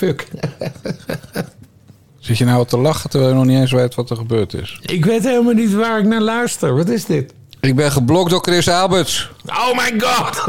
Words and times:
fuck? 0.00 0.26
Zit 2.18 2.38
je 2.38 2.44
nou 2.44 2.66
te 2.66 2.76
lachen 2.78 3.10
terwijl 3.10 3.30
je 3.32 3.36
nog 3.38 3.46
niet 3.46 3.58
eens 3.58 3.72
weet 3.72 3.94
wat 3.94 4.10
er 4.10 4.16
gebeurd 4.16 4.54
is? 4.54 4.78
Ik 4.82 5.04
weet 5.04 5.24
helemaal 5.24 5.52
niet 5.52 5.72
waar 5.74 5.98
ik 5.98 6.04
naar 6.04 6.20
luister. 6.20 6.76
Wat 6.76 6.88
is 6.88 7.04
dit? 7.04 7.32
Ik 7.60 7.76
ben 7.76 7.92
geblokt 7.92 8.30
door 8.30 8.40
Chris 8.42 8.68
Alberts. 8.68 9.30
Oh 9.46 9.76
my 9.76 10.00
god! 10.00 10.44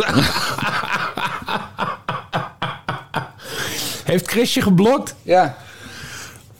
Heeft 4.04 4.28
Chris 4.28 4.54
je 4.54 4.62
geblokt? 4.62 5.16
Ja. 5.22 5.58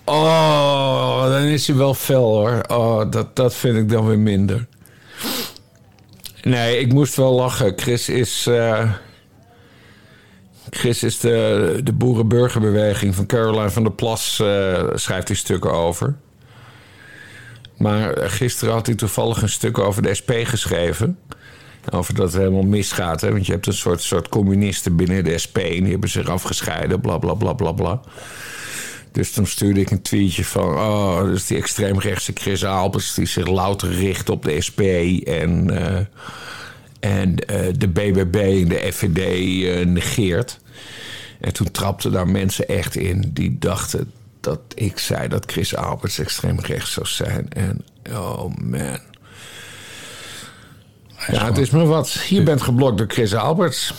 Oh, 0.06 1.24
dan 1.24 1.42
is 1.42 1.68
hij 1.68 1.76
wel 1.76 1.94
fel 1.94 2.24
hoor. 2.24 2.62
Oh, 2.68 3.12
dat, 3.12 3.36
dat 3.36 3.54
vind 3.56 3.78
ik 3.78 3.90
dan 3.90 4.08
weer 4.08 4.20
minder. 4.20 4.68
Nee, 6.44 6.80
ik 6.80 6.94
moest 6.94 7.16
wel 7.16 7.32
lachen. 7.34 7.74
Chris 7.76 8.10
is. 8.10 8.48
eh, 8.48 8.90
Chris 10.82 11.04
is 11.04 11.20
de, 11.20 11.80
de 11.84 11.94
boerenburgerbeweging 11.94 13.16
van 13.16 13.26
Caroline 13.26 13.70
van 13.70 13.84
der 13.84 13.92
Plas. 13.92 14.40
eh, 14.40 14.88
schrijft 14.94 15.28
hij 15.28 15.38
stukken 15.38 15.72
over. 15.72 16.16
Maar 17.78 18.30
gisteren 18.30 18.74
had 18.74 18.86
hij 18.86 18.96
toevallig 18.96 19.42
een 19.42 19.50
stuk 19.50 19.78
over 19.78 20.02
de 20.02 20.14
SP 20.20 20.32
geschreven. 20.44 21.18
Over 21.92 22.16
dat 22.16 22.32
het 22.32 22.42
helemaal 22.42 22.64
misgaat. 22.64 23.22
Hè? 23.22 23.32
Want 23.32 23.46
je 23.46 23.52
hebt 23.52 23.68
een 23.68 23.74
soort, 23.74 24.02
soort 24.02 24.30
communisten 24.30 24.96
binnen 24.96 25.24
de 25.24 25.38
SP. 25.44 25.58
En 25.58 25.82
die 25.82 25.92
hebben 25.92 26.10
zich 26.10 26.28
afgescheiden. 26.28 27.02
Bla 27.02 27.18
bla 27.18 27.54
bla 27.54 27.72
bla. 27.72 28.02
Dus 29.12 29.32
toen 29.32 29.48
stuurde 29.48 29.80
ik 29.80 29.92
een 29.92 30.02
tweetje 30.02 30.46
van... 30.46 30.74
Oh, 30.74 31.24
dus 31.24 31.48
die 31.48 31.58
extreemrechtse 31.58 32.32
Chris 32.36 32.66
Albers... 32.66 33.14
die 33.14 33.26
zich 33.26 33.48
louter 33.48 33.92
richt 33.92 34.30
op 34.30 34.44
de 34.44 34.62
SP 34.68 34.80
en, 34.80 35.70
eh, 35.70 36.06
en 37.00 37.36
eh, 37.36 37.74
de 37.78 37.88
BBB 37.88 38.36
en 38.36 38.68
de 38.68 38.92
FVD 38.92 39.18
eh, 39.18 39.86
negeert. 39.86 40.60
En 41.42 41.54
toen 41.54 41.72
trapten 41.72 42.12
daar 42.12 42.28
mensen 42.28 42.68
echt 42.68 42.96
in... 42.96 43.32
die 43.34 43.58
dachten 43.60 44.12
dat 44.40 44.60
ik 44.76 45.00
zei 45.00 45.28
dat 45.28 45.52
Chris 45.52 45.76
Alberts 45.76 46.20
extreemrechts 46.20 46.92
zou 46.92 47.06
zijn. 47.08 47.50
En 47.50 47.86
oh 48.12 48.56
man... 48.56 49.00
Ja, 51.28 51.46
het 51.46 51.58
is 51.58 51.70
maar 51.70 51.86
wat. 51.86 52.14
Je 52.30 52.44
bent 52.44 52.62
geblokt 52.62 52.98
door 52.98 53.08
Chris 53.08 53.36
Alberts. 53.36 53.94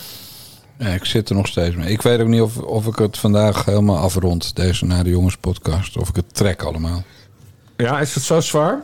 Ja, 0.77 0.87
ik 0.87 1.05
zit 1.05 1.29
er 1.29 1.35
nog 1.35 1.47
steeds 1.47 1.75
mee. 1.75 1.91
Ik 1.91 2.01
weet 2.01 2.19
ook 2.19 2.27
niet 2.27 2.41
of, 2.41 2.57
of 2.57 2.87
ik 2.87 2.95
het 2.95 3.17
vandaag 3.17 3.65
helemaal 3.65 3.97
afrond, 3.97 4.55
deze 4.55 4.85
Na 4.85 5.03
de 5.03 5.09
Jongens 5.09 5.37
podcast. 5.37 5.97
Of 5.97 6.09
ik 6.09 6.15
het 6.15 6.33
trek 6.35 6.63
allemaal. 6.63 7.03
Ja, 7.77 7.99
is 7.99 8.15
het 8.15 8.23
zo 8.23 8.39
zwaar? 8.39 8.83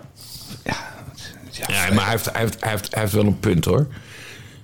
Ja, 0.63 1.93
maar 1.93 2.03
hij 2.03 2.11
heeft, 2.11 2.31
hij, 2.31 2.41
heeft, 2.41 2.61
hij, 2.61 2.69
heeft, 2.69 2.93
hij 2.93 3.01
heeft 3.01 3.13
wel 3.13 3.25
een 3.25 3.39
punt 3.39 3.65
hoor. 3.65 3.87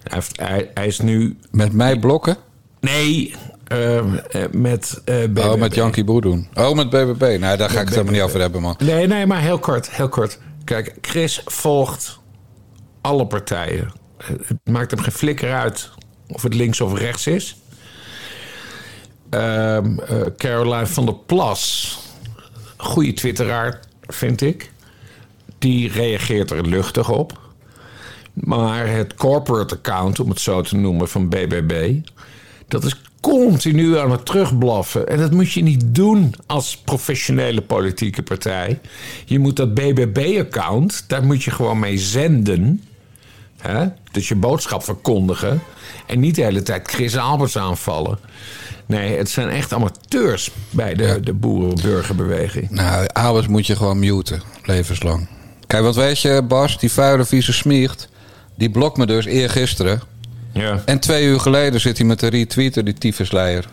Hij, 0.03 0.13
heeft, 0.13 0.39
hij, 0.39 0.71
hij 0.73 0.87
is 0.87 0.99
nu. 0.99 1.37
Met 1.51 1.73
mij 1.73 1.99
blokken? 1.99 2.37
Nee, 2.79 3.35
ehm, 3.67 4.15
eh, 4.15 4.43
met 4.51 5.01
eh 5.05 5.23
BBB. 5.23 5.37
Oh, 5.37 5.55
met 5.55 5.75
Yankee 5.75 6.03
Boedoen. 6.03 6.47
Oh, 6.53 6.75
met 6.75 6.89
BBB. 6.89 7.21
Nee, 7.21 7.57
daar 7.57 7.69
ga 7.69 7.79
ik 7.79 7.85
het 7.85 7.89
helemaal 7.89 8.13
niet 8.13 8.21
over 8.21 8.39
hebben, 8.39 8.61
man. 8.61 8.75
Nee, 8.77 9.07
nee, 9.07 9.25
maar 9.25 9.41
heel 9.41 9.59
kort, 9.59 9.91
heel 9.91 10.09
kort. 10.09 10.39
Kijk, 10.63 10.95
Chris 11.01 11.41
volgt 11.45 12.19
alle 13.01 13.27
partijen. 13.27 13.91
Het 14.23 14.57
maakt 14.63 14.91
hem 14.91 14.99
geen 14.99 15.11
flikker 15.11 15.53
uit 15.53 15.89
of 16.27 16.41
het 16.41 16.53
links 16.53 16.81
of 16.81 16.97
rechts 16.97 17.27
is. 17.27 17.57
Ehm, 19.29 19.99
eh, 19.99 20.21
Caroline 20.37 20.87
van 20.87 21.05
der 21.05 21.15
Plas, 21.25 21.97
goede 22.77 23.13
twitteraar, 23.13 23.79
vind 24.01 24.41
ik. 24.41 24.71
Die 25.57 25.91
reageert 25.91 26.51
er 26.51 26.67
luchtig 26.67 27.09
op. 27.09 27.39
Maar 28.33 28.87
het 28.87 29.13
corporate 29.13 29.75
account, 29.75 30.19
om 30.19 30.29
het 30.29 30.39
zo 30.39 30.61
te 30.61 30.75
noemen, 30.75 31.09
van 31.09 31.29
BBB... 31.29 31.99
dat 32.67 32.83
is 32.83 33.01
continu 33.31 33.97
aan 33.97 34.11
het 34.11 34.25
terugblaffen. 34.25 35.07
En 35.07 35.17
dat 35.17 35.31
moet 35.31 35.51
je 35.51 35.63
niet 35.63 35.83
doen 35.85 36.35
als 36.45 36.77
professionele 36.77 37.61
politieke 37.61 38.23
partij. 38.23 38.79
Je 39.25 39.39
moet 39.39 39.55
dat 39.55 39.73
BBB-account, 39.73 41.03
daar 41.07 41.23
moet 41.23 41.43
je 41.43 41.51
gewoon 41.51 41.79
mee 41.79 41.97
zenden. 41.97 42.83
Hè? 43.57 43.85
Dus 44.11 44.27
je 44.27 44.35
boodschap 44.35 44.83
verkondigen. 44.83 45.61
En 46.05 46.19
niet 46.19 46.35
de 46.35 46.41
hele 46.41 46.63
tijd 46.63 46.87
Chris 46.87 47.17
Alberts 47.17 47.57
aanvallen. 47.57 48.19
Nee, 48.85 49.17
het 49.17 49.29
zijn 49.29 49.49
echt 49.49 49.73
amateurs 49.73 50.51
bij 50.69 50.93
de, 50.93 51.19
de 51.23 51.33
boerenburgerbeweging. 51.33 52.69
Nou, 52.69 53.07
Albers 53.13 53.47
moet 53.47 53.67
je 53.67 53.75
gewoon 53.75 53.99
muten, 53.99 54.41
levenslang. 54.63 55.27
Kijk, 55.67 55.83
wat 55.83 55.95
weet 55.95 56.21
je, 56.21 56.43
Bas, 56.47 56.79
die 56.79 56.91
vuile 56.91 57.25
vieze 57.25 57.53
smiert... 57.53 58.09
die 58.55 58.69
blokt 58.69 58.97
me 58.97 59.05
dus 59.05 59.25
eergisteren. 59.25 60.01
Ja. 60.61 60.81
En 60.85 60.99
twee 60.99 61.25
uur 61.25 61.39
geleden 61.39 61.81
zit 61.81 61.97
hij 61.97 62.07
met 62.07 62.19
de 62.19 62.27
retweeter, 62.27 62.83
die 62.83 62.93
tyfusleier. 62.93 63.65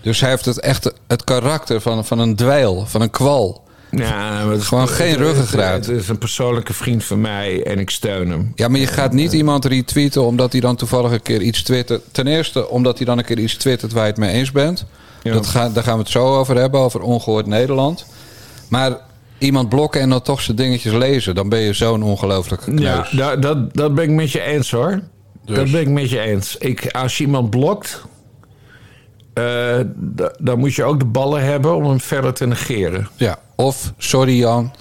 Dus 0.00 0.20
hij 0.20 0.30
heeft 0.30 0.44
het 0.44 0.60
echt 0.60 0.92
het 1.06 1.24
karakter 1.24 1.80
van, 1.80 2.04
van 2.04 2.18
een 2.18 2.36
dweil, 2.36 2.86
van 2.86 3.00
een 3.00 3.10
kwal. 3.10 3.62
Ja, 3.90 4.48
het 4.48 4.62
Gewoon 4.62 4.88
geen 4.88 5.16
ruggengraat. 5.16 5.86
Het 5.86 5.96
is 5.96 6.08
een 6.08 6.18
persoonlijke 6.18 6.72
vriend 6.72 7.04
van 7.04 7.20
mij 7.20 7.62
en 7.62 7.78
ik 7.78 7.90
steun 7.90 8.30
hem. 8.30 8.52
Ja, 8.54 8.68
maar 8.68 8.80
je 8.80 8.86
gaat 8.86 9.12
niet 9.12 9.32
iemand 9.32 9.64
retweeten 9.64 10.22
omdat 10.22 10.52
hij 10.52 10.60
dan 10.60 10.76
toevallig 10.76 11.12
een 11.12 11.22
keer 11.22 11.40
iets 11.40 11.62
twittert. 11.62 12.02
Ten 12.12 12.26
eerste 12.26 12.68
omdat 12.68 12.96
hij 12.96 13.06
dan 13.06 13.18
een 13.18 13.24
keer 13.24 13.38
iets 13.38 13.54
twittert 13.54 13.92
waar 13.92 14.04
je 14.04 14.10
het 14.10 14.18
mee 14.18 14.32
eens 14.32 14.52
bent. 14.52 14.86
Ja. 15.22 15.32
Dat 15.32 15.46
ga, 15.46 15.68
daar 15.68 15.82
gaan 15.82 15.96
we 15.96 16.02
het 16.02 16.10
zo 16.10 16.38
over 16.38 16.56
hebben, 16.56 16.80
over 16.80 17.00
ongehoord 17.00 17.46
Nederland. 17.46 18.06
Maar 18.68 18.96
iemand 19.38 19.68
blokken 19.68 20.00
en 20.00 20.08
dan 20.08 20.22
toch 20.22 20.40
zijn 20.40 20.56
dingetjes 20.56 20.92
lezen, 20.92 21.34
dan 21.34 21.48
ben 21.48 21.60
je 21.60 21.72
zo'n 21.72 22.02
ongelooflijke 22.02 22.80
Ja, 22.80 23.06
dat, 23.10 23.42
dat, 23.42 23.74
dat 23.74 23.94
ben 23.94 24.04
ik 24.04 24.10
met 24.10 24.32
je 24.32 24.40
eens 24.40 24.70
hoor. 24.70 25.02
Dus- 25.44 25.56
Dat 25.56 25.70
ben 25.70 25.80
ik 25.80 25.88
met 25.88 26.10
je 26.10 26.20
eens. 26.20 26.56
Ik, 26.56 26.86
als 26.90 27.18
je 27.18 27.24
iemand 27.24 27.50
blokt, 27.50 28.02
eh, 29.34 29.78
dan 30.38 30.58
moet 30.58 30.74
je 30.74 30.84
ook 30.84 30.98
de 30.98 31.04
ballen 31.04 31.44
hebben 31.44 31.74
om 31.74 31.84
hem 31.84 32.00
verder 32.00 32.32
te 32.34 32.46
negeren. 32.46 33.08
Ja, 33.16 33.38
of 33.56 33.92
sorry 33.98 34.38
Jan, 34.38 34.72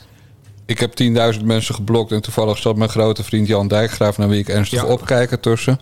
ik 0.66 0.80
heb 0.80 0.94
10.000 0.94 1.46
mensen 1.46 1.76
geblokt 1.76 2.12
en 2.12 2.22
toevallig 2.22 2.58
zat 2.58 2.76
mijn 2.76 2.90
grote 2.90 3.24
vriend 3.24 3.48
Jan 3.48 3.68
Dijkgraaf, 3.68 4.18
naar 4.18 4.28
wie 4.30 4.40
ik 4.40 4.50
ernstig 4.50 4.82
Ja. 4.82 4.88
opkijk 4.88 5.32
ertussen. 5.32 5.80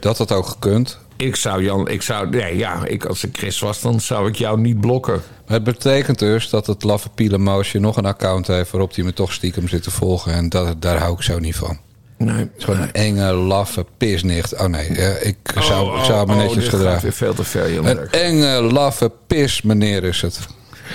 Dat 0.00 0.18
had 0.18 0.32
ook 0.32 0.46
gekund. 0.46 0.98
Ik 1.16 1.36
zou 1.36 1.62
Jan, 1.62 1.88
ik 1.88 2.02
zou, 2.02 2.28
nee, 2.30 2.56
ja, 2.56 2.84
ik, 2.86 3.04
als 3.04 3.24
ik 3.24 3.36
Chris 3.36 3.58
was, 3.58 3.80
dan 3.80 4.00
zou 4.00 4.28
ik 4.28 4.36
jou 4.36 4.60
niet 4.60 4.80
blokken. 4.80 5.22
Maar 5.46 5.54
het 5.56 5.64
betekent 5.64 6.18
dus 6.18 6.50
dat 6.50 6.66
het 6.66 6.82
laffe 6.84 7.08
pielenmoosje 7.08 7.78
nog 7.78 7.96
een 7.96 8.06
account 8.06 8.46
heeft 8.46 8.70
waarop 8.70 8.94
hij 8.94 9.04
me 9.04 9.12
toch 9.12 9.32
stiekem 9.32 9.68
zit 9.68 9.82
te 9.82 9.90
volgen. 9.90 10.32
En 10.32 10.48
dat, 10.48 10.82
daar 10.82 10.98
hou 10.98 11.14
ik 11.14 11.22
zo 11.22 11.38
niet 11.38 11.56
van. 11.56 11.78
Nee, 12.24 12.48
gewoon 12.58 12.80
een 12.80 12.92
enge, 12.92 13.32
laffe 13.32 13.86
pisnicht. 13.96 14.54
Oh 14.60 14.66
nee, 14.66 14.86
eh, 14.88 15.26
ik 15.28 15.36
zou, 15.60 15.86
oh, 15.86 16.04
zou 16.04 16.26
me 16.26 16.32
oh, 16.32 16.38
netjes 16.38 16.64
gaat 16.64 16.74
gedragen. 16.74 17.02
weer 17.02 17.12
veel 17.12 17.34
te 17.34 17.44
ver, 17.44 17.72
Jan. 17.72 17.86
Een 17.86 18.10
enge, 18.10 18.60
laffe 18.62 19.10
pis, 19.26 19.62
meneer 19.62 20.04
is 20.04 20.20
het. 20.22 20.38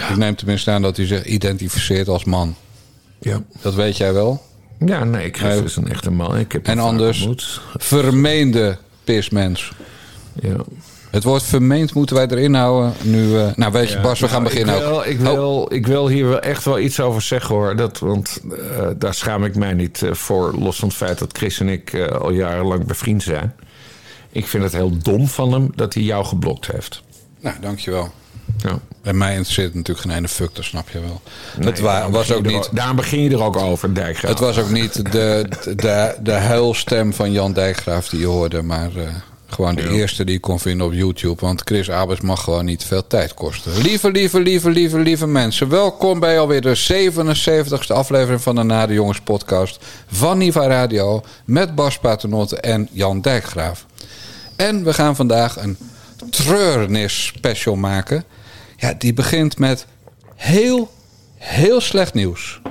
Ik 0.10 0.18
neem 0.18 0.36
tenminste 0.36 0.72
aan 0.72 0.82
dat 0.82 0.98
hij 0.98 1.06
zich 1.06 1.24
identificeert 1.24 2.08
als 2.08 2.24
man. 2.24 2.56
Ja. 3.20 3.42
Dat 3.62 3.74
weet 3.76 3.98
jij 3.98 4.14
wel. 4.14 4.42
ja, 4.86 5.04
nee, 5.04 5.30
Chris 5.32 5.54
Nee. 5.56 5.64
is 5.64 5.76
een 5.76 5.90
echte 5.90 6.12
man. 6.12 6.38
Ik 6.38 6.52
heb 6.52 6.68
En 6.68 6.80
anders 6.80 7.20
ontmoet. 7.20 7.62
vermeende 7.76 8.78
pismens. 9.04 9.72
Ja. 10.42 10.56
Het 11.10 11.24
woord 11.24 11.44
vermeend 11.44 11.94
moeten 11.94 12.16
wij 12.16 12.28
erin 12.28 12.54
houden. 12.54 12.94
Nu, 13.02 13.38
eh, 13.40 13.48
nou 13.56 13.72
weet 13.72 13.90
je, 13.90 13.96
Ja, 13.96 14.02
Bas, 14.02 14.20
we 14.20 14.28
gaan 14.28 14.42
nou, 14.42 14.54
beginnen. 14.54 14.76
Ik 14.76 14.82
wil, 14.82 14.98
ook. 14.98 15.06
ik, 15.06 15.20
Oh, 15.20 15.34
wil, 15.34 15.68
ik 15.74 15.88
wil 15.88 16.08
hier 16.08 16.28
wel 16.30 16.40
echt 16.40 16.66
wel 16.66 16.80
iets 16.80 17.00
over 17.00 17.22
zeggen 17.22 17.56
hoor. 17.56 17.76
Dat, 17.76 18.00
want 18.00 18.40
eh, 18.78 18.88
daar 18.98 19.14
schaam 19.14 19.44
ik 19.46 19.56
mij 19.56 19.74
niet 19.74 20.02
eh, 20.02 20.14
voor. 20.14 20.54
Los 20.60 20.80
van 20.80 20.88
het 20.88 20.98
feit 20.98 21.20
dat 21.20 21.38
Chris 21.38 21.60
en 21.60 21.70
ik 21.70 21.94
eh, 21.94 22.08
al 22.08 22.32
jarenlang 22.32 22.86
bevriend 22.86 23.24
zijn. 23.24 23.56
Ik 24.32 24.48
vind 24.48 24.64
het 24.64 24.74
heel 24.74 24.98
dom 24.98 25.28
van 25.28 25.52
hem 25.54 25.72
dat 25.76 25.94
hij 25.94 26.04
jou 26.04 26.26
geblokt 26.26 26.72
heeft. 26.72 27.02
nou, 27.40 27.56
dankjewel. 27.62 28.12
Ja. 28.58 28.80
Bij 29.02 29.14
mij 29.14 29.30
interesseert 29.32 29.68
het 29.68 29.76
natuurlijk 29.76 30.08
geen 30.08 30.18
ene 30.18 30.28
fuck, 30.28 30.56
dat 30.56 30.64
snap 30.66 30.90
je 30.90 31.00
wel. 31.00 31.22
het 31.66 31.80
wa- 31.80 32.10
was 32.10 32.28
begin 32.28 32.36
ook 32.38 32.46
je 32.46 32.52
er 32.52 32.56
niet... 32.58 32.70
Daarom 32.76 32.96
begin 32.96 33.20
je 33.22 33.30
er 33.30 33.44
ook 33.44 33.58
over, 33.58 33.94
Dijkgraaf. 33.94 34.32
Het 34.32 34.40
was 34.40 34.58
ook 34.58 34.70
niet 34.70 35.12
de, 35.12 35.46
de, 35.76 36.16
de 36.22 36.32
huilstem 36.32 37.14
van 37.14 37.32
Jan 37.32 37.54
Dijkgraaf 37.54 38.10
die 38.10 38.20
je 38.20 38.26
hoorde, 38.26 38.62
maar 38.62 38.96
eh, 38.96 39.08
gewoon 39.50 39.76
de 39.76 39.90
eerste 39.90 40.24
die 40.24 40.36
ik 40.36 40.42
kon 40.42 40.60
vinden 40.60 40.88
op 40.88 40.94
YouTube. 40.94 41.42
Want 41.42 41.62
Chris 41.66 41.92
Abers 41.92 42.22
mag 42.22 42.44
gewoon 42.44 42.66
niet 42.66 42.84
veel 42.84 43.08
tijd 43.08 43.34
kosten. 43.34 43.78
Lieve, 43.78 44.12
lieve, 44.12 44.40
lieve, 44.40 44.70
lieve, 44.70 45.00
lieve 45.00 45.28
mensen. 45.28 45.70
Welkom 45.70 46.20
bij 46.20 46.40
alweer 46.40 46.62
de 46.62 46.78
77ste 46.94 47.94
aflevering 47.94 48.42
van 48.42 48.56
de 48.56 48.64
Na 48.64 48.86
de 48.86 48.94
Jongens 48.94 49.20
podcast 49.22 49.86
van 50.08 50.38
Niva 50.38 50.68
Radio. 50.68 51.24
Met 51.46 51.76
Bas 51.76 52.00
Paternotte 52.00 52.60
en 52.60 52.90
Jan 52.92 53.22
Dijkgraaf. 53.22 53.86
En 54.56 54.84
we 54.84 54.94
gaan 54.94 55.16
vandaag 55.16 55.62
een 55.62 55.78
treurnis 56.30 57.26
special 57.26 57.76
maken. 57.76 58.24
Ja, 58.78 58.94
die 58.94 59.14
begint 59.14 59.58
met 59.58 59.86
heel, 60.36 60.92
heel 61.38 61.82
slecht 61.82 62.14
nieuws. 62.14 62.62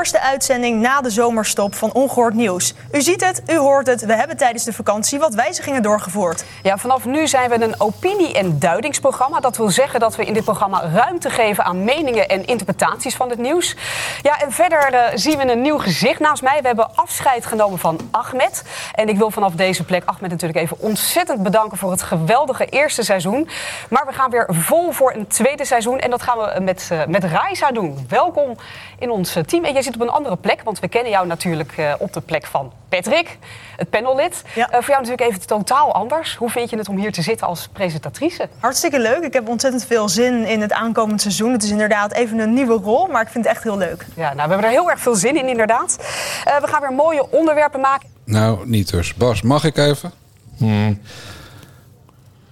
Eerste 0.00 0.20
uitzending 0.20 0.80
na 0.80 1.00
de 1.00 1.10
zomerstop 1.10 1.74
van 1.74 1.92
Ongehoord 1.92 2.34
Nieuws. 2.34 2.74
U 2.92 3.02
ziet 3.02 3.24
het, 3.24 3.42
u 3.46 3.56
hoort 3.56 3.86
het, 3.86 4.04
we 4.04 4.14
hebben 4.14 4.36
tijdens 4.36 4.64
de 4.64 4.72
vakantie 4.72 5.18
wat 5.18 5.34
wijzigingen 5.34 5.82
doorgevoerd. 5.82 6.44
Ja, 6.62 6.76
vanaf 6.78 7.04
nu 7.04 7.28
zijn 7.28 7.50
we 7.50 7.62
een 7.62 7.80
opinie- 7.80 8.34
en 8.34 8.58
duidingsprogramma. 8.58 9.40
Dat 9.40 9.56
wil 9.56 9.70
zeggen 9.70 10.00
dat 10.00 10.16
we 10.16 10.24
in 10.24 10.34
dit 10.34 10.44
programma 10.44 10.82
ruimte 10.92 11.30
geven 11.30 11.64
aan 11.64 11.84
meningen 11.84 12.28
en 12.28 12.46
interpretaties 12.46 13.14
van 13.14 13.30
het 13.30 13.38
nieuws. 13.38 13.76
Ja, 14.22 14.40
en 14.40 14.52
verder 14.52 14.78
eh, 14.78 15.10
zien 15.14 15.38
we 15.38 15.50
een 15.50 15.62
nieuw 15.62 15.78
gezicht 15.78 16.20
naast 16.20 16.42
mij. 16.42 16.60
We 16.60 16.66
hebben 16.66 16.94
afscheid 16.94 17.46
genomen 17.46 17.78
van 17.78 17.98
Ahmed. 18.10 18.62
En 18.94 19.08
ik 19.08 19.16
wil 19.16 19.30
vanaf 19.30 19.52
deze 19.52 19.84
plek 19.84 20.02
Ahmed 20.04 20.30
natuurlijk 20.30 20.58
even 20.58 20.76
ontzettend 20.80 21.42
bedanken 21.42 21.78
voor 21.78 21.90
het 21.90 22.02
geweldige 22.02 22.66
eerste 22.66 23.02
seizoen. 23.02 23.48
Maar 23.90 24.06
we 24.06 24.12
gaan 24.12 24.30
weer 24.30 24.46
vol 24.48 24.92
voor 24.92 25.12
een 25.12 25.26
tweede 25.26 25.64
seizoen. 25.64 25.98
En 25.98 26.10
dat 26.10 26.22
gaan 26.22 26.38
we 26.38 26.60
met, 26.60 26.88
eh, 26.92 27.06
met 27.06 27.24
Raisa 27.24 27.70
doen. 27.70 28.06
Welkom 28.08 28.56
in 28.98 29.10
ons 29.10 29.36
eh, 29.36 29.42
team. 29.42 29.64
En 29.64 29.74
op 29.94 30.00
een 30.00 30.08
andere 30.08 30.36
plek, 30.36 30.62
want 30.62 30.78
we 30.78 30.88
kennen 30.88 31.10
jou 31.10 31.26
natuurlijk 31.26 31.72
eh, 31.76 31.94
op 31.98 32.12
de 32.12 32.20
plek 32.20 32.46
van 32.46 32.72
Patrick, 32.88 33.38
het 33.76 33.90
panellid. 33.90 34.42
Ja. 34.54 34.70
Eh, 34.70 34.72
voor 34.72 34.88
jou 34.88 35.02
natuurlijk 35.02 35.30
even 35.30 35.46
totaal 35.46 35.94
anders. 35.94 36.36
Hoe 36.36 36.50
vind 36.50 36.70
je 36.70 36.76
het 36.76 36.88
om 36.88 36.96
hier 36.96 37.12
te 37.12 37.22
zitten 37.22 37.46
als 37.46 37.68
presentatrice? 37.72 38.48
Hartstikke 38.58 39.00
leuk, 39.00 39.22
ik 39.22 39.32
heb 39.32 39.48
ontzettend 39.48 39.84
veel 39.84 40.08
zin 40.08 40.44
in 40.44 40.60
het 40.60 40.72
aankomend 40.72 41.20
seizoen. 41.20 41.52
Het 41.52 41.62
is 41.62 41.70
inderdaad 41.70 42.12
even 42.12 42.38
een 42.38 42.52
nieuwe 42.52 42.74
rol, 42.82 43.06
maar 43.06 43.22
ik 43.22 43.28
vind 43.28 43.44
het 43.44 43.54
echt 43.54 43.62
heel 43.62 43.78
leuk. 43.78 44.06
Ja, 44.14 44.34
nou, 44.34 44.34
we 44.34 44.40
hebben 44.40 44.64
er 44.64 44.76
heel 44.76 44.90
erg 44.90 45.00
veel 45.00 45.14
zin 45.14 45.36
in, 45.36 45.48
inderdaad. 45.48 45.96
Eh, 46.44 46.60
we 46.60 46.66
gaan 46.66 46.80
weer 46.80 46.92
mooie 46.92 47.30
onderwerpen 47.30 47.80
maken. 47.80 48.08
Nou, 48.24 48.68
niet 48.68 48.90
dus. 48.90 49.14
Bas, 49.14 49.42
mag 49.42 49.64
ik 49.64 49.76
even? 49.76 50.12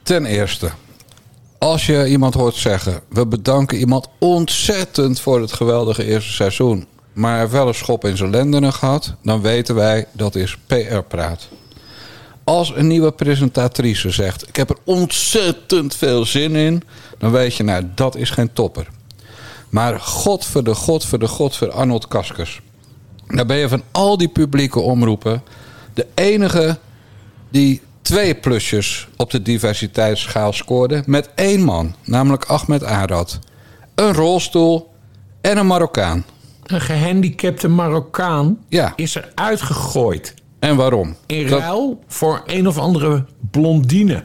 Ten 0.02 0.24
eerste, 0.24 0.70
als 1.58 1.86
je 1.86 2.08
iemand 2.08 2.34
hoort 2.34 2.54
zeggen... 2.54 3.00
we 3.08 3.26
bedanken 3.26 3.78
iemand 3.78 4.08
ontzettend 4.18 5.20
voor 5.20 5.40
het 5.40 5.52
geweldige 5.52 6.04
eerste 6.04 6.32
seizoen... 6.32 6.86
maar 7.18 7.50
wel 7.50 7.68
een 7.68 7.74
schop 7.74 8.04
in 8.04 8.16
zijn 8.16 8.30
lendenen 8.30 8.72
gehad... 8.72 9.14
dan 9.22 9.40
weten 9.40 9.74
wij 9.74 10.06
dat 10.12 10.34
is 10.34 10.56
PR-praat. 10.66 11.48
Als 12.44 12.72
een 12.74 12.86
nieuwe 12.86 13.12
presentatrice 13.12 14.10
zegt... 14.10 14.48
ik 14.48 14.56
heb 14.56 14.70
er 14.70 14.76
ontzettend 14.84 15.94
veel 15.94 16.24
zin 16.24 16.56
in... 16.56 16.82
dan 17.18 17.30
weet 17.30 17.54
je, 17.54 17.62
nou, 17.62 17.84
dat 17.94 18.16
is 18.16 18.30
geen 18.30 18.52
topper. 18.52 18.88
Maar 19.68 20.00
godverde, 20.00 20.74
godverde, 20.74 21.28
godver 21.28 21.70
Arnold 21.70 22.08
Kaskers... 22.08 22.60
Dan 23.26 23.46
ben 23.46 23.56
je 23.56 23.68
van 23.68 23.82
al 23.90 24.16
die 24.16 24.28
publieke 24.28 24.80
omroepen 24.80 25.42
de 25.94 26.06
enige 26.14 26.78
die 27.50 27.80
twee 28.02 28.34
plusjes 28.34 29.08
op 29.16 29.30
de 29.30 29.42
diversiteitsschaal 29.42 30.52
scoorde 30.52 31.02
met 31.06 31.28
één 31.34 31.62
man, 31.62 31.94
namelijk 32.04 32.44
Ahmed 32.44 32.84
Arad. 32.84 33.38
Een 33.94 34.12
rolstoel 34.12 34.90
en 35.40 35.56
een 35.56 35.66
Marokkaan. 35.66 36.24
Een 36.68 36.80
gehandicapte 36.80 37.68
Marokkaan 37.68 38.58
Ja. 38.68 38.92
is 38.96 39.14
er 39.14 39.32
uitgegooid. 39.34 40.34
En 40.58 40.76
waarom? 40.76 41.16
In 41.26 41.46
Dat- 41.46 41.60
ruil 41.60 41.98
voor 42.06 42.42
een 42.46 42.68
of 42.68 42.78
andere 42.78 43.24
blondine. 43.50 44.24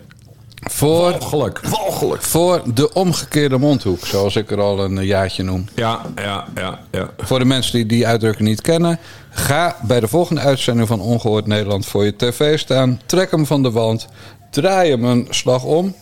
voor, 0.72 0.90
Walgelijk. 1.12 1.60
Walgelijk. 1.60 2.22
voor 2.22 2.62
de 2.74 2.94
omgekeerde 2.94 3.58
mondhoek, 3.58 4.06
zoals 4.06 4.36
ik 4.36 4.52
er 4.52 4.62
al 4.62 4.80
een 4.84 5.06
jaartje 5.06 5.44
noem. 5.44 5.66
Ja, 5.76 6.02
ja, 6.16 6.46
ja, 6.56 6.80
ja. 6.92 7.10
Voor 7.18 7.40
de 7.40 7.46
mensen 7.46 7.74
die 7.74 7.86
die 7.86 8.08
uitdrukking 8.08 8.48
niet 8.50 8.62
kennen, 8.62 9.00
ga 9.30 9.76
bij 9.82 10.00
de 10.00 10.08
volgende 10.08 10.42
uitzending 10.42 10.88
van 10.88 11.00
Ongehoord 11.02 11.48
Nederland 11.48 11.86
voor 11.86 12.06
je 12.06 12.16
tv 12.16 12.60
staan. 12.60 13.00
Trek 13.06 13.32
hem 13.32 13.46
van 13.46 13.64
de 13.64 13.72
wand, 13.72 14.08
draai 14.52 14.90
hem 14.92 15.04
een 15.04 15.28
slag 15.30 15.64
om, 15.64 15.96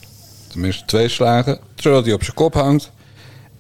tenminste 0.48 0.86
twee 0.86 1.08
slagen, 1.08 1.60
zodat 1.76 2.06
hij 2.06 2.14
op 2.14 2.24
zijn 2.24 2.36
kop 2.36 2.54
hangt. 2.54 2.92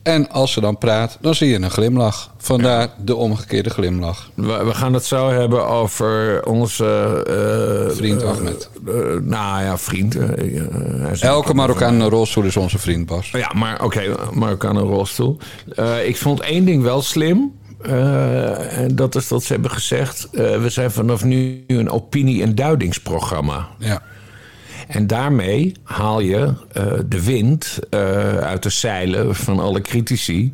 En 0.03 0.30
als 0.30 0.51
ze 0.51 0.62
dan 0.62 0.77
praat, 0.77 1.18
dan 1.21 1.36
zie 1.36 1.50
je 1.50 1.56
een 1.56 1.71
glimlach. 1.71 2.33
Vandaar 2.38 2.88
de 3.03 3.15
omgekeerde 3.15 3.69
glimlach. 3.69 4.30
We, 4.33 4.63
we 4.65 4.74
gaan 4.74 4.94
het 4.94 5.06
zo 5.06 5.30
hebben 5.30 5.68
over 5.68 6.44
onze... 6.45 6.86
eh, 7.89 7.95
Vriend 7.95 8.21
eh, 8.21 8.30
Ahmed. 8.30 8.69
eh, 8.88 8.94
nou 9.21 9.63
ja, 9.63 9.77
vriend. 9.77 10.18
Elke 11.19 11.53
Marokkaan 11.53 11.94
in 11.94 12.00
een 12.00 12.09
rolstoel 12.09 12.44
is 12.44 12.57
onze 12.57 12.77
vriend, 12.77 13.06
Bas. 13.06 13.30
Ja, 13.31 13.51
maar 13.56 13.83
oké, 13.83 14.15
Marokkaan 14.33 14.75
een 14.75 14.83
rolstoel. 14.88 15.38
Ik 16.06 16.18
vond 16.18 16.39
één 16.39 16.65
ding 16.65 16.83
wel 16.83 17.01
slim. 17.01 17.51
en 17.81 18.92
dat 18.95 19.15
is 19.15 19.27
dat 19.27 19.44
ze 19.44 19.53
hebben 19.53 19.71
gezegd... 19.71 20.27
we 20.31 20.65
zijn 20.69 20.92
vanaf 20.92 21.24
nu 21.24 21.63
een 21.68 21.89
opinie- 21.89 22.42
en 22.42 22.56
duidingsprogramma. 22.56 23.68
Ja. 23.77 24.01
En 24.91 25.07
daarmee 25.07 25.71
haal 25.83 26.19
je 26.19 26.53
eh, 26.71 26.83
de 27.05 27.23
wind 27.23 27.79
eh, 27.89 27.99
uit 28.38 28.63
de 28.63 28.69
zeilen 28.69 29.35
van 29.35 29.59
alle 29.59 29.81
critici. 29.81 30.53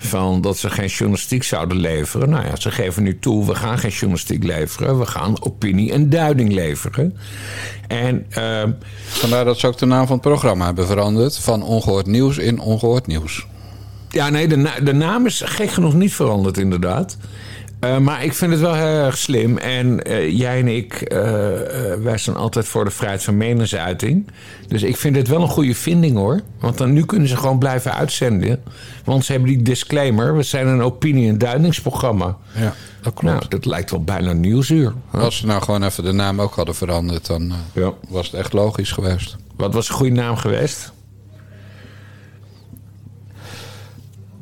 Van 0.00 0.40
dat 0.40 0.58
ze 0.58 0.70
geen 0.70 0.86
journalistiek 0.86 1.42
zouden 1.42 1.76
leveren. 1.76 2.30
Nou 2.30 2.44
ja, 2.46 2.56
ze 2.56 2.70
geven 2.70 3.02
nu 3.02 3.18
toe, 3.18 3.46
we 3.46 3.54
gaan 3.54 3.78
geen 3.78 3.90
journalistiek 3.90 4.44
leveren. 4.44 4.98
We 4.98 5.06
gaan 5.06 5.42
opinie 5.42 5.92
en 5.92 6.10
duiding 6.10 6.52
leveren. 6.52 7.16
En 7.88 8.26
eh, 8.30 8.62
Vandaar 9.06 9.44
dat 9.44 9.58
ze 9.58 9.66
ook 9.66 9.78
de 9.78 9.86
naam 9.86 10.06
van 10.06 10.16
het 10.16 10.24
programma 10.28 10.64
hebben 10.64 10.86
veranderd. 10.86 11.38
Van 11.38 11.62
ongehoord 11.62 12.06
nieuws 12.06 12.38
in 12.38 12.60
ongehoord 12.60 13.06
nieuws. 13.06 13.46
ja, 14.10 14.28
nee, 14.28 14.48
de, 14.48 14.56
na- 14.56 14.80
de 14.80 14.92
naam 14.94 15.26
is 15.26 15.42
gek 15.44 15.70
genoeg 15.70 15.94
niet 15.94 16.14
veranderd 16.14 16.58
inderdaad. 16.58 17.16
Eh, 17.80 17.98
maar 17.98 18.24
ik 18.24 18.32
vind 18.32 18.50
het 18.52 18.60
wel 18.60 18.74
heel 18.74 18.86
erg 19.04 19.18
slim. 19.18 19.56
En 19.58 20.02
eh, 20.04 20.38
jij 20.38 20.58
en 20.58 20.68
ik, 20.68 20.94
eh, 20.94 21.18
wij 22.02 22.18
zijn 22.18 22.36
altijd 22.36 22.66
voor 22.66 22.84
de 22.84 22.90
vrijheid 22.90 23.22
van 23.24 23.36
meningsuiting. 23.36 24.26
Dus 24.68 24.82
ik 24.82 24.96
vind 24.96 25.16
het 25.16 25.28
wel 25.28 25.42
een 25.42 25.48
goede 25.48 25.74
vinding 25.74 26.16
hoor. 26.16 26.40
Want 26.60 26.78
dan, 26.78 26.92
nu 26.92 27.04
kunnen 27.04 27.28
ze 27.28 27.36
gewoon 27.36 27.58
blijven 27.58 27.94
uitzenden. 27.94 28.62
Want 29.04 29.24
ze 29.24 29.32
hebben 29.32 29.50
die 29.50 29.62
disclaimer. 29.62 30.36
We 30.36 30.42
zijn 30.42 30.66
een 30.66 30.82
opinie- 30.82 31.28
en 31.28 31.38
duidingsprogramma. 31.38 32.36
Ja, 32.54 32.74
dat 33.02 33.14
klopt. 33.14 33.22
Nou, 33.22 33.48
dat 33.48 33.64
lijkt 33.64 33.90
wel 33.90 34.04
bijna 34.04 34.32
nieuwsuur. 34.32 34.92
Als 35.10 35.36
ze 35.36 35.46
nou 35.46 35.62
gewoon 35.62 35.82
even 35.82 36.04
de 36.04 36.12
naam 36.12 36.40
ook 36.40 36.54
hadden 36.54 36.74
veranderd, 36.74 37.26
dan 37.26 37.52
Ja. 37.72 37.92
was 38.08 38.26
het 38.26 38.34
echt 38.40 38.52
logisch 38.52 38.92
geweest. 38.92 39.36
Wat 39.56 39.74
was 39.74 39.88
een 39.88 39.94
goede 39.94 40.14
naam 40.14 40.36
geweest? 40.36 40.92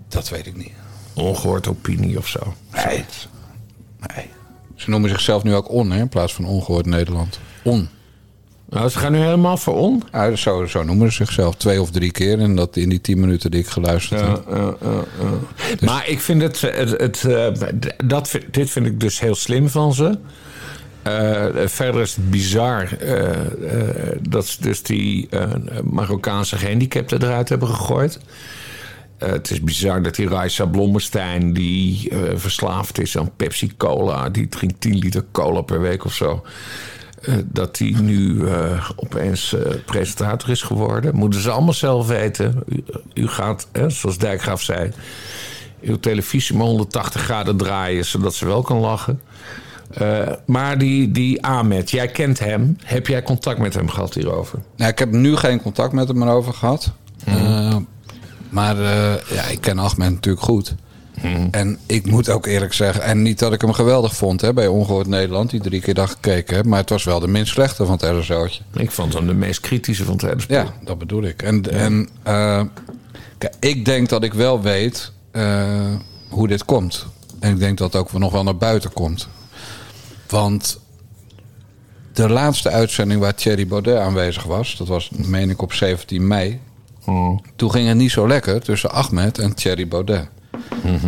Dat 0.09 0.28
weet 0.28 0.47
ik 0.47 0.57
niet. 0.57 0.73
Ongehoord 1.16 1.68
opinie 1.68 2.18
of 2.18 2.28
zo. 2.28 2.54
Nee. 2.73 3.04
nee. 4.14 4.30
Ze 4.75 4.90
noemen 4.90 5.11
zichzelf 5.11 5.42
nu 5.42 5.54
ook 5.54 5.70
On, 5.70 5.90
hè, 5.90 5.99
in 6.00 6.08
plaats 6.08 6.35
van 6.35 6.44
ongehoord 6.44 6.87
Nederland. 6.87 7.38
On. 7.62 7.88
Nou, 8.70 8.88
ze 8.88 8.99
gaan 8.99 9.12
nu 9.12 9.18
helemaal 9.18 9.56
voor 9.56 9.75
on. 9.76 10.02
Ja, 10.12 10.37
zo, 10.37 10.66
zo 10.66 10.82
noemen 10.82 11.12
ze 11.12 11.25
zichzelf 11.25 11.54
twee 11.54 11.80
of 11.80 11.90
drie 11.90 12.11
keer. 12.11 12.38
En 12.38 12.56
dat 12.56 12.76
in 12.76 12.88
die 12.88 13.00
tien 13.00 13.20
minuten 13.20 13.50
die 13.50 13.61
ik 13.61 13.66
geluisterd 13.66 14.20
heb. 14.20 14.44
ja, 14.49 14.56
ja, 14.56 15.04
ja. 15.78 15.87
Maar 15.87 16.08
ik 16.08 16.20
vind 16.20 16.42
het, 16.42 16.61
het, 16.61 16.90
het 16.90 17.25
eh, 17.25 17.46
dat, 18.04 18.38
dit 18.50 18.70
vind 18.70 18.87
ik 18.87 19.00
dus 19.00 19.20
heel 19.20 19.35
slim 19.35 19.68
van 19.68 19.94
ze. 19.94 20.18
Eh, 21.02 21.66
verder 21.66 22.00
is 22.00 22.14
het 22.14 22.30
bizar 22.30 22.92
eh, 23.00 23.30
eh, 23.30 24.18
dat 24.20 24.46
ze 24.46 24.62
dus 24.62 24.82
die 24.82 25.26
eh, 25.30 25.42
Marokkaanse 25.85 26.56
gehandicapten 26.56 27.23
eruit 27.23 27.49
hebben 27.49 27.68
gegooid. 27.68 28.18
Eh, 29.18 29.30
het 29.30 29.50
is 29.50 29.61
bizar 29.61 30.02
dat 30.02 30.14
die 30.14 30.28
Raisa 30.28 30.66
Blommestein, 30.66 31.52
die 31.52 32.11
eh, 32.11 32.18
verslaafd 32.35 33.00
is 33.00 33.18
aan 33.18 33.30
Pepsi 33.37 33.76
Cola, 33.76 34.28
die 34.30 34.49
drinkt 34.49 34.80
10 34.80 34.99
liter 34.99 35.25
cola 35.32 35.61
per 35.61 35.80
week 35.80 36.04
of 36.04 36.14
zo. 36.14 36.42
eh, 37.23 37.35
dat 37.44 37.76
die 37.76 37.96
nu 37.96 38.49
opeens 38.96 39.56
presentator 39.85 40.50
is 40.50 40.62
geworden. 40.62 41.14
Moeten 41.14 41.40
ze 41.40 41.50
allemaal 41.50 41.73
zelf 41.73 42.06
weten. 42.06 42.62
U, 42.68 42.85
u 43.14 43.28
gaat, 43.28 43.68
hè, 43.73 43.90
zoals 43.90 44.18
Dijkgraaf 44.18 44.62
zei, 44.62 44.90
uw 45.82 45.99
televisie 46.00 46.56
maar 46.56 46.66
180 46.66 47.20
graden 47.20 47.56
draaien, 47.56 48.04
zodat 48.04 48.35
ze 48.35 48.46
wel 48.46 48.62
kan 48.62 48.78
lachen. 48.78 49.20
Maar 50.46 50.78
die, 50.78 51.11
die 51.11 51.42
Ahmed, 51.44 51.90
jij 51.90 52.08
kent 52.08 52.38
hem. 52.38 52.76
Heb 52.85 53.06
jij 53.06 53.23
contact 53.23 53.58
met 53.58 53.75
hem 53.75 53.88
gehad 53.88 54.14
hierover? 54.14 54.58
Nou, 54.76 54.90
ik 54.90 54.99
heb 54.99 55.11
nu 55.11 55.37
geen 55.37 55.62
contact 55.62 55.92
met 55.92 56.08
hem 56.08 56.23
erover 56.23 56.52
gehad. 56.54 56.92
Eh, 57.25 57.76
maar 58.57 58.79
eh, 58.79 59.37
ja, 59.37 59.43
ik 59.43 59.61
ken 59.61 59.79
Ahmed 59.79 60.11
natuurlijk 60.11 60.45
goed. 60.45 60.75
En 61.51 61.79
ik 61.87 62.07
moet 62.07 62.29
ook 62.29 62.47
eerlijk 62.47 62.73
zeggen, 62.73 63.03
en 63.03 63.23
niet 63.23 63.39
dat 63.39 63.53
ik 63.53 63.61
hem 63.61 63.73
geweldig 63.73 64.17
vond 64.17 64.41
hè, 64.41 64.53
bij 64.53 64.67
Ongehoord 64.67 65.07
Nederland, 65.07 65.51
die 65.51 65.61
drie 65.61 65.81
keer 65.81 65.95
dag 65.95 66.11
gekeken 66.11 66.57
heb, 66.57 66.65
maar 66.65 66.81
het 66.81 66.91
was 66.91 67.05
wel 67.05 67.21
de 67.21 67.29
minst 67.29 67.53
slechte 67.53 67.87
van 67.87 67.99
het 68.01 68.03
RSO'tje. 68.03 68.63
Ik 68.73 68.91
vond 68.91 69.13
hem 69.13 69.27
de 69.27 69.35
meest 69.35 69.61
kritische 69.61 70.05
van 70.05 70.21
het 70.27 70.41
spel. 70.43 70.63
Ja, 70.63 70.73
dat 70.85 70.99
bedoel 70.99 71.23
ik. 71.23 71.43
En, 71.43 71.71
en 71.71 72.09
eh, 72.23 72.63
kijk, 73.39 73.55
ik 73.61 73.85
denk 73.85 74.09
dat 74.09 74.23
ik 74.23 74.35
wel 74.35 74.63
weet 74.63 75.13
eh, 75.31 75.95
hoe 76.29 76.49
dit 76.49 76.65
komt. 76.65 77.07
En 77.41 77.51
ik 77.51 77.59
denk 77.59 77.79
dat 77.79 77.93
het 77.93 78.03
ook 78.03 78.13
nog 78.13 78.33
wel 78.33 78.45
naar 78.45 78.57
buiten 78.57 78.93
komt. 78.93 79.29
Want 80.29 80.81
de 82.13 82.29
laatste 82.29 82.71
uitzending 82.71 83.21
waar 83.21 83.35
Thierry 83.35 83.67
Baudet 83.67 83.99
aanwezig 83.99 84.43
was, 84.43 84.77
dat 84.77 84.89
was, 84.89 85.11
meen 85.11 85.51
ik, 85.51 85.63
op 85.63 85.73
17 85.73 86.27
mei. 86.27 86.61
Toen 87.57 87.71
ging 87.71 87.89
het 87.89 87.97
niet 87.97 88.11
zo 88.11 88.27
lekker 88.27 88.61
tussen 88.63 88.91
Ahmed 88.91 89.39
en 89.39 89.55
Thierry 89.55 89.89
Baudet. 89.89 90.29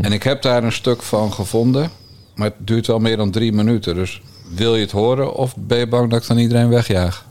En 0.01 0.13
ik 0.13 0.23
heb 0.23 0.43
daar 0.43 0.65
een 0.65 0.73
stuk 0.73 1.03
van 1.03 1.33
gevonden, 1.33 1.91
maar 2.35 2.47
het 2.47 2.67
duurt 2.67 2.87
wel 2.87 2.99
meer 2.99 3.17
dan 3.17 3.31
drie 3.31 3.53
minuten. 3.53 3.95
Dus 3.95 4.23
wil 4.55 4.75
je 4.75 4.81
het 4.81 4.91
horen 4.91 5.35
of 5.35 5.57
ben 5.57 5.79
je 5.79 5.87
bang 5.87 6.11
dat 6.11 6.23
ik 6.23 6.29
dan 6.29 6.39
iedereen 6.39 6.69
wegjaag? 6.69 7.27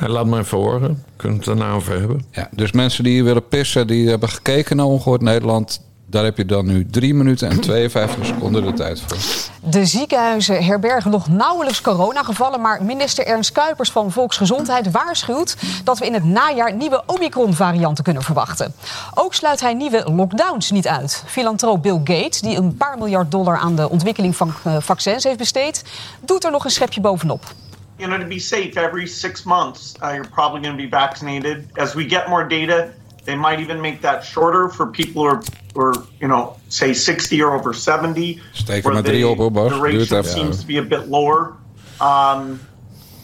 Ja, 0.00 0.08
Laat 0.08 0.26
me 0.26 0.38
even 0.38 0.58
horen. 0.58 1.04
Kunnen 1.16 1.38
we 1.38 1.44
het 1.50 1.58
daarna 1.58 1.74
over 1.74 1.98
hebben? 1.98 2.24
Ja, 2.30 2.48
dus 2.52 2.72
mensen 2.72 3.04
die 3.04 3.12
hier 3.12 3.24
willen 3.24 3.48
pissen, 3.48 3.86
die 3.86 4.08
hebben 4.08 4.28
gekeken 4.28 4.76
naar 4.76 4.86
Ongehoord 4.86 5.20
Nederland. 5.20 5.80
Daar 6.10 6.24
heb 6.24 6.36
je 6.36 6.44
dan 6.44 6.66
nu 6.66 6.86
3 6.86 7.14
minuten 7.14 7.50
en 7.50 7.60
52 7.60 8.26
seconden 8.26 8.64
de 8.64 8.72
tijd 8.72 9.00
voor. 9.00 9.18
De 9.70 9.86
ziekenhuizen 9.86 10.64
herbergen 10.64 11.10
nog 11.10 11.28
nauwelijks 11.28 11.80
coronagevallen. 11.80 12.60
Maar 12.60 12.84
minister 12.84 13.26
Ernst 13.26 13.52
Kuipers 13.52 13.90
van 13.90 14.12
Volksgezondheid 14.12 14.90
waarschuwt 14.90 15.56
dat 15.84 15.98
we 15.98 16.06
in 16.06 16.14
het 16.14 16.24
najaar 16.24 16.74
nieuwe 16.74 17.02
Omicron-varianten 17.06 18.04
kunnen 18.04 18.22
verwachten. 18.22 18.74
Ook 19.14 19.34
sluit 19.34 19.60
hij 19.60 19.74
nieuwe 19.74 20.10
lockdowns 20.14 20.70
niet 20.70 20.88
uit. 20.88 21.24
Filantroop 21.26 21.82
Bill 21.82 22.00
Gates, 22.04 22.40
die 22.40 22.56
een 22.56 22.76
paar 22.76 22.98
miljard 22.98 23.30
dollar 23.30 23.56
aan 23.56 23.76
de 23.76 23.88
ontwikkeling 23.90 24.36
van 24.36 24.52
eh, 24.64 24.76
vaccins 24.80 25.24
heeft 25.24 25.38
besteed, 25.38 25.84
doet 26.20 26.44
er 26.44 26.50
nog 26.50 26.64
een 26.64 26.70
schepje 26.70 27.00
bovenop. 27.00 27.44
you 28.00 28.08
know, 28.08 28.16
to 28.16 28.26
be 28.26 28.38
safe, 28.38 28.78
every 28.78 29.06
six 29.06 29.44
months, 29.44 29.94
uh, 30.02 30.12
you're 30.14 30.24
probably 30.24 30.62
going 30.62 30.76
to 30.76 30.82
be 30.82 30.88
vaccinated. 30.88 31.68
As 31.76 31.94
we 31.94 32.04
get 32.04 32.28
more 32.30 32.48
data, 32.48 32.94
they 33.24 33.36
might 33.36 33.60
even 33.60 33.80
make 33.80 34.00
that 34.00 34.24
shorter 34.24 34.70
for 34.70 34.86
people 34.86 35.22
who 35.22 35.28
are, 35.28 35.42
are 35.76 35.94
you 36.18 36.28
know, 36.28 36.56
say 36.68 36.92
60 36.94 37.42
or 37.42 37.54
over 37.54 37.74
70. 37.74 38.40
Steek 38.52 38.76
er 38.76 38.82
where 38.82 38.92
maar 38.94 39.02
drie 39.02 39.20
they- 39.20 39.30
op, 39.30 39.36
hoor, 39.38 39.50
Bas. 39.50 39.68
The 39.68 39.86
even. 39.86 40.24
seems 40.24 40.60
to 40.60 40.66
be 40.66 40.78
a 40.78 40.82
bit 40.82 41.08
lower. 41.08 41.52
Um, 42.00 42.60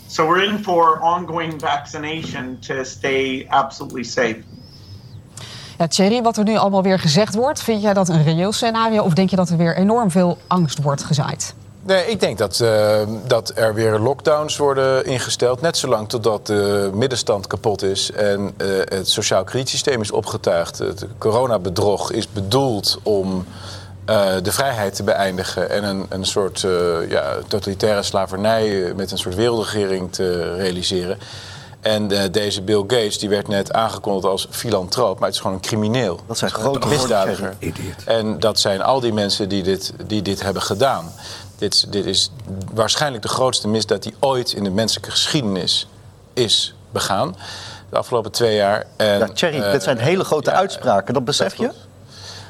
so 0.07 0.27
we're 0.27 0.45
in 0.45 0.59
for 0.59 1.01
ongoing 1.01 1.61
vaccination 1.61 2.59
to 2.61 2.85
stay 2.85 3.47
absolutely 3.49 4.03
safe. 4.05 4.37
Ja, 5.79 5.87
Thierry, 5.87 6.23
wat 6.23 6.37
er 6.37 6.45
nu 6.45 6.57
allemaal 6.57 6.83
weer 6.83 6.99
gezegd 6.99 7.35
wordt, 7.35 7.63
vind 7.63 7.83
jij 7.83 7.95
dat 7.95 8.09
een 8.09 8.23
reëel 8.25 8.53
scenario 8.53 9.03
of 9.03 9.13
denk 9.15 9.31
je 9.31 9.37
dat 9.37 9.49
er 9.51 9.57
weer 9.57 9.77
enorm 9.77 10.11
veel 10.11 10.39
angst 10.47 10.83
wordt 10.83 11.03
gezaaid? 11.05 11.55
Nee, 11.87 12.07
ik 12.07 12.21
denk 12.21 12.39
dat, 12.39 12.61
eh, 12.61 13.01
dat 13.27 13.53
er 13.55 13.75
weer 13.75 13.99
lockdowns 13.99 14.57
worden 14.57 15.05
ingesteld. 15.05 15.61
Net 15.61 15.77
zolang 15.77 16.09
totdat 16.09 16.47
de 16.47 16.91
middenstand 16.95 17.47
kapot 17.47 17.83
is 17.83 18.11
en 18.13 18.55
eh, 18.57 18.69
het 18.85 19.09
sociaal 19.09 19.45
kredietsysteem 19.45 20.01
is 20.01 20.11
opgetuigd. 20.11 20.79
Het 20.79 21.07
coronabedrog 21.19 22.13
is 22.13 22.33
bedoeld 22.33 22.99
om 23.03 23.47
eh, 24.05 24.35
de 24.43 24.53
vrijheid 24.53 24.95
te 24.95 25.03
beëindigen 25.03 25.71
en 25.71 25.85
een, 25.85 26.07
een 26.09 26.25
soort 26.25 26.65
eh, 26.65 27.11
ja, 27.11 27.33
totalitaire 27.49 28.03
slavernij 28.03 28.93
met 28.97 29.11
een 29.11 29.19
soort 29.19 29.35
wereldregering 29.35 30.13
te 30.13 30.55
realiseren. 30.55 31.19
En 31.81 32.09
deze 32.31 32.63
Bill 32.63 32.81
Gates 32.81 33.19
die 33.19 33.29
werd 33.29 33.49
net 33.49 33.73
aangekondigd 33.73 34.27
als 34.27 34.47
filantroop, 34.51 35.19
maar 35.19 35.27
het 35.29 35.35
is 35.35 35.41
gewoon 35.41 35.57
een 35.57 35.63
crimineel. 35.63 36.21
Dat 36.27 36.39
zijn 36.39 36.51
grote 36.51 36.79
woorden, 36.79 36.89
misdadiger. 36.89 37.57
En 38.05 38.41
dat 38.41 38.61
zijn 38.61 38.83
al 38.83 39.01
die 39.01 39.13
mensen 39.13 39.49
die 39.49 39.63
dit, 39.63 39.93
die 40.07 40.23
dit 40.23 40.43
hebben 40.43 40.63
gedaan. 40.63 41.13
Dit, 41.59 41.93
dit 41.93 42.07
is 42.07 42.31
waarschijnlijk 42.73 43.23
de 43.23 43.29
grootste 43.29 43.69
misdaad 43.69 44.03
die 44.03 44.15
ooit 44.21 44.53
in 44.53 44.65
de 44.65 44.71
menselijke 44.71 45.11
geschiedenis 45.11 45.89
is 46.33 46.75
begaan. 46.91 47.37
De 47.91 47.97
afgelopen 47.97 48.33
twee 48.33 48.57
jaar. 48.57 48.87
En, 48.97 49.19
Ja, 49.19 49.29
Thierry, 49.29 49.61
eh, 49.61 49.73
dit 49.73 49.83
zijn 49.83 49.99
hele 49.99 50.25
grote 50.25 50.51
ja, 50.51 50.57
uitspraken, 50.57 51.15
dat 51.15 51.25
besef 51.25 51.55
je? 51.55 51.71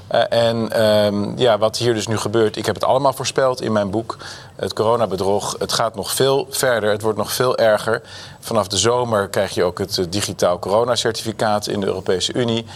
Eh, 0.06 0.48
en 0.48 0.72
ehm, 0.72 1.38
ja, 1.38 1.58
wat 1.58 1.76
hier 1.76 1.94
dus 1.94 2.06
nu 2.06 2.16
gebeurt, 2.16 2.56
ik 2.56 2.66
heb 2.66 2.74
het 2.74 2.84
allemaal 2.84 3.12
voorspeld 3.12 3.60
in 3.60 3.72
mijn 3.72 3.90
boek. 3.90 4.16
Het 4.56 4.72
coronabedrog, 4.72 5.56
het 5.58 5.72
gaat 5.72 5.94
nog 5.94 6.12
veel 6.12 6.46
verder, 6.50 6.90
het 6.90 7.02
wordt 7.02 7.18
nog 7.18 7.32
veel 7.32 7.56
erger. 7.56 8.02
Vanaf 8.40 8.68
de 8.68 8.76
zomer 8.76 9.28
krijg 9.28 9.54
je 9.54 9.64
ook 9.64 9.78
het 9.78 9.98
eh, 9.98 10.04
digitaal 10.08 10.58
coronacertificaat 10.58 11.66
in 11.66 11.80
de 11.80 11.86
Europese 11.86 12.32
Unie. 12.32 12.66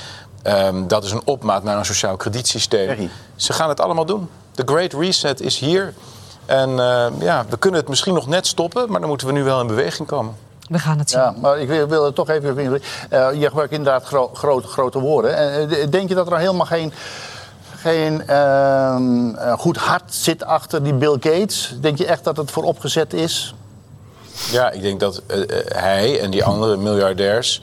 Ehm, 0.43 0.87
dat 0.87 1.05
is 1.05 1.11
een 1.11 1.23
opmaat 1.25 1.63
naar 1.63 1.79
een 1.79 1.85
sociaal 1.85 2.17
kredietsysteem. 2.17 2.87
Thierry. 2.87 3.11
Ze 3.37 3.53
gaan 3.53 3.69
het 3.69 3.81
allemaal 3.81 4.07
doen. 4.07 4.29
De 4.55 4.63
Great 4.67 4.93
Reset 4.93 5.41
is 5.41 5.59
hier. 5.59 5.95
En 6.51 6.79
eh, 6.79 7.07
ja, 7.19 7.45
we 7.49 7.57
kunnen 7.59 7.81
het 7.81 7.89
misschien 7.89 8.15
nog 8.15 8.27
net 8.27 8.47
stoppen, 8.47 8.91
maar 8.91 9.01
dan 9.01 9.09
moeten 9.09 9.27
we 9.27 9.33
nu 9.33 9.45
wel 9.45 9.61
in 9.61 9.67
beweging 9.67 10.09
komen. 10.09 10.35
We 10.69 10.79
gaan 10.79 10.99
het 10.99 11.11
zien. 11.11 11.21
Ja, 11.21 11.35
maar 11.41 11.59
ik 11.59 11.69
wil, 11.69 11.87
wil 11.89 12.05
het 12.05 12.15
toch 12.15 12.29
even... 12.29 12.81
eh, 13.11 13.29
je 13.35 13.47
gebruikt 13.47 13.73
inderdaad 13.73 14.05
gro- 14.05 14.31
grote, 14.35 14.67
grote 14.69 14.99
woorden. 15.01 15.37
Eh, 15.71 15.91
denk 15.91 16.09
je 16.09 16.15
dat 16.15 16.31
er 16.31 16.39
helemaal 16.39 16.67
geen, 16.67 16.93
geen 17.77 18.27
ehm, 18.27 19.35
eh, 19.35 19.53
goed 19.53 19.77
hart 19.77 20.15
zit 20.15 20.45
achter 20.45 20.83
die 20.83 20.95
Bill 20.95 21.17
Gates? 21.21 21.75
Denk 21.81 21.99
je 21.99 22.07
echt 22.07 22.25
dat 22.25 22.37
het 22.37 22.51
voor 22.51 22.63
opgezet 22.63 23.13
is? 23.13 23.55
Ja, 24.51 24.71
ik 24.71 24.83
denk 24.83 25.01
dat 25.01 25.23
hij 25.69 26.21
en 26.21 26.31
die 26.31 26.45
andere 26.45 26.77
miljardairs 26.77 27.63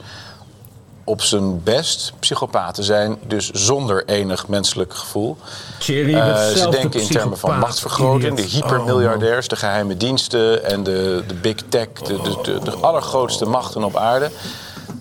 op 1.08 1.22
zijn 1.22 1.62
best 1.62 2.12
psychopaten 2.20 2.84
zijn, 2.84 3.18
dus 3.26 3.50
zonder 3.50 4.04
enig 4.06 4.48
menselijk 4.48 4.94
gevoel. 4.94 5.36
Thierry, 5.78 6.14
Eh, 6.14 6.46
ze 6.46 6.68
denken 6.68 7.00
in 7.00 7.08
termen 7.08 7.38
van 7.38 7.58
machtsvergroting, 7.58 8.36
de 8.36 8.42
idiot. 8.42 8.62
hypermiljardairs, 8.64 9.48
de 9.48 9.56
geheime 9.56 9.96
diensten 9.96 10.64
en 10.64 10.82
de, 10.82 11.24
de 11.26 11.34
big 11.34 11.56
tech, 11.68 11.88
de, 11.92 12.22
de, 12.22 12.38
de, 12.42 12.58
de 12.64 12.70
allergrootste 12.80 13.44
machten 13.46 13.84
op 13.84 13.96
aarde. 13.96 14.30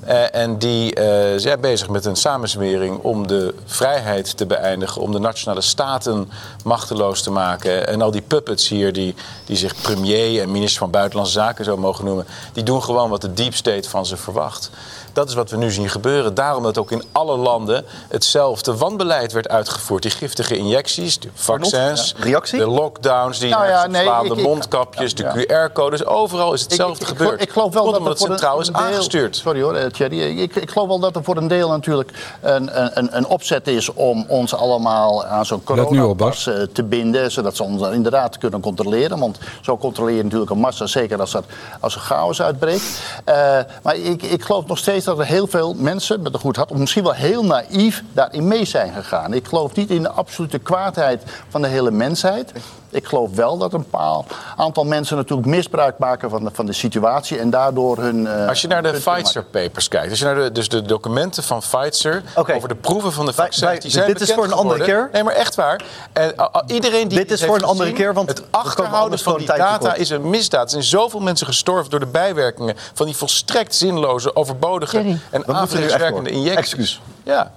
Eh, 0.04 0.36
en 0.36 0.58
die 0.58 0.94
eh, 0.96 1.40
zijn 1.40 1.60
bezig 1.62 1.90
met 1.90 2.06
een 2.06 2.16
samenzwering 2.16 3.00
om 3.02 3.28
de 3.28 3.54
vrijheid 3.66 4.38
te 4.38 4.46
beëindigen, 4.46 5.02
om 5.02 5.12
de 5.12 5.20
nationale 5.20 5.62
staten 5.62 6.30
machteloos 6.64 7.22
te 7.22 7.32
maken. 7.32 7.88
En 7.88 8.02
al 8.02 8.12
die 8.12 8.22
puppets 8.22 8.68
hier, 8.70 8.94
die, 8.94 9.16
die 9.46 9.58
zich 9.58 9.82
premier 9.82 10.42
en 10.42 10.52
minister 10.52 10.80
van 10.80 10.92
Buitenlandse 10.92 11.34
Zaken 11.34 11.66
zo 11.66 11.78
mogen 11.78 12.06
noemen, 12.06 12.26
die 12.54 12.64
doen 12.64 12.84
gewoon 12.84 13.10
wat 13.10 13.22
de 13.22 13.34
deep 13.34 13.56
state 13.56 13.90
van 13.90 14.06
ze 14.06 14.18
verwacht. 14.18 14.70
Dat 15.18 15.30
is 15.30 15.34
wat 15.36 15.50
we 15.50 15.58
nu 15.58 15.72
zien 15.72 15.90
gebeuren. 15.90 16.34
Daarom 16.34 16.64
dat 16.64 16.78
ook 16.78 16.92
in 16.92 17.04
alle 17.12 17.38
landen 17.38 17.86
hetzelfde 18.10 18.76
wanbeleid 18.78 19.32
werd 19.32 19.50
uitgevoerd. 19.50 20.02
Die 20.02 20.12
giftige 20.12 20.58
injecties, 20.58 21.20
de 21.20 21.30
vaccins, 21.34 22.16
Ja. 22.24 22.40
De 22.40 22.68
lockdowns, 22.68 23.40
die 23.40 23.50
Nou 23.50 23.68
ja, 23.68 23.88
nee, 23.88 24.06
ik- 24.06 24.30
de 24.30 24.36
ik- 24.36 24.42
mondkapjes, 24.44 25.14
ja, 25.16 25.32
de. 25.34 25.46
QR-codes. 25.46 26.06
Overal 26.06 26.54
is 26.54 26.62
hetzelfde 26.62 26.94
Ik- 26.96 27.02
ik- 27.02 27.14
ik, 27.14 27.18
gebeurd. 27.18 27.42
Ik 27.42 27.50
geloof 27.50 27.74
wel 27.74 27.82
Komt 27.84 27.94
dat 27.94 28.02
omdat 28.04 28.14
er 28.14 28.20
voor 28.20 28.30
het 28.30 28.40
centraal 28.40 28.60
is 28.62 28.68
een 28.68 28.74
deel- 28.74 28.84
aangestuurd. 28.84 29.36
Sorry 29.36 29.62
hoor, 29.62 29.76
eh, 29.76 29.86
Thierry. 29.90 30.40
Ik, 30.40 30.56
ik 30.56 30.70
geloof 30.72 30.88
wel 30.88 31.00
dat 31.00 31.16
er 31.16 31.24
voor 31.24 31.38
een 31.38 31.48
deel 31.48 31.70
natuurlijk 31.70 32.12
een, 32.42 32.98
een, 32.98 33.18
een 33.18 33.28
opzet 33.28 33.68
is 33.68 33.94
om 33.94 34.26
ons 34.28 34.56
allemaal 34.56 35.26
aan 35.26 35.46
zo'n 35.46 35.64
coronapas 35.64 36.48
eh, 36.48 36.54
te 36.74 36.84
binden. 36.84 37.32
Zodat 37.32 37.56
ze 37.56 37.64
ons 37.64 37.82
dan 37.82 37.94
inderdaad 37.94 38.38
kunnen 38.38 38.60
controleren. 38.62 39.20
Want 39.20 39.38
zo 39.62 39.78
controleer 39.78 40.16
je 40.16 40.24
natuurlijk 40.24 40.52
een 40.52 40.58
massa, 40.60 40.86
zeker 40.86 41.20
als 41.20 41.34
er, 41.34 41.44
als 41.80 41.96
er 41.96 42.02
chaos 42.02 42.42
uitbreekt. 42.42 43.02
Eh, 43.26 43.36
maar 43.84 43.96
ik, 43.96 44.24
ik 44.24 44.44
geloof 44.44 44.66
nog 44.66 44.78
steeds 44.78 45.06
dat 45.08 45.20
er 45.20 45.26
heel 45.26 45.48
veel 45.48 45.74
mensen 45.74 46.22
met 46.22 46.34
een 46.34 46.40
goed 46.40 46.56
hart, 46.56 46.72
of 46.72 46.78
misschien 46.78 47.04
wel 47.04 47.14
heel 47.14 47.44
naïef, 47.44 48.04
daarin 48.14 48.48
mee 48.48 48.66
zijn 48.66 48.94
gegaan. 48.94 49.34
Ik 49.34 49.48
geloof 49.48 49.76
niet 49.76 49.90
in 49.90 50.02
de 50.02 50.10
absolute 50.10 50.60
kwaadheid 50.60 51.24
van 51.50 51.62
de 51.62 51.68
hele 51.68 51.92
mensheid. 51.92 52.52
Ik 52.90 53.06
geloof 53.06 53.36
wel 53.36 53.58
dat 53.58 53.74
een 53.74 53.90
paar 53.90 54.24
aantal 54.56 54.84
mensen 54.86 55.18
natuurlijk 55.18 55.48
misbruik 55.48 55.98
maken 55.98 56.30
van 56.30 56.44
de, 56.44 56.50
van 56.54 56.66
de 56.66 56.74
situatie 56.74 57.40
en 57.40 57.50
daardoor 57.50 57.98
hun. 57.98 58.28
eh, 58.28 58.48
Als 58.48 58.62
je 58.62 58.68
naar 58.68 58.84
de 58.84 58.92
Pfizer 58.92 59.44
papers 59.44 59.88
kijkt, 59.88 60.10
als 60.10 60.20
je 60.20 60.26
naar 60.26 60.36
de, 60.36 60.52
dus 60.52 60.70
de 60.70 60.82
documenten 60.82 61.44
van 61.44 61.60
Pfizer 61.60 62.24
over 62.36 62.68
de 62.70 62.76
proeven 62.76 63.12
van 63.12 63.26
de 63.26 63.34
vaccins, 63.34 63.60
wij- 63.64 63.80
die 63.80 63.92
zijn 63.92 64.08
dit 64.08 64.22
is 64.22 64.34
voor 64.34 64.44
een 64.44 64.52
andere 64.54 64.84
keer. 64.84 65.10
Nee, 65.12 65.24
maar 65.24 65.34
echt 65.34 65.56
waar. 65.56 65.84
En 66.14 66.34
uh, 66.40 66.46
uh, 66.56 66.62
iedereen 66.76 67.08
die 67.08 67.18
Dit 67.18 67.32
is 67.32 67.44
voor 67.46 67.56
een 67.56 67.64
andere 67.64 67.90
gezien, 67.90 67.96
keer, 67.96 68.14
want 68.14 68.30
het 68.30 68.44
achterhouden 68.52 69.20
van 69.20 69.38
die 69.38 69.48
data 69.48 69.78
tekort. 69.78 69.98
is 69.98 70.10
een 70.10 70.30
misdaad. 70.30 70.64
Er 70.64 70.70
zijn 70.70 70.84
zoveel 70.84 71.20
mensen 71.20 71.48
gestorven 71.48 71.90
door 71.90 72.00
de 72.00 72.06
bijwerkingen 72.06 72.76
van 72.94 73.06
die 73.06 73.16
volstrekt 73.16 73.76
zinloze, 73.76 74.36
overbodige 74.36 74.98
en 75.32 75.44
door. 75.46 76.28
injecties. 76.28 76.58
Excuus. 76.58 77.02
Ja. 77.24 77.52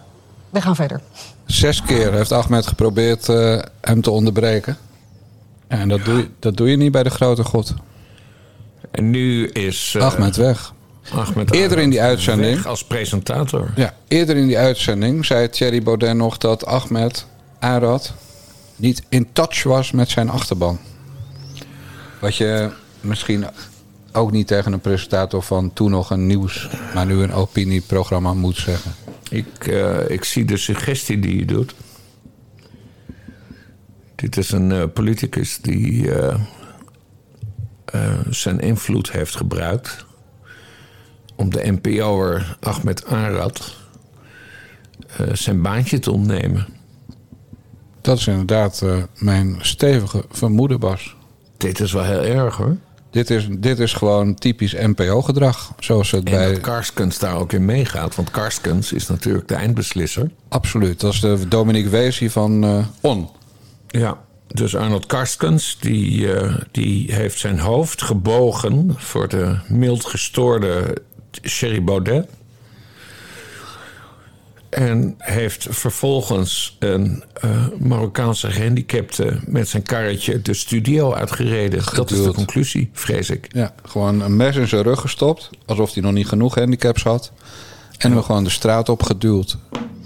We 0.50 0.60
gaan 0.60 0.76
verder. 0.76 1.00
Zes 1.46 1.82
keer 1.82 2.12
heeft 2.12 2.32
Ahmed 2.32 2.66
geprobeerd 2.66 3.28
eh, 3.28 3.58
hem 3.80 4.02
te 4.02 4.10
onderbreken. 4.10 4.78
Ja, 5.70 5.78
en 5.78 5.88
dat 5.88 6.04
doe, 6.04 6.16
je, 6.16 6.28
dat 6.38 6.56
doe 6.56 6.70
je 6.70 6.76
niet 6.76 6.92
bij 6.92 7.02
de 7.02 7.10
grote 7.10 7.44
god. 7.44 7.74
En 8.90 9.10
nu 9.10 9.48
is 9.48 9.94
eh, 9.96 10.02
Ahmed 10.04 10.36
weg. 10.36 10.72
Ahmed 11.14 11.52
Eerder 11.54 11.78
in 11.78 11.90
die 11.90 12.00
uitzending- 12.00 12.54
weg 12.56 12.66
als 12.66 12.84
presentator. 12.84 13.70
Ja, 13.76 13.94
eerder 14.08 14.36
in 14.36 14.46
die 14.46 14.58
uitzending 14.58 15.24
zei 15.26 15.48
Thierry 15.48 15.82
Baudet 15.82 16.14
nog 16.16 16.38
dat 16.38 16.66
Ahmed 16.66 17.26
Arad 17.58 18.12
niet 18.76 19.02
in 19.08 19.28
touch 19.32 19.62
was 19.62 19.90
met 19.90 20.08
zijn 20.10 20.28
achterban. 20.30 20.78
Wat 22.20 22.36
je 22.36 22.70
misschien 23.00 23.44
ook 24.12 24.32
niet 24.32 24.46
tegen 24.46 24.72
een 24.72 24.80
presentator 24.80 25.42
van 25.42 25.72
toen 25.72 25.90
nog 25.90 26.10
een 26.10 26.26
nieuws, 26.26 26.68
maar 26.94 27.06
nu 27.06 27.22
een 27.22 27.32
opinieprogramma 27.32 28.34
moet 28.34 28.56
zeggen. 28.56 28.92
Ik, 29.30 29.66
eh, 29.66 30.10
ik 30.10 30.24
zie 30.24 30.44
de 30.44 30.56
suggestie 30.56 31.18
die 31.18 31.36
je 31.38 31.44
doet. 31.44 31.74
Dit 34.20 34.36
is 34.36 34.50
een 34.50 34.72
eh, 34.72 34.82
politicus 34.94 35.58
die 35.60 36.12
eh, 36.14 36.34
eh, 37.84 38.18
zijn 38.30 38.60
invloed 38.60 39.12
heeft 39.12 39.36
gebruikt 39.36 40.04
om 41.36 41.50
de 41.50 41.72
NPO'er 41.72 42.56
Ahmed 42.60 43.06
Arad 43.06 43.78
zijn 45.32 45.62
baantje 45.62 45.98
te 45.98 46.10
ontnemen. 46.10 46.66
Dat 48.00 48.18
is 48.18 48.26
inderdaad 48.26 48.84
mijn 49.18 49.56
stevige 49.60 50.24
vermoeden, 50.30 50.80
Bas. 50.80 51.16
Dit 51.56 51.80
is 51.80 51.92
wel 51.92 52.04
heel 52.04 52.22
erg 52.22 52.56
hoor. 52.56 52.76
Dit 53.10 53.30
is, 53.30 53.48
dit 53.50 53.78
is 53.78 53.92
gewoon 53.92 54.34
typisch 54.34 54.72
NPO-gedrag. 54.72 55.72
Zoals 55.78 56.10
het 56.10 56.24
En 56.24 56.32
bij. 56.32 56.52
dat 56.52 56.60
Karskens 56.60 57.18
daar 57.18 57.36
ook 57.36 57.52
in 57.52 57.64
meegaat. 57.64 58.14
Want 58.14 58.30
Karskens 58.30 58.92
is 58.92 59.06
natuurlijk 59.06 59.48
de 59.48 59.54
eindbeslisser. 59.54 60.30
Absoluut. 60.48 61.00
Dat 61.00 61.12
is 61.12 61.20
de 61.20 61.48
Dominique 61.48 61.90
Weesie 61.90 62.30
van 62.30 62.84
On. 63.00 63.28
Ja, 63.90 64.18
dus 64.46 64.76
Arnold 64.76 65.06
Karskens 65.06 65.76
die, 65.80 66.32
eh, 66.32 66.54
die 66.70 67.14
heeft 67.14 67.38
zijn 67.38 67.58
hoofd 67.58 68.02
gebogen 68.02 68.94
voor 68.96 69.28
de 69.28 69.58
mild 69.68 70.04
gestoorde 70.04 70.96
Sherry 71.42 71.84
Baudet. 71.84 72.26
En 74.70 75.14
heeft 75.18 75.66
vervolgens 75.70 76.76
een 76.78 77.24
eh, 77.40 77.66
Marokkaanse 77.78 78.50
gehandicapte 78.50 79.40
met 79.46 79.68
zijn 79.68 79.82
karretje 79.82 80.42
de 80.42 80.54
studio 80.54 81.14
uitgereden. 81.14 81.82
Dat 81.94 82.10
is 82.10 82.22
de 82.22 82.32
conclusie, 82.32 82.90
vrees 82.92 83.30
ik. 83.30 83.46
Ja, 83.48 83.74
gewoon 83.84 84.20
een 84.20 84.36
mes 84.36 84.56
in 84.56 84.68
zijn 84.68 84.82
rug 84.82 85.00
gestopt. 85.00 85.50
Alsof 85.66 85.92
hij 85.92 86.02
nog 86.02 86.12
niet 86.12 86.28
genoeg 86.28 86.54
handicaps 86.54 87.02
had. 87.02 87.32
En 87.98 88.12
hem 88.12 88.22
gewoon 88.22 88.44
de 88.44 88.50
straat 88.50 88.88
op 88.88 89.02
geduwd. 89.02 89.56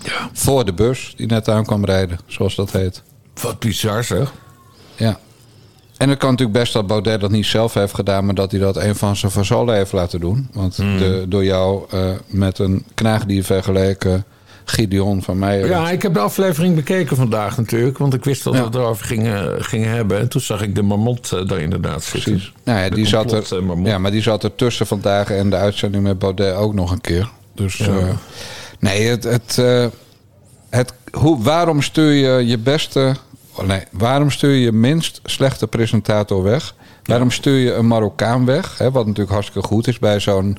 Ja. 0.02 0.30
Voor 0.32 0.64
de 0.64 0.72
bus 0.72 1.14
die 1.16 1.26
net 1.26 1.48
aan 1.48 1.64
kwam 1.64 1.84
rijden, 1.84 2.18
zoals 2.26 2.54
dat 2.54 2.72
heet. 2.72 3.02
Wat 3.40 3.58
bizar 3.58 4.04
zeg. 4.04 4.32
Ja. 4.96 5.18
En 5.96 6.08
het 6.08 6.18
kan 6.18 6.30
natuurlijk 6.30 6.58
best 6.58 6.72
dat 6.72 6.86
Baudet 6.86 7.20
dat 7.20 7.30
niet 7.30 7.46
zelf 7.46 7.74
heeft 7.74 7.94
gedaan, 7.94 8.24
maar 8.24 8.34
dat 8.34 8.50
hij 8.50 8.60
dat 8.60 8.76
een 8.76 8.96
van 8.96 9.16
zijn 9.16 9.32
vazallen 9.32 9.74
heeft 9.74 9.92
laten 9.92 10.20
doen. 10.20 10.48
Want 10.52 10.76
de, 10.76 11.24
door 11.28 11.44
jou 11.44 11.84
eh, 11.90 12.10
met 12.26 12.58
een 12.58 12.84
knaagdier 12.94 13.44
vergeleken 13.44 14.24
Gideon 14.64 15.22
van 15.22 15.38
mij. 15.38 15.58
Ja, 15.66 15.90
ik 15.90 16.02
heb 16.02 16.14
de 16.14 16.20
aflevering 16.20 16.74
bekeken 16.74 17.16
vandaag 17.16 17.56
natuurlijk. 17.56 17.98
Want 17.98 18.14
ik 18.14 18.24
wist 18.24 18.44
dat 18.44 18.52
we 18.52 18.58
Ja. 18.58 18.64
het 18.64 18.74
erover 18.74 19.06
gingen, 19.06 19.64
gingen 19.64 19.90
hebben. 19.90 20.18
En 20.18 20.28
toen 20.28 20.40
zag 20.40 20.62
ik 20.62 20.74
de 20.74 20.82
marmot 20.82 21.32
eh, 21.32 21.46
daar 21.46 21.58
inderdaad 21.60 22.02
zitten. 22.04 22.32
Precies. 22.32 22.52
Nou 22.64 22.78
ja, 22.78 22.88
De 22.88 22.94
die 22.94 23.06
zat 23.06 23.32
er, 23.32 23.56
eh, 23.56 23.62
marmot. 23.62 23.86
ja, 23.86 23.98
maar 23.98 24.10
die 24.10 24.22
zat 24.22 24.44
er 24.44 24.54
tussen 24.54 24.86
vandaag 24.86 25.30
en 25.30 25.50
de 25.50 25.56
uitzending 25.56 26.02
met 26.02 26.18
Baudet 26.18 26.54
ook 26.54 26.74
nog 26.74 26.90
een 26.90 27.00
keer. 27.00 27.30
Dus 27.54 27.80
eh, 27.80 27.96
nee, 28.78 29.06
het, 29.06 29.24
het, 29.24 29.58
eh, 29.58 29.86
het, 30.75 30.93
hoe, 31.12 31.43
waarom 31.43 31.83
stuur 31.83 32.12
je 32.12 32.47
je 32.47 32.59
beste, 32.59 33.14
oh 33.54 33.66
nee, 33.66 33.83
waarom 33.90 34.31
stuur 34.31 34.50
je 34.50 34.61
je 34.61 34.73
minst 34.73 35.21
slechte 35.25 35.66
presentator 35.66 36.43
weg? 36.43 36.75
Waarom 37.04 37.31
stuur 37.31 37.59
je 37.59 37.75
een 37.75 37.87
Marokkaan 37.87 38.45
weg? 38.45 38.78
Hè, 38.78 38.90
wat 38.90 39.07
natuurlijk 39.07 39.33
hartstikke 39.35 39.69
goed 39.69 39.87
is 39.87 39.99
bij 39.99 40.21
zo'n 40.21 40.59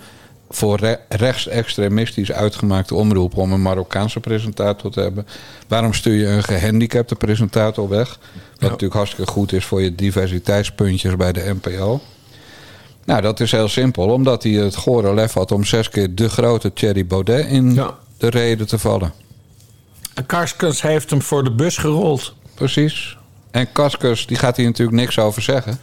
voor 0.50 0.80
re- 0.80 1.00
rechtsextremistisch 1.10 2.32
uitgemaakte 2.32 2.96
omroep 2.96 3.38
om 3.38 3.52
een 3.52 3.62
Marokkaanse 3.62 4.20
presentator 4.20 4.92
te 4.92 5.00
hebben. 5.00 5.28
Waarom 5.68 5.94
stuur 5.94 6.14
je 6.14 6.28
een 6.28 6.44
gehandicapte 6.44 7.16
presentator 7.16 7.90
weg? 7.90 8.20
Wat 8.52 8.62
natuurlijk 8.62 8.94
hartstikke 8.94 9.32
goed 9.32 9.52
is 9.54 9.66
voor 9.66 9.82
je 9.82 9.96
diversiteitspuntjes 9.96 11.16
bij 11.16 11.32
de 11.32 11.56
NPO. 11.62 12.02
Nou, 13.06 13.22
dat 13.22 13.40
is 13.40 13.52
heel 13.52 13.68
simpel. 13.68 14.10
Omdat 14.10 14.44
hij 14.44 14.52
het 14.52 14.76
gore 14.76 15.14
lef 15.14 15.34
had 15.34 15.52
om 15.52 15.64
zes 15.64 15.90
keer 15.90 16.16
de 16.16 16.30
grote 16.30 16.74
Thierry 16.74 17.06
Baudet 17.06 17.46
in 17.48 17.74
Ja. 17.74 17.94
de 18.18 18.30
reden 18.30 18.68
te 18.68 18.80
vallen. 18.80 19.14
En 20.16 20.26
Karskens 20.26 20.82
heeft 20.82 21.10
hem 21.10 21.22
voor 21.22 21.44
de 21.44 21.52
bus 21.52 21.78
gerold. 21.78 22.34
Precies. 22.54 23.18
En 23.52 23.72
Kaskus, 23.72 24.28
die 24.28 24.38
gaat 24.38 24.58
hier 24.58 24.66
natuurlijk 24.66 24.98
niks 24.98 25.20
over 25.20 25.42
zeggen. 25.42 25.80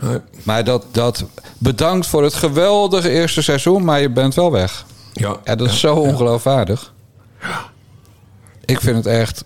Nee. 0.00 0.18
Maar 0.42 0.64
dat, 0.64 0.86
dat 0.90 1.24
bedankt 1.58 2.06
voor 2.06 2.22
het 2.22 2.34
geweldige 2.34 3.10
eerste 3.10 3.42
seizoen, 3.42 3.84
maar 3.84 4.00
je 4.00 4.10
bent 4.10 4.34
wel 4.34 4.52
weg. 4.52 4.84
Ja, 5.12 5.36
Ja, 5.44 5.54
dat 5.54 5.68
is 5.68 5.80
zo 5.80 5.94
ongeloofwaardig. 5.94 6.92
Ik 8.64 8.80
vind 8.80 8.96
het 8.96 9.06
echt... 9.06 9.44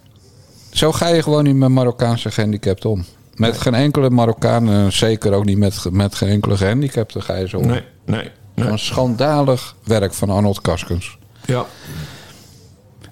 Zo 0.70 0.92
ga 0.92 1.09
je 1.09 1.22
gewoon 1.22 1.44
niet 1.44 1.57
met 1.57 1.68
Marokkaanse 1.68 2.31
gehandicapten 2.31 2.90
om. 2.90 3.05
Met 3.35 3.59
geen 3.59 3.74
enkele 3.74 4.11
Marokkaan, 4.11 4.68
en 4.68 4.92
zeker 4.92 5.33
ook 5.33 5.44
niet 5.44 5.59
met, 5.59 5.85
met 5.90 6.14
geen 6.14 6.29
enkele 6.29 6.57
gehandicapte 6.57 7.20
ga 7.20 7.37
je 7.37 7.48
zo 7.48 7.57
om. 7.57 7.66
Nee, 7.66 7.83
nee, 8.05 8.31
nee. 8.55 8.64
Gewoon 8.64 8.79
schandalig 8.79 9.74
werk 9.85 10.14
van 10.14 10.31
Arnold 10.31 10.61
Kaskens. 10.61 11.18
Ja. 11.46 11.66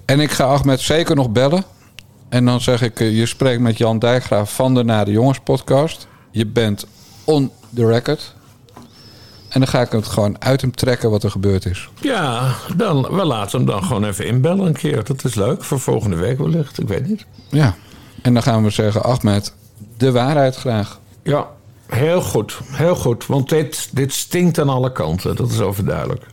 En 0.05 0.19
ik 0.19 0.31
ga 0.31 0.43
Ahmed 0.43 0.79
zeker 0.79 1.15
nog 1.15 1.29
bellen. 1.29 1.63
En 2.29 2.45
dan 2.45 2.61
zeg 2.61 2.81
ik, 2.81 2.99
eh, 2.99 3.17
je 3.17 3.25
spreekt 3.25 3.61
met 3.61 3.77
Jan 3.77 3.99
Dijkgraaf 3.99 4.55
van 4.55 4.73
de 4.73 4.83
Na 4.83 5.03
de 5.03 5.11
Jongens 5.11 5.39
podcast. 5.39 6.07
Je 6.31 6.45
bent 6.45 6.85
on 7.23 7.51
the 7.75 7.85
record. 7.85 8.33
En 9.49 9.59
dan 9.59 9.67
ga 9.67 9.81
ik 9.81 9.91
het 9.91 10.07
gewoon 10.07 10.41
uit 10.41 10.61
hem 10.61 10.75
trekken 10.75 11.09
wat 11.09 11.23
er 11.23 11.31
gebeurd 11.31 11.65
is. 11.65 11.89
Ja, 12.01 12.55
dan, 12.75 13.01
we 13.01 13.25
laten 13.25 13.57
hem 13.57 13.67
dan 13.67 13.83
gewoon 13.83 14.03
even 14.03 14.25
inbellen 14.25 14.65
een 14.65 14.73
keer. 14.73 15.03
Dat 15.03 15.23
is 15.23 15.35
leuk. 15.35 15.63
Voor 15.63 15.79
volgende 15.79 16.15
week 16.15 16.37
wellicht. 16.37 16.79
Ik 16.79 16.87
weet 16.87 17.07
niet. 17.07 17.25
Ja. 17.49 17.75
En 18.21 18.33
dan 18.33 18.43
gaan 18.43 18.63
we 18.63 18.69
zeggen, 18.69 19.03
Ahmed, 19.03 19.53
de 19.97 20.11
waarheid 20.11 20.55
graag. 20.55 20.99
Ja, 21.23 21.47
heel 21.87 22.21
goed. 22.21 22.59
Heel 22.65 22.95
goed. 22.95 23.25
Want 23.25 23.49
dit, 23.49 23.89
dit 23.91 24.13
stinkt 24.13 24.59
aan 24.59 24.69
alle 24.69 24.91
kanten. 24.91 25.35
Dat 25.35 25.51
is 25.51 25.59
overduidelijk. 25.59 26.25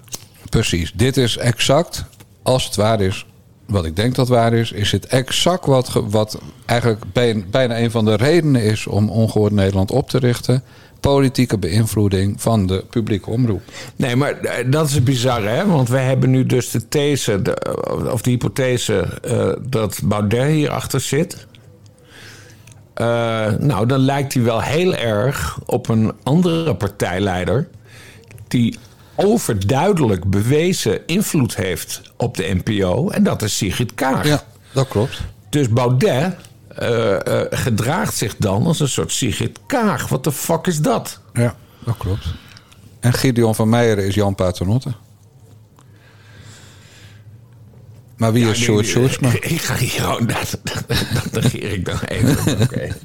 Precies. 0.48 0.92
Dit 0.94 1.16
is 1.16 1.36
exact, 1.36 2.04
als 2.42 2.64
het 2.64 2.76
waar 2.76 3.00
is, 3.00 3.26
wat 3.70 3.84
ik 3.84 3.96
denk 3.96 4.14
dat 4.14 4.28
waar 4.28 4.52
is, 4.52 4.72
is 4.72 4.92
het 4.92 5.06
exact 5.06 5.66
wat, 5.66 6.02
wat 6.08 6.38
eigenlijk 6.66 7.02
bij- 7.12 7.44
bijna 7.50 7.78
een 7.80 7.90
van 7.90 8.04
de 8.04 8.14
redenen 8.14 8.62
is 8.62 8.86
om 8.86 9.10
Ongehoord 9.10 9.52
Nederland 9.52 9.90
op 9.90 10.08
te 10.08 10.18
richten. 10.18 10.62
Politieke 11.00 11.58
beïnvloeding 11.58 12.40
van 12.42 12.66
de 12.66 12.84
publieke 12.90 13.30
omroep. 13.30 13.62
Nee, 13.96 14.16
maar 14.16 14.40
eh, 14.40 14.70
dat 14.70 14.88
is 14.88 15.02
bizar, 15.02 15.42
hè? 15.44 15.66
Want 15.66 15.88
we 15.88 15.98
hebben 15.98 16.30
nu 16.30 16.46
dus 16.46 16.70
de 16.70 16.88
these, 16.88 17.42
de, 17.42 17.76
of 18.12 18.22
de 18.22 18.30
hypothese, 18.30 19.18
eh, 19.22 19.52
dat 19.68 20.00
Baudet 20.04 20.48
hierachter 20.50 21.00
zit. 21.00 21.46
Eh, 22.94 23.06
nou, 23.58 23.86
dan 23.86 23.98
lijkt 24.00 24.34
hij 24.34 24.42
wel 24.42 24.60
heel 24.62 24.94
erg 24.94 25.58
op 25.66 25.88
een 25.88 26.12
andere 26.22 26.74
partijleider. 26.76 27.68
die 28.48 28.78
overduidelijk 29.24 30.30
bewezen 30.30 31.06
invloed 31.06 31.56
heeft 31.56 32.02
op 32.16 32.36
de 32.36 32.60
NPO. 32.64 33.10
En 33.10 33.22
dat 33.22 33.42
is 33.42 33.56
Sigrid 33.56 33.94
Kaag. 33.94 34.26
Ja, 34.26 34.42
dat 34.72 34.88
klopt. 34.88 35.20
Dus 35.50 35.68
Baudet 35.68 36.34
eh, 36.76 37.40
eh, 37.40 37.46
gedraagt 37.50 38.16
zich 38.16 38.36
dan 38.36 38.66
als 38.66 38.80
een 38.80 38.88
soort 38.88 39.12
Sigrid 39.12 39.58
Kaag. 39.66 40.08
Wat 40.08 40.24
de 40.24 40.32
fuck 40.32 40.66
is 40.66 40.78
dat? 40.78 41.20
Ja, 41.32 41.56
dat 41.84 41.96
klopt. 41.96 42.24
En 43.00 43.12
Gideon 43.12 43.54
van 43.54 43.68
Meijeren 43.68 44.06
is 44.06 44.14
Jan 44.14 44.34
Paternotte. 44.34 44.92
Maar 48.16 48.32
wie 48.32 48.50
is 48.50 48.66
Ja, 48.66 48.82
Sjoerdsma? 48.82 49.28
eh, 49.28 49.34
Ik 49.52 49.60
ga 49.60 49.74
hier 49.76 49.88
gewoon... 49.90 50.26
Dat, 50.26 50.58
dat, 50.62 50.84
dat 51.14 51.32
negeer 51.42 51.72
ik 51.72 51.84
dan 51.84 51.98
even. 52.00 52.60
Oké. 52.62 52.88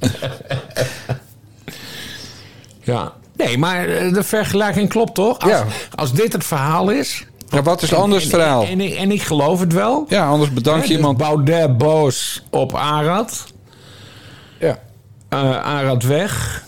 ja. 2.91 3.13
Nee, 3.37 3.57
maar 3.57 3.87
eh, 3.87 4.13
de 4.13 4.23
vergelijking 4.23 4.89
klopt 4.89 5.13
toch? 5.13 5.39
Als, 5.39 5.51
Ja. 5.51 5.65
als 5.95 6.11
dit 6.13 6.33
het 6.33 6.43
verhaal 6.43 6.89
is... 6.89 7.25
Ja, 7.49 7.61
wat 7.61 7.81
is 7.81 7.91
en- 7.91 7.97
anders 7.97 8.23
en- 8.23 8.29
verhaal? 8.29 8.63
En, 8.65 8.79
en, 8.79 8.95
en 8.95 9.11
ik 9.11 9.21
geloof 9.21 9.59
het 9.59 9.73
wel. 9.73 10.05
Ja, 10.09 10.27
anders 10.27 10.53
bedank 10.53 10.81
je 10.81 10.87
dus 10.87 10.95
iemand. 10.97 11.17
Baudet 11.17 11.77
boos 11.77 12.43
op 12.49 12.75
Arad. 12.75 13.45
Ja. 14.59 14.79
Eh, 15.29 15.39
Arad 15.65 16.03
weg. 16.03 16.63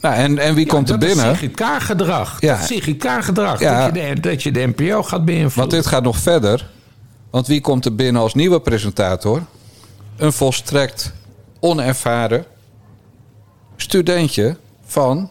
Nou, 0.00 0.14
en, 0.14 0.38
en 0.38 0.54
wie 0.54 0.66
komt 0.66 0.90
er 0.90 0.98
dat 0.98 1.08
binnen? 1.08 1.26
is 1.26 1.38
Sigrid 1.38 1.54
Kaag 1.56 1.86
gedrag. 1.86 2.40
Ja. 2.40 2.58
Dat 2.58 3.24
gedrag. 3.24 3.60
Ja. 3.60 3.86
Dat, 3.86 3.94
je 3.96 4.14
de, 4.14 4.20
dat 4.20 4.42
je 4.42 4.52
de 4.52 4.72
NPO 4.76 5.02
gaat 5.02 5.24
beïnvloeden. 5.24 5.58
Want 5.58 5.70
dit 5.70 5.86
gaat 5.86 6.02
nog 6.02 6.16
verder. 6.16 6.68
Want 7.30 7.46
wie 7.46 7.60
komt 7.60 7.84
er 7.84 7.94
binnen 7.94 8.22
als 8.22 8.34
nieuwe 8.34 8.60
presentator? 8.60 9.42
Een 10.16 10.32
volstrekt 10.32 11.12
onervaren 11.60 12.44
studentje 13.76 14.56
van 14.86 15.30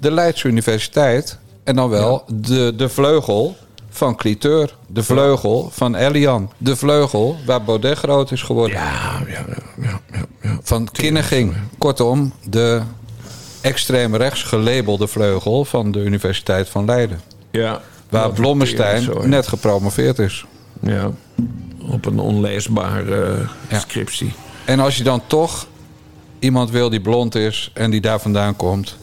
de 0.00 0.10
Leidse 0.10 0.48
Universiteit. 0.48 1.38
En 1.64 1.76
dan 1.76 1.88
wel 1.88 2.24
de, 2.28 2.72
de 2.76 2.88
vleugel 2.88 3.56
van 3.90 4.16
Cliteur. 4.16 4.74
De 4.86 5.02
vleugel 5.02 5.68
van 5.72 5.94
Elian. 5.94 6.50
De 6.58 6.76
vleugel 6.76 7.36
waar 7.46 7.62
Baudet 7.62 7.98
groot 7.98 8.30
is 8.30 8.42
geworden. 8.42 8.76
Ja, 8.76 9.22
ja, 9.26 9.44
ja, 9.82 10.00
ja, 10.12 10.28
ja. 10.42 10.58
Van 10.62 10.88
Kinneging. 10.92 11.56
Kortom, 11.78 12.32
de 12.48 12.80
extreem 13.60 14.16
rechts 14.16 14.42
gelabelde 14.42 15.06
vleugel 15.06 15.64
van 15.64 15.92
de 15.92 15.98
Universiteit 15.98 16.68
van 16.68 16.84
Leiden. 16.84 17.20
ja. 17.50 17.80
Waar 18.08 18.32
Blommestein 18.32 19.08
net 19.24 19.46
gepromoveerd 19.48 20.18
is. 20.18 20.44
Ja, 20.80 21.10
op 21.90 22.06
een 22.06 22.18
onleesbare 22.18 23.36
eh, 23.68 23.78
scriptie. 23.78 24.32
En 24.64 24.80
als 24.80 24.96
je 24.96 25.02
dan 25.02 25.22
toch 25.26 25.66
iemand 26.38 26.70
wil 26.70 26.90
die 26.90 27.00
blond 27.00 27.34
is 27.34 27.70
en 27.74 27.90
die 27.90 28.00
daar 28.00 28.20
vandaan 28.20 28.56
komt, 28.56 28.96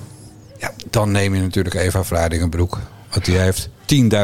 ja, 0.58 0.72
dan 0.89 1.12
neem 1.12 1.36
je 1.36 1.41
natuurlijk 1.41 1.76
Eva 1.76 2.04
Vladingenbroek. 2.04 2.80
Want 3.10 3.26
die 3.26 3.38
heeft 3.38 3.70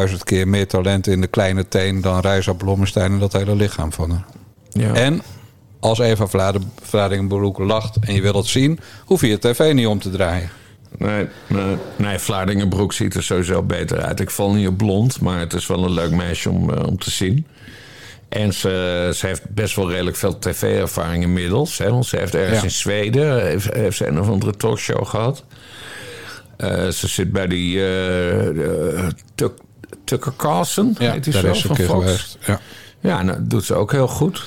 10.000 0.09 0.17
keer 0.23 0.47
meer 0.47 0.67
talent 0.67 1.07
in 1.07 1.21
de 1.21 1.27
kleine 1.27 1.67
teen 1.67 2.01
dan 2.01 2.19
Reisa 2.19 2.53
Blommestein 2.53 3.11
en 3.11 3.19
dat 3.19 3.33
hele 3.33 3.55
lichaam 3.55 3.93
van 3.93 4.11
haar. 4.11 4.25
Ja. 4.69 4.93
En 4.93 5.21
als 5.79 5.99
Eva 5.99 6.27
Vladingenbroek 6.81 7.57
lacht 7.57 7.97
en 8.01 8.13
je 8.13 8.21
wil 8.21 8.35
het 8.35 8.45
zien, 8.45 8.79
hoef 9.05 9.21
je 9.21 9.27
je 9.27 9.39
tv 9.39 9.73
niet 9.73 9.87
om 9.87 9.99
te 9.99 10.09
draaien. 10.09 10.49
Nee, 10.97 11.27
nee, 11.47 11.77
nee, 11.95 12.19
Vlaardingenbroek 12.19 12.93
ziet 12.93 13.15
er 13.15 13.23
sowieso 13.23 13.61
beter 13.63 14.01
uit. 14.01 14.19
Ik 14.19 14.29
val 14.29 14.53
niet 14.53 14.67
op 14.67 14.77
blond, 14.77 15.19
maar 15.21 15.39
het 15.39 15.53
is 15.53 15.67
wel 15.67 15.83
een 15.83 15.91
leuk 15.93 16.11
meisje 16.11 16.49
om, 16.49 16.69
eh, 16.73 16.87
om 16.87 16.97
te 16.97 17.11
zien. 17.11 17.47
En 18.29 18.53
ze, 18.53 19.11
ze 19.15 19.27
heeft 19.27 19.49
best 19.49 19.75
wel 19.75 19.89
redelijk 19.91 20.15
veel 20.17 20.39
tv-ervaring 20.39 21.23
inmiddels. 21.23 21.77
Hè, 21.77 21.89
want 21.89 22.05
ze 22.05 22.17
heeft 22.17 22.35
ergens 22.35 22.57
Ja. 22.57 22.63
in 22.63 22.71
Zweden 22.71 23.41
heeft, 23.41 23.73
heeft 23.73 23.97
ze 23.97 24.07
een 24.07 24.19
of 24.19 24.29
andere 24.29 24.55
talkshow 24.57 25.05
gehad. 25.05 25.43
Eh, 26.57 26.87
ze 26.87 27.07
zit 27.07 27.31
bij 27.31 27.47
die 27.47 27.79
eh, 27.79 28.97
eh, 28.97 29.07
Tuck- 29.35 29.59
Tucker 30.03 30.33
Carlson, 30.37 30.95
Ja, 30.99 31.11
heet 31.11 31.25
zo, 31.25 31.29
is 31.29 31.59
ze 31.61 31.69
een 31.69 31.75
van 31.75 31.85
Fox. 31.85 32.03
geweest. 32.05 32.37
Ja. 32.45 32.59
Ja, 32.99 33.19
en 33.19 33.27
dat 33.27 33.49
doet 33.49 33.65
ze 33.65 33.73
ook 33.75 33.91
heel 33.91 34.07
goed. 34.07 34.43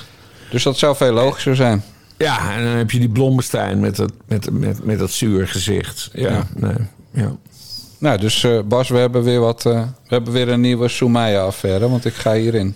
Dus 0.49 0.63
dat 0.63 0.77
zou 0.77 0.95
veel 0.95 1.11
logischer 1.11 1.55
zijn. 1.55 1.83
Ja, 2.17 2.53
en 2.55 2.63
dan 2.63 2.73
heb 2.73 2.91
je 2.91 2.99
die 2.99 3.09
Blommestein 3.09 3.79
met 3.79 3.95
dat, 3.95 4.11
met, 4.27 4.51
met, 4.51 4.83
met 4.85 4.99
dat 4.99 5.11
zuur 5.11 5.47
gezicht. 5.47 6.09
Ja, 6.13 6.29
Ja. 6.29 6.47
Nee, 6.55 6.73
ja. 7.11 7.31
Nou, 7.99 8.17
dus 8.17 8.47
Bas, 8.65 8.89
we 8.89 8.97
hebben 8.97 9.23
weer 9.23 9.39
wat. 9.39 9.63
we 9.63 9.83
hebben 10.07 10.33
weer 10.33 10.49
een 10.49 10.61
nieuwe 10.61 10.87
Soumaya-affaire, 10.87 11.89
want 11.89 12.05
ik 12.05 12.13
ga 12.13 12.33
hierin. 12.33 12.75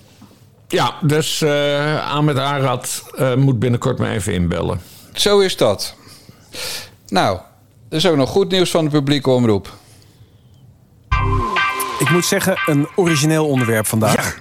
ja 0.67 0.93
dus 1.01 1.41
eh 1.41 2.11
Ahmed 2.11 2.37
Arad 2.37 3.03
moet 3.37 3.59
binnenkort 3.59 3.97
maar 3.97 4.11
even 4.11 4.33
inbellen. 4.33 4.81
Zo 5.13 5.39
is 5.39 5.57
dat. 5.57 5.95
Nou, 7.07 7.39
er 7.91 7.97
is 7.97 8.07
ook 8.07 8.15
nog 8.15 8.29
goed 8.29 8.51
nieuws 8.51 8.71
van 8.71 8.83
de 8.83 8.91
publieke 8.91 9.29
omroep. 9.29 9.73
Ik 11.99 12.09
moet 12.09 12.25
zeggen, 12.25 12.61
een 12.65 12.87
origineel 12.95 13.47
onderwerp 13.47 13.87
vandaag. 13.87 14.40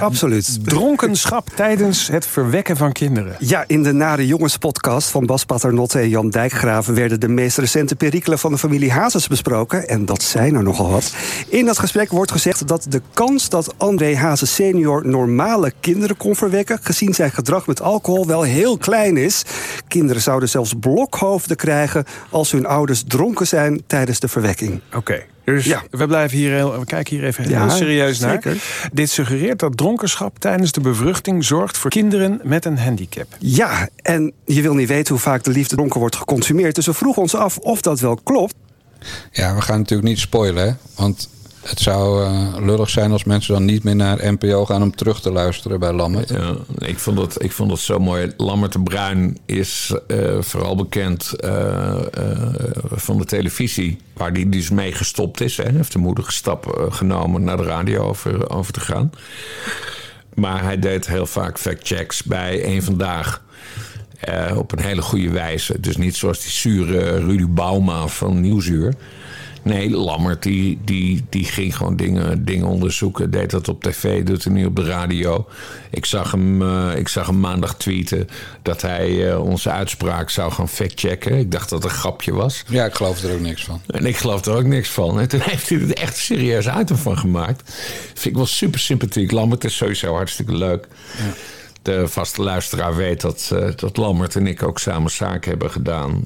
Absoluut. 0.00 0.58
Dronkenschap 0.64 1.48
tijdens 1.54 2.08
het 2.08 2.26
verwekken 2.26 2.76
van 2.76 2.92
kinderen. 2.92 3.36
Ja, 3.38 3.64
in 3.66 3.82
de 3.82 3.92
Nare 3.92 4.26
Jongens 4.26 4.56
podcast 4.56 5.10
van 5.10 5.26
Bas 5.26 5.44
Paternotte 5.44 5.98
en 5.98 6.08
Jan 6.08 6.30
Dijkgraven... 6.30 6.94
werden 6.94 7.20
de 7.20 7.28
meest 7.28 7.58
recente 7.58 7.96
perikelen 7.96 8.38
van 8.38 8.52
de 8.52 8.58
familie 8.58 8.92
Hazes 8.92 9.28
besproken. 9.28 9.88
En 9.88 10.04
dat 10.04 10.22
zijn 10.22 10.54
er 10.54 10.62
nogal 10.62 10.90
wat. 10.90 11.14
In 11.48 11.66
dat 11.66 11.78
gesprek 11.78 12.10
wordt 12.10 12.32
gezegd 12.32 12.68
dat 12.68 12.86
de 12.88 13.02
kans 13.14 13.48
dat 13.48 13.74
André 13.76 14.16
Hazes 14.16 14.54
senior... 14.54 15.06
normale 15.06 15.72
kinderen 15.80 16.16
kon 16.16 16.36
verwekken... 16.36 16.78
gezien 16.82 17.14
zijn 17.14 17.30
gedrag 17.30 17.66
met 17.66 17.80
alcohol 17.80 18.26
wel 18.26 18.42
heel 18.42 18.78
klein 18.78 19.16
is. 19.16 19.42
Kinderen 19.88 20.22
zouden 20.22 20.48
zelfs 20.48 20.74
blokhoofden 20.80 21.56
krijgen... 21.56 22.04
als 22.30 22.52
hun 22.52 22.66
ouders 22.66 23.04
dronken 23.06 23.46
zijn 23.46 23.82
tijdens 23.86 24.20
de 24.20 24.28
verwekking. 24.28 24.80
Oké, 24.94 25.22
dus 25.44 25.64
Ja. 25.64 25.82
we, 25.90 26.06
blijven 26.06 26.38
hier 26.38 26.52
heel, 26.52 26.78
we 26.78 26.84
kijken 26.84 27.16
hier 27.16 27.24
even 27.26 27.42
heel 27.44 27.52
Ja, 27.52 27.68
serieus 27.68 28.18
naar. 28.18 28.30
zeker. 28.42 28.62
Dit 28.92 29.10
suggereert 29.10 29.58
dat 29.58 29.76
dronkenschap 29.76 30.38
tijdens 30.38 30.72
de 30.72 30.80
bevruchting 30.80 31.44
zorgt 31.44 31.78
voor 31.78 31.90
kinderen 31.90 32.40
met 32.42 32.64
een 32.64 32.78
handicap. 32.78 33.26
Ja, 33.38 33.88
en 33.96 34.32
je 34.44 34.62
wil 34.62 34.74
niet 34.74 34.88
weten 34.88 35.12
hoe 35.14 35.22
vaak 35.22 35.42
de 35.44 35.50
liefde 35.50 35.74
dronken 35.76 36.00
wordt 36.00 36.16
geconsumeerd. 36.16 36.74
Dus 36.74 36.86
we 36.86 36.92
vroegen 36.94 37.22
ons 37.22 37.34
af 37.34 37.58
of 37.58 37.80
dat 37.80 38.00
wel 38.00 38.16
klopt. 38.22 38.54
Ja, 39.32 39.54
we 39.54 39.60
gaan 39.60 39.78
natuurlijk 39.78 40.08
niet 40.08 40.18
spoilen, 40.18 40.64
hè? 40.66 40.72
Want 40.96 41.28
het 41.62 41.80
zou 41.80 42.24
eh, 42.24 42.56
lullig 42.60 42.90
zijn 42.90 43.12
als 43.12 43.24
mensen 43.24 43.54
dan 43.54 43.64
niet 43.64 43.84
meer 43.84 43.96
naar 43.96 44.32
NPO 44.32 44.64
gaan 44.64 44.82
om 44.82 44.96
terug 44.96 45.20
te 45.20 45.32
luisteren 45.32 45.80
bij 45.80 45.92
Lammert. 45.92 46.28
Ja, 46.28 46.54
ik, 46.78 46.98
vond 46.98 47.16
dat, 47.16 47.42
ik 47.42 47.52
vond 47.52 47.68
dat 47.68 47.78
zo 47.78 47.98
mooi. 47.98 48.32
Lammert 48.36 48.72
de 48.72 48.82
Bruin 48.82 49.38
is 49.46 49.94
eh, 50.06 50.40
vooral 50.40 50.76
bekend 50.76 51.32
eh, 51.32 51.94
van 52.90 53.18
de 53.18 53.24
televisie, 53.24 53.98
waar 54.12 54.32
hij 54.32 54.48
dus 54.48 54.70
mee 54.70 54.92
gestopt 54.92 55.40
is. 55.40 55.56
Hij 55.56 55.72
heeft 55.74 55.92
de 55.92 55.98
moedige 55.98 56.32
stap 56.32 56.88
genomen 56.90 57.44
naar 57.44 57.56
de 57.56 57.62
radio 57.62 58.02
over, 58.02 58.50
over 58.50 58.72
te 58.72 58.80
gaan. 58.80 59.10
Maar 60.34 60.62
hij 60.62 60.78
deed 60.78 61.06
heel 61.06 61.26
vaak 61.26 61.58
factchecks 61.58 62.22
bij 62.22 62.66
Eén 62.66 62.82
Vandaag. 62.82 63.42
op 64.56 64.72
een 64.72 64.82
hele 64.82 65.02
goede 65.02 65.30
wijze. 65.30 65.80
Dus 65.80 65.96
niet 65.96 66.16
zoals 66.16 66.40
die 66.40 66.50
zure 66.50 67.18
Rudy 67.18 67.46
Bauma 67.46 68.06
van 68.06 68.40
Nieuwsuur. 68.40 68.94
Nee, 69.62 69.90
Lammert 69.90 70.42
die, 70.42 70.78
die, 70.84 71.24
die 71.28 71.44
ging 71.44 71.76
gewoon 71.76 71.96
dingen, 71.96 72.44
dingen 72.44 72.66
onderzoeken. 72.66 73.30
Deed 73.30 73.50
dat 73.50 73.68
op 73.68 73.82
tv, 73.82 74.22
doet 74.22 74.44
het 74.44 74.52
nu 74.52 74.64
op 74.64 74.76
de 74.76 74.84
radio. 74.84 75.46
Ik 75.90 76.06
zag 76.06 76.30
hem, 76.30 76.62
eh, 76.62 76.98
ik 76.98 77.08
zag 77.08 77.26
hem 77.26 77.40
maandag 77.40 77.76
tweeten 77.76 78.28
dat 78.62 78.82
hij 78.82 79.30
eh, 79.30 79.40
onze 79.40 79.70
uitspraak 79.70 80.30
zou 80.30 80.52
gaan 80.52 80.68
factchecken. 80.68 81.38
Ik 81.38 81.50
dacht 81.50 81.68
dat 81.68 81.82
het 81.82 81.92
een 81.92 81.98
grapje 81.98 82.32
was. 82.32 82.64
Ja, 82.68 82.84
ik 82.84 82.94
geloof 82.94 83.22
er 83.22 83.32
ook 83.32 83.40
niks 83.40 83.64
van. 83.64 83.80
En 83.86 84.06
ik 84.06 84.16
geloof 84.16 84.44
er 84.44 84.54
ook 84.54 84.64
niks 84.64 84.88
van. 84.88 85.20
En 85.20 85.28
toen 85.28 85.40
heeft 85.50 85.68
hij 85.68 85.80
er 85.80 85.94
echt 85.94 86.14
een 86.14 86.22
serieus 86.22 86.66
item 86.66 86.96
van 86.96 87.18
gemaakt. 87.18 87.72
Vind 88.06 88.24
ik 88.24 88.34
wel 88.34 88.46
super 88.46 88.80
sympathiek. 88.80 89.30
Lammert 89.30 89.64
is 89.64 89.76
sowieso 89.76 90.14
hartstikke 90.14 90.56
leuk. 90.56 90.86
De 91.82 92.08
vaste 92.08 92.42
luisteraar 92.42 92.96
weet 92.96 93.20
dat, 93.20 93.50
eh, 93.52 93.68
dat 93.76 93.96
Lammert 93.96 94.36
en 94.36 94.46
ik 94.46 94.62
ook 94.62 94.78
samen 94.78 95.10
zaken 95.10 95.50
hebben 95.50 95.70
gedaan. 95.70 96.24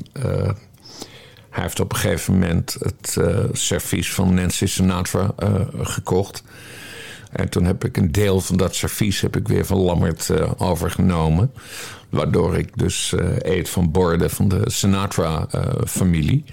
Hij 1.57 1.65
heeft 1.65 1.81
op 1.81 1.93
een 1.93 1.99
gegeven 1.99 2.33
moment 2.33 2.77
het 2.79 3.17
eh, 3.17 3.39
servies 3.53 4.13
van 4.13 4.35
Nancy 4.35 4.67
Sinatra 4.67 5.33
eh, 5.37 5.55
gekocht. 5.81 6.43
En 7.33 7.49
toen 7.49 7.65
heb 7.65 7.85
ik 7.85 7.97
een 7.97 8.13
deel 8.13 8.41
van 8.41 8.57
dat 8.57 8.75
servies 8.75 9.21
heb 9.21 9.37
ik 9.37 9.49
weer 9.49 9.67
van 9.67 9.79
Lammert 9.79 10.31
eh, 10.31 10.51
overgenomen. 10.57 11.53
Waardoor 12.09 12.57
ik 12.57 12.79
dus 12.79 13.15
eet 13.39 13.69
van 13.69 13.91
borden 13.91 14.31
van 14.31 14.49
de 14.49 14.63
Sinatra-familie. 14.65 16.45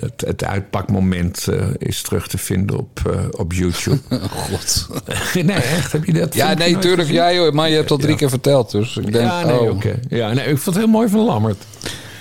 het, 0.00 0.20
het 0.26 0.44
uitpakmoment 0.44 1.48
is 1.78 2.02
terug 2.02 2.28
te 2.28 2.38
vinden 2.38 2.78
op, 2.78 3.26
op 3.30 3.52
YouTube. 3.52 3.98
God. 4.48 4.88
nee, 5.34 5.56
echt? 5.56 5.92
Heb 5.92 6.04
je 6.04 6.12
dat? 6.12 6.34
Ja, 6.34 6.54
nee, 6.54 6.78
tuurlijk. 6.78 7.08
gezien? 7.08 7.14
Ja, 7.14 7.32
joh, 7.32 7.52
maar 7.52 7.68
je 7.68 7.74
hebt 7.74 7.90
al 7.90 7.96
drie 7.96 8.10
Ja. 8.10 8.16
keer 8.16 8.30
verteld. 8.30 8.70
Dus 8.70 8.96
ik 8.96 9.12
denk, 9.12 9.24
ja, 9.24 9.44
nee, 9.44 9.60
oh. 9.60 9.70
oké. 9.70 9.98
Ja, 10.08 10.32
nee, 10.32 10.44
ik 10.46 10.58
vond 10.58 10.76
het 10.76 10.84
heel 10.84 10.92
mooi 10.92 11.08
van 11.08 11.20
Lammert. 11.20 11.64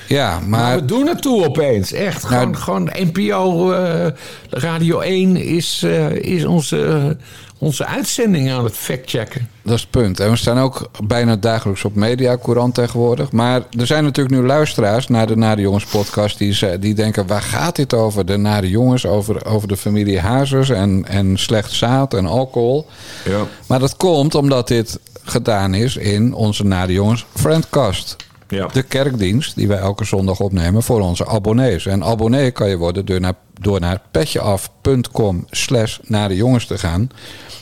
Ja, 0.08 0.40
Maar 0.40 0.48
maar... 0.48 0.76
we 0.76 0.86
doen 0.86 1.08
het 1.08 1.22
toe 1.22 1.46
opeens. 1.48 1.92
Echt. 1.92 2.24
Gewoon, 2.24 2.52
Nou- 2.52 2.64
gewoon 2.64 2.90
NPO 2.94 3.72
eh, 3.72 4.08
Radio 4.50 5.00
1 5.00 5.36
is, 5.38 5.82
eh, 5.84 6.12
is 6.12 6.46
onze, 6.46 7.18
onze 7.58 7.86
uitzending 7.86 8.52
aan 8.52 8.64
het 8.64 8.74
factchecken. 8.76 9.50
Dat 9.64 9.74
is 9.76 9.82
het 9.82 9.90
punt. 9.90 10.20
En 10.20 10.30
we 10.30 10.36
staan 10.36 10.60
ook 10.60 10.90
bijna 11.04 11.36
dagelijks 11.36 11.86
op 11.86 11.96
Mediacourant 11.96 12.74
tegenwoordig. 12.74 13.32
Maar 13.32 13.62
er 13.80 13.86
zijn 13.88 14.04
natuurlijk 14.04 14.36
nu 14.36 14.46
luisteraars 14.46 15.08
naar 15.08 15.28
de 15.28 15.36
Nare 15.38 15.62
Jongens 15.62 15.86
podcast... 15.86 16.38
die, 16.38 16.54
ze- 16.54 16.78
die 16.80 16.94
denken, 16.94 17.28
waar 17.28 17.42
gaat 17.42 17.76
dit 17.76 17.94
over? 17.94 18.26
De 18.26 18.38
Nare 18.38 18.70
Jongens, 18.70 19.06
over, 19.06 19.46
over 19.46 19.68
de 19.68 19.78
familie 19.78 20.20
Hazers 20.20 20.70
en, 20.70 21.06
en 21.08 21.38
slecht 21.38 21.72
zaad 21.72 22.14
en 22.14 22.26
alcohol. 22.26 22.88
Ja. 23.30 23.40
Maar 23.68 23.80
dat 23.80 23.98
komt 23.98 24.36
omdat 24.36 24.68
dit 24.68 25.00
gedaan 25.24 25.74
is 25.74 25.98
in 25.98 26.34
onze 26.34 26.64
Nare 26.66 26.94
Jongens 26.94 27.26
Friendcast. 27.36 28.16
Ja. 28.48 28.68
De 28.68 28.84
kerkdienst 28.84 29.56
die 29.56 29.68
wij 29.68 29.78
elke 29.78 30.06
zondag 30.06 30.40
opnemen 30.40 30.84
voor 30.84 31.02
onze 31.02 31.28
abonnees. 31.28 31.86
En 31.86 32.04
abonnee 32.04 32.52
kan 32.52 32.70
je 32.70 32.78
worden 32.78 33.06
door 33.06 33.20
naar, 33.20 33.34
door 33.54 33.80
naar 33.80 34.02
petjeaf.com 34.12 35.46
slash 35.50 35.98
naar 36.04 36.28
de 36.28 36.36
jongens 36.36 36.66
te 36.66 36.78
gaan. 36.78 37.10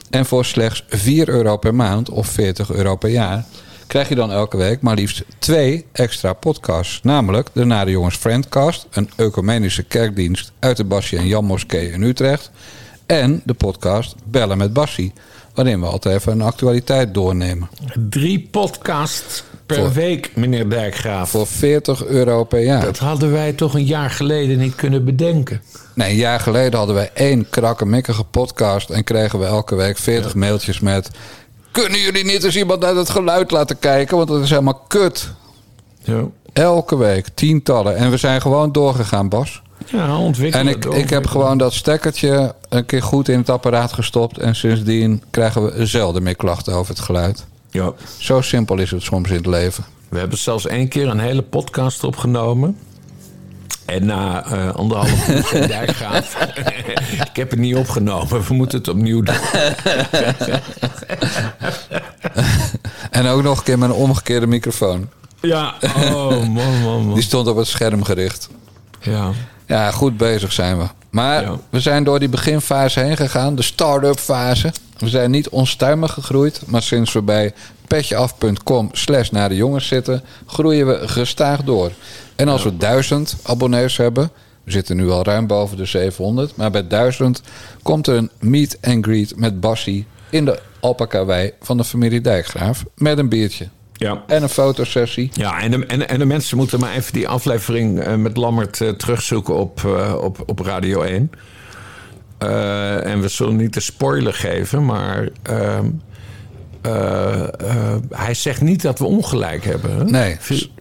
En 0.09 0.25
voor 0.25 0.45
slechts 0.45 0.83
4 0.87 1.29
euro 1.29 1.57
per 1.57 1.75
maand 1.75 2.09
of 2.09 2.27
40 2.27 2.71
euro 2.71 2.95
per 2.95 3.09
jaar... 3.09 3.45
krijg 3.87 4.09
je 4.09 4.15
dan 4.15 4.31
elke 4.31 4.57
week 4.57 4.81
maar 4.81 4.95
liefst 4.95 5.23
twee 5.39 5.85
extra 5.91 6.33
podcasts. 6.33 6.99
Namelijk 7.03 7.49
de 7.53 7.65
Nare 7.65 7.91
Jongens 7.91 8.15
Friendcast, 8.15 8.87
een 8.91 9.09
ecumenische 9.15 9.83
kerkdienst... 9.83 10.51
uit 10.59 10.77
de 10.77 10.83
Bassie 10.83 11.17
en 11.17 11.27
Jan 11.27 11.45
Moskee 11.45 11.91
in 11.91 12.01
Utrecht. 12.01 12.51
En 13.05 13.41
de 13.45 13.53
podcast 13.53 14.15
Bellen 14.25 14.57
met 14.57 14.73
Bassie... 14.73 15.13
waarin 15.53 15.79
we 15.79 15.85
altijd 15.85 16.15
even 16.15 16.31
een 16.31 16.41
actualiteit 16.41 17.13
doornemen. 17.13 17.69
Drie 18.09 18.47
podcasts 18.51 19.43
per 19.65 19.75
Voor- 19.75 19.91
week, 19.91 20.31
meneer 20.35 20.69
Dijkgraaf. 20.69 21.29
Voor 21.29 21.47
40 21.47 22.05
euro 22.05 22.43
per 22.43 22.63
jaar. 22.63 22.81
Dat 22.81 22.97
hadden 22.97 23.31
wij 23.31 23.53
toch 23.53 23.73
een 23.73 23.85
jaar 23.85 24.09
geleden 24.09 24.57
niet 24.57 24.75
kunnen 24.75 25.05
bedenken. 25.05 25.61
Nee, 25.93 26.09
een 26.09 26.15
jaar 26.15 26.39
geleden 26.39 26.77
hadden 26.77 26.95
wij 26.95 27.11
één 27.13 27.49
krakkemikkige 27.49 28.23
podcast... 28.23 28.89
en 28.89 29.03
kregen 29.03 29.39
we 29.39 29.45
elke 29.45 29.75
week 29.75 29.97
40 29.97 30.35
mailtjes 30.35 30.79
met... 30.79 31.09
kunnen 31.71 31.99
jullie 31.99 32.23
niet 32.23 32.43
eens 32.43 32.55
iemand 32.57 32.79
naar 32.79 32.95
het 32.95 33.09
geluid 33.09 33.51
laten 33.51 33.79
kijken? 33.79 34.17
Want 34.17 34.29
dat 34.29 34.43
is 34.43 34.49
helemaal 34.49 34.83
kut. 34.87 35.31
Ja, 35.99 36.23
Elke 36.53 36.97
week, 36.97 37.27
tientallen. 37.33 37.95
En 37.95 38.09
we 38.11 38.17
zijn 38.17 38.41
gewoon 38.41 38.71
doorgegaan, 38.71 39.29
Bas. 39.29 39.61
ja 39.85 40.17
ontwikkelen. 40.17 40.67
En 40.67 40.73
ik, 40.75 40.85
ik 40.85 41.09
heb 41.09 41.27
gewoon 41.27 41.57
dat 41.57 41.73
stekkertje 41.73 42.55
een 42.69 42.85
keer 42.85 43.03
goed 43.03 43.27
in 43.29 43.37
het 43.37 43.49
apparaat 43.49 43.93
gestopt... 43.93 44.37
en 44.37 44.55
sindsdien 44.55 45.23
krijgen 45.29 45.63
we 45.65 45.85
zelden 45.85 46.23
meer 46.23 46.35
klachten 46.35 46.73
over 46.73 46.93
het 46.93 47.03
geluid. 47.03 47.45
Ja. 47.73 47.93
Zo 48.17 48.41
simpel 48.41 48.77
is 48.77 48.91
het 48.91 49.03
soms 49.03 49.29
in 49.29 49.35
het 49.35 49.45
leven. 49.45 49.83
We 50.09 50.19
hebben 50.19 50.37
zelfs 50.37 50.67
één 50.67 50.87
keer 50.87 51.07
een 51.07 51.19
hele 51.19 51.41
podcast 51.41 52.03
opgenomen. 52.03 52.77
En 53.85 54.05
na 54.05 54.45
eh 54.45 54.75
anderhalf 54.75 55.29
uur 55.29 55.43
zei 55.43 55.67
Dijkgraaf... 55.67 56.37
ik 57.29 57.35
heb 57.35 57.49
het 57.49 57.59
niet 57.59 57.75
opgenomen, 57.75 58.43
we 58.43 58.53
moeten 58.53 58.77
het 58.77 58.87
opnieuw 58.87 59.21
doen. 59.21 59.35
En 63.11 63.27
ook 63.27 63.43
nog 63.43 63.57
een 63.57 63.63
keer 63.63 63.79
met 63.79 63.89
een 63.89 63.95
omgekeerde 63.95 64.47
microfoon. 64.47 65.09
Ja, 65.41 65.73
oh 65.95 66.29
man, 66.29 66.81
man, 66.81 67.05
man. 67.05 67.13
Die 67.13 67.23
stond 67.23 67.47
op 67.47 67.57
het 67.57 67.67
scherm 67.67 68.03
gericht. 68.03 68.49
Ja. 68.99 69.31
Ja, 69.65 69.91
goed 69.91 70.17
bezig 70.17 70.53
zijn 70.53 70.77
we. 70.77 70.85
Maar 71.09 71.41
Ja. 71.41 71.57
we 71.69 71.79
zijn 71.79 72.03
door 72.03 72.19
die 72.19 72.29
beginfase 72.29 72.99
heen 72.99 73.17
gegaan, 73.17 73.55
de 73.55 73.61
start-up 73.61 74.19
fase. 74.19 74.71
We 74.97 75.09
zijn 75.09 75.31
niet 75.31 75.49
onstuimig 75.49 76.11
gegroeid, 76.13 76.61
maar 76.67 76.81
sinds 76.81 77.13
we 77.13 77.21
bij 77.21 77.53
petjeaf.com 77.87 78.89
slash 78.91 79.29
naar 79.29 79.49
de 79.49 79.55
jongens 79.55 79.87
zitten, 79.87 80.23
groeien 80.45 80.87
we 80.87 81.07
gestaag 81.07 81.63
door. 81.63 81.91
En 82.35 82.47
als 82.47 82.63
we 82.63 82.77
duizend 82.77 83.35
abonnees 83.43 83.97
hebben, 83.97 84.31
we 84.63 84.71
zitten 84.71 84.95
nu 84.95 85.09
al 85.09 85.23
ruim 85.23 85.47
boven 85.47 85.77
de 85.77 85.85
700, 85.85 86.55
maar 86.55 86.71
bij 86.71 86.87
duizend 86.87 87.41
komt 87.81 88.07
er 88.07 88.15
een 88.15 88.29
meet 88.39 88.77
and 88.81 89.05
greet 89.05 89.35
met 89.35 89.59
Bassie 89.59 90.05
in 90.29 90.45
de 90.45 90.59
alpaca 90.79 91.49
van 91.61 91.77
de 91.77 91.83
familie 91.83 92.21
Dijkgraaf. 92.21 92.83
Met 92.95 93.17
een 93.17 93.29
biertje. 93.29 93.67
Ja. 94.03 94.23
En 94.27 94.43
een 94.43 94.49
fotosessie. 94.49 95.29
Ja, 95.33 95.59
en 95.61 95.71
de, 95.71 95.85
en, 95.85 96.09
en 96.09 96.19
de 96.19 96.25
mensen 96.25 96.57
moeten 96.57 96.79
maar 96.79 96.93
even 96.93 97.13
die 97.13 97.27
aflevering 97.27 97.99
eh, 97.99 98.15
met 98.15 98.37
Lammert 98.37 98.81
eh, 98.81 98.89
terugzoeken 98.89 99.55
op, 99.55 99.81
eh, 99.85 100.15
op, 100.21 100.43
op 100.45 100.59
Radio 100.59 101.01
1. 101.01 101.31
Eh, 102.37 103.05
en 103.05 103.21
we 103.21 103.27
zullen 103.27 103.55
niet 103.55 103.73
de 103.73 103.79
spoiler 103.79 104.33
geven, 104.33 104.85
maar 104.85 105.27
ehm, 105.43 105.55
eh, 105.55 105.77
eh, 105.77 105.83
hij 108.09 108.33
zegt 108.33 108.61
niet 108.61 108.81
dat 108.81 108.99
we 108.99 109.05
ongelijk 109.05 109.65
hebben. 109.65 109.97
Hè? 109.97 110.03
Nee. 110.03 110.37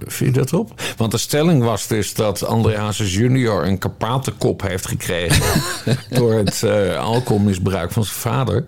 Viel 0.07 0.27
je 0.27 0.33
dat 0.33 0.53
op? 0.53 0.83
Want 0.97 1.11
de 1.11 1.19
stelling 1.19 1.63
was 1.63 1.87
dus 1.87 2.15
dat 2.15 2.45
André 2.45 2.77
Hazes 2.77 3.15
junior 3.15 3.67
een 3.67 3.79
kapatenkop 3.79 4.63
heeft 4.63 4.87
gekregen... 4.87 5.63
door 6.19 6.33
het 6.33 6.63
eh, 6.63 6.99
alcoholmisbruik 6.99 7.93
van 7.93 8.05
zijn 8.05 8.19
vader. 8.19 8.65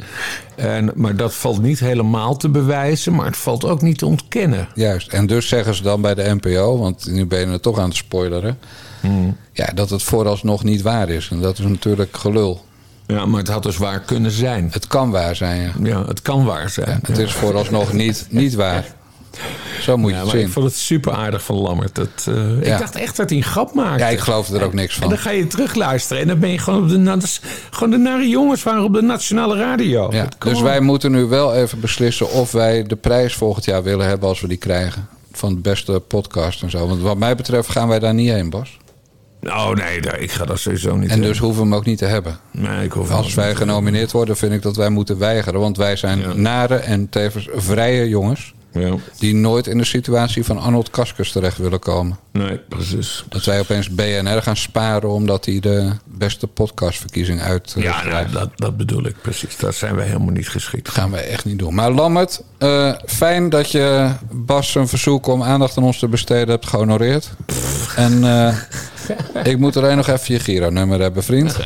En, 0.57 0.91
maar 0.95 1.17
dat 1.17 1.35
valt 1.35 1.63
niet 1.63 1.81
helemaal 1.81 2.37
te 2.37 2.49
bewijzen, 2.49 3.15
maar 3.15 3.27
het 3.27 3.37
valt 3.37 3.65
ook 3.65 3.83
niet 3.83 3.99
te 3.99 4.07
ontkennen. 4.07 4.69
Juist. 4.75 5.13
En 5.13 5.27
dus 5.27 5.49
zeggen 5.49 5.75
ze 5.75 5.83
dan 5.83 6.01
bij 6.01 6.15
de 6.15 6.35
NPO, 6.41 6.79
want 6.79 7.07
nu 7.07 7.27
ben 7.27 7.41
je 7.41 7.47
het 7.47 7.63
toch 7.63 7.79
aan 7.79 7.89
het 7.89 7.97
spoileren. 7.97 8.59
Hmm. 9.01 9.37
Ja, 9.53 9.67
dat 9.75 9.91
het 9.91 10.03
vooralsnog 10.03 10.65
niet 10.65 10.83
waar 10.83 11.09
is. 11.09 11.29
En 11.31 11.41
dat 11.41 11.59
is 11.59 11.65
natuurlijk 11.65 12.17
gelul. 12.17 12.65
Ja, 13.07 13.27
maar 13.27 13.39
het 13.41 13.49
had 13.49 13.63
dus 13.63 13.77
waar 13.77 14.01
kunnen 14.01 14.31
zijn. 14.31 14.69
Het 14.73 14.87
kan 14.87 15.11
waar 15.11 15.37
zijn, 15.37 15.61
ja. 15.63 15.73
Ja, 15.83 16.05
het 16.07 16.23
kan 16.23 16.45
waar 16.45 16.71
zijn. 16.71 16.99
Het 17.07 17.19
is 17.19 17.33
vooralsnog 17.33 17.93
niet, 17.93 18.27
niet 18.31 18.55
waar. 18.55 18.85
Zo 19.81 19.97
moet 19.97 20.11
je 20.11 20.17
Ja, 20.17 20.23
het 20.23 20.27
maar 20.27 20.37
ik 20.37 20.43
zien. 20.43 20.53
vond 20.53 20.67
het 20.67 20.75
super 20.77 21.13
aardig 21.13 21.43
van 21.45 21.57
Lammert. 21.57 21.95
Dat, 21.95 22.09
eh, 22.29 22.73
Ik 22.73 22.79
dacht 22.79 22.95
echt 22.97 23.17
dat 23.17 23.29
hij 23.29 23.39
een 23.39 23.45
grap 23.45 23.75
maakte. 23.75 23.99
Ja, 24.05 24.09
ik 24.09 24.19
geloofde 24.19 24.59
er 24.59 24.65
ook 24.65 24.73
niks 24.73 24.95
En 24.95 25.01
van. 25.01 25.09
dan 25.09 25.19
ga 25.19 25.31
je 25.31 25.47
terugluisteren 25.47 26.23
en 26.23 26.29
dan 26.29 26.39
ben 26.39 26.51
je 26.51 26.59
gewoon 26.59 26.83
op 26.83 26.89
de... 26.89 27.21
Gewoon 27.71 27.91
de 27.91 27.97
nare 27.97 28.29
jongens 28.29 28.63
waren 28.63 28.83
op 28.85 28.93
de 28.93 29.03
nationale 29.03 29.57
radio. 29.57 30.09
Ja, 30.13 30.29
dus 30.39 30.61
wij 30.61 30.81
moeten 30.81 31.13
nu 31.13 31.25
wel 31.25 31.55
even 31.55 31.81
beslissen 31.81 32.31
of 32.31 32.53
wij 32.53 32.83
de 32.87 32.97
prijs 32.97 33.35
volgend 33.35 33.65
jaar 33.65 33.83
willen 33.83 34.07
hebben 34.07 34.29
als 34.29 34.41
we 34.41 34.49
die 34.49 34.57
krijgen. 34.57 35.09
Van 35.33 35.55
de 35.55 35.61
beste 35.61 35.93
podcast 36.09 36.63
en 36.63 36.71
zo. 36.71 36.87
Want 36.89 37.01
wat 37.01 37.17
mij 37.17 37.37
betreft 37.37 37.69
gaan 37.69 37.89
wij 37.89 37.99
daar 37.99 38.15
niet 38.15 38.31
heen, 38.31 38.51
Bas. 38.51 38.79
Oh 39.47 39.71
nee, 39.71 40.01
daar- 40.01 40.19
ik 40.21 40.31
ga 40.31 40.45
dat 40.45 40.59
sowieso 40.59 40.97
niet 40.97 41.11
En 41.11 41.21
dus 41.23 41.39
hoeven 41.39 41.63
we 41.63 41.69
hem 41.69 41.75
ook 41.79 41.85
niet 41.85 41.99
te 41.99 42.05
hebben. 42.05 42.39
Nee, 42.51 42.85
ik 42.85 42.93
hoef 42.93 43.11
Als 43.11 43.35
wij 43.35 43.55
genomineerd 43.55 44.13
worden, 44.13 44.37
vind 44.37 44.53
ik 44.53 44.63
dat 44.63 44.77
wij 44.77 44.89
moeten 44.89 45.19
weigeren. 45.19 45.61
Want 45.61 45.77
wij 45.77 45.97
zijn 45.97 46.19
Ja. 46.19 46.33
nare 46.35 46.77
en 46.77 47.09
tevens 47.09 47.49
vrije 47.55 48.09
jongens. 48.09 48.55
Ja, 48.75 48.95
Die 49.19 49.35
nooit 49.35 49.67
in 49.67 49.79
de 49.79 49.85
situatie 49.85 50.45
van 50.45 50.59
Arnold 50.59 50.91
Kaskus 50.91 51.33
terecht 51.33 51.59
willen 51.59 51.79
komen. 51.79 52.19
nee, 52.33 52.59
precies. 52.69 53.25
Dat 53.29 53.45
wij 53.45 53.61
opeens 53.61 53.91
BNR 53.91 54.43
gaan 54.43 54.57
sparen 54.57 55.09
omdat 55.11 55.45
hij 55.45 55.61
de 55.61 55.91
beste 56.05 56.47
podcastverkiezing 56.47 57.41
uit. 57.41 57.75
Ja, 57.77 58.05
nou, 58.05 58.31
dat, 58.31 58.49
dat 58.55 58.77
bedoel 58.77 59.07
ik 59.07 59.15
precies. 59.23 59.57
Daar 59.57 59.73
zijn 59.73 59.97
wij 59.97 60.07
helemaal 60.07 60.33
niet 60.33 60.49
geschikt. 60.49 60.89
gaan 60.89 61.11
wij 61.11 61.29
echt 61.29 61.45
niet 61.45 61.59
doen. 61.59 61.75
Maar 61.75 61.91
Lammert, 61.91 62.43
eh, 62.59 62.93
fijn 63.07 63.49
dat 63.49 63.71
je 63.71 64.11
Bas 64.31 64.71
zijn 64.73 64.89
verzoek 64.89 65.27
om 65.27 65.43
aandacht 65.43 65.77
aan 65.77 65.85
ons 65.85 65.99
te 65.99 66.09
besteden 66.09 66.49
hebt 66.49 66.67
gehonoreerd. 66.67 67.31
En 67.97 68.25
eh, 68.25 68.57
ik 69.45 69.59
moet 69.59 69.77
alleen 69.77 69.97
nog 69.97 70.07
even 70.09 70.35
je 70.35 70.41
Giro-nummer 70.41 71.01
hebben, 71.01 71.23
vriend. 71.23 71.57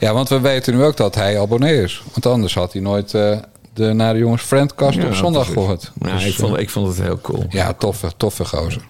Ja, 0.00 0.12
want 0.12 0.28
we 0.28 0.40
weten 0.40 0.76
nu 0.76 0.82
ook 0.84 0.96
dat 0.96 1.14
hij 1.14 1.40
abonnee 1.40 1.82
is. 1.82 2.02
Want 2.12 2.26
anders 2.26 2.54
had 2.54 2.72
hij 2.72 2.82
nooit 2.82 3.14
eh, 3.14 3.38
de 3.74 3.92
Nare 3.92 4.18
Jongens 4.18 4.42
Friendcast 4.42 4.98
Ja, 4.98 5.06
op 5.06 5.14
zondag 5.14 5.42
precies. 5.42 5.62
gehoord. 5.62 5.92
Ja, 6.00 6.12
Dus, 6.12 6.24
ik, 6.26 6.34
vond, 6.34 6.56
eh, 6.56 6.62
ik 6.62 6.70
vond 6.70 6.86
het 6.88 7.00
heel 7.06 7.20
cool. 7.20 7.44
ja, 7.48 7.72
toffe, 7.72 8.10
toffe 8.16 8.44
gozer. 8.44 8.82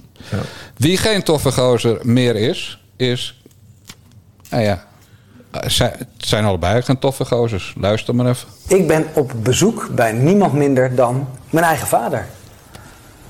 Wie 0.76 0.96
geen 0.96 1.22
toffe 1.22 1.52
gozer 1.52 1.98
meer 2.02 2.36
is, 2.36 2.82
is... 2.96 3.42
Nou 4.50 4.62
ja, 4.62 4.84
eh, 5.50 5.68
zij- 5.68 5.94
het 5.98 6.08
zijn 6.28 6.44
allebei 6.44 6.82
geen 6.82 6.98
toffe 6.98 7.24
gozers. 7.24 7.74
Luister 7.80 8.14
maar 8.14 8.26
even. 8.26 8.48
Ik 8.66 8.86
ben 8.86 9.06
op 9.14 9.32
bezoek 9.42 9.88
bij 9.94 10.12
niemand 10.12 10.52
minder 10.52 10.94
dan 10.94 11.28
mijn 11.50 11.64
eigen 11.64 11.86
vader. 11.86 12.26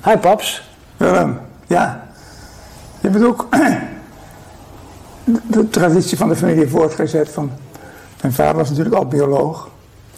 Hi 0.05 0.17
paps. 0.17 0.63
Willem, 0.97 1.41
ja. 1.67 2.09
Je 3.01 3.09
hebt 3.11 3.25
ook 3.25 3.47
de, 5.25 5.41
de 5.47 5.69
traditie 5.69 6.17
van 6.17 6.29
de 6.29 6.37
familie 6.37 6.69
voortgezet. 6.69 7.29
Van, 7.31 7.53
mijn 8.21 8.33
vader 8.35 8.57
was 8.57 8.69
natuurlijk 8.69 8.97
al 8.97 9.07
bioloog. 9.07 9.69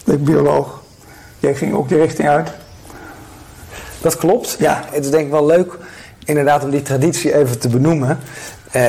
Ik 0.05 0.25
bioloog. 0.25 0.82
Jij 1.42 1.55
ging 1.55 1.74
ook 1.74 1.88
die 1.88 1.98
richting 1.98 2.28
uit. 2.28 2.50
Dat 4.00 4.16
klopt. 4.16 4.57
Ja. 4.59 4.85
Het 4.90 5.05
is 5.05 5.11
denk 5.11 5.24
ik 5.24 5.31
wel 5.31 5.46
leuk 5.46 5.78
inderdaad 6.24 6.64
om 6.64 6.70
die 6.70 6.83
traditie 6.83 7.35
even 7.35 7.59
te 7.59 7.68
benoemen. 7.68 8.18
Eh, 8.70 8.87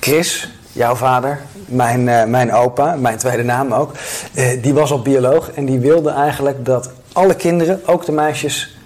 Chris, 0.00 0.52
jouw 0.72 0.94
vader, 0.94 1.40
mijn, 1.66 2.08
eh, 2.08 2.24
mijn 2.24 2.52
opa, 2.52 2.94
mijn 2.94 3.18
tweede 3.18 3.42
naam 3.42 3.72
ook, 3.72 3.92
eh, 4.34 4.62
die 4.62 4.74
was 4.74 4.90
al 4.90 5.02
bioloog 5.02 5.50
en 5.50 5.64
die 5.64 5.78
wilde 5.78 6.10
eigenlijk 6.10 6.64
dat 6.64 6.90
alle 7.12 7.34
kinderen, 7.34 7.80
ook 7.86 8.04
de 8.04 8.12
meisjes, 8.12 8.76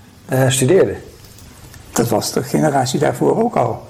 studeerden. 0.49 0.97
Dat 1.93 2.09
was 2.09 2.33
de 2.33 2.43
generatie 2.43 2.99
daarvoor 2.99 3.43
ook 3.43 3.57
al. 3.57 3.87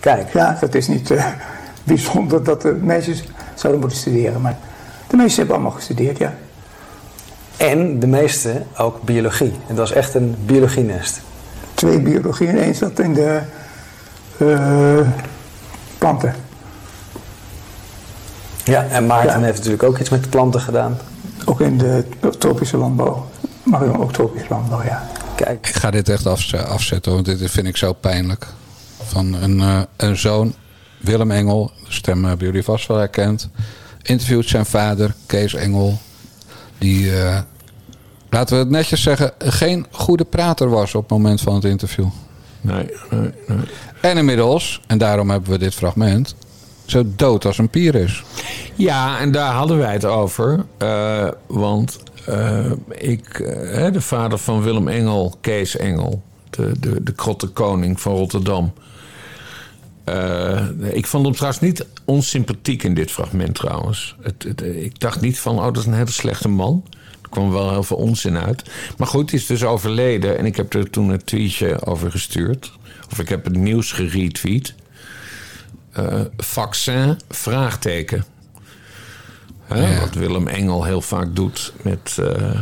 Kijk, 0.00 0.32
Ja, 0.32 0.56
dat 0.60 0.74
is 0.74 0.88
niet 0.88 1.10
bijzonder 1.84 2.44
dat 2.44 2.62
de 2.62 2.72
meisjes 2.72 3.24
zouden 3.54 3.80
moeten 3.80 3.98
studeren. 3.98 4.40
Maar 4.40 4.56
de 5.06 5.16
meisjes 5.16 5.36
hebben 5.36 5.54
allemaal 5.54 5.72
gestudeerd, 5.72 6.18
ja. 6.18 6.34
En 7.56 7.98
de 8.00 8.06
meeste 8.06 8.62
ook 8.76 9.02
biologie. 9.02 9.52
Het 9.66 9.76
was 9.76 9.92
echt 9.92 10.14
een 10.14 10.36
biologienest. 10.46 11.20
Twee 11.74 12.00
biologie 12.00 12.48
en 12.48 12.58
één 12.58 12.74
zat 12.74 12.98
in 12.98 13.14
de 13.14 13.40
eh, 14.38 15.08
planten. 15.98 16.34
Ja, 18.64 18.84
en 18.86 19.06
Maarten 19.06 19.38
Ja. 19.40 19.44
heeft 19.44 19.56
natuurlijk 19.56 19.82
ook 19.82 19.98
iets 19.98 20.08
met 20.10 20.22
de 20.22 20.28
planten 20.28 20.60
gedaan. 20.60 20.98
Ook 21.44 21.60
in 21.60 21.78
de 21.78 22.04
tropische 22.38 22.76
landbouw. 22.76 23.26
Marion 23.62 24.00
ook 24.02 24.12
tropische 24.12 24.46
landbouw, 24.50 24.82
ja. 24.82 25.08
Kijk, 25.34 25.68
Ik 25.68 25.76
ga 25.76 25.90
dit 25.90 26.08
echt 26.08 26.26
afze- 26.26 26.64
afzetten, 26.64 27.12
want 27.12 27.24
dit 27.24 27.50
vind 27.50 27.66
ik 27.66 27.76
zo 27.76 27.92
pijnlijk. 27.92 28.46
Van 29.04 29.34
een, 29.34 29.60
eh, 29.60 29.80
een 29.96 30.16
zoon, 30.16 30.54
Willem 31.00 31.30
Engel, 31.30 31.70
de 31.86 31.92
stem 31.92 32.24
hebben 32.24 32.46
jullie 32.46 32.62
vast 32.62 32.86
wel 32.86 32.96
herkend. 32.96 33.48
Interviewt 34.02 34.48
zijn 34.48 34.66
vader, 34.66 35.14
Kees 35.26 35.54
Engel. 35.54 35.98
Die, 36.78 37.20
eh, 37.20 37.38
laten 38.30 38.54
we 38.56 38.62
het 38.62 38.70
netjes 38.70 39.02
zeggen, 39.02 39.32
geen 39.38 39.86
goede 39.90 40.24
prater 40.24 40.68
was 40.68 40.94
op 40.94 41.02
het 41.02 41.10
moment 41.10 41.40
van 41.40 41.54
het 41.54 41.64
interview. 41.64 42.06
Nee, 42.60 42.90
nee, 43.10 43.30
nee. 43.46 43.58
En 44.00 44.16
inmiddels, 44.16 44.80
en 44.86 44.98
daarom 44.98 45.30
hebben 45.30 45.50
we 45.50 45.58
dit 45.58 45.74
fragment, 45.74 46.34
zo 46.84 47.02
dood 47.16 47.44
als 47.44 47.58
een 47.58 47.68
pier 47.68 47.94
is. 47.94 48.22
Ja, 48.74 49.18
en 49.18 49.32
daar 49.32 49.52
hadden 49.52 49.78
wij 49.78 49.92
het 49.92 50.04
over. 50.04 50.64
eh, 50.78 51.28
want 51.46 51.98
eh, 52.26 52.70
ik, 52.88 53.36
de 53.92 54.00
vader 54.00 54.38
van 54.38 54.62
Willem 54.62 54.88
Engel, 54.88 55.34
Kees 55.40 55.76
Engel, 55.76 56.22
de, 56.50 56.72
de, 56.80 57.02
de 57.02 57.12
krotte 57.12 57.46
koning 57.46 58.00
van 58.00 58.14
Rotterdam. 58.16 58.72
Eh, 60.06 60.66
ik 60.92 61.06
vond 61.06 61.24
hem 61.24 61.34
trouwens 61.34 61.60
niet 61.62 61.86
onsympathiek 62.04 62.82
in 62.82 62.94
dit 62.94 63.10
fragment 63.10 63.54
trouwens. 63.54 64.16
Het, 64.22 64.42
het- 64.48 64.60
ik 64.62 65.00
dacht 65.00 65.20
niet 65.20 65.38
van, 65.38 65.58
oh, 65.58 65.64
dat 65.64 65.76
is 65.76 65.86
een 65.86 65.94
hele 65.94 66.10
slechte 66.10 66.48
man. 66.48 66.84
Er 67.22 67.28
kwam 67.28 67.50
wel 67.50 67.70
heel 67.70 67.82
veel 67.82 67.96
onzin 67.96 68.38
uit. 68.38 68.62
Maar 68.96 69.06
goed, 69.06 69.30
hij 69.30 69.38
is 69.38 69.46
dus 69.46 69.64
overleden. 69.64 70.38
En 70.38 70.46
ik 70.46 70.56
heb 70.56 70.74
er 70.74 70.90
toen 70.90 71.08
een 71.08 71.24
tweetje 71.24 71.86
over 71.86 72.10
gestuurd. 72.10 72.72
Of 73.10 73.18
ik 73.18 73.28
heb 73.28 73.44
het 73.44 73.56
nieuws 73.56 73.92
geretweet. 73.92 74.74
Eh, 75.92 76.20
vaccin, 76.36 77.16
vraagteken. 77.28 78.24
Hè, 79.64 80.00
Wat 80.00 80.14
Willem 80.14 80.48
Engel 80.48 80.84
heel 80.84 81.00
vaak 81.00 81.36
doet 81.36 81.72
met, 81.82 82.16
eh, 82.20 82.60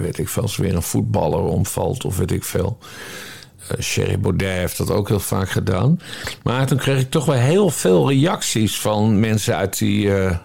weet 0.00 0.18
ik 0.18 0.28
veel, 0.28 0.42
als 0.42 0.56
weer 0.56 0.74
een 0.74 0.82
voetballer 0.82 1.40
omvalt 1.40 2.04
of 2.04 2.16
weet 2.18 2.30
ik 2.32 2.44
veel. 2.44 2.78
Eh 3.68 3.80
Sherry 3.80 4.20
Baudet 4.20 4.48
heeft 4.48 4.78
dat 4.78 4.90
ook 4.90 5.08
heel 5.08 5.20
vaak 5.20 5.50
gedaan. 5.50 6.00
Maar 6.42 6.66
toen 6.66 6.78
kreeg 6.78 7.00
ik 7.00 7.10
toch 7.10 7.24
wel 7.24 7.36
heel 7.36 7.70
veel 7.70 8.08
reacties 8.08 8.80
van 8.80 9.20
mensen 9.20 9.56
uit 9.56 9.78
die, 9.78 10.14
eh, 10.14 10.36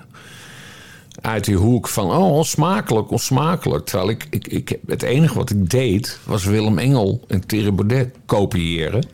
uit 1.21 1.45
die 1.45 1.55
hoek 1.55 1.87
van... 1.87 2.11
oh, 2.11 2.31
onsmakelijk, 2.31 3.11
onsmakelijk. 3.11 3.85
Terwijl 3.85 4.09
ik, 4.09 4.27
ik, 4.29 4.47
ik, 4.47 4.77
het 4.87 5.03
enige 5.03 5.35
wat 5.35 5.49
ik 5.49 5.69
deed 5.69 6.19
was 6.23 6.45
Willem 6.45 6.77
Engel 6.77 7.23
en 7.27 7.45
Thierry 7.45 7.73
Baudet 7.73 8.09
kopiëren. 8.25 9.07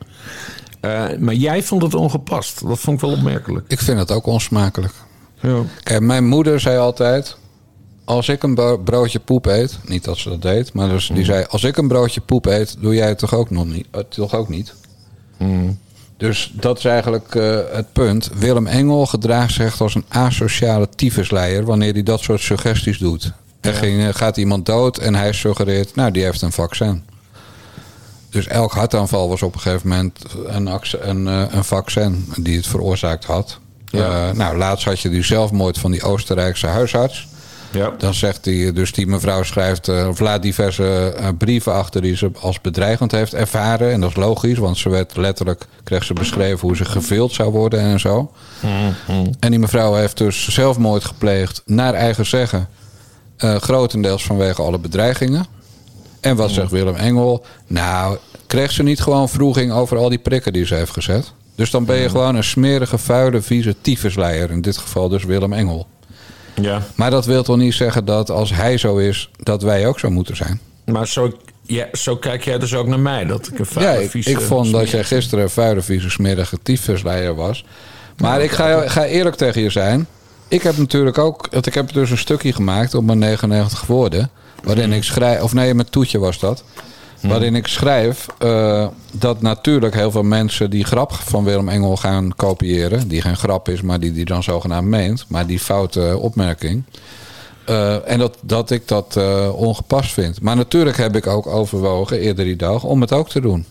Eh, 0.80 1.04
maar 1.18 1.34
jij 1.34 1.62
vond 1.62 1.82
het 1.82 1.94
ongepast. 1.94 2.66
Dat 2.66 2.78
vond 2.78 3.02
ik 3.02 3.08
wel 3.08 3.16
opmerkelijk. 3.16 3.64
Ik 3.68 3.80
vind 3.80 3.98
het 3.98 4.10
ook 4.10 4.26
onsmakelijk. 4.26 4.92
Ja. 5.40 5.62
Kijk, 5.82 6.00
mijn 6.00 6.26
moeder 6.26 6.60
zei 6.60 6.78
altijd: 6.78 7.36
Als 8.04 8.28
ik 8.28 8.42
een 8.42 8.54
bro- 8.54 8.78
broodje 8.78 9.18
poep 9.18 9.46
eet, 9.46 9.78
niet 9.86 10.04
dat 10.04 10.18
ze 10.18 10.28
dat 10.28 10.42
deed, 10.42 10.72
maar 10.72 10.88
dus 10.88 11.10
die 11.14 11.24
zei: 11.24 11.44
Als 11.48 11.64
ik 11.64 11.76
een 11.76 11.88
broodje 11.88 12.20
poep 12.20 12.46
eet, 12.46 12.76
doe 12.80 12.94
jij 12.94 13.08
het 13.08 13.18
toch 13.18 13.34
ook 13.34 13.50
nog 13.50 13.66
niet? 13.66 13.86
Eh, 13.90 14.00
toch 14.08 14.34
ook 14.34 14.48
niet? 14.48 14.74
Dus 16.16 16.52
dat 16.54 16.78
is 16.78 16.84
eigenlijk 16.84 17.34
eh, 17.34 17.58
het 17.72 17.92
punt. 17.92 18.30
Willem 18.34 18.66
Engel 18.66 19.06
gedraagt 19.06 19.52
zich 19.52 19.80
als 19.80 19.94
een 19.94 20.04
asociale 20.08 20.88
tyfusleier 20.96 21.64
wanneer 21.64 21.92
hij 21.92 22.02
dat 22.02 22.20
soort 22.20 22.40
suggesties 22.40 22.98
doet. 22.98 23.32
Er 23.60 23.74
ging, 23.74 24.02
eh, 24.02 24.08
gaat 24.14 24.36
iemand 24.36 24.66
dood 24.66 24.98
en 24.98 25.14
hij 25.14 25.32
suggereert: 25.32 25.94
Nou, 25.94 26.10
die 26.10 26.24
heeft 26.24 26.42
een 26.42 26.52
vaccin. 26.52 27.04
Dus 28.30 28.46
elk 28.46 28.72
hartaanval 28.72 29.28
was 29.28 29.42
op 29.42 29.54
een 29.54 29.60
gegeven 29.60 29.88
moment 29.88 30.20
een, 30.46 30.80
een, 31.08 31.26
een 31.56 31.64
vaccin 31.64 32.32
die 32.36 32.56
het 32.56 32.66
veroorzaakt 32.66 33.24
had. 33.24 33.58
Ja. 33.84 34.32
Nou, 34.32 34.56
laatst 34.56 34.84
had 34.84 35.00
je 35.00 35.08
die 35.08 35.22
zelfmoord 35.22 35.78
van 35.78 35.90
die 35.90 36.02
Oostenrijkse 36.02 36.66
huisarts. 36.66 37.28
Ja. 37.74 37.92
Dan 37.98 38.14
zegt 38.14 38.44
hij, 38.44 38.72
dus 38.72 38.92
die 38.92 39.06
mevrouw 39.06 39.42
schrijft 39.42 39.88
eh, 39.88 40.08
of 40.08 40.20
laat 40.20 40.42
diverse 40.42 41.14
eh, 41.18 41.28
brieven 41.38 41.72
achter 41.72 42.02
die 42.02 42.16
ze 42.16 42.30
als 42.40 42.60
bedreigend 42.60 43.10
heeft 43.10 43.34
ervaren. 43.34 43.92
En 43.92 44.00
dat 44.00 44.10
is 44.10 44.16
logisch, 44.16 44.58
want 44.58 44.76
ze 44.78 44.88
werd 44.88 45.16
letterlijk, 45.16 45.66
kreeg 45.84 46.04
ze 46.04 46.12
beschreven 46.14 46.58
hoe 46.60 46.76
ze 46.76 46.84
gevild 46.84 47.32
zou 47.32 47.50
worden 47.52 47.80
en 47.80 48.00
zo. 48.00 48.30
En 49.40 49.50
die 49.50 49.58
mevrouw 49.58 49.94
heeft 49.94 50.18
dus 50.18 50.48
zelfmoord 50.48 51.04
gepleegd, 51.04 51.62
naar 51.66 51.94
eigen 51.94 52.26
zeggen. 52.26 52.68
eh, 53.36 53.56
grotendeels 53.56 54.24
vanwege 54.24 54.62
alle 54.62 54.78
bedreigingen. 54.78 55.46
En 56.20 56.36
wat 56.36 56.50
zegt 56.50 56.70
Willem 56.70 56.94
Engel? 56.96 57.44
Nou, 57.66 58.16
kreeg 58.46 58.70
ze 58.70 58.82
niet 58.82 59.00
gewoon 59.00 59.28
vroeging 59.28 59.72
over 59.72 59.96
al 59.96 60.08
die 60.08 60.18
prikken 60.18 60.52
die 60.52 60.66
ze 60.66 60.74
heeft 60.74 60.92
gezet? 60.92 61.32
Dus 61.56 61.70
dan 61.70 61.84
ben 61.84 61.96
je 61.96 62.08
gewoon 62.08 62.34
een 62.34 62.44
smerige, 62.44 62.98
vuile, 62.98 63.42
vieze 63.42 63.74
tyfusleier. 63.80 64.50
In 64.50 64.60
dit 64.60 64.76
geval 64.76 65.08
dus 65.08 65.24
Willem 65.24 65.52
Engel. 65.52 65.86
Ja. 66.60 66.82
Maar 66.94 67.10
dat 67.10 67.26
wil 67.26 67.42
toch 67.42 67.56
niet 67.56 67.74
zeggen 67.74 68.04
dat 68.04 68.30
als 68.30 68.52
hij 68.52 68.78
zo 68.78 68.96
is, 68.96 69.30
dat 69.36 69.62
wij 69.62 69.86
ook 69.86 69.98
zo 69.98 70.10
moeten 70.10 70.36
zijn? 70.36 70.60
Maar 70.84 71.06
zo, 71.08 71.32
ja, 71.62 71.86
zo 71.92 72.16
kijk 72.16 72.44
jij 72.44 72.58
dus 72.58 72.74
ook 72.74 72.86
naar 72.86 73.00
mij. 73.00 73.24
Dat 73.24 73.46
ik 73.46 73.58
een 73.58 73.66
Ja, 73.68 73.80
vuile, 73.80 74.04
ik, 74.04 74.10
vieze 74.10 74.30
ik 74.30 74.40
vond 74.40 74.70
dat 74.72 74.90
jij 74.90 75.04
gisteren 75.04 75.44
een 75.44 75.50
vuile, 75.50 75.82
vieze, 75.82 76.10
smerige 76.10 76.58
tyfusleier 76.62 77.34
was. 77.34 77.64
Maar 78.16 78.42
ik 78.42 78.50
ga, 78.50 78.88
ga 78.88 79.04
eerlijk 79.04 79.36
tegen 79.36 79.62
je 79.62 79.70
zijn. 79.70 80.06
Ik 80.48 80.62
heb 80.62 80.76
natuurlijk 80.76 81.18
ook, 81.18 81.46
ik 81.50 81.74
heb 81.74 81.92
dus 81.92 82.10
een 82.10 82.18
stukje 82.18 82.52
gemaakt 82.52 82.94
op 82.94 83.04
mijn 83.04 83.18
99 83.18 83.86
woorden. 83.86 84.30
Waarin 84.62 84.92
ik 84.92 85.04
schrijf, 85.04 85.42
of 85.42 85.52
nee, 85.52 85.74
met 85.74 85.92
toetje 85.92 86.18
was 86.18 86.38
dat. 86.38 86.64
Waarin 87.28 87.54
ik 87.54 87.66
schrijf 87.66 88.26
eh, 88.38 88.86
dat 89.12 89.42
natuurlijk 89.42 89.94
heel 89.94 90.10
veel 90.10 90.22
mensen 90.22 90.70
die 90.70 90.84
grap 90.84 91.12
van 91.12 91.44
Willem 91.44 91.68
Engel 91.68 91.96
gaan 91.96 92.32
kopiëren. 92.36 93.08
Die 93.08 93.20
geen 93.20 93.36
grap 93.36 93.68
is, 93.68 93.80
maar 93.82 94.00
die 94.00 94.12
die 94.12 94.24
dan 94.24 94.42
zogenaamd 94.42 94.88
meent. 94.88 95.24
Maar 95.28 95.46
die 95.46 95.58
foute 95.58 96.18
opmerking. 96.20 96.82
Eh, 97.64 98.10
en 98.10 98.18
dat, 98.18 98.38
dat 98.42 98.70
ik 98.70 98.88
dat 98.88 99.16
eh, 99.16 99.48
ongepast 99.54 100.12
vind. 100.12 100.40
Maar 100.40 100.56
natuurlijk 100.56 100.96
heb 100.96 101.16
ik 101.16 101.26
ook 101.26 101.46
overwogen 101.46 102.18
eerder 102.18 102.44
die 102.44 102.56
dag 102.56 102.84
om 102.84 103.00
het 103.00 103.12
ook 103.12 103.28
te 103.28 103.40
doen. 103.40 103.66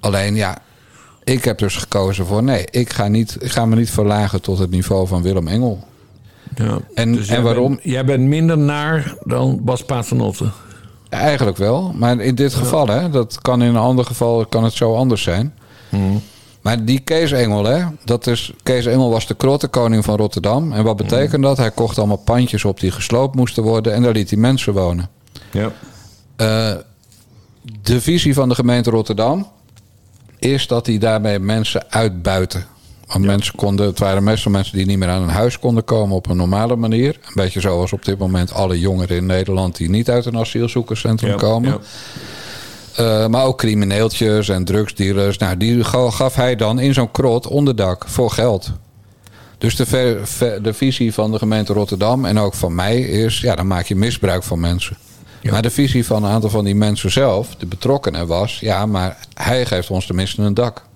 Alleen 0.00 0.34
ja, 0.34 0.58
ik 1.24 1.44
heb 1.44 1.58
dus 1.58 1.76
gekozen 1.76 2.26
voor 2.26 2.42
nee, 2.42 2.64
ik 2.70 2.92
ga, 2.92 3.08
niet, 3.08 3.36
ik 3.40 3.50
ga 3.50 3.66
me 3.66 3.76
niet 3.76 3.90
verlagen 3.90 4.40
tot 4.42 4.58
het 4.58 4.70
niveau 4.70 5.06
van 5.06 5.22
Willem 5.22 5.48
Engel. 5.48 5.86
Ja. 6.54 6.78
En, 6.94 7.12
Dus 7.12 7.28
jij 7.28 7.36
en 7.36 7.42
waarom? 7.42 7.68
bent- 7.68 7.80
jij 7.82 8.04
bent 8.04 8.22
minder 8.22 8.58
naar 8.58 9.14
dan 9.24 9.60
Bas 9.62 9.84
Paternotte. 9.84 10.50
Eigenlijk 11.08 11.56
wel. 11.56 11.92
Maar 11.94 12.20
in 12.20 12.34
dit 12.34 12.54
geval, 12.54 12.86
hè, 12.86 13.10
dat 13.10 13.38
kan 13.42 13.62
in 13.62 13.68
een 13.68 13.76
ander 13.76 14.04
geval 14.04 14.46
kan 14.46 14.64
het 14.64 14.72
zo 14.72 14.94
anders 14.94 15.22
zijn. 15.22 15.54
Maar 16.60 16.84
die 16.84 16.98
Kees 16.98 17.32
Engel, 17.32 17.64
hè, 17.64 17.84
dat 18.04 18.26
is, 18.26 18.52
Kees 18.62 18.86
Engel 18.86 19.10
was 19.10 19.26
de 19.26 19.34
krottenkoning 19.34 20.04
van 20.04 20.16
Rotterdam. 20.16 20.72
En 20.72 20.84
wat 20.84 20.96
betekent 20.96 21.42
dat? 21.42 21.56
Hij 21.56 21.70
kocht 21.70 21.98
allemaal 21.98 22.16
pandjes 22.16 22.64
op 22.64 22.80
die 22.80 22.90
gesloopt 22.90 23.34
moesten 23.34 23.62
worden. 23.62 23.94
En 23.94 24.02
daar 24.02 24.12
liet 24.12 24.30
hij 24.30 24.38
mensen 24.38 24.72
wonen. 24.72 25.08
Ja. 25.50 25.72
Eh, 26.36 26.74
de 27.82 28.00
visie 28.00 28.34
van 28.34 28.48
de 28.48 28.54
gemeente 28.54 28.90
Rotterdam 28.90 29.46
is 30.38 30.66
dat 30.66 30.86
hij 30.86 30.98
daarmee 30.98 31.38
mensen 31.38 31.84
uitbuiten. 31.90 32.66
Want 33.08 33.24
mensen 33.24 33.54
konden, 33.54 33.86
het 33.86 33.98
waren 33.98 34.24
meestal 34.24 34.52
mensen 34.52 34.76
die 34.76 34.86
niet 34.86 34.98
meer 34.98 35.08
aan 35.08 35.22
een 35.22 35.28
huis 35.28 35.58
konden 35.58 35.84
komen 35.84 36.16
op 36.16 36.28
een 36.28 36.36
normale 36.36 36.76
manier. 36.76 37.14
Een 37.14 37.32
beetje 37.34 37.60
zoals 37.60 37.92
op 37.92 38.04
dit 38.04 38.18
moment 38.18 38.52
alle 38.52 38.78
jongeren 38.78 39.16
in 39.16 39.26
Nederland 39.26 39.76
die 39.76 39.90
niet 39.90 40.10
uit 40.10 40.24
een 40.26 40.38
asielzoekerscentrum 40.38 41.30
Ja, 41.30 41.36
komen. 41.36 41.70
ja. 41.70 41.78
Eh, 43.22 43.26
maar 43.28 43.44
ook 43.44 43.58
crimineeltjes 43.58 44.48
en 44.48 44.64
drugsdealers. 44.64 45.38
Nou, 45.38 45.56
die 45.56 45.84
ga- 45.84 46.10
gaf 46.10 46.34
hij 46.34 46.56
dan 46.56 46.78
in 46.78 46.94
zo'n 46.94 47.10
krot 47.10 47.46
onderdak 47.46 48.04
voor 48.08 48.30
geld. 48.30 48.70
Dus 49.58 49.76
de, 49.76 49.86
ver- 49.86 50.26
ver- 50.26 50.62
de 50.62 50.72
visie 50.74 51.14
van 51.14 51.32
de 51.32 51.38
gemeente 51.38 51.72
Rotterdam 51.72 52.24
en 52.24 52.38
ook 52.38 52.54
van 52.54 52.74
mij 52.74 53.00
is... 53.00 53.40
ja, 53.40 53.54
dan 53.54 53.66
maak 53.66 53.86
je 53.86 53.96
misbruik 53.96 54.42
van 54.42 54.60
mensen. 54.60 54.96
Maar 55.50 55.62
de 55.62 55.70
visie 55.70 56.06
van 56.06 56.24
een 56.24 56.30
aantal 56.30 56.50
van 56.50 56.64
die 56.64 56.74
mensen 56.74 57.10
zelf, 57.10 57.48
de 57.58 57.66
betrokkenen, 57.66 58.26
was... 58.26 58.58
ja, 58.60 58.86
maar 58.86 59.16
hij 59.34 59.66
geeft 59.66 59.90
ons 59.90 60.06
tenminste 60.06 60.42
een 60.42 60.54
dak. 60.54 60.86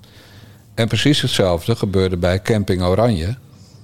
En 0.74 0.88
precies 0.88 1.20
hetzelfde 1.20 1.76
gebeurde 1.76 2.16
bij 2.16 2.42
Camping 2.42 2.82
Oranje... 2.82 3.37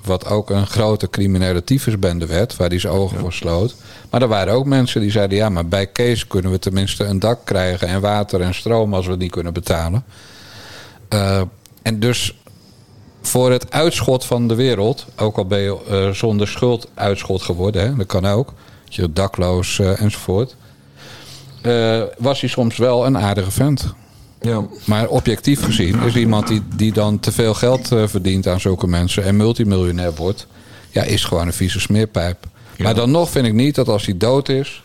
wat 0.05 0.27
ook 0.27 0.51
een 0.51 0.67
grote 0.67 1.11
criminele 1.11 1.65
tyfusbende 1.65 2.27
werd... 2.27 2.57
waar 2.57 2.69
hij 2.69 2.79
zijn 2.79 2.93
ogen 2.93 3.19
voor 3.19 3.33
sloot. 3.33 3.75
Maar 4.11 4.23
er 4.23 4.29
waren 4.29 4.55
ook 4.55 4.67
mensen 4.67 5.01
die 5.01 5.11
zeiden... 5.11 5.39
ja, 5.39 5.49
maar 5.49 5.67
bij 5.67 5.87
Kees 5.87 6.27
kunnen 6.27 6.51
we 6.51 6.59
tenminste 6.59 7.05
een 7.05 7.19
dak 7.19 7.41
krijgen... 7.45 7.89
en 7.89 8.01
water 8.01 8.41
en 8.41 8.55
stroom 8.55 8.95
als 8.95 9.05
we 9.05 9.11
het 9.11 9.21
niet 9.21 9.31
kunnen 9.31 9.53
betalen. 9.53 10.05
Eh, 11.09 11.41
en 11.83 12.01
dus 12.01 12.35
voor 13.23 13.51
het 13.51 13.73
uitschot 13.73 14.25
van 14.25 14.49
de 14.49 14.55
wereld, 14.55 15.07
ook 15.17 15.37
al 15.37 15.47
ben 15.47 15.59
je 15.59 15.79
eh, 15.89 16.11
zonder 16.11 16.49
schuld 16.49 16.89
uitschot 16.95 17.43
geworden, 17.43 17.83
hè, 17.83 17.97
dat 17.97 18.07
kan 18.07 18.27
ook, 18.27 18.53
je 18.89 19.13
dakloos 19.13 19.79
eh, 19.79 20.01
enzovoort, 20.01 20.57
was 22.19 22.41
hij 22.41 22.49
soms 22.49 22.77
wel 22.77 23.07
een 23.07 23.19
aardige 23.19 23.51
vent. 23.51 23.95
Ja. 24.41 24.65
Maar 24.85 25.09
objectief 25.09 25.65
gezien 25.65 26.03
is 26.03 26.15
iemand 26.15 26.47
die, 26.49 26.63
die 26.77 26.93
dan 26.93 27.21
te 27.21 27.33
veel 27.33 27.55
geld 27.55 27.93
eh, 27.93 28.07
verdient 28.07 28.47
aan 28.47 28.61
zulke 28.61 28.87
mensen 28.87 29.25
en 29.25 29.37
multimiljonair 29.37 30.15
wordt, 30.15 30.47
ja, 30.91 31.03
is 31.03 31.25
gewoon 31.25 31.47
een 31.47 31.53
vieze 31.53 31.81
smeerpijp. 31.81 32.47
Maar 32.79 32.95
dan 32.95 33.11
nog 33.11 33.31
vind 33.31 33.47
ik 33.47 33.53
niet 33.53 33.75
dat 33.75 33.89
als 33.89 34.05
hij 34.05 34.17
dood 34.17 34.49
is. 34.49 34.83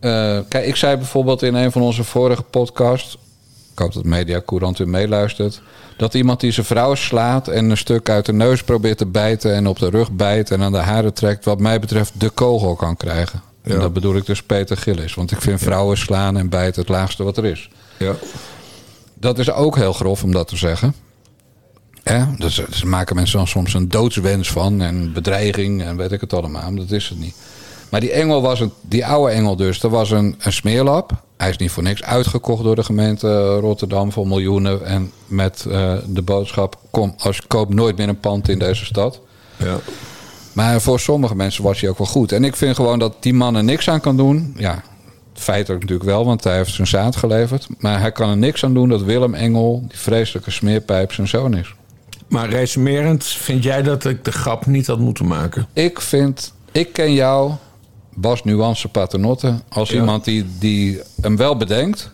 eh, 0.00 0.38
kijk, 0.48 0.66
ik 0.66 0.76
zei 0.76 0.96
bijvoorbeeld 0.96 1.42
in 1.42 1.54
een 1.54 1.72
van 1.72 1.82
onze 1.82 2.04
vorige 2.04 2.42
podcasts. 2.42 3.18
Ik 3.72 3.78
hoop 3.78 3.92
dat 3.92 4.04
Media 4.04 4.42
Courant 4.46 4.78
weer 4.78 4.88
meeluistert. 4.88 5.60
Dat 5.96 6.14
iemand 6.14 6.40
die 6.40 6.50
zijn 6.50 6.66
vrouw 6.66 6.94
slaat 6.94 7.48
en 7.48 7.70
een 7.70 7.76
stuk 7.76 8.08
uit 8.08 8.26
de 8.26 8.32
neus 8.32 8.62
probeert 8.62 8.98
te 8.98 9.06
bijten. 9.06 9.54
en 9.54 9.66
op 9.66 9.78
de 9.78 9.90
rug 9.90 10.10
bijt 10.12 10.50
en 10.50 10.62
aan 10.62 10.72
de 10.72 10.78
haren 10.78 11.14
trekt. 11.14 11.44
wat 11.44 11.58
mij 11.58 11.80
betreft 11.80 12.12
de 12.20 12.30
kogel 12.30 12.74
kan 12.74 12.96
krijgen. 12.96 13.42
En 13.62 13.78
dat 13.78 13.92
bedoel 13.92 14.16
ik 14.16 14.26
dus 14.26 14.42
Peter 14.42 14.76
Gillis. 14.76 15.14
Want 15.14 15.30
ik 15.30 15.40
vind 15.40 15.60
vrouwen 15.60 15.98
slaan 15.98 16.36
en 16.36 16.48
bijten 16.48 16.80
het 16.80 16.90
laagste 16.90 17.24
wat 17.24 17.36
er 17.36 17.44
is. 17.44 17.70
Ja. 17.98 18.14
Dat 19.14 19.38
is 19.38 19.50
ook 19.50 19.76
heel 19.76 19.92
grof 19.92 20.22
om 20.22 20.32
dat 20.32 20.48
te 20.48 20.56
zeggen. 20.56 20.94
Hè? 22.02 22.24
Dus, 22.36 22.54
dus 22.54 22.84
maken 22.84 23.16
mensen 23.16 23.38
dan 23.38 23.46
soms 23.46 23.74
een 23.74 23.88
doodswens 23.88 24.50
van 24.50 24.80
en 24.80 25.12
bedreiging 25.12 25.82
en 25.82 25.96
weet 25.96 26.12
ik 26.12 26.20
het 26.20 26.32
allemaal. 26.32 26.70
Maar 26.70 26.80
dat 26.80 26.90
is 26.90 27.08
het 27.08 27.18
niet. 27.18 27.34
Maar 27.90 28.00
die 28.00 28.12
engel 28.12 28.42
was 28.42 28.60
een, 28.60 28.72
die 28.80 29.06
oude 29.06 29.32
engel 29.32 29.56
dus, 29.56 29.80
dat 29.80 29.90
was 29.90 30.10
een, 30.10 30.34
een 30.38 30.52
smeerlap. 30.52 31.12
Hij 31.36 31.50
is 31.50 31.56
niet 31.56 31.70
voor 31.70 31.82
niks 31.82 32.02
uitgekocht 32.02 32.62
door 32.62 32.74
de 32.74 32.84
gemeente 32.84 33.56
Rotterdam 33.56 34.12
voor 34.12 34.26
miljoenen. 34.26 34.84
En 34.84 35.12
met 35.26 35.66
eh, 35.70 35.94
de 36.06 36.22
boodschap, 36.22 36.78
kom, 36.90 37.14
als 37.18 37.46
koop 37.46 37.74
nooit 37.74 37.96
meer 37.96 38.08
een 38.08 38.20
pand 38.20 38.48
in 38.48 38.58
deze 38.58 38.84
stad. 38.84 39.20
Ja. 39.56 39.78
Maar 40.52 40.80
voor 40.80 41.00
sommige 41.00 41.34
mensen 41.34 41.64
was 41.64 41.80
hij 41.80 41.90
ook 41.90 41.98
wel 41.98 42.06
goed. 42.06 42.32
En 42.32 42.44
ik 42.44 42.56
vind 42.56 42.76
gewoon 42.76 42.98
dat 42.98 43.14
die 43.20 43.34
man 43.34 43.56
er 43.56 43.64
niks 43.64 43.88
aan 43.88 44.00
kan 44.00 44.16
doen. 44.16 44.54
Ja, 44.56 44.82
feitelijk 45.40 45.80
natuurlijk 45.80 46.10
wel, 46.10 46.24
want 46.24 46.44
hij 46.44 46.56
heeft 46.56 46.72
zijn 46.74 46.86
zaad 46.86 47.16
geleverd. 47.16 47.66
Maar 47.78 48.00
hij 48.00 48.12
kan 48.12 48.30
er 48.30 48.36
niks 48.36 48.64
aan 48.64 48.74
doen 48.74 48.88
dat 48.88 49.02
Willem 49.02 49.34
Engel, 49.34 49.84
die 49.88 49.98
vreselijke 49.98 50.50
smeerpijp, 50.50 51.12
zijn 51.12 51.28
zoon 51.28 51.54
is. 51.54 51.74
Maar 52.28 52.48
resumerend, 52.48 53.24
vind 53.24 53.62
jij 53.62 53.82
dat 53.82 54.04
ik 54.04 54.24
de 54.24 54.32
grap 54.32 54.66
niet 54.66 54.86
had 54.86 54.98
moeten 54.98 55.26
maken? 55.26 55.66
Ik 55.72 56.00
vind, 56.00 56.52
ik 56.72 56.92
ken 56.92 57.12
jou, 57.12 57.52
Bas 58.14 58.44
Nuance 58.44 58.88
Paternotte, 58.88 59.54
als 59.68 59.88
Ja. 59.90 59.94
iemand 59.94 60.24
die, 60.24 60.46
die 60.58 61.00
hem 61.20 61.36
wel 61.36 61.56
bedenkt, 61.56 62.10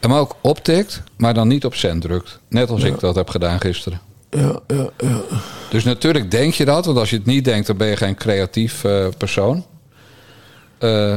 hem 0.00 0.12
ook 0.12 0.36
optikt, 0.40 1.02
maar 1.16 1.34
dan 1.34 1.48
niet 1.48 1.64
op 1.64 1.74
cent 1.74 2.02
drukt. 2.02 2.38
Net 2.48 2.70
als 2.70 2.82
ik 2.82 3.00
dat 3.00 3.14
heb 3.14 3.28
gedaan 3.30 3.60
gisteren. 3.60 4.00
Ja, 4.30 4.60
ja, 4.66 4.90
ja. 4.98 5.20
Dus 5.70 5.84
natuurlijk 5.84 6.30
denk 6.30 6.54
je 6.54 6.64
dat, 6.64 6.84
want 6.86 6.98
als 6.98 7.10
je 7.10 7.16
het 7.16 7.26
niet 7.26 7.44
denkt, 7.44 7.66
dan 7.66 7.76
ben 7.76 7.88
je 7.88 7.96
geen 7.96 8.14
creatief 8.14 8.84
eh, 8.84 9.06
persoon. 9.18 9.64
Eh, 10.78 11.16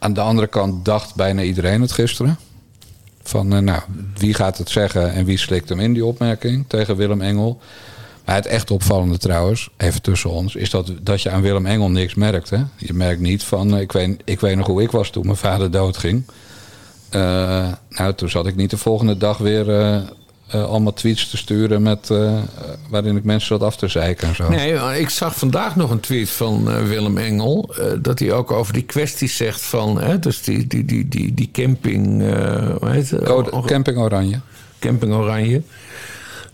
aan 0.00 0.12
de 0.12 0.20
andere 0.20 0.46
kant 0.46 0.84
dacht 0.84 1.14
bijna 1.14 1.42
iedereen 1.42 1.80
het 1.80 1.92
gisteren. 1.92 2.38
Van, 3.22 3.52
eh, 3.52 3.58
nou, 3.58 3.80
wie 4.16 4.34
gaat 4.34 4.58
het 4.58 4.70
zeggen 4.70 5.12
en 5.12 5.24
wie 5.24 5.38
slikt 5.38 5.68
hem 5.68 5.80
in, 5.80 5.92
die 5.92 6.04
opmerking 6.04 6.64
tegen 6.68 6.96
Willem 6.96 7.20
Engel. 7.20 7.60
Maar 8.24 8.34
het 8.34 8.46
echt 8.46 8.70
opvallende 8.70 9.18
trouwens, 9.18 9.68
even 9.76 10.02
tussen 10.02 10.30
ons, 10.30 10.54
is 10.54 10.70
dat, 10.70 10.92
dat 11.02 11.22
je 11.22 11.30
aan 11.30 11.42
Willem 11.42 11.66
Engel 11.66 11.90
niks 11.90 12.14
merkt. 12.14 12.50
Hè? 12.50 12.62
Je 12.76 12.92
merkt 12.92 13.20
niet 13.20 13.42
van, 13.42 13.74
eh, 13.74 13.80
ik 13.80 13.92
weet, 13.92 14.22
ik 14.24 14.40
weet 14.40 14.56
nog 14.56 14.66
hoe 14.66 14.82
ik 14.82 14.90
was 14.90 15.10
toen 15.10 15.24
mijn 15.24 15.36
vader 15.36 15.70
doodging. 15.70 16.24
Eh, 17.08 17.72
nou, 17.88 18.14
toen 18.14 18.30
zat 18.30 18.46
ik 18.46 18.56
niet 18.56 18.70
de 18.70 18.78
volgende 18.78 19.16
dag 19.16 19.38
weer 19.38 19.66
eh, 20.50 20.64
allemaal 20.64 20.92
tweets 20.92 21.30
te 21.30 21.36
sturen 21.36 21.82
met, 21.82 22.10
eh, 22.10 22.38
waarin 22.88 23.16
ik 23.16 23.24
mensen 23.24 23.48
zat 23.48 23.62
af 23.62 23.76
te 23.76 23.88
zeiken 23.88 24.28
en 24.28 24.34
zo. 24.34 24.48
Nee, 24.48 25.00
ik 25.00 25.08
zag 25.08 25.34
vandaag 25.38 25.76
nog 25.76 25.90
een 25.90 26.00
tweet 26.00 26.30
van 26.30 26.70
eh, 26.70 26.82
Willem 26.82 27.18
Engel. 27.18 27.74
dat 28.02 28.18
hij 28.18 28.32
ook 28.32 28.50
over 28.50 28.72
die 28.72 28.82
kwesties 28.82 29.36
zegt 29.36 29.60
van. 29.62 30.00
Hè, 30.00 30.18
dus 30.18 30.42
die, 30.42 30.66
die, 30.66 30.84
die, 30.84 31.08
die, 31.08 31.34
die 31.34 31.48
camping. 31.52 32.20
hoe 32.80 32.90
heet 32.90 33.10
het? 33.10 33.22
Code- 33.24 33.62
Camping 33.66 33.98
Oranje. 33.98 34.40
Camping 34.78 35.12
Oranje. 35.14 35.62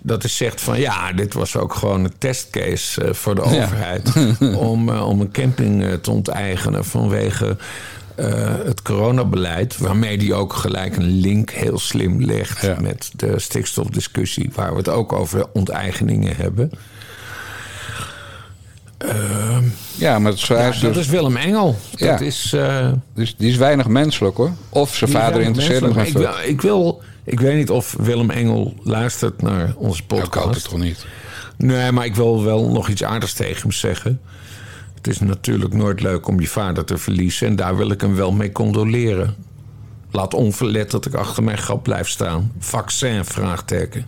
Dat 0.01 0.22
hij 0.22 0.30
zegt 0.30 0.61
van 0.61 0.80
ja, 0.80 1.12
dit 1.12 1.34
was 1.34 1.57
ook 1.57 1.74
gewoon 1.74 2.05
een 2.05 2.18
testcase 2.18 3.14
voor 3.14 3.34
de 3.34 3.40
Ja. 3.40 3.47
overheid. 3.64 4.12
om, 4.57 4.88
om 4.90 5.20
een 5.20 5.30
camping 5.30 5.99
te 6.03 6.11
onteigenen 6.11 6.84
vanwege 6.84 7.57
eh, 8.16 8.54
het 8.64 8.82
coronabeleid. 8.82 9.78
Waarmee 9.78 10.16
hij 10.16 10.32
ook 10.32 10.52
gelijk 10.52 10.96
een 10.96 11.10
link 11.10 11.50
heel 11.50 11.78
slim 11.78 12.20
legt 12.24 12.80
met 12.80 13.10
de 13.16 13.38
stikstofdiscussie. 13.38 14.50
Waar 14.54 14.70
we 14.70 14.76
het 14.78 14.88
ook 14.88 15.12
over 15.12 15.46
onteigeningen 15.52 16.36
hebben. 16.36 16.70
ja, 19.94 20.18
maar 20.18 20.32
het 20.32 20.40
is, 20.40 20.46
Ja, 20.46 20.70
dat 20.70 20.80
dus- 20.80 20.96
is 20.96 21.06
Willem 21.08 21.36
Engel. 21.36 21.76
Ja. 21.90 22.10
Dat 22.10 22.20
is... 22.20 22.52
eh, 22.52 22.92
dus 23.14 23.36
die 23.36 23.50
is 23.50 23.56
weinig 23.56 23.86
menselijk 23.88 24.36
hoor. 24.36 24.52
Of 24.68 24.94
zijn 24.94 25.10
die 25.10 25.18
vader 25.20 25.40
interesseert 25.40 25.80
hem 25.80 25.98
ik, 25.98 26.12
wil, 26.12 26.30
ik 26.46 26.60
wil... 26.60 27.02
Ik 27.24 27.40
weet 27.40 27.56
niet 27.56 27.70
of 27.70 27.94
Willem 27.98 28.30
Engel 28.30 28.74
luistert 28.82 29.42
naar 29.42 29.72
onze 29.76 30.02
Ik 30.02 30.10
hoop 30.10 30.20
het 30.20 30.30
podcast. 30.30 30.64
toch 30.68 30.78
niet. 30.78 31.06
Nee, 31.56 31.92
maar 31.92 32.04
ik 32.04 32.14
wil 32.14 32.44
wel 32.44 32.70
nog 32.70 32.88
iets 32.88 33.04
aardigs 33.04 33.32
tegen 33.32 33.62
hem 33.62 33.72
zeggen. 33.72 34.20
Het 35.07 35.14
is 35.14 35.20
natuurlijk 35.20 35.74
nooit 35.74 36.00
leuk 36.00 36.28
om 36.28 36.40
je 36.40 36.48
vader 36.48 36.84
te 36.84 36.98
verliezen... 36.98 37.46
en 37.46 37.57
daar 37.57 37.76
wil 37.76 37.90
ik 37.90 38.00
hem 38.00 38.14
wel 38.14 38.32
mee 38.32 38.52
condoleren. 38.52 39.34
Laat 40.11 40.34
onverlet 40.34 40.90
dat 40.90 41.07
ik 41.07 41.14
achter 41.14 41.42
mijn 41.42 41.59
grap 41.59 41.82
blijf 41.82 42.09
staan. 42.09 42.52
Vaccin, 42.59 43.24
vraagteken. 43.24 44.07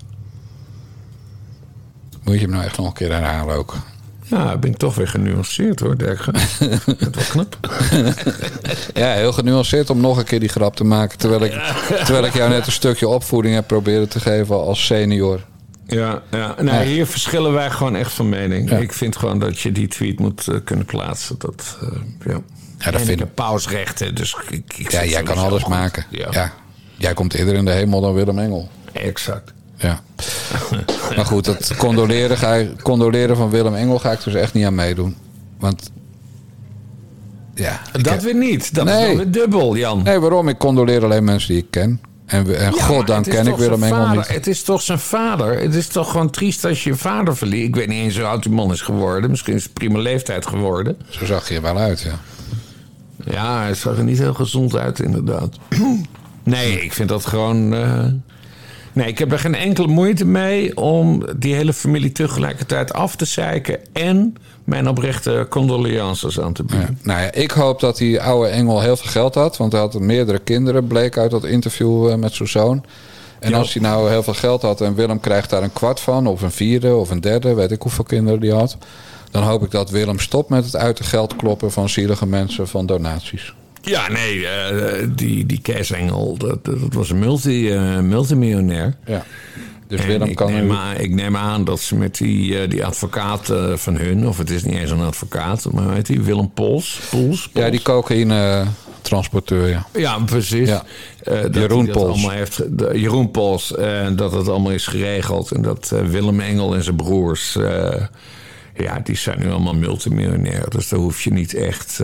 Moet 2.23 2.35
je 2.35 2.41
hem 2.41 2.51
nou 2.51 2.65
echt 2.65 2.77
nog 2.77 2.87
een 2.87 2.93
keer 2.93 3.13
herhalen 3.13 3.57
ook. 3.57 3.75
Ja, 4.23 4.57
ben 4.57 4.71
ik 4.71 4.77
toch 4.77 4.95
weer 4.95 5.09
genuanceerd 5.09 5.81
hoor, 5.81 5.97
Dirk. 5.97 6.25
Het 6.99 7.15
wel 7.15 7.25
knap. 7.31 7.59
Ja, 8.95 9.13
heel 9.13 9.33
genuanceerd 9.33 9.91
om 9.91 10.01
nog 10.01 10.19
een 10.19 10.25
keer 10.25 10.41
die 10.41 10.49
grap 10.49 10.77
te 10.77 10.85
maken. 10.85 11.19
Terwijl 11.19 11.45
ik, 11.45 11.53
terwijl 12.05 12.25
ik 12.25 12.35
jou 12.35 12.51
net 12.51 12.67
een 12.67 12.73
stukje 12.73 13.09
opvoeding 13.09 13.55
heb 13.55 13.67
proberen 13.67 14.09
te 14.09 14.21
geven 14.21 14.57
als 14.57 14.87
senior. 14.87 15.41
Ja, 15.91 16.23
ja. 16.31 16.55
Ja. 16.65 16.83
hier 16.83 17.07
verschillen 17.07 17.53
wij 17.53 17.71
gewoon 17.71 17.97
echt 17.97 18.13
van 18.13 18.29
mening. 18.29 18.71
Ik 18.71 18.93
vind 18.93 19.17
gewoon 19.17 19.39
dat 19.39 19.61
je 19.61 19.73
die 19.73 19.89
tweet 19.89 20.19
moet 20.19 20.49
eh, 20.49 20.57
kunnen 20.65 20.85
plaatsen. 20.87 21.35
Dat, 21.39 21.79
eh, 21.83 21.89
ja. 22.27 22.41
Ja, 22.79 22.91
dat 22.91 23.01
en 23.01 23.07
vind 23.07 23.35
pausrechten, 23.35 24.15
dus 24.15 24.37
ik, 24.49 24.75
ik 24.79 24.91
Ja, 24.91 25.05
jij 25.05 25.23
kan 25.23 25.37
alles 25.39 25.63
goed. 25.63 25.73
maken. 25.73 26.05
Ja, 26.11 26.29
Ja. 26.31 26.53
Jij 26.97 27.15
komt 27.15 27.35
eerder 27.35 27.55
in 27.55 27.65
de 27.65 27.71
hemel 27.71 28.01
dan 28.01 28.13
Willem 28.15 28.39
Engel. 28.39 28.69
exact. 28.93 29.53
Ja. 29.77 30.01
Maar 31.17 31.27
goed, 31.27 31.45
dat 31.45 31.77
condoleren, 31.77 32.37
ga 32.39 32.55
ik, 32.55 32.83
condoleren 32.83 33.37
van 33.37 33.51
Willem 33.51 33.75
Engel 33.75 33.99
ga 33.99 34.13
ik 34.13 34.25
dus 34.25 34.35
echt 34.35 34.55
niet 34.55 34.65
aan 34.65 34.75
meedoen. 34.75 35.17
Want. 35.59 35.91
Ja. 37.55 37.81
Dat 37.93 38.09
heb- 38.09 38.21
weer 38.21 38.35
niet. 38.35 38.75
Dat 38.75 38.85
Nee. 38.85 39.11
is 39.11 39.17
weer 39.17 39.31
dubbel, 39.31 39.77
Jan. 39.77 40.03
Nee, 40.03 40.19
waarom? 40.19 40.49
Ik 40.49 40.59
condoleer 40.59 41.05
alleen 41.05 41.25
mensen 41.25 41.49
die 41.55 41.63
ik 41.63 41.71
ken. 41.71 42.01
En, 42.29 42.45
we- 42.45 42.55
en 42.57 42.75
Ja, 42.75 42.83
god, 42.83 43.09
is 43.09 43.35
ken 43.35 43.47
ik 43.47 43.57
Willem 43.57 43.83
Engel. 43.83 44.23
Het 44.27 44.47
is 44.47 44.63
toch 44.63 44.83
zijn 44.83 44.99
vader? 44.99 45.61
Het 45.61 45.75
is 45.75 45.87
toch 45.87 46.11
gewoon 46.11 46.31
triest 46.31 46.65
als 46.65 46.85
je 46.85 46.91
je 46.91 46.97
vader 46.97 47.37
verliest. 47.37 47.69
Ik 47.69 47.75
weet 47.77 47.89
niet 47.89 48.03
eens 48.03 48.17
hoe 48.17 48.27
oud 48.27 48.43
die 48.43 48.53
man 48.53 48.73
is 48.73 48.81
geworden. 48.81 49.31
Misschien 49.31 49.55
is 49.55 49.63
het 49.63 49.73
prima 49.73 49.99
leeftijd 49.99 50.47
geworden. 50.47 50.97
Zo 51.09 51.25
zag 51.25 51.49
je 51.49 51.55
er 51.55 51.63
wel 51.63 51.77
uit, 51.79 52.01
ja. 52.01 52.19
Ja, 53.33 53.61
hij 53.61 53.75
zag 53.75 53.97
er 53.99 54.05
niet 54.05 54.19
heel 54.19 54.35
gezond 54.35 54.77
uit, 54.77 55.01
inderdaad. 55.01 55.57
Nee, 56.43 56.81
ik 56.85 56.93
vind 56.93 57.09
dat 57.09 57.27
gewoon. 57.27 57.75
eh, 57.75 58.05
Nee, 58.99 59.07
ik 59.09 59.19
heb 59.19 59.33
er 59.33 59.39
geen 59.39 59.55
enkele 59.55 59.87
moeite 59.87 60.25
mee 60.25 60.77
om 60.77 61.25
die 61.37 61.55
hele 61.55 61.73
familie 61.73 62.13
tegelijkertijd 62.13 62.93
af 62.93 63.17
te 63.17 63.25
zeiken. 63.25 63.79
en 63.93 64.37
mijn 64.65 64.89
oprechte 64.89 65.47
condolences 65.51 66.41
aan 66.41 66.53
te 66.53 66.63
bieden. 66.63 66.99
Nou 67.03 67.21
ja, 67.21 67.33
ik 67.33 67.51
hoop 67.51 67.81
dat 67.81 67.97
die 67.97 68.21
oude 68.21 68.49
Engel 68.49 68.81
heel 68.81 68.97
veel 68.97 69.11
geld 69.11 69.35
had. 69.35 69.57
Want 69.57 69.73
hij 69.73 69.81
had 69.81 70.01
meerdere 70.01 70.39
kinderen, 70.39 70.87
bleek 70.87 71.19
uit 71.19 71.31
dat 71.31 71.45
interview 71.45 72.09
eh, 72.09 72.15
met 72.15 72.33
zijn 72.33 72.49
zoon. 72.49 72.85
En 73.41 73.55
als 73.55 73.73
hij 73.73 73.83
nou 73.83 74.11
heel 74.11 74.23
veel 74.23 74.35
geld 74.35 74.63
had 74.63 74.81
en 74.81 74.95
Willem 74.95 75.21
krijgt 75.21 75.51
daar 75.51 75.63
een 75.63 75.73
kwart 75.73 76.01
van... 76.01 76.27
of 76.27 76.43
een 76.43 76.51
vierde 76.51 76.95
of 76.95 77.11
een 77.11 77.21
derde, 77.21 77.55
weet 77.55 77.71
ik 77.71 77.83
hoeveel 77.83 78.05
kinderen 78.05 78.41
die 78.41 78.53
had... 78.53 78.77
dan 79.31 79.43
hoop 79.43 79.63
ik 79.65 79.71
dat 79.71 79.91
Willem 79.91 80.19
stopt 80.19 80.49
met 80.49 80.65
het 80.65 80.77
uit 80.77 80.97
de 80.97 81.05
geld 81.05 81.37
kloppen 81.37 81.73
van 81.73 81.89
zielige 81.89 82.27
mensen 82.27 82.69
van 82.69 82.87
donaties. 82.87 83.55
Ja, 83.83 84.09
nee, 84.11 84.47
eh, 84.47 85.07
die, 85.15 85.47
die 85.47 85.61
Kees 85.61 85.91
Engel, 85.91 86.37
dat, 86.39 86.65
dat 86.65 86.79
was 86.91 87.11
een 87.11 87.19
multi, 87.19 87.71
eh, 87.73 87.99
multimiljonair. 87.99 88.97
Ja. 89.07 89.25
Dus 89.87 90.05
Willem 90.05 90.29
ik 90.29 90.37
kan 90.37 90.53
neem, 90.53 90.73
aan, 90.73 90.97
ik 90.97 91.11
neem 91.15 91.37
aan 91.37 91.65
dat 91.65 91.81
ze 91.81 91.97
met 91.97 92.17
die, 92.17 92.59
eh, 92.61 92.71
die 92.71 92.85
advocaat 92.85 93.53
van 93.75 93.97
hun, 93.97 94.29
of 94.29 94.39
het 94.39 94.51
is 94.51 94.65
niet 94.65 94.75
eens 94.75 94.91
een 94.91 95.01
advocaat, 95.01 95.73
maar 95.73 95.95
heet 95.95 96.07
die? 96.07 96.21
Willem 96.23 96.51
Pols? 96.53 97.01
Pols? 97.11 97.51
Ja, 97.53 97.71
die 97.71 97.83
cocaïne-transporteur, 97.83 99.69
ja. 99.69 99.87
Ja, 99.93 100.19
precies. 100.19 100.69
Ja. 100.69 100.85
Dat 101.23 101.55
Jeroen 101.55 101.87
dat 101.87 101.95
Pols. 101.95 102.09
allemaal 102.13 102.31
heeft, 102.31 102.79
de- 102.79 102.91
Jeroen 103.01 103.31
Pols. 103.31 103.75
En 103.77 104.17
dat 104.17 104.33
het 104.33 104.49
allemaal 104.49 104.73
is 104.73 104.87
geregeld. 104.87 105.51
En 105.51 105.63
dat 105.63 105.95
Willem 106.11 106.41
Engel 106.41 106.75
en 106.75 106.83
zijn 106.83 106.97
broers... 106.97 107.57
ja, 108.75 109.01
die 109.05 109.17
zijn 109.17 109.39
nu 109.39 109.51
allemaal 109.51 109.75
multimiljonair. 109.75 110.71
Dus 110.71 110.89
daar 110.89 111.01
hoef 111.01 111.23
je 111.23 111.33
niet 111.33 111.55
echt 111.55 112.01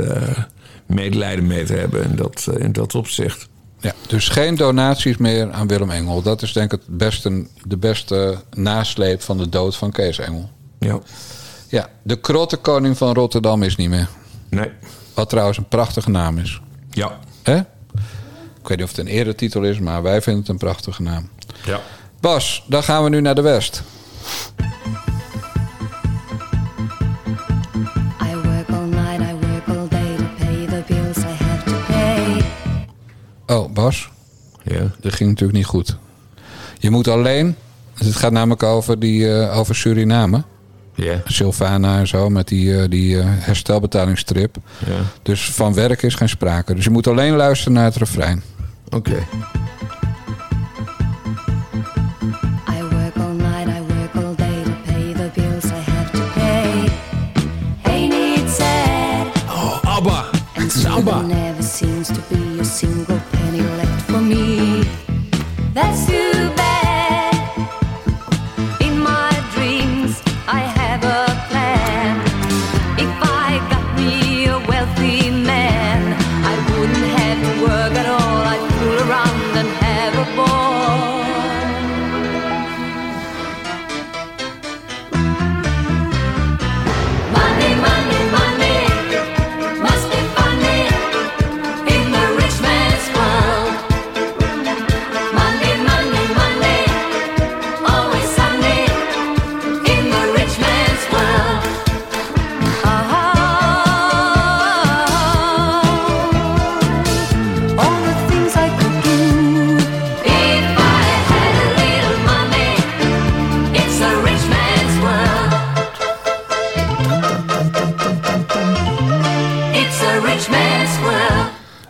medelijden 0.87 1.47
mee 1.47 1.65
te 1.65 1.75
hebben 1.75 2.05
in 2.05 2.17
dat, 2.17 2.47
eh, 2.51 2.65
in 2.65 2.73
dat 2.73 2.95
opzicht. 2.95 3.49
Ja, 3.81 3.93
dus 4.07 4.29
geen 4.29 4.55
donaties 4.55 5.17
meer 5.17 5.53
aan 5.53 5.67
Willem 5.67 5.91
Engel. 5.91 6.23
Dat 6.23 6.43
is 6.43 6.53
denk 6.53 6.73
ik 6.73 6.81
het 6.87 6.97
beste, 6.99 7.47
de 7.63 7.77
beste 7.77 8.39
nasleep 8.55 9.23
van 9.23 9.39
de 9.39 9.49
dood 9.49 9.77
van 9.77 9.91
Kees 9.91 10.19
Engel. 10.19 10.51
Ja. 10.79 10.99
Ja, 11.69 11.89
de 12.03 12.17
krottenkoning 12.17 12.99
van 12.99 13.15
Rotterdam 13.15 13.63
is 13.63 13.77
niet 13.77 13.89
meer. 13.89 14.09
Nee. 14.49 14.71
Wat 15.15 15.29
trouwens 15.29 15.59
een 15.59 15.69
prachtige 15.69 16.11
naam 16.11 16.39
is. 16.39 16.61
Ja. 16.91 17.19
Hè? 17.43 17.57
Ik 17.57 18.69
weet 18.71 18.79
niet 18.79 18.83
of 18.83 18.97
het 18.97 19.07
een 19.07 19.13
eretitel 19.13 19.63
is, 19.63 19.79
maar 19.79 20.03
wij 20.03 20.23
vinden 20.23 20.43
het 20.43 20.51
een 20.51 20.59
prachtige 20.59 21.03
naam. 21.03 21.29
Ja. 21.65 21.81
Bas, 22.21 22.65
dan 22.67 22.83
gaan 22.83 23.05
we 23.05 23.09
nu 23.09 23.21
naar 23.21 23.35
de 23.35 23.41
West. 23.41 23.83
Oh, 33.47 33.73
Bas. 33.73 34.11
Ja. 34.63 34.91
Dat 35.01 35.13
ging 35.13 35.31
natuurlijk 35.31 35.59
niet 35.59 35.67
goed. 35.67 35.97
Je 36.79 36.91
moet 36.91 37.09
alleen... 37.09 37.57
Het 37.95 38.17
gaat 38.17 38.33
namelijk 38.33 38.63
over, 38.63 38.99
die, 38.99 39.33
eh, 39.33 39.59
over 39.59 39.75
Suriname. 39.75 40.45
Ja. 40.95 41.23
Sylvana 41.25 41.99
en 41.99 42.07
zo, 42.07 42.31
met 42.31 42.49
die, 42.49 42.81
eh, 42.81 42.89
die 42.89 43.19
eh, 43.19 43.25
herstelbetalingsstrip. 43.29 44.57
Ja. 44.87 45.01
Dus 45.23 45.51
van 45.51 45.75
werk 45.75 46.03
is 46.03 46.15
geen 46.15 46.29
sprake. 46.29 46.75
Dus 46.75 46.85
je 46.85 46.91
moet 46.91 47.07
alleen 47.07 47.37
luisteren 47.37 47.73
naar 47.73 47.85
het 47.85 47.97
refrein. 47.97 48.43
Oké. 48.91 49.27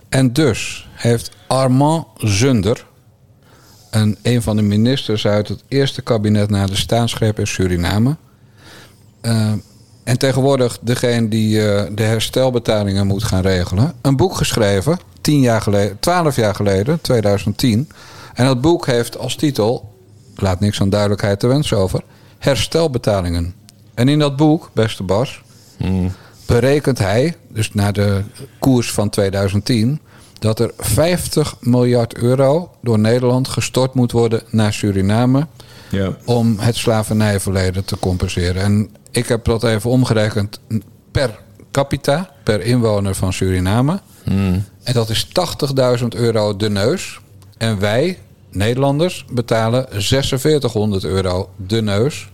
En 0.09 0.33
dus 0.33 0.89
heeft 0.93 1.31
Armand 1.47 2.07
Zunder, 2.17 2.87
een, 3.91 4.19
een 4.23 4.43
van 4.43 4.57
de 4.57 4.63
ministers 4.63 5.27
uit 5.27 5.49
het 5.49 5.65
eerste 5.69 6.03
kabinet 6.03 6.51
na 6.51 6.67
de 6.67 6.77
staatsgreep 6.77 7.39
in 7.39 7.47
Suriname. 7.47 8.17
eh, 9.21 9.53
en 10.05 10.19
tegenwoordig 10.19 10.79
degene 10.81 11.29
die 11.29 11.69
eh, 11.69 11.91
de 11.95 12.03
herstelbetalingen 12.03 13.07
moet 13.07 13.25
gaan 13.25 13.43
regelen. 13.43 13.93
Een 14.03 14.17
boek 14.17 14.37
geschreven, 14.37 14.99
10 15.21 15.41
jaar 15.41 15.61
geleden, 15.61 15.99
12 16.01 16.37
jaar 16.37 16.55
geleden, 16.55 17.01
2010. 17.01 17.89
En 18.35 18.47
dat 18.47 18.61
boek 18.61 18.87
heeft 18.87 19.19
als 19.19 19.37
titel, 19.37 19.95
laat 20.35 20.61
niks 20.61 20.81
aan 20.81 20.91
duidelijkheid 20.91 21.41
te 21.41 21.47
wensen 21.47 21.77
over, 21.77 22.03
herstelbetalingen. 22.39 23.55
En 23.95 24.09
in 24.09 24.19
dat 24.19 24.37
boek, 24.37 24.71
beste 24.73 25.03
Bas, 25.03 25.43
berekent 26.47 26.99
hij, 26.99 27.37
dus 27.55 27.73
naar 27.75 27.93
de 27.93 28.23
koers 28.59 28.91
van 28.93 29.09
2010, 29.11 30.01
dat 30.39 30.59
er 30.61 30.71
50 30.79 31.57
miljard 31.61 32.17
euro 32.17 32.71
door 32.83 32.99
Nederland 32.99 33.49
gestort 33.49 33.95
moet 33.95 34.13
worden 34.13 34.43
naar 34.51 34.73
Suriname 34.73 35.47
Ja. 35.91 36.17
om 36.25 36.59
het 36.59 36.77
slavernijverleden 36.77 37.85
te 37.85 37.99
compenseren. 37.99 38.63
En 38.63 38.91
Ik 39.11 39.29
heb 39.29 39.45
dat 39.45 39.65
even 39.65 39.91
omgerekend 39.91 40.61
per 41.11 41.39
capita, 41.71 42.31
per 42.45 42.61
inwoner 42.61 43.15
van 43.15 43.33
Suriname. 43.33 44.01
En 44.83 44.93
dat 44.93 45.11
is 45.11 45.29
80.000 46.01 46.07
euro 46.09 46.57
de 46.57 46.71
neus. 46.71 47.21
En 47.59 47.79
wij, 47.79 48.19
Nederlanders, 48.51 49.25
betalen 49.33 49.87
4600 49.91 51.05
euro 51.05 51.49
de 51.57 51.83
neus. 51.83 52.29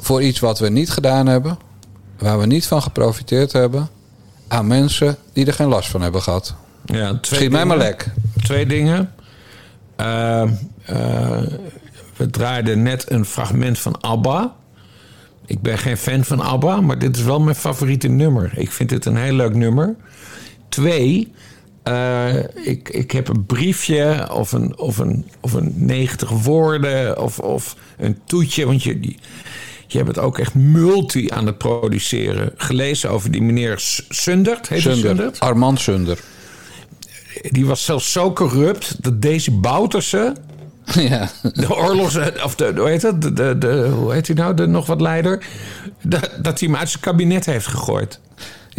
Voor 0.00 0.22
iets 0.22 0.40
wat 0.40 0.58
we 0.58 0.68
niet 0.68 0.90
gedaan 0.90 1.26
hebben, 1.26 1.58
waar 2.18 2.38
we 2.38 2.46
niet 2.46 2.66
van 2.66 2.82
geprofiteerd 2.82 3.52
hebben, 3.52 3.88
aan 4.50 4.66
mensen 4.66 5.16
die 5.32 5.46
er 5.46 5.52
geen 5.52 5.68
last 5.68 5.88
van 5.90 6.02
hebben 6.02 6.22
gehad. 6.22 6.54
Ja, 6.84 7.18
twee 7.20 7.40
Schiet 7.40 7.52
mij 7.52 7.64
maar 7.64 7.76
lek. 7.76 8.06
Twee 8.42 8.66
dingen. 8.66 9.12
Eh, 9.96 10.42
eh, 10.84 11.42
we 12.16 12.30
draaiden 12.30 12.82
net 12.82 13.10
een 13.10 13.24
fragment 13.24 13.78
van 13.78 14.00
ABBA. 14.00 14.54
Ik 15.46 15.60
ben 15.60 15.78
geen 15.78 15.96
fan 15.96 16.24
van 16.24 16.40
ABBA, 16.40 16.80
maar 16.80 16.98
dit 16.98 17.16
is 17.16 17.22
wel 17.22 17.40
mijn 17.40 17.56
favoriete 17.56 18.08
nummer. 18.08 18.52
Ik 18.54 18.70
vind 18.70 18.88
dit 18.88 19.04
een 19.04 19.16
heel 19.16 19.32
leuk 19.32 19.54
nummer. 19.54 19.94
Twee, 20.68 21.32
eh, 21.82 22.36
ik, 22.54 22.88
ik 22.88 23.10
heb 23.10 23.28
een 23.28 23.46
briefje 23.46 24.28
of 24.32 24.52
een, 24.52 24.78
of 24.78 24.98
een, 24.98 25.30
of 25.40 25.52
een 25.52 25.72
90 25.76 26.30
woorden 26.30 27.22
of, 27.22 27.38
of 27.38 27.76
een 27.96 28.18
toetje. 28.24 28.66
Want 28.66 28.82
je, 28.82 29.16
je 29.92 30.04
bent 30.04 30.18
ook 30.18 30.38
echt 30.38 30.54
multi 30.54 31.30
aan 31.30 31.46
het 31.46 31.58
produceren. 31.58 32.52
Gelezen 32.56 33.10
over 33.10 33.30
die 33.30 33.42
meneer 33.42 33.74
Sundert. 34.08 34.68
Heet 34.68 34.84
hij 34.84 34.92
Sunder, 34.92 35.08
Sundert? 35.16 35.40
Armand 35.40 35.80
Sunder. 35.80 36.18
Die 37.42 37.66
was 37.66 37.84
zelfs 37.84 38.12
zo 38.12 38.32
corrupt 38.32 39.02
dat 39.02 39.22
Daisy 39.22 39.50
Bouterse... 39.52 40.34
Ja. 40.94 41.30
De 41.54 41.76
oorlogs... 41.76 42.16
Of 42.44 42.54
de, 42.54 42.72
hoe 42.76 42.88
heet 42.88 43.00
dat? 43.00 43.22
De, 43.22 43.32
de, 43.32 43.58
de- 43.58 43.88
hoe 43.94 44.12
heet 44.12 44.26
hij 44.26 44.36
nou? 44.36 44.54
De 44.54 44.66
nog 44.66 44.86
wat 44.86 45.00
leider. 45.00 45.44
Dat, 46.02 46.30
dat 46.42 46.60
hij 46.60 46.68
hem 46.68 46.76
uit 46.76 46.88
zijn 46.90 47.02
kabinet 47.02 47.46
heeft 47.46 47.66
gegooid. 47.66 48.20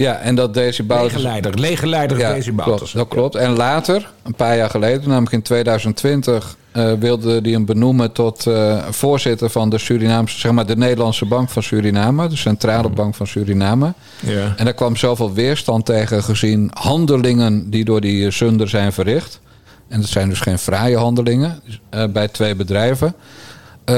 Ja, 0.01 0.17
en 0.17 0.35
dat 0.35 0.53
Daisy 0.53 0.83
Bouterse... 0.83 1.15
Legerleider. 1.15 1.59
Legerleider 1.59 2.17
Ja, 2.17 2.29
Daisy 2.29 2.53
Bouterse. 2.53 2.97
dat 2.97 3.07
klopt. 3.07 3.35
En 3.35 3.55
later, 3.55 4.11
een 4.23 4.35
paar 4.35 4.57
jaar 4.57 4.69
geleden, 4.69 5.09
namelijk 5.09 5.31
in 5.31 5.41
2020, 5.41 6.55
eh, 6.71 6.93
wilde 6.93 7.39
hij 7.41 7.51
hem 7.51 7.65
benoemen 7.65 8.11
tot 8.11 8.47
eh, 8.47 8.77
voorzitter 8.89 9.49
van 9.49 9.69
de 9.69 9.77
Surinaamse, 9.77 10.39
zeg 10.39 10.51
maar 10.51 10.65
de 10.65 10.77
Nederlandse 10.77 11.25
Bank 11.25 11.49
van 11.49 11.63
Suriname, 11.63 12.27
de 12.27 12.35
Centrale 12.35 12.89
Bank 12.89 13.15
van 13.15 13.27
Suriname. 13.27 13.93
Ja. 14.19 14.53
En 14.57 14.65
daar 14.65 14.73
kwam 14.73 14.95
zoveel 14.95 15.33
weerstand 15.33 15.85
tegen 15.85 16.23
gezien 16.23 16.71
handelingen 16.73 17.69
die 17.69 17.85
door 17.85 18.01
die 18.01 18.25
eh, 18.25 18.31
Sunder 18.31 18.69
zijn 18.69 18.93
verricht. 18.93 19.39
En 19.87 19.99
dat 19.99 20.09
zijn 20.09 20.29
dus 20.29 20.39
geen 20.39 20.59
fraaie 20.59 20.97
handelingen 20.97 21.61
bij 22.09 22.27
twee 22.27 22.55
bedrijven. 22.55 23.15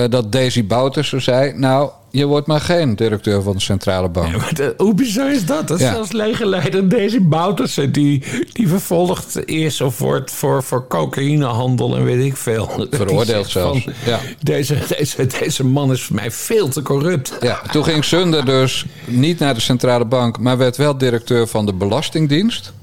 dat 0.09 0.31
Daisy 0.31 0.65
Bouterse 0.65 1.19
zei, 1.19 1.53
nou, 1.55 1.89
je 2.15 2.25
wordt 2.25 2.47
maar 2.47 2.61
geen 2.61 2.95
directeur 2.95 3.41
van 3.41 3.53
de 3.53 3.61
Centrale 3.61 4.09
Bank. 4.09 4.37
Maar 4.37 4.53
de- 4.53 4.73
hoe 4.77 4.93
bizar 4.93 5.31
is 5.31 5.45
dat? 5.45 5.67
Dat 5.67 5.79
Ja. 5.79 5.91
zelfs 5.93 6.11
legerleider 6.11 6.89
Daisy 6.89 7.21
Bouterse... 7.21 7.91
Die, 7.91 8.23
die 8.51 8.67
vervolgd 8.67 9.45
is 9.45 9.81
of 9.81 9.99
wordt 9.99 10.31
voor, 10.31 10.63
voor 10.63 10.87
cocaïnehandel 10.87 11.95
en 11.95 12.03
weet 12.03 12.25
ik 12.25 12.37
veel. 12.37 12.87
Veroordeeld 12.91 13.49
zelfs, 13.49 13.83
van, 13.83 13.93
ja. 14.05 14.19
Deze, 14.41 14.77
deze, 14.97 15.25
deze 15.39 15.65
man 15.65 15.91
is 15.91 16.03
voor 16.03 16.15
mij 16.15 16.31
veel 16.31 16.67
te 16.67 16.81
corrupt. 16.81 17.37
Ja, 17.41 17.61
toen 17.71 17.83
ging 17.83 18.03
Sunder 18.05 18.45
dus 18.45 18.85
niet 19.05 19.39
naar 19.39 19.53
de 19.53 19.61
centrale 19.61 20.05
bank, 20.05 20.39
maar 20.39 20.57
werd 20.57 20.77
wel 20.77 20.97
directeur 20.97 21.47
van 21.47 21.65
de 21.65 21.73
Belastingdienst. 21.73 22.73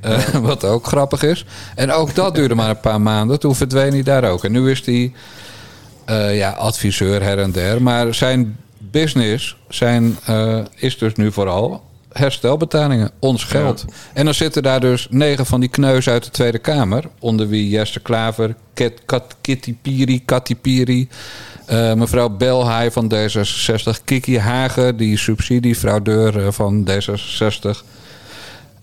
Eh, 0.00 0.18
wat 0.42 0.64
ook 0.64 0.86
grappig 0.86 1.22
is. 1.22 1.44
En 1.74 1.92
ook 1.92 2.14
dat 2.14 2.34
duurde 2.34 2.54
maar 2.54 2.70
een 2.70 2.80
paar 2.80 3.00
maanden. 3.00 3.40
Toen 3.40 3.54
verdween 3.54 3.92
hij 3.92 4.02
daar 4.02 4.24
ook. 4.24 4.44
En 4.44 4.52
nu 4.52 4.70
is 4.70 4.86
hij 4.86 5.12
eh, 6.10 6.36
ja, 6.36 6.50
adviseur 6.50 7.22
her 7.22 7.38
en 7.38 7.52
der. 7.52 7.82
Maar 7.82 8.14
zijn 8.14 8.56
business 8.78 9.56
zijn, 9.68 10.18
eh, 10.24 10.58
is 10.76 10.98
dus 10.98 11.14
nu 11.14 11.32
vooral 11.32 11.82
herstelbetalingen. 12.12 13.10
Ons 13.18 13.44
geld. 13.44 13.84
En 14.12 14.24
dan 14.24 14.34
zitten 14.34 14.62
daar 14.62 14.80
dus 14.80 15.06
negen 15.10 15.46
van 15.46 15.60
die 15.60 15.68
kneus 15.68 16.08
uit 16.08 16.24
de 16.24 16.30
Tweede 16.30 16.58
Kamer. 16.58 17.04
Onder 17.18 17.48
wie 17.48 17.68
Jesse 17.68 18.00
Klaver, 18.00 18.54
Ket, 18.74 19.00
Kat, 19.06 19.36
Kitty 19.40 19.76
Piri, 19.82 20.24
Katty 20.24 20.56
Piri. 20.56 21.08
eh, 21.66 21.94
mevrouw 21.94 22.28
Belhaai 22.28 22.90
van 22.90 23.12
D66. 23.14 24.04
Kiki 24.04 24.38
Hagen, 24.38 24.96
die 24.96 25.18
subsidiefraudeur 25.18 26.52
van 26.52 26.88
D66 26.90 27.84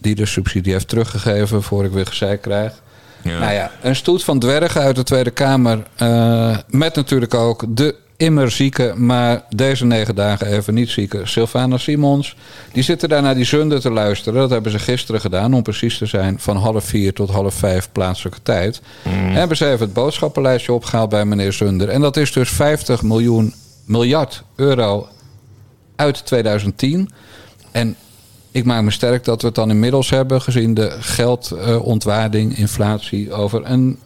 die 0.01 0.15
de 0.15 0.25
subsidie 0.25 0.73
heeft 0.73 0.87
teruggegeven 0.87 1.63
voor 1.63 1.85
ik 1.85 1.91
weer 1.91 2.05
gezeik 2.05 2.41
krijg. 2.41 2.81
Nou 3.23 3.53
ja, 3.53 3.71
een 3.81 3.95
stoet 3.95 4.23
van 4.23 4.39
dwergen 4.39 4.81
uit 4.81 4.95
de 4.95 5.03
Tweede 5.03 5.31
Kamer. 5.31 5.83
eh, 5.95 6.57
met 6.67 6.95
natuurlijk 6.95 7.33
ook 7.33 7.63
de 7.67 7.95
immer 8.17 8.51
zieke, 8.51 8.93
maar 8.95 9.43
deze 9.49 9.85
negen 9.85 10.15
dagen 10.15 10.47
even 10.47 10.73
niet 10.73 10.89
zieke 10.89 11.21
Sylvana 11.23 11.77
Simons. 11.77 12.35
Die 12.71 12.83
zitten 12.83 13.09
daar 13.09 13.21
naar 13.21 13.35
die 13.35 13.45
zunder 13.45 13.79
te 13.79 13.91
luisteren. 13.91 14.39
Dat 14.39 14.49
hebben 14.49 14.71
ze 14.71 14.79
gisteren 14.79 15.21
gedaan, 15.21 15.53
om 15.53 15.63
precies 15.63 15.97
te 15.97 16.05
zijn, 16.05 16.39
van 16.39 16.57
half 16.57 16.85
vier 16.85 17.13
tot 17.13 17.29
half 17.29 17.53
vijf 17.53 17.89
plaatselijke 17.91 18.39
tijd. 18.43 18.81
Hebben 19.09 19.57
ze 19.57 19.65
even 19.65 19.85
het 19.85 19.93
boodschappenlijstje 19.93 20.73
opgehaald 20.73 21.09
bij 21.09 21.25
meneer 21.25 21.53
Zunder. 21.53 21.89
En 21.89 22.01
dat 22.01 22.17
is 22.17 22.31
dus 22.31 22.49
50 22.49 23.01
miljoen 23.01 23.53
miljard 23.85 24.43
euro 24.55 25.07
uit 25.95 26.25
2010. 26.25 27.09
En 27.71 27.95
ik 28.57 28.65
maak 28.65 28.83
me 28.83 28.91
sterk 28.91 29.23
dat 29.23 29.41
we 29.41 29.47
het 29.47 29.55
dan 29.55 29.69
inmiddels 29.69 30.09
hebben, 30.09 30.41
gezien 30.41 30.73
de 30.73 30.95
geldontwaarding, 30.99 32.57
inflatie, 32.57 33.33
over 33.33 33.61
een 33.65 33.99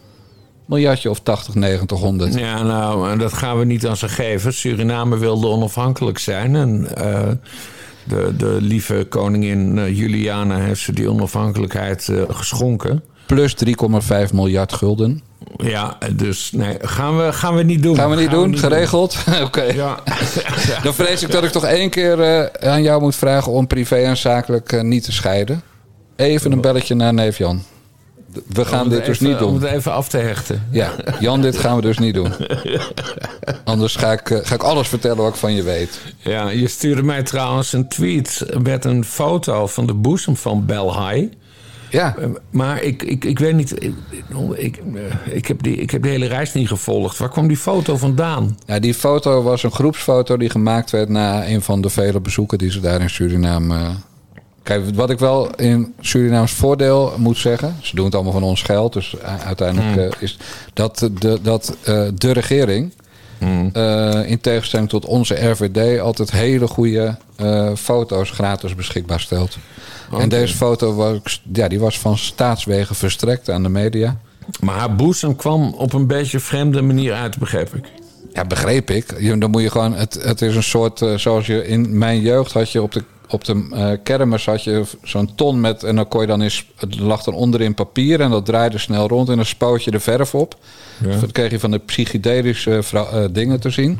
miljardje 0.65 1.09
of 1.09 1.19
80, 1.19 1.55
90, 1.55 1.99
100. 1.99 2.33
Ja, 2.33 2.63
nou, 2.63 3.17
dat 3.17 3.33
gaan 3.33 3.59
we 3.59 3.65
niet 3.65 3.87
aan 3.87 3.97
ze 3.97 4.09
geven. 4.09 4.53
Suriname 4.53 5.17
wilde 5.17 5.47
onafhankelijk 5.47 6.17
zijn. 6.17 6.55
En 6.55 6.95
eh, 6.95 7.29
de, 8.03 8.33
de 8.37 8.57
lieve 8.59 9.05
koningin 9.09 9.79
eh, 9.79 9.97
Juliana 9.97 10.57
heeft 10.57 10.81
ze 10.81 10.93
die 10.93 11.09
onafhankelijkheid 11.09 12.09
eh, 12.09 12.21
geschonken. 12.27 13.03
Plus 13.31 13.55
3,5 14.27 14.33
miljard 14.33 14.73
gulden. 14.73 15.21
Ja, 15.57 15.97
dus 16.15 16.51
nee, 16.51 16.77
gaan 16.81 17.17
we, 17.17 17.33
gaan 17.33 17.55
we 17.55 17.63
niet 17.63 17.83
doen. 17.83 17.95
Gaan 17.95 18.09
we 18.09 18.15
niet 18.15 18.31
doen? 18.31 18.57
Geregeld? 18.57 19.17
Oké. 19.45 19.61
Ja. 19.61 19.99
Dan 20.83 20.93
vrees 20.93 21.23
ik 21.23 21.31
dat 21.31 21.43
ik 21.43 21.51
toch 21.51 21.65
één 21.65 21.89
keer 21.89 22.21
eh, 22.21 22.69
aan 22.71 22.81
jou 22.81 23.01
moet 23.01 23.15
vragen 23.15 23.51
om 23.51 23.67
privé 23.67 23.95
en 23.95 24.17
zakelijk 24.17 24.71
eh, 24.71 24.81
niet 24.81 25.03
te 25.03 25.11
scheiden. 25.11 25.61
Even 26.15 26.51
een 26.51 26.61
belletje 26.61 26.95
naar 26.95 27.13
neef 27.13 27.37
Jan. 27.37 27.63
We 28.47 28.65
gaan 28.65 28.89
dit 28.89 29.05
dus 29.05 29.19
niet 29.19 29.39
doen. 29.39 29.47
Om 29.47 29.61
het 29.61 29.71
even 29.71 29.93
af 29.93 30.09
te 30.09 30.17
hechten. 30.17 30.67
Ja, 30.71 30.91
Jan, 31.19 31.41
dit 31.41 31.57
gaan 31.57 31.75
we 31.75 31.81
dus 31.81 31.97
niet 31.97 32.13
doen. 32.13 32.33
Anders 33.63 33.95
ga 33.95 34.11
ik, 34.11 34.29
eh, 34.29 34.39
ga 34.43 34.55
ik 34.55 34.63
alles 34.63 34.87
vertellen 34.87 35.17
wat 35.17 35.29
ik 35.29 35.39
van 35.39 35.53
je 35.53 35.63
weet. 35.63 35.99
Ja, 36.17 36.49
je 36.49 36.67
stuurde 36.67 37.03
mij 37.03 37.23
trouwens 37.23 37.73
een 37.73 37.87
tweet 37.87 38.45
met 38.63 38.85
een 38.85 39.05
foto 39.05 39.67
van 39.67 39.85
de 39.85 39.93
boezem 39.93 40.35
van 40.35 40.65
Belhai. 40.65 41.39
Ja. 41.91 42.15
Maar 42.49 42.81
ik, 42.83 43.03
ik, 43.03 43.25
ik 43.25 43.39
weet 43.39 43.55
niet, 43.55 43.83
ik, 43.83 43.93
ik, 44.55 44.81
eh, 44.93 45.35
ik, 45.35 45.47
heb 45.47 45.63
die, 45.63 45.75
ik 45.75 45.91
heb 45.91 46.03
de 46.03 46.09
hele 46.09 46.25
reis 46.25 46.53
niet 46.53 46.67
gevolgd. 46.67 47.17
Waar 47.17 47.29
kwam 47.29 47.47
die 47.47 47.57
foto 47.57 47.97
vandaan? 47.97 48.57
Ja, 48.65 48.79
die 48.79 48.93
foto 48.93 49.41
was 49.43 49.63
een 49.63 49.71
groepsfoto 49.71 50.37
die 50.37 50.49
gemaakt 50.49 50.89
werd 50.89 51.09
na 51.09 51.47
een 51.47 51.61
van 51.61 51.81
de 51.81 51.89
vele 51.89 52.19
bezoeken 52.19 52.57
die 52.57 52.71
ze 52.71 52.79
daar 52.79 53.01
in 53.01 53.09
Suriname. 53.09 53.75
eh, 53.75 53.89
Kijk, 54.63 54.83
wat 54.95 55.09
ik 55.09 55.19
wel 55.19 55.55
in 55.55 55.93
Surinaams 55.99 56.51
voordeel 56.51 57.13
moet 57.17 57.37
zeggen, 57.37 57.75
ze 57.81 57.95
doen 57.95 58.05
het 58.05 58.13
allemaal 58.15 58.33
van 58.33 58.43
ons 58.43 58.61
geld, 58.61 58.93
dus 58.93 59.15
uiteindelijk 59.45 59.93
Hmm. 59.93 60.03
eh, 60.03 60.09
is 60.19 60.37
dat 60.73 61.09
de, 61.19 61.39
dat, 61.41 61.75
eh, 61.83 62.07
de 62.15 62.31
regering, 62.31 62.91
Hmm. 63.41 63.69
eh, 63.73 64.29
in 64.29 64.39
tegenstelling 64.41 64.89
tot 64.89 65.05
onze 65.05 65.49
RVD, 65.49 65.99
altijd 65.99 66.31
hele 66.31 66.67
goede 66.67 67.17
eh, 67.35 67.71
foto's 67.75 68.29
gratis 68.29 68.75
beschikbaar 68.75 69.19
stelt. 69.19 69.57
En 70.19 70.29
deze 70.29 70.55
foto 70.55 70.93
was, 70.95 71.41
ja, 71.53 71.67
die 71.67 71.79
was 71.79 71.99
van 71.99 72.17
staatswegen 72.17 72.95
verstrekt 72.95 73.49
aan 73.49 73.63
de 73.63 73.69
media. 73.69 74.17
Maar 74.59 74.75
haar 74.75 74.95
boezem 74.95 75.35
kwam 75.35 75.73
op 75.73 75.93
een 75.93 76.07
beetje 76.07 76.39
vreemde 76.39 76.81
manier 76.81 77.13
uit, 77.13 77.37
begreep 77.37 77.75
ik. 77.75 77.85
Ja, 78.33 78.45
begreep 78.45 78.89
ik. 78.89 79.19
Je, 79.19 79.37
dan 79.37 79.51
moet 79.51 79.61
je 79.61 79.69
gewoon. 79.69 79.93
Het, 79.93 80.19
het 80.23 80.41
is 80.41 80.55
een 80.55 80.63
soort. 80.63 81.01
eh, 81.01 81.17
zoals 81.17 81.45
je 81.45 81.67
in 81.67 81.97
mijn 81.97 82.21
jeugd 82.21 82.53
had 82.53 82.71
je 82.71 82.81
op 82.81 82.91
de. 82.91 83.03
Op 83.31 83.45
de 83.45 83.67
eh, 83.71 83.91
kermis 84.03 84.45
had 84.45 84.63
je 84.63 84.83
zo'n 85.03 85.35
ton 85.35 85.61
met. 85.61 85.83
En 85.83 85.95
dan 85.95 86.07
kon 86.07 86.21
je 86.21 86.27
dan 86.27 86.41
eens. 86.41 86.65
Het 86.75 86.99
lag 86.99 87.23
dan 87.23 87.33
onderin 87.33 87.73
papier. 87.73 88.21
En 88.21 88.29
dat 88.29 88.45
draaide 88.45 88.77
snel 88.77 89.07
rond. 89.07 89.29
En 89.29 89.35
dan 89.35 89.45
spoot 89.45 89.83
je 89.83 89.91
de 89.91 89.99
verf 89.99 90.35
op. 90.35 90.55
Ja. 91.05 91.19
Dat 91.19 91.31
kreeg 91.31 91.51
je 91.51 91.59
van 91.59 91.71
de 91.71 91.77
psychedelische 91.77 92.83
vrou- 92.83 93.09
eh, 93.09 93.29
dingen 93.31 93.59
te 93.59 93.69
zien. 93.69 93.99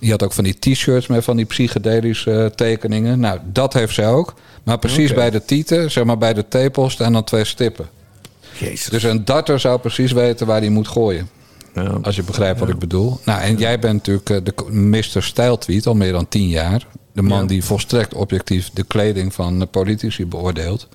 Je 0.00 0.10
had 0.10 0.22
ook 0.22 0.32
van 0.32 0.44
die 0.44 0.58
t-shirts 0.58 1.06
met 1.06 1.24
van 1.24 1.36
die 1.36 1.46
psychedelische 1.46 2.42
eh, 2.42 2.46
tekeningen. 2.46 3.20
Nou, 3.20 3.38
dat 3.44 3.72
heeft 3.72 3.94
zij 3.94 4.08
ook. 4.08 4.34
Maar 4.62 4.78
precies 4.78 5.14
bij 5.14 5.30
de 5.30 5.44
tieten, 5.44 5.90
zeg 5.90 6.04
maar 6.04 6.18
bij 6.18 6.34
de 6.34 6.48
tepel, 6.48 6.90
staan 6.90 7.12
dan 7.12 7.24
twee 7.24 7.44
stippen. 7.44 7.88
Jezus. 8.58 8.86
Dus 8.86 9.02
een 9.02 9.24
darter 9.24 9.60
zou 9.60 9.78
precies 9.78 10.12
weten 10.12 10.46
waar 10.46 10.60
hij 10.60 10.68
moet 10.68 10.88
gooien. 10.88 11.28
Als 12.02 12.16
je 12.16 12.22
begrijpt 12.22 12.60
wat 12.60 12.68
ik 12.68 12.78
bedoel. 12.78 13.20
Nou, 13.24 13.40
en 13.40 13.56
jij 13.56 13.78
bent 13.78 13.94
natuurlijk 13.94 14.30
eh, 14.30 14.36
de 14.42 14.72
Mr. 14.72 15.22
Stijltweet 15.22 15.86
al 15.86 15.94
meer 15.94 16.12
dan 16.12 16.28
tien 16.28 16.48
jaar. 16.48 16.86
De 17.12 17.22
man 17.22 17.46
die 17.46 17.64
volstrekt 17.64 18.14
objectief 18.14 18.70
de 18.70 18.82
kleding 18.84 19.34
van 19.34 19.58
de 19.58 19.66
politici 19.66 20.26
beoordeelt. 20.26 20.88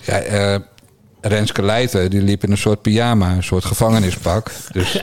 Ja, 0.00 0.18
eh, 0.18 0.56
Renske 1.20 1.62
Leijten, 1.62 2.10
die 2.10 2.22
liep 2.22 2.44
in 2.44 2.50
een 2.50 2.56
soort 2.56 2.82
pyjama, 2.82 3.32
een 3.32 3.42
soort 3.42 3.64
gevangenispak. 3.64 4.50
Dus 4.72 5.02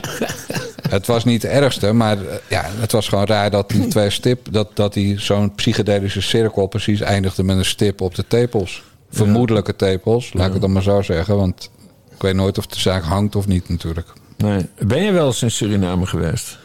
Het 0.90 1.06
was 1.06 1.24
niet 1.24 1.42
het 1.42 1.50
ergste, 1.52 1.92
maar 1.92 2.26
eh, 2.26 2.34
ja, 2.48 2.64
het 2.80 2.92
was 2.92 3.08
gewoon 3.08 3.26
raar 3.26 3.50
dat 3.50 3.68
die 3.68 3.86
twee 3.86 4.10
stip, 4.10 4.52
dat, 4.52 4.70
dat 4.74 4.92
die 4.92 5.20
zo'n 5.20 5.54
psychedelische 5.54 6.20
cirkel 6.20 6.66
precies 6.66 7.00
eindigde 7.00 7.42
met 7.42 7.56
een 7.56 7.64
stip 7.64 8.00
op 8.00 8.14
de 8.14 8.24
tepels. 8.26 8.82
Vermoedelijke 9.10 9.76
tepels, 9.76 10.32
laat 10.32 10.46
ik 10.46 10.52
het 10.52 10.60
dan 10.60 10.72
maar 10.72 10.82
zo 10.82 11.02
zeggen. 11.02 11.36
Want 11.36 11.70
ik 12.10 12.22
weet 12.22 12.34
nooit 12.34 12.58
of 12.58 12.66
de 12.66 12.80
zaak 12.80 13.02
hangt 13.02 13.36
of 13.36 13.46
niet 13.46 13.68
natuurlijk. 13.68 14.12
Nee. 14.42 14.66
Ben 14.78 15.02
je 15.02 15.12
wel 15.12 15.26
eens 15.26 15.42
in 15.42 15.50
Suriname 15.50 16.06
geweest? 16.06 16.58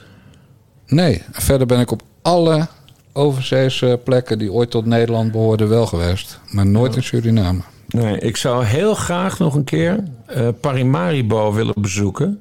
Nee, 0.87 1.21
verder 1.31 1.67
ben 1.67 1.79
ik 1.79 1.91
op 1.91 2.01
alle 2.21 2.67
overzeese 3.13 3.99
plekken 4.03 4.37
die 4.39 4.51
ooit 4.51 4.69
tot 4.71 4.85
Nederland 4.85 5.31
behoorden 5.31 5.69
wel 5.69 5.85
geweest. 5.85 6.39
Maar 6.51 6.65
nooit 6.65 6.95
in 6.95 7.03
Suriname. 7.03 7.61
Nee, 7.87 8.19
ik 8.19 8.37
zou 8.37 8.63
heel 8.63 8.93
graag 8.95 9.39
nog 9.39 9.55
een 9.55 9.63
keer 9.63 10.03
eh, 10.25 10.47
Parimaribo 10.59 11.53
willen 11.53 11.73
bezoeken. 11.81 12.39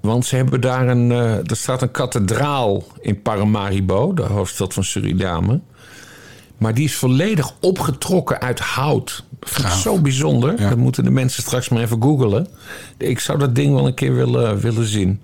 Want 0.00 0.26
ze 0.26 0.36
hebben 0.36 0.60
daar 0.60 0.88
een. 0.88 1.10
eh, 1.12 1.32
er 1.36 1.56
staat 1.56 1.82
een 1.82 1.90
kathedraal 1.90 2.84
in 3.00 3.22
Paramaribo, 3.22 4.14
de 4.14 4.22
hoofdstad 4.22 4.74
van 4.74 4.84
Suriname. 4.84 5.60
Maar 6.60 6.74
die 6.74 6.84
is 6.84 6.94
volledig 6.94 7.52
opgetrokken 7.60 8.40
uit 8.40 8.60
hout. 8.60 9.24
Dat 9.62 9.72
zo 9.72 9.98
bijzonder. 9.98 10.56
Dat 10.56 10.76
moeten 10.76 11.04
de 11.04 11.10
mensen 11.10 11.42
straks 11.42 11.68
maar 11.68 11.82
even 11.82 12.02
googelen. 12.02 12.46
Ik 12.96 13.18
zou 13.18 13.38
dat 13.38 13.54
ding 13.54 13.74
wel 13.74 13.86
een 13.86 13.94
keer 13.94 14.14
willen, 14.14 14.58
willen 14.58 14.86
zien. 14.86 15.20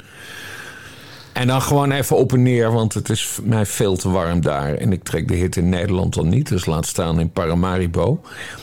En 1.32 1.46
dan 1.46 1.62
gewoon 1.62 1.90
even 1.90 2.16
op 2.16 2.32
en 2.32 2.42
neer, 2.42 2.72
want 2.72 2.94
het 2.94 3.08
is 3.08 3.38
mij 3.42 3.66
veel 3.66 3.96
te 3.96 4.10
warm 4.10 4.40
daar. 4.40 4.74
En 4.74 4.92
ik 4.92 5.02
trek 5.02 5.28
de 5.28 5.34
hit 5.34 5.56
in 5.56 5.68
Nederland 5.68 6.14
dan 6.14 6.28
niet, 6.28 6.48
dus 6.48 6.66
laat 6.66 6.86
staan 6.86 7.20
in 7.20 7.30
Paramaribo. 7.30 8.20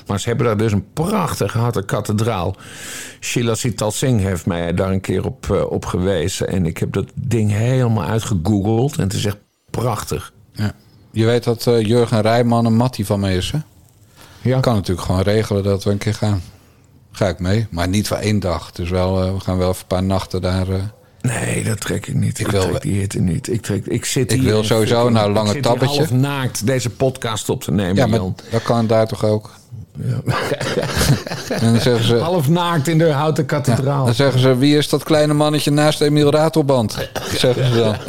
Maar 0.08 0.20
ze 0.20 0.28
hebben 0.28 0.46
daar 0.46 0.58
dus 0.58 0.72
een 0.72 0.86
prachtige 0.94 1.58
houten 1.58 1.86
kathedraal. 1.86 2.56
Sheila 3.20 3.56
Sital 3.56 3.92
Singh 3.92 4.24
heeft 4.24 4.46
mij 4.46 4.74
daar 4.74 4.92
een 4.92 5.02
keer 5.02 5.26
op, 5.26 5.52
eh, 5.52 5.72
op 5.72 5.86
gewezen. 5.86 6.48
En 6.48 6.66
ik 6.66 6.78
heb 6.78 6.94
dat 6.94 7.12
ding 7.14 7.52
helemaal 7.52 8.06
uitgegoogeld. 8.06 8.96
En 8.96 9.04
het 9.04 9.14
is 9.14 9.26
echt 9.26 9.40
prachtig. 9.70 10.34
Ja. 10.52 10.74
Je 11.16 11.26
weet 11.26 11.44
dat 11.44 11.68
eh, 11.68 11.82
Jurgen 11.82 12.22
Rijman 12.22 12.66
een 12.66 12.76
mattie 12.76 13.06
van 13.06 13.20
me 13.20 13.34
is, 13.36 13.52
hè? 13.52 13.58
Ja. 14.42 14.60
Kan 14.60 14.76
natuurlijk 14.76 15.08
gewoon 15.08 15.22
regelen 15.22 15.64
dat 15.64 15.84
we 15.84 15.92
een 15.92 15.98
keer 15.98 16.14
gaan. 16.14 16.42
Ga 17.12 17.28
ik 17.28 17.40
mee, 17.40 17.68
maar 17.70 17.88
niet 17.88 18.08
voor 18.08 18.18
één 18.18 18.40
dag. 18.40 18.72
Dus 18.72 18.90
wel, 18.90 19.24
eh, 19.24 19.34
we 19.34 19.40
gaan 19.40 19.58
wel 19.58 19.70
even 19.70 19.82
een 19.82 19.88
paar 19.88 20.04
nachten 20.04 20.42
daar. 20.42 20.70
eh, 20.70 20.76
Nee, 21.22 21.64
dat 21.64 21.80
trek 21.80 22.08
ik 22.08 22.14
niet. 22.16 22.40
Ik, 22.40 22.48
wil- 22.48 22.62
trek 22.70 22.82
die 22.82 23.00
hitte 23.00 23.20
niet. 23.20 23.48
Ik, 23.52 23.62
trek, 23.62 23.86
ik, 23.86 24.06
zit 24.06 24.32
Ik 24.32 24.40
hier 24.40 24.50
wil 24.50 24.64
sowieso 24.64 25.10
naar 25.10 25.30
Lange 25.30 25.56
ik 25.56 25.62
Tabbetje. 25.62 25.98
half 25.98 26.12
naakt 26.12 26.66
deze 26.66 26.90
podcast 26.90 27.50
op 27.50 27.64
te 27.64 27.72
nemen, 27.72 27.96
ja, 27.96 28.08
maar 28.08 28.20
Jan. 28.20 28.36
dat 28.52 28.64
kan 28.64 28.88
daar 28.88 29.08
toch 29.08 29.26
ook? 29.26 29.52
en 31.50 31.72
dan 31.74 31.80
zeggen 31.82 32.06
ze, 32.06 32.16
Half 32.30 32.50
naakt 32.50 32.88
in 32.88 32.98
de 32.98 33.12
houten 33.12 33.46
kathedraal. 33.46 34.06
dan 34.06 34.14
zeggen 34.14 34.40
ze, 34.40 34.58
wie 34.58 34.78
is 34.78 34.90
dat 34.90 35.04
kleine 35.04 35.34
mannetje 35.34 35.72
naast 35.72 36.02
Emiel 36.02 36.32
Ratelband? 36.32 37.10
Zeggen 37.38 37.68
ze 37.68 37.76
dan. 37.76 37.96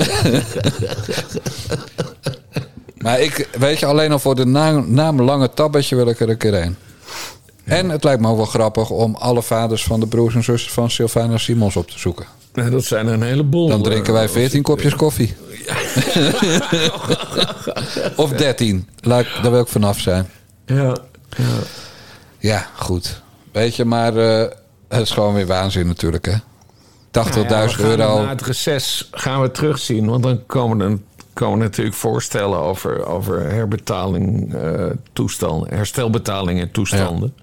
maar 3.04 3.20
ik, 3.20 3.48
weet 3.58 3.78
je, 3.78 3.86
alleen 3.86 4.12
al 4.12 4.18
voor 4.18 4.34
de 4.34 4.46
naam, 4.46 4.84
naam 4.88 5.22
Lange 5.22 5.50
Tabbetje 5.50 5.96
wil 5.96 6.08
ik 6.08 6.20
er 6.20 6.28
een 6.28 6.36
keer 6.36 6.54
heen. 6.54 6.76
En 7.64 7.90
het 7.90 8.04
lijkt 8.04 8.20
me 8.20 8.28
ook 8.28 8.36
wel 8.36 8.44
grappig 8.44 8.90
om 8.90 9.14
alle 9.14 9.42
vaders 9.42 9.84
van 9.84 10.00
de 10.00 10.06
broers 10.06 10.34
en 10.34 10.44
zussen 10.44 10.72
van 10.72 10.90
Sylvana 10.90 11.38
Simons 11.38 11.76
op 11.76 11.90
te 11.90 11.98
zoeken. 11.98 12.26
Dat 12.52 12.84
zijn 12.84 13.06
er 13.06 13.12
een 13.12 13.22
heleboel. 13.22 13.68
Dan 13.68 13.82
drinken 13.82 14.12
wij 14.12 14.24
eh, 14.24 14.30
14 14.30 14.62
kopjes 14.62 14.94
koffie. 14.94 15.34
of 18.16 18.30
13. 18.30 18.88
Laat, 19.00 19.26
daar 19.42 19.50
wil 19.50 19.60
ik 19.60 19.68
vanaf 19.68 20.00
zijn. 20.00 20.30
Ja, 20.66 20.96
ja. 21.36 21.44
Ja, 22.38 22.66
goed. 22.76 23.22
Weet 23.52 23.76
je, 23.76 23.84
maar 23.84 24.16
eh, 24.16 24.50
het 24.88 25.00
is 25.00 25.10
gewoon 25.10 25.34
weer 25.34 25.46
waanzin 25.46 25.86
natuurlijk, 25.86 26.24
hè? 26.24 26.32
80.000 26.32 26.40
Nou 27.12 27.48
ja, 27.48 27.78
euro. 27.78 28.22
Na 28.22 28.28
het 28.28 28.42
reces 28.42 29.08
gaan 29.10 29.40
we 29.40 29.50
terugzien. 29.50 30.06
Want 30.06 30.22
dan 30.22 30.46
komen 30.46 30.80
er, 30.80 30.98
komen 31.34 31.58
natuurlijk 31.58 31.96
voorstellen 31.96 32.58
over, 32.58 33.06
over 33.06 33.50
herbetaling, 33.50 34.54
eh, 34.54 34.86
toestanden, 35.12 35.74
herstelbetalingen 35.74 36.62
en 36.62 36.70
toestanden. 36.70 37.34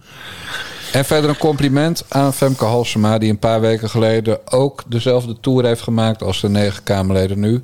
En 0.92 1.06
verder 1.06 1.30
een 1.30 1.38
compliment 1.38 2.06
aan 2.10 2.34
Femke 2.34 2.66
Halsema... 2.66 3.18
die 3.18 3.30
een 3.30 3.40
paar 3.40 3.62
weken 3.62 3.90
geleden 3.90 4.52
ook 4.52 4.84
dezelfde 4.88 5.38
tour 5.42 5.66
heeft 5.66 5.82
gemaakt... 5.82 6.24
als 6.24 6.42
de 6.42 6.50
negen 6.50 6.84
Kamerleden 6.84 7.40
nu. 7.40 7.64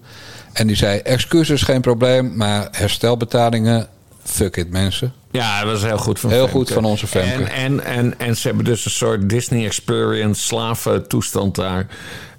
En 0.54 0.68
die 0.68 0.76
zei, 0.76 1.00
excuses 1.00 1.62
geen 1.62 1.82
probleem... 1.82 2.36
maar 2.36 2.68
herstelbetalingen, 2.72 3.88
fuck 4.24 4.58
it 4.58 4.70
mensen. 4.70 5.14
Ja, 5.32 5.64
dat 5.66 5.78
is 5.78 5.84
heel 5.84 5.98
goed 5.98 6.20
van 6.20 6.30
Heel 6.30 6.40
Femke. 6.40 6.58
goed 6.58 6.72
van 6.72 6.86
onze 6.86 7.08
Femke. 7.08 7.44
En, 7.44 7.50
en, 7.50 7.86
en, 7.86 8.20
en 8.20 8.38
ze 8.38 8.48
hebben 8.48 8.66
dus 8.66 8.86
een 8.86 8.92
soort 8.92 9.30
Disney 9.30 9.66
Experience 9.66 10.42
slaventoestand 10.42 11.56
daar. 11.56 11.88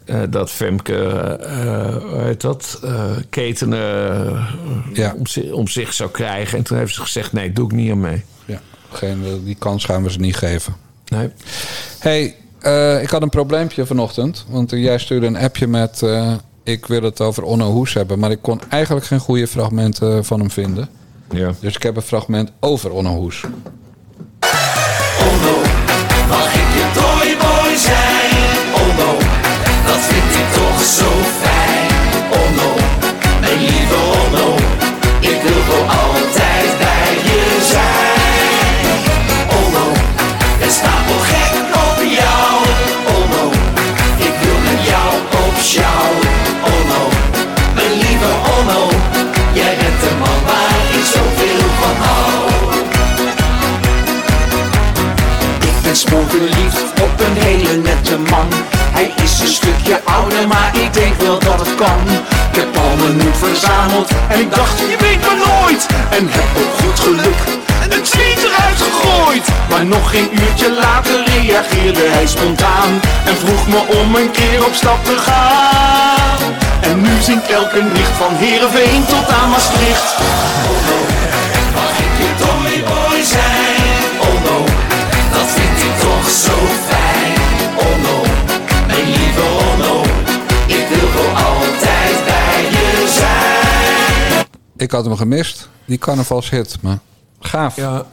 Eh, 0.08 0.20
dat 0.30 0.50
Femke, 0.50 0.94
eh, 0.96 1.96
hoe 1.96 2.20
heet 2.20 2.40
dat, 2.40 2.80
eh, 2.84 3.04
ketenen 3.30 4.36
eh, 4.94 5.12
om, 5.16 5.26
zi- 5.26 5.50
om 5.52 5.68
zich 5.68 5.92
zou 5.94 6.10
krijgen. 6.10 6.58
En 6.58 6.64
toen 6.64 6.78
heeft 6.78 6.94
ze 6.94 7.00
gezegd, 7.00 7.32
nee, 7.32 7.52
doe 7.52 7.64
ik 7.64 7.72
niet 7.72 7.90
aan 7.90 8.00
mee. 8.00 8.22
Ja, 8.44 8.60
geen, 8.92 9.42
die 9.44 9.56
kans 9.58 9.84
gaan 9.84 10.02
we 10.02 10.10
ze 10.10 10.18
niet 10.18 10.36
geven. 10.36 10.74
Nee. 11.08 11.30
hey, 11.98 12.34
eh, 12.60 13.02
ik 13.02 13.08
had 13.10 13.22
een 13.22 13.28
probleempje 13.28 13.86
vanochtend. 13.86 14.44
Want 14.48 14.70
jij 14.70 14.98
stuurde 14.98 15.26
een 15.26 15.36
appje 15.36 15.66
met... 15.66 16.02
eh, 16.02 16.32
ik 16.64 16.86
wil 16.86 17.02
het 17.02 17.20
over 17.20 17.42
Onno 17.42 17.70
Hoes 17.70 17.94
hebben. 17.94 18.18
Maar 18.18 18.30
ik 18.30 18.42
kon 18.42 18.60
eigenlijk 18.68 19.06
geen 19.06 19.18
goede 19.20 19.46
fragmenten 19.46 20.24
van 20.24 20.40
hem 20.40 20.50
vinden. 20.50 20.88
Ja. 21.30 21.52
Dus 21.60 21.74
ik 21.74 21.82
heb 21.82 21.96
een 21.96 22.02
fragment 22.02 22.50
over 22.60 22.90
Onno 22.90 23.14
Hoes. 23.14 23.40
Mag 26.28 26.54
ik 26.54 26.74
je 26.74 26.90
toyboy 26.94 27.17
toch 30.78 30.86
zo 30.86 31.10
fijn. 31.42 31.90
Oh 32.30 32.48
no, 32.56 32.70
mijn 33.40 33.58
lieve 33.58 33.94
oh 33.94 34.32
no, 34.32 34.54
ik 35.20 35.38
wil 35.42 35.62
voor 35.68 35.86
altijd 36.02 36.68
bij 36.78 37.12
je 37.28 37.42
zijn. 37.72 38.96
Oh 39.56 39.66
no, 39.72 39.86
ik 40.58 40.70
sta 40.70 40.94
wel 41.06 41.22
gek 41.30 41.54
op 41.86 41.98
jou. 42.20 42.50
Oh 43.12 43.52
ik 44.16 44.34
wil 44.42 44.58
met 44.68 44.80
jou 44.90 45.10
op 45.46 45.54
sjouw. 45.62 46.12
Oh 46.70 46.80
no, 46.90 47.02
mijn 47.74 47.92
lieve 47.92 48.30
oh 48.52 48.66
no, 48.66 48.82
jij 49.52 49.76
bent 49.80 50.00
de 50.00 50.10
man 50.18 50.40
waar 50.44 50.80
ik 50.98 51.04
zoveel 51.14 51.68
van 51.80 51.96
hou. 52.06 52.50
Ik 55.60 55.82
ben 55.82 55.96
spoorverliefd 55.96 57.02
op 57.02 57.20
een 57.20 57.42
hele 57.42 57.76
nette 57.76 58.18
man. 58.18 58.77
Hij 58.98 59.12
is 59.22 59.40
een 59.40 59.54
stukje 59.60 60.00
ouder, 60.04 60.48
maar 60.48 60.70
ik 60.72 60.92
denk 60.92 61.14
wel 61.20 61.38
dat 61.38 61.58
het 61.58 61.74
kan. 61.74 62.00
Ik 62.50 62.56
heb 62.60 62.76
al 62.76 62.96
mijn 62.96 63.16
moed 63.16 63.36
verzameld 63.36 64.10
en 64.28 64.40
ik 64.40 64.54
dacht, 64.54 64.78
je 64.78 64.96
weet 64.98 65.20
maar 65.26 65.40
nooit. 65.48 65.86
En 66.10 66.28
heb 66.30 66.48
ook 66.62 66.74
goed 66.80 67.00
geluk 67.00 67.38
een 67.94 68.02
tweet 68.02 68.38
eruit 68.46 68.80
gegooid. 68.86 69.46
Maar 69.68 69.86
nog 69.86 70.10
geen 70.10 70.30
uurtje 70.42 70.72
later 70.72 71.16
reageerde 71.24 72.04
hij 72.14 72.26
spontaan. 72.26 72.92
En 73.24 73.36
vroeg 73.42 73.68
me 73.68 73.80
om 74.00 74.14
een 74.14 74.30
keer 74.30 74.64
op 74.66 74.74
stap 74.74 75.04
te 75.04 75.16
gaan. 75.26 76.40
En 76.80 77.00
nu 77.00 77.14
zingt 77.20 77.50
elke 77.50 77.82
nicht 77.82 78.14
van 78.22 78.34
Heerenveen 78.34 79.04
tot 79.06 79.28
aan 79.38 79.50
Maastricht. 79.50 80.10
Oh 80.70 80.78
no, 80.88 80.98
mag 81.78 81.94
ik 82.06 82.14
je 82.22 82.30
toyboy 82.42 83.22
zijn? 83.22 84.10
Oh 84.26 84.36
no, 84.46 84.58
dat 85.34 85.48
vind 85.56 85.76
ik 85.88 85.94
toch 86.00 86.30
zo 86.44 86.87
Ik 94.88 94.94
had 94.94 95.04
hem 95.04 95.16
gemist, 95.16 95.68
die 95.84 95.98
carnavalshit. 95.98 96.76
Maar 96.80 96.98
gaaf. 97.40 97.76
Ja. 97.76 98.06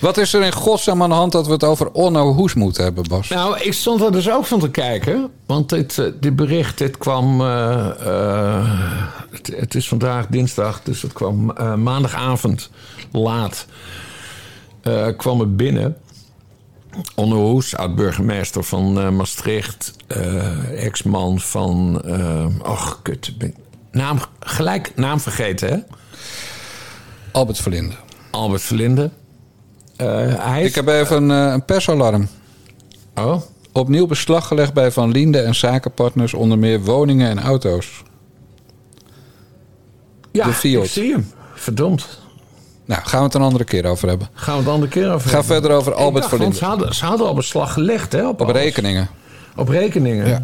Wat 0.00 0.16
is 0.16 0.32
er 0.32 0.42
in 0.42 0.52
godsnaam 0.52 1.02
aan 1.02 1.08
de 1.08 1.14
hand 1.14 1.32
dat 1.32 1.46
we 1.46 1.52
het 1.52 1.64
over 1.64 1.90
Onno 1.90 2.32
Hoes 2.32 2.54
moeten 2.54 2.84
hebben, 2.84 3.08
Bas? 3.08 3.28
Nou, 3.28 3.58
ik 3.60 3.72
stond 3.72 4.00
er 4.00 4.12
dus 4.12 4.30
ook 4.30 4.44
van 4.44 4.58
te 4.60 4.70
kijken. 4.70 5.30
Want 5.46 5.68
dit, 5.68 5.98
eh, 5.98 6.06
dit 6.20 6.36
bericht, 6.36 6.78
dit 6.78 6.98
kwam... 6.98 7.40
eh, 7.40 7.88
eh, 8.06 8.80
het, 9.30 9.52
het 9.56 9.74
is 9.74 9.88
vandaag 9.88 10.26
dinsdag, 10.26 10.80
dus 10.82 11.02
het 11.02 11.12
kwam 11.12 11.44
maandagavond 11.82 12.70
laat. 13.12 13.66
kwam 15.16 15.40
het 15.40 15.56
binnen. 15.56 15.96
Onno 17.14 17.36
Hoes, 17.36 17.76
oud-burgemeester 17.76 18.64
van 18.64 19.16
Maastricht. 19.16 19.92
ex-man 20.76 21.40
van... 21.40 22.02
och, 22.62 22.98
kut. 23.02 23.34
ben 23.38 23.48
ik- 23.48 23.56
Naam, 23.92 24.18
gelijk 24.40 24.92
naam 24.96 25.20
vergeten, 25.20 25.68
hè? 25.68 25.78
Albert 27.32 27.58
Verlinde. 27.58 27.94
Albert 28.30 28.62
Verlinde. 28.62 29.10
Eh, 29.96 30.06
hij 30.44 30.62
Ik 30.64 30.74
heb 30.74 30.88
even 30.88 31.30
een, 31.30 31.46
eh, 31.46 31.52
een 31.52 31.64
persalarm. 31.64 32.28
Oh? 33.14 33.42
Opnieuw 33.72 34.06
beslag 34.06 34.46
gelegd 34.46 34.72
bij 34.72 34.90
Van 34.90 35.10
Linde 35.10 35.40
en 35.40 35.54
zakenpartners... 35.54 36.34
onder 36.34 36.58
meer 36.58 36.80
woningen 36.80 37.28
en 37.30 37.40
auto's. 37.40 38.02
Ja, 40.32 40.44
de 40.46 40.52
Fiat. 40.52 40.84
ik 40.84 40.90
zie 40.90 41.12
hem. 41.12 41.30
Verdomd. 41.54 42.20
Nou, 42.84 43.02
gaan 43.04 43.18
we 43.18 43.24
het 43.24 43.34
een 43.34 43.42
andere 43.42 43.64
keer 43.64 43.86
over 43.86 44.08
hebben. 44.08 44.28
Gaan 44.32 44.52
we 44.52 44.58
het 44.58 44.66
een 44.68 44.74
andere 44.74 44.92
keer 44.92 45.12
over 45.12 45.28
Ga 45.30 45.36
hebben. 45.36 45.44
verder 45.44 45.70
over 45.76 45.94
Albert 45.94 46.14
dacht, 46.14 46.28
want 46.28 46.28
Verlinde. 46.30 46.56
Ze 46.56 46.64
hadden, 46.64 46.94
ze 46.94 47.04
hadden 47.04 47.26
al 47.26 47.34
beslag 47.34 47.72
gelegd, 47.72 48.12
hè? 48.12 48.28
Op, 48.28 48.40
Op 48.40 48.48
rekeningen. 48.48 49.08
Op 49.56 49.68
rekeningen? 49.68 50.28
Ja. 50.28 50.42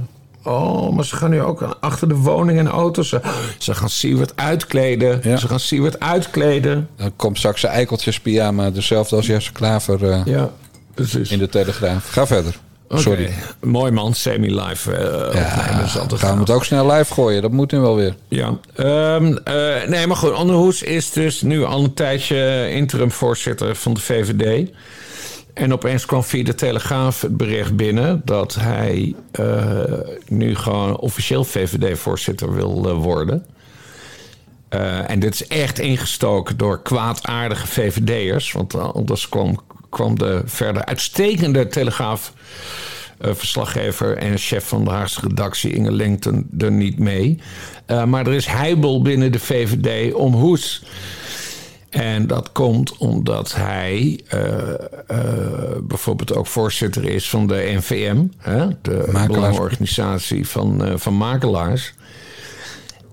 Oh, 0.48 0.92
maar 0.92 1.04
ze 1.04 1.16
gaan 1.16 1.30
nu 1.30 1.42
ook 1.42 1.76
achter 1.80 2.08
de 2.08 2.14
woning 2.14 2.58
en 2.58 2.68
auto's. 2.68 3.08
Ze, 3.08 3.20
ze 3.58 3.74
gaan 3.74 3.88
Siewert 3.88 4.32
uitkleden. 4.36 5.38
Ze 5.38 5.48
gaan 5.48 5.60
Siewert 5.60 6.00
uitkleden. 6.00 6.88
Dan 6.96 7.12
komt 7.16 7.38
straks 7.38 7.60
zijn 7.60 7.72
eikeltjes 7.72 8.20
pyjama, 8.20 8.70
dezelfde 8.70 9.16
als 9.16 9.26
Jesse 9.26 9.52
Klaver 9.52 10.10
eh, 10.10 10.20
Ja, 10.24 10.50
precies. 10.94 11.30
in 11.30 11.38
de 11.38 11.48
Telegraaf. 11.48 12.08
Ga 12.10 12.26
verder. 12.26 12.58
Sorry. 12.94 13.30
Mooi 13.60 13.92
man, 13.92 14.14
semi-live 14.14 14.92
eh 14.92 15.84
is 15.84 15.98
altijd 15.98 16.20
Gaan 16.20 16.34
we 16.34 16.40
het 16.40 16.50
ook 16.50 16.64
snel 16.64 16.90
live 16.90 17.12
gooien? 17.12 17.42
Dat 17.42 17.50
moet 17.50 17.72
nu 17.72 17.78
wel 17.78 17.96
weer. 17.96 18.14
Ja, 18.28 18.58
ehm, 18.74 19.36
eh, 19.44 19.88
nee, 19.88 20.06
maar 20.06 20.16
goed. 20.16 20.32
Onderhoes 20.32 20.82
is 20.82 21.10
dus 21.10 21.42
nu 21.42 21.64
al 21.64 21.84
een 21.84 21.94
tijdje 21.94 22.70
interim-voorzitter 22.70 23.74
van 23.74 23.94
de 23.94 24.00
VVD. 24.00 24.70
En 25.58 25.72
opeens 25.72 26.06
kwam 26.06 26.24
via 26.24 26.44
de 26.44 26.54
Telegraaf 26.54 27.20
het 27.20 27.36
bericht 27.36 27.76
binnen 27.76 28.22
dat 28.24 28.54
hij 28.54 29.14
eh, 29.30 29.82
nu 30.28 30.54
gewoon 30.54 30.98
officieel 30.98 31.44
VVD-voorzitter 31.44 32.54
wil 32.54 32.88
eh, 32.88 32.96
worden. 32.96 33.46
Eh, 34.68 35.10
en 35.10 35.18
dit 35.18 35.34
is 35.34 35.46
echt 35.46 35.78
ingestoken 35.78 36.56
door 36.56 36.82
kwaadaardige 36.82 37.66
VVD'ers. 37.66 38.52
Want 38.52 38.74
anders 38.74 39.28
kwam, 39.28 39.60
kwam 39.88 40.18
de 40.18 40.42
verder 40.44 40.84
uitstekende 40.84 41.66
Telegraaf. 41.66 42.32
eh, 43.18 43.30
verslaggever 43.34 44.16
en 44.16 44.38
chef 44.38 44.68
van 44.68 44.84
de 44.84 44.90
Haagse 44.90 45.20
redactie 45.20 45.72
Inge 45.72 45.92
Lengten 45.92 46.50
er 46.58 46.72
niet 46.72 46.98
mee. 46.98 47.38
Maar 48.06 48.26
er 48.26 48.34
is 48.34 48.46
heibel 48.46 49.02
binnen 49.02 49.32
de 49.32 49.38
VVD 49.38 50.14
om 50.14 50.34
Hoes. 50.34 50.82
En 51.90 52.26
dat 52.26 52.52
komt 52.52 52.96
omdat 52.96 53.54
hij 53.54 54.20
eh, 54.28 54.68
eh, 55.06 55.18
bijvoorbeeld 55.82 56.34
ook 56.34 56.46
voorzitter 56.46 57.04
is 57.04 57.28
van 57.30 57.46
de 57.46 57.72
NVM, 57.76 58.24
hè, 58.38 58.66
de 58.82 59.08
belangenorganisatie 59.28 60.48
van, 60.48 60.84
eh, 60.84 60.92
van 60.96 61.14
makelaars. 61.14 61.94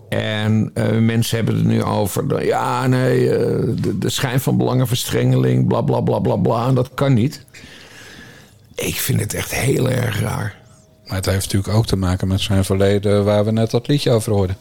En 0.10 0.72
mensen 1.06 1.36
hebben 1.38 1.56
het 1.56 1.64
nu 1.66 1.84
over, 1.84 2.28
de- 2.28 2.46
ja, 2.46 2.88
nee, 2.88 3.28
de, 3.28 3.98
de 4.00 4.10
schijn 4.10 4.40
van 4.40 4.58
belangenverstrengeling, 4.58 5.68
bla 5.68 5.82
bla 5.82 6.02
bla 6.02 6.20
bla 6.20 6.36
bla. 6.36 6.68
En 6.68 6.76
dat 6.76 6.90
kan 6.94 7.14
niet. 7.14 7.46
Ik 8.76 8.96
vind 8.96 9.20
het 9.20 9.34
echt 9.34 9.54
heel 9.54 9.90
erg 9.90 10.20
raar. 10.22 10.56
Maar 11.08 11.16
het 11.16 11.26
heeft 11.26 11.44
natuurlijk 11.54 11.78
ook 11.78 11.86
te 11.86 11.96
maken 11.96 12.28
met 12.28 12.42
zijn 12.42 12.64
verleden 12.66 13.24
waar 13.26 13.46
we 13.46 13.52
net 13.52 13.72
dat 13.72 13.88
liedje 13.88 14.12
over 14.12 14.32
hoorden. 14.32 14.58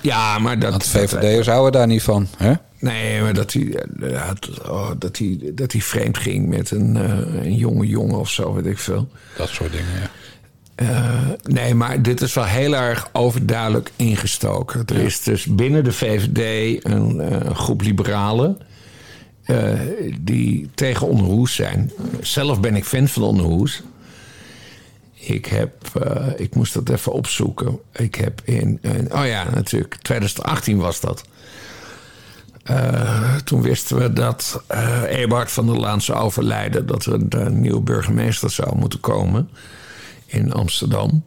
Ja, 0.00 0.38
maar 0.38 0.58
dat... 0.58 0.70
Want 0.70 0.84
VVD'ers 0.86 1.46
houden 1.46 1.72
daar 1.72 1.86
niet 1.86 2.02
van. 2.02 2.26
Hè? 2.36 2.52
Nee, 2.80 3.20
maar 3.22 3.34
dat 3.34 3.52
hij, 3.52 3.74
eh, 4.00 4.30
oh, 4.68 4.90
dat 4.98 5.18
hij, 5.18 5.38
dat 5.54 5.72
hij 5.72 5.80
vreemd 5.80 6.18
ging 6.18 6.48
met 6.48 6.70
een, 6.70 6.96
eh, 6.96 7.44
een 7.44 7.54
jonge 7.54 7.86
jongen 7.86 8.18
of 8.18 8.30
zo, 8.30 8.54
weet 8.54 8.66
ik 8.66 8.78
veel. 8.78 9.08
Dat 9.36 9.48
soort 9.48 9.72
dingen, 9.72 9.86
ja. 10.00 10.10
Eh, 10.74 11.30
nee, 11.42 11.74
maar 11.74 12.02
dit 12.02 12.20
is 12.20 12.34
wel 12.34 12.44
heel 12.44 12.76
erg 12.76 13.08
overduidelijk 13.12 13.90
ingestoken. 13.96 14.84
Er 14.86 14.96
is 14.96 15.22
dus 15.22 15.44
binnen 15.46 15.84
de 15.84 15.92
VVD 15.92 16.84
een 16.84 17.20
groep 17.56 17.80
liberalen 17.80 18.58
die 20.20 20.70
tegen 20.74 21.06
Onderhoes 21.06 21.54
zijn. 21.54 21.92
Zelf 22.20 22.60
ben 22.60 22.76
ik 22.76 22.84
fan 22.84 23.08
van 23.08 23.22
Onderhoes. 23.22 23.82
Ik 25.14 25.46
heb, 25.46 25.72
ik 26.36 26.54
moest 26.54 26.74
dat 26.74 26.88
even 26.88 27.12
opzoeken. 27.12 27.78
Ik 27.92 28.14
heb 28.14 28.40
in, 28.44 28.78
in- 28.82 29.12
oh 29.14 29.26
ja, 29.26 29.50
natuurlijk, 29.54 29.94
2018 30.02 30.76
was 30.78 31.00
dat. 31.00 31.24
Eh, 32.68 33.34
toen 33.34 33.62
wisten 33.62 33.98
we 33.98 34.12
dat 34.12 34.62
eh 34.66 35.02
Eberhard 35.08 35.50
van 35.50 35.66
der 35.66 35.78
Laan 35.78 36.00
zou 36.00 36.18
overlijden. 36.18 36.86
Dat 36.86 37.04
er 37.04 37.12
een, 37.12 37.26
een 37.28 37.60
nieuwe 37.60 37.80
burgemeester 37.80 38.50
zou 38.50 38.76
moeten 38.76 39.00
komen 39.00 39.48
in 40.26 40.52
Amsterdam. 40.52 41.22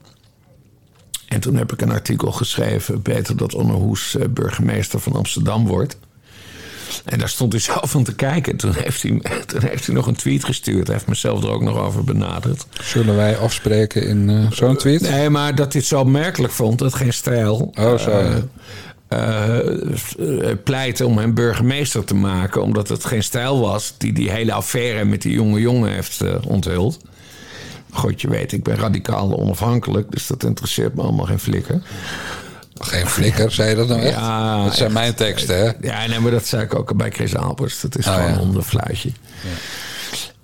En 1.28 1.40
toen 1.40 1.56
heb 1.56 1.72
ik 1.74 1.82
een 1.82 1.92
artikel 1.92 2.32
geschreven... 2.32 3.02
beter 3.02 3.38
dat 3.38 3.54
Onderhoes 3.54 4.16
eh, 4.16 4.28
burgemeester 4.30 5.00
van 5.00 5.14
Amsterdam 5.14 5.68
wordt. 5.68 5.98
En 7.06 7.20
daar 7.20 7.30
stond 7.30 7.52
hij 7.52 7.62
zelf 7.72 7.92
van 7.92 8.04
te 8.04 8.16
kijken. 8.16 8.58
Toen 8.58 8.74
heeft 8.74 9.02
hij, 9.02 9.22
toen 9.46 9.62
heeft 9.62 9.86
hij 9.86 9.96
nog 9.96 10.08
een 10.08 10.16
tweet 10.16 10.44
gestuurd. 10.44 10.88
Hij 10.88 10.96
heeft 10.96 11.08
mezelf 11.08 11.44
er 11.44 11.50
ook 11.50 11.62
nog 11.62 11.78
over 11.78 12.04
benaderd. 12.04 12.66
Zullen 12.82 13.16
wij 13.16 13.38
afspreken 13.38 14.08
in 14.08 14.30
eh, 14.30 14.52
zo'n 14.52 14.78
tweet? 14.78 15.02
Nee, 15.02 15.30
maar 15.30 15.56
dat 15.56 15.74
hij 15.74 15.82
het 15.82 15.90
zo 15.90 16.00
opmerkelijk 16.00 16.54
vond, 16.54 16.80
dat 16.80 16.94
geen 16.94 17.14
stijl. 17.14 17.72
Oh, 17.76 17.98
zo, 17.98 18.42
ja. 19.12 20.56
pleiten 20.64 21.06
om 21.06 21.18
hem 21.18 21.34
burgemeester 21.34 22.04
te 22.04 22.16
maken, 22.16 22.62
omdat 22.62 22.88
het 22.88 23.06
geen 23.06 23.24
stijl 23.24 23.60
was 23.60 23.94
die 23.98 24.14
die 24.14 24.32
hele 24.32 24.54
affaire 24.54 25.06
met 25.06 25.22
die 25.22 25.34
jonge 25.34 25.60
jongen 25.60 25.92
heeft 25.92 26.22
eh, 26.22 26.36
onthuld. 26.48 27.00
God, 27.92 28.22
je 28.22 28.30
weet, 28.30 28.52
ik 28.52 28.64
ben 28.64 28.76
radicaal 28.76 29.38
onafhankelijk, 29.38 30.12
dus 30.12 30.28
dat 30.28 30.44
interesseert 30.44 30.96
me 30.96 31.02
allemaal 31.02 31.26
geen 31.26 31.40
flikker. 31.40 31.82
Geen 32.80 33.08
flikker, 33.08 33.52
zei 33.52 33.70
je 33.70 33.76
dat 33.76 33.88
nou 33.88 34.02
echt? 34.02 34.14
Ja, 34.14 34.64
dat 34.64 34.74
zijn 34.76 34.86
echt. 34.86 34.94
mijn 34.98 35.14
teksten, 35.14 35.58
hè? 35.58 35.72
Ja, 35.82 36.08
nee, 36.08 36.20
maar 36.20 36.32
dat 36.32 36.46
zei 36.46 36.64
ik 36.64 36.76
ook 36.76 36.96
bij 36.98 37.12
Chris 37.12 37.36
Albers. 37.36 37.82
Dat 37.82 37.98
is 37.98 38.08
Oh, 38.08 38.14
gewoon 38.14 38.28
ja. 38.28 38.34
een 38.34 38.40
hondenfluitje. 38.40 39.12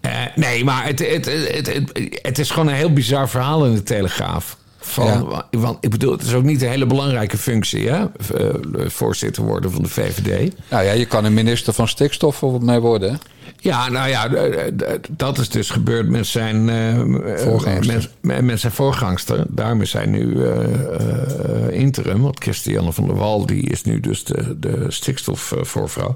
Eh, 0.01 0.11
nee, 0.35 0.63
maar 0.63 0.85
het, 0.85 0.99
het, 0.99 1.25
het, 1.25 1.73
het, 1.73 1.91
het 2.21 2.39
is 2.39 2.49
gewoon 2.49 2.67
een 2.67 2.73
heel 2.75 2.93
bizar 2.93 3.29
verhaal 3.29 3.65
in 3.65 3.73
de 3.73 3.83
Telegraaf. 3.83 4.57
Van, 4.87 5.43
Want 5.51 5.77
ik 5.81 5.89
bedoel, 5.89 6.11
het 6.11 6.21
is 6.21 6.33
ook 6.33 6.43
niet 6.43 6.61
een 6.61 6.69
hele 6.69 6.85
belangrijke 6.85 7.37
functie, 7.37 7.89
hè? 7.89 7.97
Eh, 8.35 8.49
voorzitter 8.87 9.43
worden 9.43 9.71
van 9.71 9.81
de 9.83 9.89
VVD. 9.89 10.53
Nou 10.69 10.83
ja, 10.83 10.91
je 10.91 11.05
kan 11.05 11.25
een 11.25 11.33
minister 11.33 11.73
van 11.73 11.87
stikstof 11.87 12.41
mee 12.59 12.79
worden, 12.79 13.11
hè? 13.11 13.17
Ja, 13.59 13.89
nou 13.89 14.09
ja, 14.09 14.33
eh, 14.33 14.67
eh, 14.67 14.73
dat 15.09 15.37
is 15.37 15.49
dus 15.49 15.69
gebeurd 15.69 16.09
met 16.09 16.27
zijn, 16.27 16.69
eh, 16.69 16.99
Voorgangster. 17.43 18.09
Met, 18.21 18.41
met- 18.41 18.59
zijn 18.59 18.71
voorgangster. 18.73 19.45
Daarom 19.49 19.81
is 19.81 19.93
hij 19.93 20.05
nu 20.05 20.43
eh, 20.43 20.63
eh, 20.63 21.79
interim. 21.79 22.21
Want 22.21 22.39
Christiane 22.43 22.91
van 22.93 23.07
der 23.07 23.15
Wal 23.15 23.45
die 23.45 23.69
is 23.69 23.83
nu 23.83 23.99
dus 23.99 24.23
de, 24.23 24.59
de 24.59 24.85
stikstofvoorvrouw. 24.87 26.15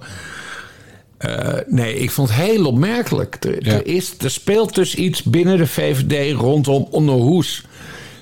Eh, 1.17 1.47
nee, 1.67 1.95
ik 1.95 2.11
vond 2.11 2.29
het 2.29 2.37
heel 2.37 2.65
opmerkelijk. 2.65 3.37
Er, 3.45 3.67
er, 3.67 3.85
is, 3.87 4.13
er 4.19 4.31
speelt 4.31 4.75
dus 4.75 4.95
iets 4.95 5.23
binnen 5.23 5.57
de 5.57 5.67
VVD 5.67 6.33
rondom 6.39 6.87
Onderhoes. 6.91 7.65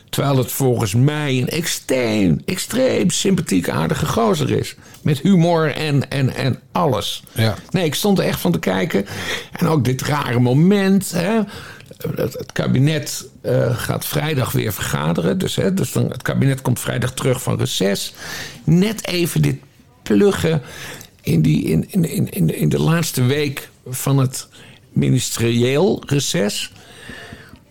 Terwijl 0.09 0.37
het 0.37 0.51
volgens 0.51 0.93
mij 0.93 1.37
een 1.37 1.49
extreem, 1.49 2.41
extreem 2.45 3.09
sympathiek 3.09 3.69
aardige 3.69 4.05
gozer 4.05 4.51
is. 4.51 4.75
Met 5.01 5.19
humor 5.19 5.71
en, 5.75 6.09
en, 6.09 6.35
en 6.35 6.59
alles. 6.71 7.23
Ja. 7.31 7.55
Nee, 7.69 7.85
ik 7.85 7.95
stond 7.95 8.19
er 8.19 8.25
echt 8.25 8.39
van 8.39 8.51
te 8.51 8.59
kijken. 8.59 9.05
En 9.51 9.67
ook 9.67 9.85
dit 9.85 10.01
rare 10.01 10.39
moment. 10.39 11.11
Hè. 11.11 11.39
Het, 12.15 12.51
kabinet 12.51 13.27
eh, 13.41 13.77
gaat 13.77 14.05
vrijdag 14.05 14.51
weer 14.51 14.73
vergaderen. 14.73 15.37
Dus, 15.37 15.55
hè, 15.55 15.73
dus 15.73 15.91
dan, 15.91 16.09
het 16.11 16.21
kabinet 16.21 16.61
komt 16.61 16.79
vrijdag 16.79 17.13
terug 17.13 17.41
van 17.41 17.57
reces. 17.57 18.13
Net 18.63 19.07
even 19.07 19.41
dit 19.41 19.57
pluggen 20.03 20.61
in, 21.21 21.41
die, 21.41 21.63
in, 21.63 21.85
in, 21.89 22.31
in, 22.31 22.55
in 22.55 22.69
de 22.69 22.79
laatste 22.79 23.23
week 23.23 23.69
van 23.87 24.17
het 24.17 24.47
ministerieel 24.93 26.03
reces. 26.05 26.71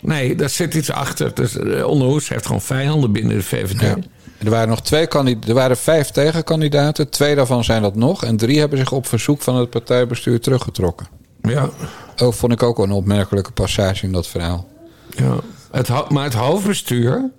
Nee, 0.01 0.34
daar 0.34 0.49
zit 0.49 0.74
iets 0.74 0.90
achter. 0.90 1.34
Dus 1.34 1.57
eh, 1.57 1.86
Onderhoes 1.86 2.28
heeft 2.28 2.46
gewoon 2.46 2.61
vijanden 2.61 3.12
binnen 3.12 3.36
de 3.36 3.42
VVD. 3.42 3.80
Ja. 3.80 3.96
Er 4.38 4.51
waren 4.51 4.68
nog 4.68 4.82
twee 4.82 5.07
kandidaten. 5.07 5.49
Er 5.49 5.55
waren 5.55 5.76
vijf 5.76 6.11
tegenkandidaten. 6.11 7.09
Twee 7.11 7.34
daarvan 7.34 7.64
zijn 7.64 7.82
dat 7.82 7.94
nog. 7.94 8.24
En 8.24 8.36
drie 8.36 8.59
hebben 8.59 8.78
zich 8.78 8.92
op 8.92 9.07
verzoek 9.07 9.42
van 9.42 9.57
het 9.57 9.70
partijbestuur 9.70 10.40
teruggetrokken. 10.40 11.07
Ja. 11.42 11.68
Ook 12.16 12.34
vond 12.34 12.53
ik 12.53 12.62
ook 12.62 12.78
een 12.78 12.90
opmerkelijke 12.90 13.53
passage 13.53 14.07
in 14.07 14.12
dat 14.12 14.26
verhaal. 14.26 14.68
Ja. 15.16 15.36
Het, 15.70 16.11
maar 16.11 16.24
het 16.24 16.34
hoofdbestuur 16.34 17.30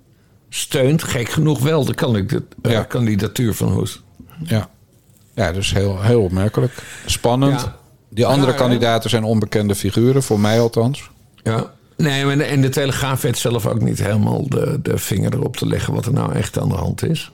steunt 0.48 1.02
gek 1.02 1.28
genoeg 1.28 1.58
wel 1.60 1.84
de 1.84 2.42
eh, 2.62 2.80
kandidatuur 2.88 3.54
van 3.54 3.68
Hoes. 3.68 4.02
Ja. 4.44 4.68
Ja, 5.34 5.52
dus 5.52 5.72
heel, 5.72 6.02
heel 6.02 6.22
opmerkelijk. 6.22 6.72
Spannend. 7.06 7.60
Ja. 7.60 7.76
Die 8.08 8.26
andere 8.26 8.52
Ja, 8.52 8.56
kandidaten 8.58 9.10
zijn 9.10 9.24
onbekende 9.24 9.74
figuren, 9.74 10.22
voor 10.22 10.40
mij 10.40 10.60
althans. 10.60 11.10
Ja. 11.42 11.72
Nee, 12.00 12.24
maar 12.24 12.36
de- 12.38 12.44
en 12.44 12.60
de 12.60 12.68
Telegraaf 12.68 13.20
weet 13.22 13.38
zelf 13.38 13.66
ook 13.66 13.80
niet 13.80 13.98
helemaal 14.02 14.48
de, 14.48 14.78
de 14.82 14.98
vinger 14.98 15.34
erop 15.34 15.56
te 15.56 15.66
leggen 15.66 15.94
wat 15.94 16.06
er 16.06 16.12
nou 16.12 16.32
echt 16.34 16.58
aan 16.58 16.68
de 16.68 16.74
hand 16.74 17.02
is. 17.02 17.30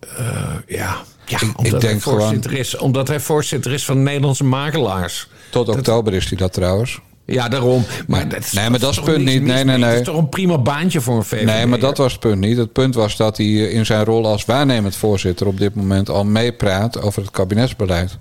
Eh, 0.00 0.54
ja, 0.66 0.96
ja 1.26 1.38
omdat, 1.56 1.70
hij 1.72 1.80
denk 1.80 2.00
voorzitter 2.00 2.52
is, 2.52 2.76
omdat 2.76 3.08
hij 3.08 3.20
voorzitter 3.20 3.72
is 3.72 3.84
van 3.84 3.96
de 3.96 4.02
Nederlandse 4.02 4.44
makelaars. 4.44 5.28
Tot 5.50 5.68
oktober 5.68 6.14
is 6.14 6.28
hij 6.28 6.38
dat 6.38 6.52
trouwens. 6.52 7.00
Ja, 7.24 7.48
daarom. 7.48 7.84
Maar 8.06 8.28
dat 8.28 8.38
is, 8.38 8.52
Nee, 8.52 8.70
maar 8.70 8.78
dat 8.78 8.90
is 8.90 8.96
het 8.96 9.04
punt 9.04 9.24
niet. 9.24 9.42
Nee, 9.42 9.64
nee, 9.64 9.76
nee. 9.78 9.88
Het 9.90 9.98
is 10.00 10.06
toch 10.06 10.16
een 10.16 10.28
prima 10.28 10.58
baantje 10.58 11.00
voor 11.00 11.16
een 11.16 11.24
VVD? 11.24 11.44
Nee, 11.44 11.66
maar 11.66 11.78
dat 11.78 11.96
was 11.98 12.12
het 12.12 12.20
punt 12.20 12.40
niet. 12.40 12.56
Het 12.56 12.72
punt 12.72 12.94
was 12.94 13.16
dat 13.16 13.36
hij 13.36 13.46
in 13.46 13.86
zijn 13.86 14.04
rol 14.04 14.26
als 14.26 14.44
waarnemend 14.44 14.96
voorzitter 14.96 15.46
op 15.46 15.58
dit 15.58 15.74
moment 15.74 16.08
al 16.08 16.24
meepraat 16.24 17.02
over 17.02 17.22
het 17.22 17.30
kabinetsbeleid. 17.30 18.18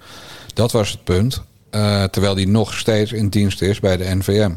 Dat 0.54 0.72
was 0.72 0.90
het 0.92 1.04
punt. 1.04 1.42
Eh, 1.70 2.04
terwijl 2.04 2.36
hij 2.36 2.46
nog 2.46 2.74
steeds 2.74 3.12
in 3.12 3.30
dienst 3.30 3.62
is 3.62 3.80
bij 3.80 3.98
de 3.98 4.16
NVM. 4.16 4.52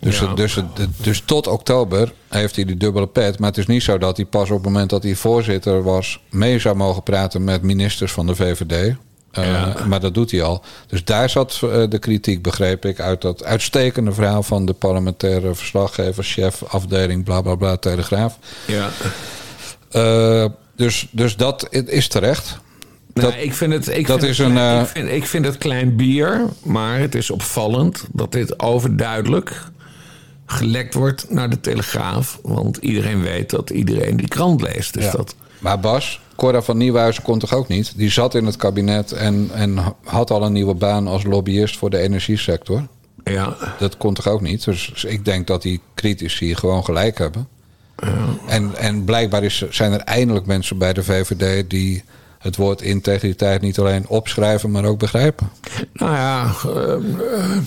Dus, 0.00 0.18
Ja. 0.18 0.34
dus, 0.34 0.58
dus 0.96 1.22
tot 1.24 1.46
oktober 1.46 2.12
heeft 2.28 2.56
hij 2.56 2.64
die 2.64 2.76
dubbele 2.76 3.06
pet. 3.06 3.38
Maar 3.38 3.48
het 3.48 3.58
is 3.58 3.66
niet 3.66 3.82
zo 3.82 3.98
dat 3.98 4.16
hij 4.16 4.26
pas 4.26 4.48
op 4.50 4.56
het 4.56 4.64
moment 4.64 4.90
dat 4.90 5.02
hij 5.02 5.14
voorzitter 5.14 5.82
was... 5.82 6.20
mee 6.30 6.58
zou 6.58 6.76
mogen 6.76 7.02
praten 7.02 7.44
met 7.44 7.62
ministers 7.62 8.12
van 8.12 8.26
de 8.26 8.34
VVD. 8.34 8.94
Eh, 9.30 9.84
Maar 9.86 10.00
dat 10.00 10.14
doet 10.14 10.30
hij 10.30 10.42
al. 10.42 10.62
Dus 10.86 11.04
daar 11.04 11.30
zat 11.30 11.60
eh, 11.62 11.82
de 11.88 11.98
kritiek, 11.98 12.42
begreep 12.42 12.84
ik, 12.84 13.00
uit 13.00 13.20
dat 13.20 13.44
uitstekende 13.44 14.12
verhaal 14.12 14.42
van 14.42 14.66
de 14.66 14.72
parlementaire 14.72 15.54
verslaggever, 15.54 16.24
chef, 16.24 16.62
afdeling, 16.62 17.24
bla 17.24 17.40
bla 17.40 17.54
bla, 17.54 17.76
Telegraaf. 17.76 18.38
Ja. 18.66 18.90
Dus, 20.76 21.08
dus 21.10 21.36
dat 21.36 21.66
is 21.70 22.08
terecht. 22.08 22.58
Nou, 23.14 23.32
ik 23.32 23.52
vind 23.54 23.72
het, 23.72 23.88
ik 23.88 24.06
dat 24.06 24.18
vind 24.18 24.30
is 24.30 24.38
het 24.38 24.46
een, 24.46 24.52
klein- 24.52 24.76
eh, 24.76 24.82
ik, 24.82 24.88
vind, 24.88 25.08
ik 25.08 25.26
vind 25.26 25.44
het 25.44 25.58
klein 25.58 25.96
bier, 25.96 26.40
maar 26.62 26.98
het 26.98 27.14
is 27.14 27.30
opvallend 27.30 28.04
dat 28.12 28.32
dit 28.32 28.60
overduidelijk 28.60 29.64
gelekt 30.46 30.94
wordt 30.94 31.26
naar 31.30 31.50
de 31.50 31.60
Telegraaf. 31.60 32.38
Want 32.42 32.76
iedereen 32.76 33.22
weet 33.22 33.50
dat 33.50 33.70
iedereen 33.70 34.16
die 34.16 34.28
krant 34.28 34.60
leest. 34.62 34.94
Dus 34.94 35.04
Ja. 35.04 35.10
dat, 35.10 35.34
Maar 35.58 35.80
Bas, 35.80 36.20
Cora 36.36 36.62
van 36.62 36.76
Nieuwhuizen 36.76 37.22
kon 37.22 37.38
toch 37.38 37.54
ook 37.54 37.68
niet? 37.68 37.92
Die 37.96 38.10
zat 38.10 38.34
in 38.34 38.46
het 38.46 38.56
kabinet 38.56 39.12
en, 39.12 39.50
en 39.54 39.78
had 40.04 40.30
al 40.30 40.42
een 40.44 40.52
nieuwe 40.52 40.74
baan 40.74 41.06
als 41.06 41.24
lobbyist 41.24 41.76
voor 41.78 41.90
de 41.90 41.98
energiesector. 41.98 42.86
Ja. 43.24 43.56
Dat 43.78 43.96
kon 43.96 44.14
toch 44.14 44.28
ook 44.28 44.40
niet? 44.40 44.64
Dus 44.64 45.04
ik 45.06 45.24
denk 45.24 45.46
dat 45.46 45.62
die 45.62 45.80
critici 45.94 46.54
gewoon 46.54 46.84
gelijk 46.84 47.18
hebben. 47.18 47.48
En, 48.46 48.74
en 48.76 49.04
blijkbaar 49.04 49.44
is, 49.44 49.64
zijn 49.70 49.92
er 49.92 50.00
eindelijk 50.00 50.46
mensen 50.46 50.78
bij 50.78 50.92
de 50.92 51.02
VVD 51.04 51.70
die 51.70 52.04
het 52.42 52.56
woord 52.56 52.82
integriteit 52.82 53.60
niet 53.60 53.78
alleen 53.78 54.08
opschrijven, 54.08 54.70
maar 54.70 54.84
ook 54.84 54.98
begrijpen. 54.98 55.50
Nou 55.92 56.12
ja, 56.12 56.54
eh, 56.64 56.92
eh, 56.94 57.58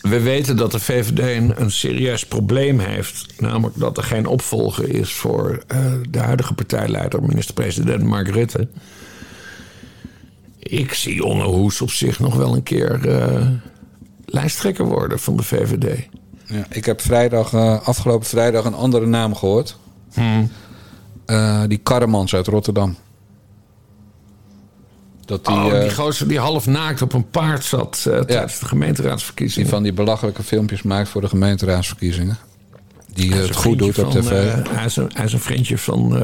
we 0.00 0.20
weten 0.20 0.56
dat 0.56 0.72
de 0.72 0.80
VVD 0.80 1.18
een, 1.18 1.60
een 1.60 1.70
serieus 1.70 2.26
probleem 2.26 2.78
heeft. 2.78 3.40
Namelijk 3.40 3.78
dat 3.78 3.96
er 3.96 4.02
geen 4.02 4.26
opvolger 4.26 4.88
is 4.88 5.12
voor 5.12 5.62
eh, 5.66 5.92
de 6.10 6.18
huidige 6.18 6.54
partijleider, 6.54 7.22
minister-president 7.22 8.02
Mark 8.02 8.28
Rutte. 8.28 8.68
Ik 10.58 10.92
zie 10.92 11.24
Onno 11.24 11.52
Hoes 11.52 11.80
op 11.80 11.90
zich 11.90 12.18
nog 12.18 12.34
wel 12.34 12.54
een 12.54 12.62
keer 12.62 13.08
eh, 13.08 13.46
lijsttrekker 14.24 14.84
worden 14.84 15.18
van 15.18 15.36
de 15.36 15.42
VVD. 15.42 16.08
Ja, 16.46 16.66
ik 16.70 16.84
heb 16.84 17.00
vrijdag, 17.00 17.54
afgelopen 17.84 18.26
vrijdag 18.26 18.64
een 18.64 18.74
andere 18.74 19.06
naam 19.06 19.34
gehoord. 19.34 19.76
Eh, 21.28 21.62
die 21.66 21.78
Karremans 21.78 22.34
uit 22.34 22.46
Rotterdam. 22.46 22.96
Dat 25.28 25.44
die, 25.44 25.54
oh, 25.54 25.64
die 25.64 25.72
eh, 25.72 25.94
gozer 25.94 26.28
die 26.28 26.38
half 26.38 26.66
naakt 26.66 27.02
op 27.02 27.12
een 27.12 27.30
paard 27.30 27.64
zat 27.64 28.04
eh, 28.10 28.20
tijdens 28.20 28.58
de 28.58 28.66
gemeenteraadsverkiezingen. 28.66 29.64
die 29.64 29.74
van 29.74 29.82
die 29.82 29.92
belachelijke 29.92 30.42
filmpjes 30.42 30.82
maakt 30.82 31.08
voor 31.08 31.20
de 31.20 31.28
gemeenteraadsverkiezingen. 31.28 32.38
Die 33.12 33.32
eh, 33.32 33.38
het 33.38 33.56
goed 33.56 33.78
doet 33.78 33.98
op 33.98 34.10
tv. 34.10 34.52
hij, 34.70 34.84
is 34.84 34.96
een, 34.96 35.10
hij 35.14 35.24
is 35.24 35.32
een 35.32 35.40
vriendje 35.40 35.78
van 35.78 36.22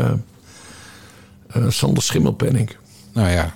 eh, 1.49 1.69
Sander 1.69 2.03
Schimmelpenning. 2.03 2.71
Nou 3.13 3.31
ja. 3.31 3.53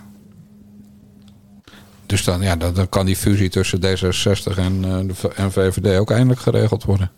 Dus 2.07 2.25
dan, 2.25 2.41
ja, 2.41 2.57
dan, 2.57 2.75
dan 2.75 2.89
kan 2.89 3.07
die 3.07 3.17
fusie 3.17 3.49
tussen 3.49 3.81
D66 3.81 4.59
en, 4.59 4.81
de 4.81 5.15
en 5.35 5.53
VVD 5.53 5.99
ook 5.99 6.11
eindelijk 6.11 6.41
geregeld 6.41 6.85
worden. 6.85 7.11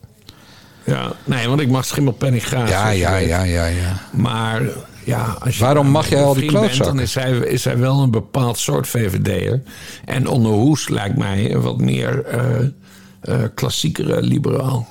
Ja, 0.84 1.12
nee, 1.24 1.48
want 1.48 1.60
ik 1.60 1.68
mag 1.68 1.84
Schimmelpenning 1.84 2.44
graag. 2.44 2.68
Ja, 2.68 2.88
ja, 2.88 3.16
ja, 3.16 3.42
ja, 3.42 3.66
ja. 3.66 4.00
Maar 4.12 4.62
ja, 5.10 5.36
als 5.40 5.58
je 5.58 5.64
Waarom 5.64 5.88
mag 5.88 6.08
jij 6.08 6.22
al 6.22 6.34
die 6.34 6.48
vriend 6.48 6.52
bent, 6.52 6.64
klootzakken? 6.64 6.96
Dan 6.96 7.04
is 7.04 7.14
hij, 7.14 7.52
is 7.52 7.64
hij 7.64 7.78
wel 7.78 8.00
een 8.00 8.10
bepaald 8.10 8.58
soort 8.58 8.88
VVD'er. 8.88 9.62
En 10.04 10.28
onder 10.28 10.52
Hoes 10.52 10.88
lijkt 10.88 11.16
mij 11.16 11.54
een 11.54 11.60
wat 11.60 11.78
meer 11.78 12.24
eh, 12.24 12.66
eh, 13.20 13.48
klassiekere 13.54 14.22
liberaal. 14.22 14.88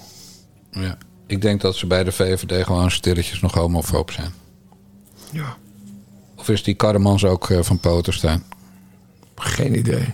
ja. 0.72 0.98
Ik 1.28 1.42
denk 1.42 1.62
dat 1.62 1.76
ze 1.76 1.88
bij 1.88 2.04
de 2.04 2.12
VVD 2.12 2.66
gewoon 2.66 2.92
stilletjes 2.92 3.40
nog 3.40 3.54
homofoob 3.54 4.12
zijn. 4.12 4.34
Ja. 5.32 5.58
Of 6.36 6.50
is 6.50 6.64
die 6.64 6.74
Karremans 6.74 7.26
ook 7.26 7.50
eh, 7.50 7.60
van 7.62 7.80
Potenstein? 7.80 8.44
Geen 9.36 9.78
idee. 9.78 10.14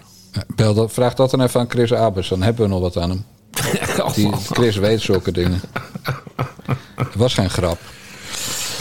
Bel 0.56 0.74
dat, 0.74 0.94
vraag 0.94 1.14
dat 1.14 1.32
dan 1.32 1.42
even 1.42 1.60
aan 1.60 1.70
Chris 1.70 1.94
Abers, 1.94 2.28
dan 2.28 2.42
hebben 2.42 2.64
we 2.64 2.70
nog 2.70 2.80
wat 2.80 2.98
aan 2.98 3.10
hem. 3.10 3.26
Die, 4.16 4.32
Chris 4.32 4.76
weet 4.76 5.02
zulke 5.02 5.32
dingen. 5.32 5.62
Het 6.96 7.16
was 7.16 7.34
geen 7.34 7.50
grap. 7.50 7.80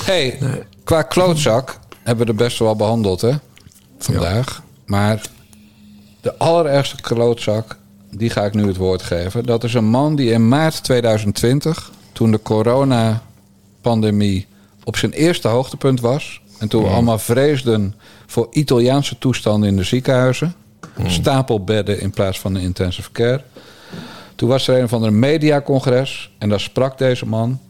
hey, 0.05 0.39
qua 0.85 1.03
klootzak 1.03 1.79
hebben 2.03 2.27
we 2.27 2.33
er 2.33 2.39
best 2.39 2.59
wel 2.59 2.77
behandeld, 2.77 3.21
hè? 3.21 3.33
Vandaag. 3.99 4.63
Maar 4.87 5.23
de 6.21 6.39
allerergste 6.39 7.01
klootzak, 7.01 7.79
die 8.11 8.31
ga 8.31 8.45
ik 8.45 8.55
nu 8.55 8.67
het 8.67 8.77
woord 8.77 9.03
geven. 9.03 9.47
Dat 9.47 9.65
is 9.65 9.75
een 9.75 9.85
man 9.85 10.17
die 10.17 10.31
in 10.31 10.49
maart 10.49 10.85
2020, 10.85 11.91
toen 12.13 12.31
de 12.31 12.43
coronapandemie 12.43 14.47
op 14.85 14.97
zijn 14.97 15.13
eerste 15.13 15.49
hoogtepunt 15.49 16.01
was... 16.01 16.41
en 16.59 16.69
toen 16.69 16.83
we 16.83 16.89
allemaal 16.89 17.19
vreesden 17.19 17.95
voor 18.27 18.47
Italiaanse 18.51 19.19
toestanden 19.19 19.69
in 19.69 19.77
de 19.77 19.83
ziekenhuizen... 19.83 20.55
stapelbedden 21.07 22.01
in 22.01 22.11
plaats 22.11 22.41
van 22.41 22.55
een 22.55 22.63
intensive 22.63 23.13
care... 23.13 23.43
Toen 24.35 24.49
was 24.49 24.69
er 24.69 24.79
een 24.79 24.85
of 24.85 24.93
andere 24.93 25.13
mediacongres 25.13 26.31
en 26.39 26.49
daar 26.49 26.61
sprak 26.61 26.99
deze 26.99 27.27
man. 27.27 27.61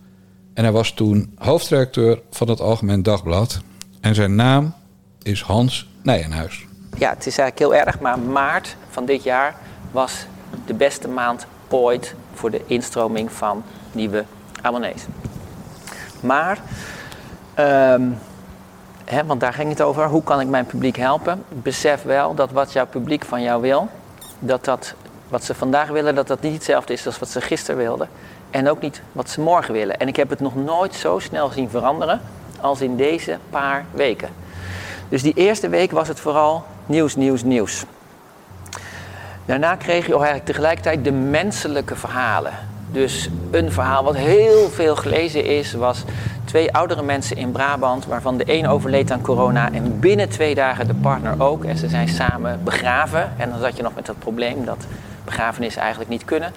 En 0.55 0.63
hij 0.63 0.73
was 0.73 0.91
toen 0.91 1.33
hoofdredacteur 1.39 2.21
van 2.31 2.49
het 2.49 2.61
Algemeen 2.61 3.03
Dagblad. 3.03 3.61
En 4.01 4.15
zijn 4.15 4.35
naam 4.35 4.75
is 5.23 5.43
Hans 5.43 5.89
Nijenhuis. 6.03 6.67
Ja, 6.99 7.11
het 7.11 7.27
is 7.27 7.39
eigenlijk 7.39 7.59
heel 7.59 7.87
erg, 7.87 8.01
maar 8.01 8.19
maart 8.19 8.77
van 8.91 9.05
dit 9.05 9.23
jaar 9.23 9.57
was 9.91 10.27
de 10.67 10.75
beste 10.75 11.09
maand 11.09 11.47
ooit 11.69 12.15
voor 12.35 12.51
de 12.51 12.63
instroming 12.67 13.33
van 13.33 13.63
nieuwe 13.93 14.25
abonnees. 14.63 15.05
Maar, 16.21 16.59
ehm, 17.55 18.03
hè, 19.05 19.25
want 19.25 19.41
daar 19.41 19.53
ging 19.53 19.69
het 19.69 19.81
over, 19.83 20.09
hoe 20.09 20.23
kan 20.23 20.41
ik 20.41 20.49
mijn 20.49 20.67
publiek 20.67 20.97
helpen? 20.97 21.43
Besef 21.49 22.03
wel 22.03 22.35
dat 22.35 22.51
wat 22.51 22.73
jouw 22.73 22.87
publiek 22.87 23.25
van 23.25 23.43
jou 23.43 23.63
wil, 23.63 23.89
dat 24.39 24.65
dat 24.65 24.95
wat 25.29 25.45
ze 25.45 25.55
vandaag 25.55 25.89
willen, 25.89 26.15
dat 26.15 26.27
dat 26.27 26.41
niet 26.41 26.53
hetzelfde 26.53 26.93
is 26.93 27.07
als 27.07 27.19
wat 27.19 27.29
ze 27.29 27.41
gisteren 27.41 27.77
wilden. 27.77 28.09
En 28.55 28.69
ook 28.69 28.81
niet 28.81 29.03
wat 29.13 29.31
ze 29.31 29.41
morgen 29.41 29.75
willen. 29.75 29.99
En 29.99 30.09
ik 30.09 30.17
heb 30.17 30.31
het 30.31 30.41
nog 30.41 30.55
nooit 30.55 30.95
zo 30.95 31.19
snel 31.19 31.49
zien 31.49 31.71
veranderen 31.71 32.21
als 32.61 32.81
in 32.81 32.97
deze 32.97 33.39
paar 33.51 33.85
weken. 33.91 34.29
Dus 35.09 35.23
die 35.23 35.35
eerste 35.35 35.69
week 35.69 35.91
was 35.91 36.09
het 36.09 36.21
vooral 36.21 36.65
nieuws, 36.87 37.17
nieuws, 37.17 37.43
nieuws. 37.43 37.85
Daarna 39.45 39.77
kreeg 39.77 40.07
je 40.07 40.13
eigenlijk 40.15 40.45
tegelijkertijd 40.45 41.05
de 41.05 41.13
menselijke 41.13 41.97
verhalen. 41.97 42.53
Dus 42.91 43.31
een 43.51 43.73
verhaal 43.73 44.05
wat 44.05 44.17
heel 44.17 44.69
veel 44.71 44.97
gelezen 44.97 45.45
is, 45.45 45.73
was 45.73 46.05
twee 46.45 46.75
oudere 46.75 47.03
mensen 47.03 47.37
in 47.37 47.53
Brabant, 47.53 48.07
waarvan 48.07 48.37
de 48.37 48.45
een 48.47 48.69
overleed 48.69 49.11
aan 49.11 49.23
corona 49.23 49.73
en 49.73 50.01
binnen 50.01 50.29
twee 50.29 50.55
dagen 50.55 50.87
de 50.87 50.95
partner 50.95 51.43
ook. 51.43 51.65
En 51.65 51.77
ze 51.77 51.89
zijn 51.89 52.09
samen 52.09 52.61
begraven. 52.65 53.33
En 53.37 53.51
dan 53.51 53.61
zat 53.61 53.77
je 53.77 53.83
nog 53.83 53.95
met 53.95 54.07
dat 54.07 54.19
probleem 54.19 54.65
dat 54.65 54.87
begrafenissen 55.25 55.81
eigenlijk 55.81 56.11
niet 56.11 56.25
kunnen. 56.25 56.53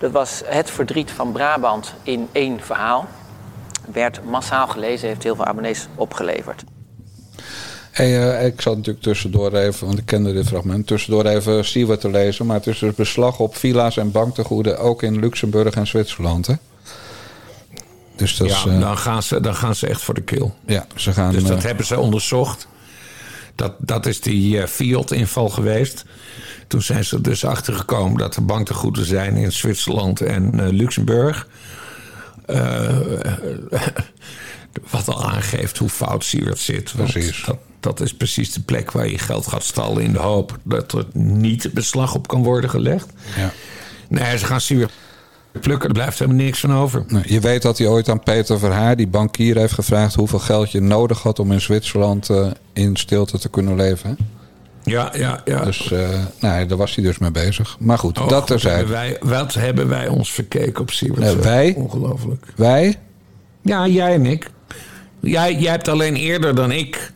Dat 0.00 0.10
was 0.10 0.42
het 0.44 0.70
verdriet 0.70 1.10
van 1.10 1.32
Brabant 1.32 1.94
in 2.02 2.28
één 2.32 2.60
verhaal. 2.60 3.08
Werd 3.92 4.24
massaal 4.24 4.66
gelezen, 4.68 5.08
heeft 5.08 5.22
heel 5.22 5.36
veel 5.36 5.44
abonnees 5.44 5.86
opgeleverd. 5.94 6.64
Hey, 7.90 8.38
eh, 8.38 8.46
ik 8.46 8.60
zat 8.60 8.76
natuurlijk 8.76 9.04
tussendoor 9.04 9.54
even, 9.54 9.86
want 9.86 9.98
ik 9.98 10.06
kende 10.06 10.32
dit 10.32 10.46
fragment, 10.46 10.86
tussendoor 10.86 11.26
even 11.26 11.64
Siewert 11.64 12.00
te 12.00 12.10
lezen. 12.10 12.46
Maar 12.46 12.56
het 12.56 12.66
is 12.66 12.78
dus 12.78 12.94
beslag 12.94 13.38
op 13.38 13.56
villa's 13.56 13.96
en 13.96 14.10
banktegoeden 14.10 14.78
ook 14.78 15.02
in 15.02 15.18
Luxemburg 15.18 15.74
en 15.74 15.86
Zwitserland. 15.86 16.46
Hè? 16.46 16.54
Dus 18.16 18.36
dat 18.36 18.46
is, 18.46 18.62
ja, 18.62 18.70
eh, 18.70 18.80
dan, 18.80 18.98
gaan 18.98 19.22
ze, 19.22 19.40
dan 19.40 19.54
gaan 19.54 19.74
ze 19.74 19.86
echt 19.86 20.02
voor 20.02 20.14
de 20.14 20.22
kill. 20.22 20.50
ja, 20.66 20.86
ze 20.94 21.12
gaan. 21.12 21.32
Dus 21.32 21.44
dat 21.44 21.58
eh, 21.58 21.64
hebben 21.64 21.86
ze 21.86 21.98
onderzocht. 21.98 22.66
Dat, 23.54 23.72
dat 23.78 24.06
is 24.06 24.20
die 24.20 24.66
Fiat-inval 24.66 25.48
geweest. 25.48 26.04
Toen 26.70 26.82
zijn 26.82 27.04
ze 27.04 27.20
dus 27.20 27.44
achtergekomen 27.44 28.18
dat 28.18 28.36
er 28.36 28.44
banktegoeden 28.44 29.04
zijn 29.04 29.36
in 29.36 29.52
Zwitserland 29.52 30.20
en 30.20 30.60
eh, 30.60 30.72
Luxemburg. 30.72 31.46
Eh, 32.46 32.98
wat 34.90 35.08
al 35.08 35.24
aangeeft 35.24 35.78
hoe 35.78 35.88
fout 35.88 36.24
Siewert 36.24 36.58
zit. 36.58 36.92
Precies. 36.96 37.44
Dat, 37.46 37.56
dat 37.80 38.00
is 38.00 38.14
precies 38.14 38.52
de 38.52 38.60
plek 38.60 38.90
waar 38.90 39.08
je 39.08 39.18
geld 39.18 39.46
gaat 39.46 39.62
stallen 39.62 40.02
in 40.02 40.12
de 40.12 40.18
hoop 40.18 40.58
dat 40.62 40.92
er 40.92 41.06
niet 41.12 41.72
beslag 41.72 42.14
op 42.14 42.28
kan 42.28 42.42
worden 42.42 42.70
gelegd. 42.70 43.06
Ja. 43.36 43.52
Nee, 44.08 44.38
ze 44.38 44.46
gaan 44.46 44.60
Siewert 44.60 44.92
plukken, 45.60 45.88
er 45.88 45.94
blijft 45.94 46.18
helemaal 46.18 46.44
niks 46.44 46.60
van 46.60 46.74
over. 46.74 47.04
Nou, 47.08 47.24
je 47.26 47.40
weet 47.40 47.62
dat 47.62 47.78
hij 47.78 47.86
ooit 47.86 48.08
aan 48.08 48.22
Peter 48.22 48.58
Verhaar, 48.58 48.96
die 48.96 49.08
bankier, 49.08 49.56
heeft 49.56 49.72
gevraagd 49.72 50.14
hoeveel 50.14 50.38
geld 50.38 50.72
je 50.72 50.80
nodig 50.80 51.22
had 51.22 51.38
om 51.38 51.52
in 51.52 51.60
Zwitserland 51.60 52.30
eh, 52.30 52.50
in 52.72 52.96
stilte 52.96 53.38
te 53.38 53.48
kunnen 53.48 53.76
leven. 53.76 54.10
hè? 54.10 54.39
Ja, 54.84 55.12
ja, 55.16 55.40
ja. 55.44 55.64
Dus 55.64 55.92
nou, 56.40 56.66
daar 56.66 56.78
was 56.78 56.94
hij 56.94 57.04
dus 57.04 57.18
mee 57.18 57.30
bezig. 57.30 57.76
Maar 57.78 57.98
goed, 57.98 58.18
Oh, 58.18 58.28
dat 58.28 58.46
terzijde. 58.46 58.86
wij, 58.86 59.16
wat 59.20 59.54
hebben 59.54 59.88
wij 59.88 60.08
ons 60.08 60.32
verkeken 60.32 60.80
op 60.82 60.90
Siewert? 60.90 61.20
Nee, 61.20 61.34
wij? 61.36 61.74
Ongelooflijk. 61.76 62.46
Wij? 62.56 62.98
Ja, 63.62 63.86
jij 63.86 64.14
en 64.14 64.26
ik. 64.26 64.50
Jij, 65.20 65.54
jij 65.58 65.70
hebt 65.70 65.88
alleen 65.88 66.14
eerder 66.16 66.54
dan 66.54 66.72
ik 66.72 67.12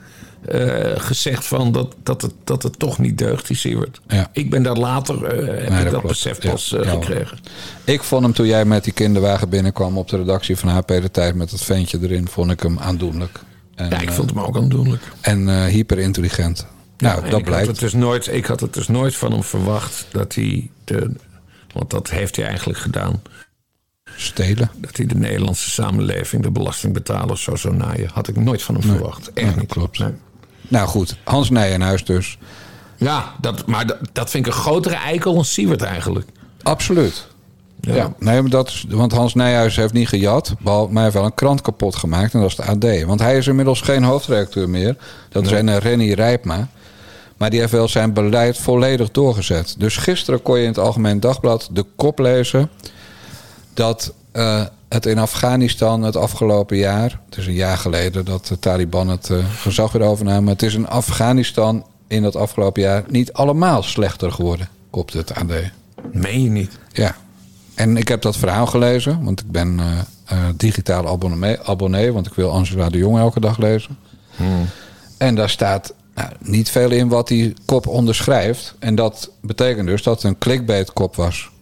eh, 0.49 0.61
gezegd 0.97 1.47
van 1.47 1.73
dat, 1.73 1.95
dat, 2.03 2.23
het, 2.23 2.33
dat 2.45 2.63
het 2.63 2.79
toch 2.79 2.99
niet 2.99 3.19
deugt, 3.19 3.47
die 3.47 3.57
Siewert. 3.57 4.01
Ja. 4.09 4.29
Ik 4.33 4.51
ben 4.51 4.63
daar 4.63 4.77
later, 4.77 5.25
eh, 5.25 5.47
heb 5.47 5.47
Nee, 5.47 5.63
ik 5.65 5.69
dat 5.71 5.79
dat 5.85 5.91
klopt. 5.91 6.07
besef 6.07 6.39
pas 6.51 6.69
ja, 6.83 6.91
gekregen. 6.91 7.39
Ik 7.85 8.03
vond 8.03 8.23
hem 8.23 8.33
toen 8.33 8.47
jij 8.47 8.65
met 8.65 8.85
die 8.85 8.93
kinderwagen 8.93 9.49
binnenkwam 9.49 9.99
op 9.99 10.09
de 10.09 10.17
redactie 10.17 10.57
van 10.57 10.69
HP 10.69 10.89
de 10.89 11.11
Tijd 11.11 11.35
met 11.35 11.51
dat 11.51 11.61
ventje 11.63 11.99
erin, 12.03 12.29
vond 12.29 12.51
ik 12.51 12.61
hem 12.61 12.79
aandoenlijk. 12.79 13.41
En, 13.75 13.91
Ja, 13.91 14.01
ik 14.01 14.11
vond 14.11 14.31
hem 14.31 14.41
ook 14.41 14.57
aandoenlijk. 14.57 15.03
En 15.21 15.49
eh, 15.49 15.65
hyper 15.65 15.99
intelligent. 15.99 16.67
Nou, 16.99 17.31
dat 17.31 17.39
ik 17.39 17.45
blijkt. 17.45 17.67
Had 17.67 17.77
het 17.77 17.85
dus 17.85 17.93
nooit, 17.93 18.27
ik 18.27 18.47
had 18.47 18.61
het 18.61 18.75
dus 18.75 18.89
nooit 18.89 19.17
van 19.17 19.33
hem 19.33 19.43
verwacht 19.43 20.07
dat 20.11 20.35
hij 20.35 20.71
de. 20.85 21.11
Want 21.73 21.91
dat 21.91 22.11
heeft 22.11 22.37
hij 22.37 22.47
eigenlijk 22.47 22.79
gedaan. 22.79 23.23
Stelen. 24.17 24.71
Dat 24.77 24.97
hij 24.97 25.07
de 25.07 25.15
Nederlandse 25.15 25.71
samenleving, 25.71 26.43
de 26.43 26.51
belastingbetalers, 26.51 27.43
zo 27.43 27.57
zou 27.57 27.75
naaien. 27.75 28.11
Had 28.13 28.29
ik 28.29 28.37
nooit 28.37 28.63
van 28.63 28.75
hem 28.75 28.83
verwacht. 28.83 29.33
Echt 29.33 29.57
niet. 29.57 29.69
Klopt. 29.69 30.05
Nou 30.69 30.89
goed, 30.89 31.17
Hans 31.25 31.51
Nijenhuis 31.51 32.05
dus. 32.05 32.39
Ja, 32.97 33.35
dat, 33.41 33.67
maar 33.67 33.87
dat, 33.87 33.99
dat 34.13 34.31
vind 34.31 34.47
ik 34.47 34.53
een 34.53 34.59
grotere 34.59 34.95
eikel 34.95 35.35
dan 35.35 35.45
Siewert 35.45 35.83
eigenlijk. 35.83 36.29
Absoluut. 36.63 37.27
Ja. 37.81 37.95
Ja. 37.95 38.15
nee, 38.19 38.41
maar 38.41 38.51
dat 38.51 38.69
is, 38.69 38.87
want 38.89 39.13
Hans 39.13 39.35
Nijhuis 39.35 39.77
heeft 39.77 39.93
niet 39.93 40.09
gejat, 40.09 40.55
maar 40.61 40.89
hij 40.93 41.03
heeft 41.03 41.15
wel 41.15 41.25
een 41.25 41.35
krant 41.35 41.61
kapot 41.61 41.97
gemaakt 41.97 42.35
en 42.35 42.41
dat 42.41 42.49
is 42.49 42.57
de 42.57 42.63
AD. 42.63 43.05
Want 43.07 43.21
hij 43.21 43.37
is 43.37 43.47
inmiddels 43.47 43.81
geen 43.81 44.03
hoofdredacteur 44.03 44.69
meer. 44.69 44.97
Dat 45.29 45.45
is 45.45 45.51
een 45.51 45.79
Renny 45.79 46.13
Rijpma. 46.13 46.69
Maar 47.37 47.51
die 47.51 47.61
heeft 47.61 47.73
wel 47.73 47.89
zijn 47.89 48.13
beleid 48.13 48.59
volledig 48.59 49.11
doorgezet. 49.11 49.75
Dus 49.79 49.97
gisteren 49.97 50.43
kon 50.43 50.57
je 50.57 50.63
in 50.63 50.69
het 50.69 50.79
Algemeen 50.79 51.21
Dagblad 51.21 51.69
de 51.73 51.85
kop 51.97 52.19
lezen 52.19 52.71
dat 53.75 54.13
eh, 54.33 54.63
het 54.89 55.07
in 55.07 55.19
Afghanistan 55.19 56.03
het 56.03 56.17
afgelopen 56.17 56.77
jaar, 56.77 57.21
het 57.29 57.39
is 57.39 57.47
een 57.47 57.53
jaar 57.53 57.77
geleden 57.77 58.25
dat 58.25 58.47
de 58.47 58.59
Taliban 58.59 59.09
het 59.09 59.31
eh, 59.31 59.39
gezag 59.57 59.93
weer 59.93 60.03
overnamen, 60.03 60.53
het 60.53 60.63
is 60.63 60.75
in 60.75 60.89
Afghanistan 60.89 61.87
in 62.07 62.23
dat 62.23 62.37
afgelopen 62.37 62.83
jaar 62.83 63.05
niet 63.09 63.33
allemaal 63.33 63.83
slechter 63.83 64.33
geworden, 64.33 64.69
kopt 64.91 65.13
het 65.13 65.35
AD. 65.35 65.53
Meen 66.13 66.43
je 66.43 66.51
niet? 66.51 66.79
Ja. 66.93 67.17
En 67.75 67.97
ik 67.97 68.09
heb 68.09 68.23
dat 68.23 68.37
verhaal 68.37 68.67
gelezen, 68.67 69.25
want 69.25 69.41
ik 69.41 69.51
ben 69.51 69.81
eh, 70.25 70.39
digitaal 70.57 71.09
abonnee, 71.09 71.61
abonnee, 71.61 72.13
want 72.13 72.27
ik 72.27 72.35
wil 72.35 72.51
Angela 72.51 72.89
de 72.89 72.99
Jong 72.99 73.19
elke 73.19 73.41
dag 73.41 73.59
lezen. 73.59 73.99
En 75.19 75.35
daar 75.35 75.51
staat 75.51 75.95
nou, 76.15 76.31
niet 76.41 76.71
veel 76.71 76.91
in 76.91 77.09
wat 77.09 77.29
die 77.29 77.55
kop 77.65 77.87
onderschrijft. 77.87 78.75
En 78.79 78.95
dat 78.95 79.31
betekent 79.41 79.87
dus 79.87 80.03
dat 80.03 80.15
het 80.15 80.25
een 80.25 80.39
clickbait 80.39 80.93
kop 80.93 81.17
was. 81.17 81.53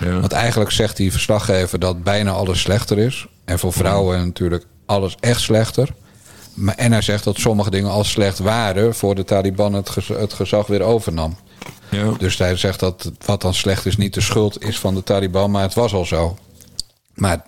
Want 0.00 0.32
eigenlijk 0.32 0.70
zegt 0.70 0.96
die 0.96 1.12
verslaggever 1.12 1.78
dat 1.78 2.02
bijna 2.02 2.30
alles 2.30 2.60
slechter 2.60 2.98
is. 2.98 3.26
En 3.44 3.58
voor 3.58 3.72
vrouwen 3.72 4.24
natuurlijk 4.24 4.66
alles 4.86 5.16
echt 5.20 5.40
slechter. 5.40 5.88
Maar, 6.54 6.74
en 6.74 6.92
hij 6.92 7.02
zegt 7.02 7.24
dat 7.24 7.38
sommige 7.38 7.70
dingen 7.70 7.90
al 7.90 8.04
slecht 8.04 8.38
waren... 8.38 8.94
voor 8.94 9.14
de 9.14 9.24
Taliban 9.24 9.72
het, 9.72 9.90
gez- 9.90 10.08
het 10.08 10.32
gezag 10.32 10.66
weer 10.66 10.82
overnam. 10.82 11.36
Ja. 11.90 12.12
Dus 12.18 12.38
hij 12.38 12.56
zegt 12.56 12.80
dat 12.80 13.12
wat 13.26 13.40
dan 13.40 13.54
slecht 13.54 13.86
is 13.86 13.96
niet 13.96 14.14
de 14.14 14.20
schuld 14.20 14.64
is 14.64 14.78
van 14.78 14.94
de 14.94 15.02
Taliban... 15.02 15.50
maar 15.50 15.62
het 15.62 15.74
was 15.74 15.94
al 15.94 16.04
zo. 16.04 16.36
Maar 17.14 17.46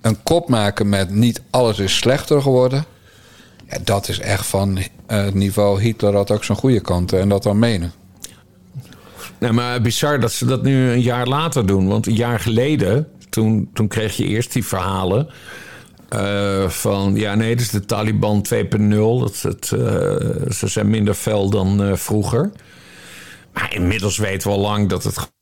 een 0.00 0.22
kop 0.22 0.48
maken 0.48 0.88
met 0.88 1.10
niet 1.10 1.42
alles 1.50 1.78
is 1.78 1.96
slechter 1.96 2.42
geworden... 2.42 2.84
Dat 3.82 4.08
is 4.08 4.18
echt 4.18 4.46
van 4.46 4.78
eh, 4.78 5.24
het 5.24 5.34
niveau 5.34 5.82
Hitler 5.82 6.14
had 6.14 6.30
ook 6.30 6.44
zijn 6.44 6.58
goede 6.58 6.80
kanten 6.80 7.20
en 7.20 7.28
dat 7.28 7.42
dan 7.42 7.58
menen. 7.58 7.92
Nee, 9.38 9.52
maar 9.52 9.80
bizar 9.80 10.20
dat 10.20 10.32
ze 10.32 10.44
dat 10.44 10.62
nu 10.62 10.90
een 10.90 11.00
jaar 11.00 11.26
later 11.26 11.66
doen. 11.66 11.88
Want 11.88 12.06
een 12.06 12.14
jaar 12.14 12.40
geleden, 12.40 13.08
toen, 13.28 13.70
toen 13.72 13.88
kreeg 13.88 14.16
je 14.16 14.24
eerst 14.24 14.52
die 14.52 14.64
verhalen... 14.64 15.28
eh, 16.08 16.68
van, 16.68 17.14
ja 17.16 17.34
nee, 17.34 17.54
is 17.54 17.70
de 17.70 17.84
Taliban 17.84 18.46
2.0. 18.54 18.88
Dat, 18.88 19.40
het, 19.42 19.72
eh, 19.72 19.80
ze 20.50 20.66
zijn 20.66 20.90
minder 20.90 21.14
fel 21.14 21.50
dan 21.50 21.98
vroeger. 21.98 22.50
Maar 23.52 23.74
inmiddels 23.74 24.16
weten 24.16 24.48
we 24.48 24.54
al 24.54 24.60
lang 24.60 24.88
dat 24.88 25.04
het 25.04 25.32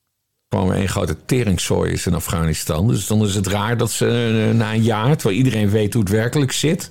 gewoon 0.48 0.74
een 0.74 0.88
grote 0.88 1.16
teringzooi 1.24 1.92
is 1.92 2.06
in 2.06 2.14
Afghanistan. 2.14 2.88
Dus 2.88 3.06
dan 3.06 3.22
is 3.24 3.34
het 3.34 3.46
raar 3.46 3.76
dat 3.76 3.90
ze 3.90 4.50
na 4.54 4.72
een 4.72 4.82
jaar, 4.82 5.16
terwijl 5.16 5.38
iedereen 5.38 5.70
weet 5.70 5.92
hoe 5.92 6.02
het 6.02 6.12
werkelijk 6.12 6.52
zit... 6.52 6.90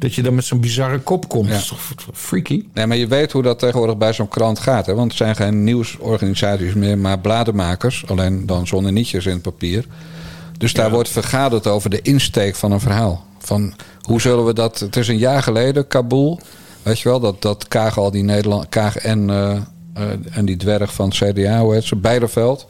dat 0.00 0.14
je 0.14 0.22
dan 0.22 0.34
met 0.34 0.44
zo'n 0.44 0.60
bizarre 0.60 0.98
kop 0.98 1.28
komt. 1.28 1.48
Dat 1.48 1.58
is 1.58 1.66
toch 1.66 1.92
freaky? 2.12 2.64
Nee, 2.74 2.86
maar 2.86 2.96
je 2.96 3.06
weet 3.06 3.32
hoe 3.32 3.42
dat 3.42 3.58
tegenwoordig 3.58 3.96
bij 3.96 4.12
zo'n 4.12 4.28
krant 4.28 4.58
gaat. 4.58 4.86
Hè? 4.86 4.94
Want 4.94 5.08
het 5.08 5.16
zijn 5.16 5.36
geen 5.36 5.64
nieuwsorganisaties 5.64 6.74
meer, 6.74 6.98
maar 6.98 7.18
bladenmakers. 7.18 8.04
Alleen 8.06 8.46
dan 8.46 8.66
zonder 8.66 8.92
nietjes 8.92 9.26
in 9.26 9.32
het 9.32 9.42
papier. 9.42 9.84
Dus 10.58 10.72
daar 10.72 10.90
wordt 10.90 11.08
vergaderd 11.08 11.66
over 11.66 11.90
de 11.90 12.02
insteek 12.02 12.56
van 12.56 12.72
een 12.72 12.80
verhaal. 12.80 13.24
Van 13.38 13.74
hoe 14.00 14.20
zullen 14.20 14.44
we 14.44 14.52
dat... 14.52 14.78
Het 14.78 14.96
is 14.96 15.08
een 15.08 15.18
jaar 15.18 15.42
geleden, 15.42 15.86
Kabul. 15.86 16.40
Weet 16.82 17.00
je 17.00 17.08
wel, 17.08 17.20
dat, 17.20 17.42
dat 17.42 17.68
Kaag 17.68 17.98
al 17.98 18.10
die 18.10 18.22
Nederland... 18.22 18.68
Kaag 18.68 18.96
en, 18.96 19.30
eh, 19.30 19.50
eh, 19.94 20.04
en 20.30 20.44
die 20.44 20.56
dwerg 20.56 20.92
van 20.92 21.08
het 21.08 21.16
CDA, 21.16 21.60
hoe 21.60 21.74
heet 21.74 21.84
ze? 21.84 21.96
Bijderveld. 21.96 22.66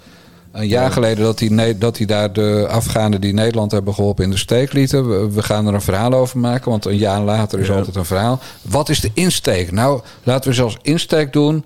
Een 0.52 0.68
jaar 0.68 0.92
geleden 0.92 1.24
dat 1.24 1.40
hij, 1.40 1.48
Ne- 1.48 1.78
dat 1.78 1.96
hij 1.96 2.06
daar 2.06 2.32
de 2.32 2.66
Afghanen 2.70 3.20
die 3.20 3.32
Nederland 3.32 3.70
hebben 3.70 3.94
geholpen 3.94 4.24
in 4.24 4.30
de 4.30 4.36
steek 4.36 4.72
lieten. 4.72 5.08
We, 5.08 5.32
we 5.32 5.42
gaan 5.42 5.66
er 5.66 5.74
een 5.74 5.80
verhaal 5.80 6.12
over 6.12 6.38
maken, 6.38 6.70
want 6.70 6.84
een 6.84 6.96
jaar 6.96 7.20
later 7.20 7.58
is 7.58 7.70
altijd 7.70 7.96
een 7.96 8.04
verhaal. 8.04 8.40
Wat 8.62 8.88
is 8.88 9.00
de 9.00 9.10
insteek? 9.14 9.72
Nou, 9.72 10.00
laten 10.22 10.50
we 10.50 10.56
zelfs 10.56 10.76
insteek 10.82 11.32
doen 11.32 11.64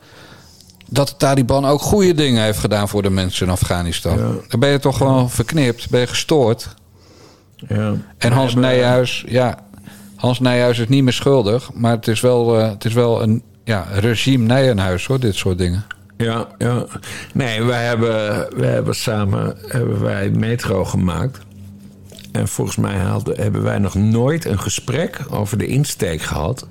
dat 0.89 1.09
de 1.09 1.17
Taliban 1.17 1.67
ook 1.67 1.81
goede 1.81 2.15
dingen 2.15 2.43
heeft 2.43 2.59
gedaan 2.59 2.89
voor 2.89 3.03
de 3.03 3.11
mensen 3.11 3.47
in 3.47 3.53
Afghanistan. 3.53 4.43
Dan 4.49 4.61
ben 4.61 4.69
je 4.69 4.79
toch 4.79 4.97
gewoon 4.97 5.31
verknipt, 5.31 5.91
ben 5.91 6.01
je 6.01 6.07
gestoord. 6.07 6.75
Ja. 7.57 7.95
En 8.19 8.33
Hans 8.33 8.55
Nijhuis, 8.55 9.25
ja, 9.29 9.59
Hans 10.17 10.41
Nijhuis 10.41 10.79
is 10.79 10.89
niet 10.89 11.03
meer 11.03 11.13
schuldig, 11.13 11.71
maar 11.73 11.93
het 11.93 12.09
is 12.09 12.21
wel, 12.21 12.59
eh, 12.59 12.69
het 12.69 12.85
is 12.85 12.93
wel 12.93 13.23
een 13.23 13.43
ja, 13.65 13.87
regime 13.93 14.45
Nijenhuis 14.45 15.07
hoor, 15.07 15.21
dit 15.21 15.35
soort 15.35 15.59
dingen. 15.59 15.85
Ja, 16.17 16.49
ja. 16.59 16.87
Nee, 17.33 17.63
wij 17.63 17.85
hebben, 17.85 18.47
wij 18.57 18.71
hebben 18.71 18.95
samen 18.95 19.57
hebben 19.67 20.03
wij 20.03 20.31
metro 20.31 20.85
gemaakt. 20.85 21.39
En 22.33 22.49
volgens 22.49 22.77
mij 22.77 22.97
hadden, 22.97 23.41
hebben 23.41 23.63
wij 23.63 23.79
nog 23.79 23.95
nooit 23.95 24.45
een 24.45 24.59
gesprek 24.61 25.21
over 25.31 25.59
de 25.59 25.67
insteek 25.67 26.23
gehad. 26.23 26.67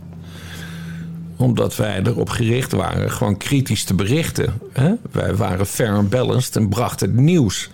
Omdat 1.37 1.75
wij 1.75 2.01
erop 2.03 2.29
gericht 2.29 2.71
waren 2.71 3.11
gewoon 3.11 3.37
kritisch 3.37 3.83
te 3.83 3.93
berichten. 3.93 4.53
Hè? 4.73 4.91
Wij 5.11 5.35
waren 5.35 5.65
fair 5.65 5.91
and 5.93 6.09
balanced 6.09 6.55
en 6.55 6.69
brachten 6.69 7.07
het 7.07 7.19
nieuws. 7.19 7.69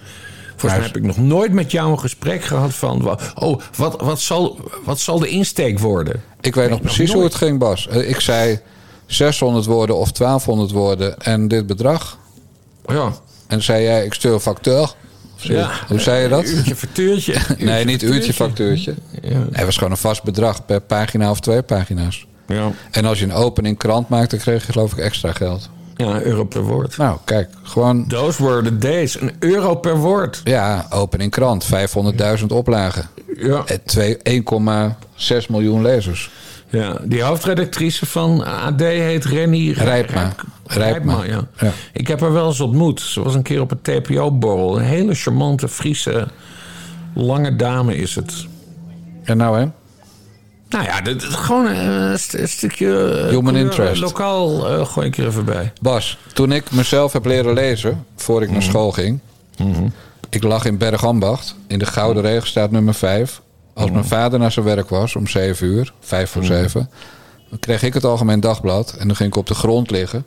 Volgens 0.55 0.80
mij 0.80 0.89
heb 0.89 0.97
ik 0.97 1.03
nog 1.03 1.17
nooit 1.17 1.51
met 1.53 1.72
jou 1.72 1.91
een 1.91 1.99
gesprek 1.99 2.43
gehad 2.43 2.74
van... 2.74 3.17
Oh, 3.36 3.61
wat, 3.76 4.01
wat, 4.01 4.20
zal, 4.20 4.59
wat 4.86 4.99
zal 4.99 5.20
de 5.20 5.28
insteek 5.28 5.80
worden? 5.80 6.22
Ik 6.41 6.55
weet 6.55 6.70
nog 6.70 6.82
precies 6.82 7.13
hoe 7.13 7.24
het 7.24 7.36
ging, 7.36 7.59
Bas. 7.59 7.88
Eh, 7.88 8.09
Ik 8.09 8.20
zei 8.20 8.59
600 9.10 9.66
woorden 9.66 9.97
of 9.97 10.12
1200 10.12 10.72
woorden 10.72 11.20
en 11.22 11.47
dit 11.47 11.68
bedrag. 11.68 12.18
Ja. 12.88 13.12
En 13.47 13.64
zei 13.64 13.84
jij, 13.84 14.05
ik 14.05 14.14
stuur 14.14 14.34
een 14.34 14.39
facteur. 14.39 14.93
Ja. 15.36 15.72
Hoe 15.88 15.99
zei 15.99 16.22
je 16.22 16.28
dat? 16.30 16.45
Uurtje 16.45 16.76
factuurtje. 16.76 17.36
nee, 17.57 17.86
niet 17.86 18.01
uurtje 18.03 18.34
factuurtje. 18.34 18.93
Ja. 19.22 19.45
Het 19.51 19.66
was 19.66 19.76
gewoon 19.78 19.91
een 19.91 19.97
vast 19.97 20.24
bedrag 20.24 20.66
per 20.66 20.82
pagina 20.82 21.30
of 21.30 21.39
twee 21.39 21.62
pagina's. 21.62 22.26
Ja. 22.47 22.72
En 22.91 23.05
als 23.05 23.20
je 23.20 23.26
een 23.26 23.34
opening 23.34 23.78
krant 23.78 24.10
maakt, 24.10 24.30
dan 24.30 24.39
kreeg 24.39 24.66
je 24.66 24.72
geloof 24.72 24.91
ik 24.91 24.97
extra 24.97 25.32
geld. 25.32 25.70
Ja, 25.95 26.05
een 26.05 26.24
euro 26.24 26.43
per 26.43 26.62
woord. 26.64 26.97
Nou, 26.97 27.18
kijk, 27.26 27.49
gewoon... 27.64 28.07
Those 28.07 28.43
were 28.43 28.62
the 28.62 28.78
days. 28.78 29.22
Een 29.22 29.32
euro 29.39 29.76
per 29.76 29.97
woord. 29.97 30.41
Ja, 30.43 30.86
opening 30.89 31.32
krant, 31.32 31.66
500.000 32.39 32.45
oplagen. 32.47 33.10
Ja. 33.38 33.64
Eh, 33.66 33.78
twee- 33.86 34.18
1,6 34.24 35.47
miljoen 35.49 35.82
lezers. 35.82 36.30
Ja, 36.70 36.97
die 37.03 37.22
hoofdredactrice 37.22 38.05
van 38.05 38.45
AD 38.45 38.80
heet 38.82 39.26
Renny 39.26 39.72
Rijpma. 39.72 40.22
Rijp- 40.22 40.41
Rijpma. 40.65 41.24
Ja. 41.24 41.47
Ja. 41.59 41.72
Ik 41.93 42.07
heb 42.07 42.20
haar 42.20 42.34
wel 42.34 42.47
eens 42.47 42.59
ontmoet. 42.59 43.01
Ze 43.01 43.24
was 43.24 43.36
een 43.36 43.41
keer 43.41 43.61
op 43.61 43.72
een 43.72 43.82
TPO-borrel. 43.82 44.78
Een 44.80 44.84
hele 44.86 45.13
charmante, 45.15 45.67
Friese, 45.67 46.28
lange 47.15 47.55
dame 47.55 47.95
is 47.97 48.15
het. 48.15 48.45
En 49.24 49.38
nou 49.38 49.59
hè? 49.59 49.65
Nou 50.70 50.84
ja, 50.86 51.01
dit 51.01 51.22
is 51.24 51.34
gewoon 51.34 51.65
een, 51.65 52.20
st- 52.20 52.34
een 52.34 52.47
stukje... 52.49 52.88
eh, 53.09 53.24
Human 53.30 53.43
couleur, 53.43 53.61
interest. 53.61 54.01
Lokaal 54.01 54.70
eh, 54.70 54.86
gooi 54.86 55.07
ik 55.07 55.17
er 55.17 55.28
even 55.28 55.45
bij. 55.45 55.74
Bas, 55.82 56.17
toen 56.34 56.51
ik 56.51 56.72
mezelf 56.72 57.13
heb 57.13 57.26
leren 57.26 57.53
lezen, 57.53 58.05
voor 58.15 58.43
ik 58.43 58.51
naar 58.51 58.61
school 58.63 58.91
ging. 58.91 59.20
Ik 60.30 60.43
lag 60.43 60.65
in 60.65 60.78
Bergambacht, 60.78 61.55
in 61.67 61.80
de 61.80 61.86
Gouden 61.86 62.24
Regenstaat 62.24 62.72
nummer 62.72 62.93
5. 62.93 63.41
Als 63.80 63.91
mijn 63.91 64.05
vader 64.05 64.39
naar 64.39 64.51
zijn 64.51 64.65
werk 64.65 64.89
was 64.89 65.15
om 65.15 65.27
7 65.27 65.67
uur, 65.67 65.93
5 65.99 66.30
voor 66.30 66.43
7, 66.43 66.89
dan 67.49 67.59
kreeg 67.59 67.84
ik 67.84 67.93
het 67.93 68.03
Algemeen 68.03 68.39
Dagblad 68.39 68.93
en 68.93 69.07
dan 69.07 69.15
ging 69.15 69.30
ik 69.30 69.36
op 69.36 69.47
de 69.47 69.53
grond 69.53 69.91
liggen. 69.91 70.25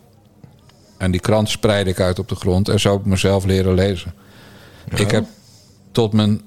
En 0.98 1.10
die 1.10 1.20
krant 1.20 1.48
spreidde 1.48 1.90
ik 1.90 2.00
uit 2.00 2.18
op 2.18 2.28
de 2.28 2.34
grond 2.34 2.68
en 2.68 2.80
zo 2.80 2.90
heb 2.92 3.00
ik 3.00 3.06
mezelf 3.06 3.44
leren 3.44 3.74
lezen. 3.74 4.14
Ik 4.94 5.10
heb 5.10 5.24
tot 5.92 6.12
mijn 6.12 6.42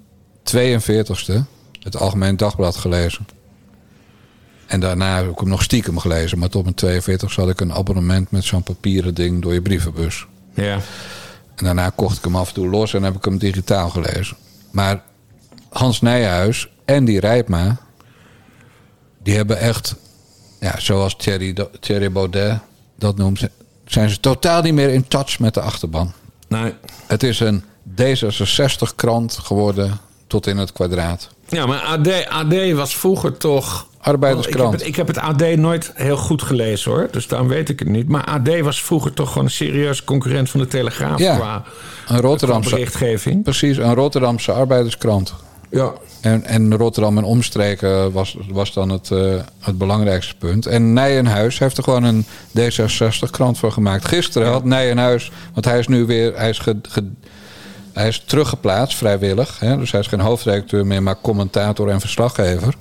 42ste 0.56 1.34
het 1.80 1.98
Algemeen 1.98 2.38
Dagblad 2.38 2.76
gelezen. 2.76 3.28
En 4.66 4.80
daarna 4.80 5.16
heb 5.16 5.30
ik 5.30 5.40
hem 5.40 5.50
nog 5.50 5.64
stiekem 5.64 5.98
gelezen. 5.98 6.40
Maar 6.40 6.50
tot 6.50 6.64
mijn 6.64 6.76
42 6.76 7.36
had 7.36 7.50
ik 7.50 7.62
een 7.62 7.74
abonnement 7.74 8.32
met 8.32 8.44
zo'n 8.44 8.64
papieren 8.64 9.14
ding 9.14 9.42
door 9.42 9.54
je 9.54 9.62
brievenbus. 9.62 10.26
Ja. 10.54 10.80
En 11.56 11.66
daarna 11.66 11.90
kocht 11.90 12.18
ik 12.18 12.24
hem 12.24 12.36
af 12.36 12.48
en 12.48 12.54
toe 12.54 12.70
los 12.70 12.94
en 12.94 13.04
heb 13.04 13.16
ik 13.16 13.26
hem 13.26 13.38
digitaal 13.38 13.90
gelezen. 13.90 14.38
Maar 14.72 15.04
Hans 15.70 16.02
Nijhuis 16.02 16.70
en 16.86 17.06
die 17.06 17.20
Rijpma... 17.20 17.78
die 19.24 19.36
hebben 19.36 19.58
echt... 19.58 19.96
Ja, 20.60 20.80
zoals 20.80 21.16
Thierry, 21.16 21.56
Thierry 21.80 22.12
Baudet 22.12 22.60
dat 22.96 23.18
noemt... 23.18 23.48
zijn 23.86 24.10
ze 24.10 24.20
totaal 24.20 24.62
niet 24.62 24.74
meer 24.74 24.90
in 24.90 25.08
touch 25.08 25.40
met 25.40 25.54
de 25.54 25.62
achterban. 25.62 26.14
Nee. 26.48 26.74
Het 27.08 27.24
is 27.24 27.40
een 27.40 27.64
D66-krant 28.02 29.38
geworden 29.38 30.00
tot 30.28 30.48
in 30.48 30.58
het 30.58 30.72
kwadraat. 30.72 31.30
Ja, 31.48 31.66
maar 31.66 31.80
AD, 31.80 32.28
AD 32.28 32.72
was 32.72 32.96
vroeger 32.98 33.38
toch 33.38 33.88
Arbeiderskrant. 34.06 34.74
Ik 34.74 34.80
heb, 34.80 34.80
het, 34.80 34.88
ik 34.88 34.96
heb 34.96 35.08
het 35.08 35.18
AD 35.52 35.56
nooit 35.56 35.92
heel 35.96 36.18
goed 36.18 36.42
gelezen 36.42 36.92
hoor. 36.92 37.08
Dus 37.12 37.28
daarom 37.28 37.48
weet 37.48 37.70
ik 37.70 37.80
het 37.80 37.88
niet. 37.88 38.08
Maar 38.08 38.24
AD 38.24 38.60
was 38.60 38.84
vroeger 38.84 39.14
toch 39.14 39.28
gewoon 39.28 39.44
een 39.44 39.52
serieus 39.52 40.04
concurrent 40.04 40.50
van 40.50 40.60
de 40.60 40.68
Telegraaf. 40.68 41.20
Ja, 41.20 41.36
Qua, 41.36 41.64
een 42.08 42.20
Rotterdamse 42.20 42.70
qua 42.70 42.78
berichtgeving. 42.78 43.44
Precies, 43.44 43.78
een 43.78 43.94
Rotterdamse 43.94 44.52
arbeiderskrant. 44.52 45.34
Ja. 45.72 45.92
En, 46.22 46.44
en 46.46 46.76
Rotterdam 46.78 47.18
en 47.18 47.24
omstreken 47.24 48.12
was, 48.12 48.38
was 48.50 48.74
dan 48.74 48.90
het, 48.90 49.12
eh, 49.12 49.34
het 49.60 49.78
belangrijkste 49.78 50.36
punt. 50.36 50.66
En 50.66 50.94
Nijenhuis 50.94 51.60
heeft 51.60 51.78
er 51.78 51.84
gewoon 51.84 52.04
een 52.04 52.26
D66-krant 52.60 53.58
voor 53.58 53.72
gemaakt. 53.72 54.08
Gisteren 54.08 54.48
had 54.52 54.64
Nijenhuis, 54.64 55.32
want 55.54 55.66
hij 55.66 55.80
is 55.80 55.88
nu 55.88 56.06
weer, 56.06 56.38
hij 56.38 56.50
is, 56.50 56.60
ge- 56.60 56.80
ge- 56.90 57.12
hij 57.94 58.08
is 58.08 58.24
teruggeplaatst 58.26 58.98
vrijwillig. 58.98 59.60
Hè? 59.60 59.78
Dus 59.78 59.92
hij 59.92 60.00
is 60.00 60.08
geen 60.08 60.20
hoofdredacteur 60.20 60.86
meer, 60.86 61.04
maar 61.04 61.16
commentator 61.22 61.90
en 61.90 62.00
verslaggever. 62.00 62.74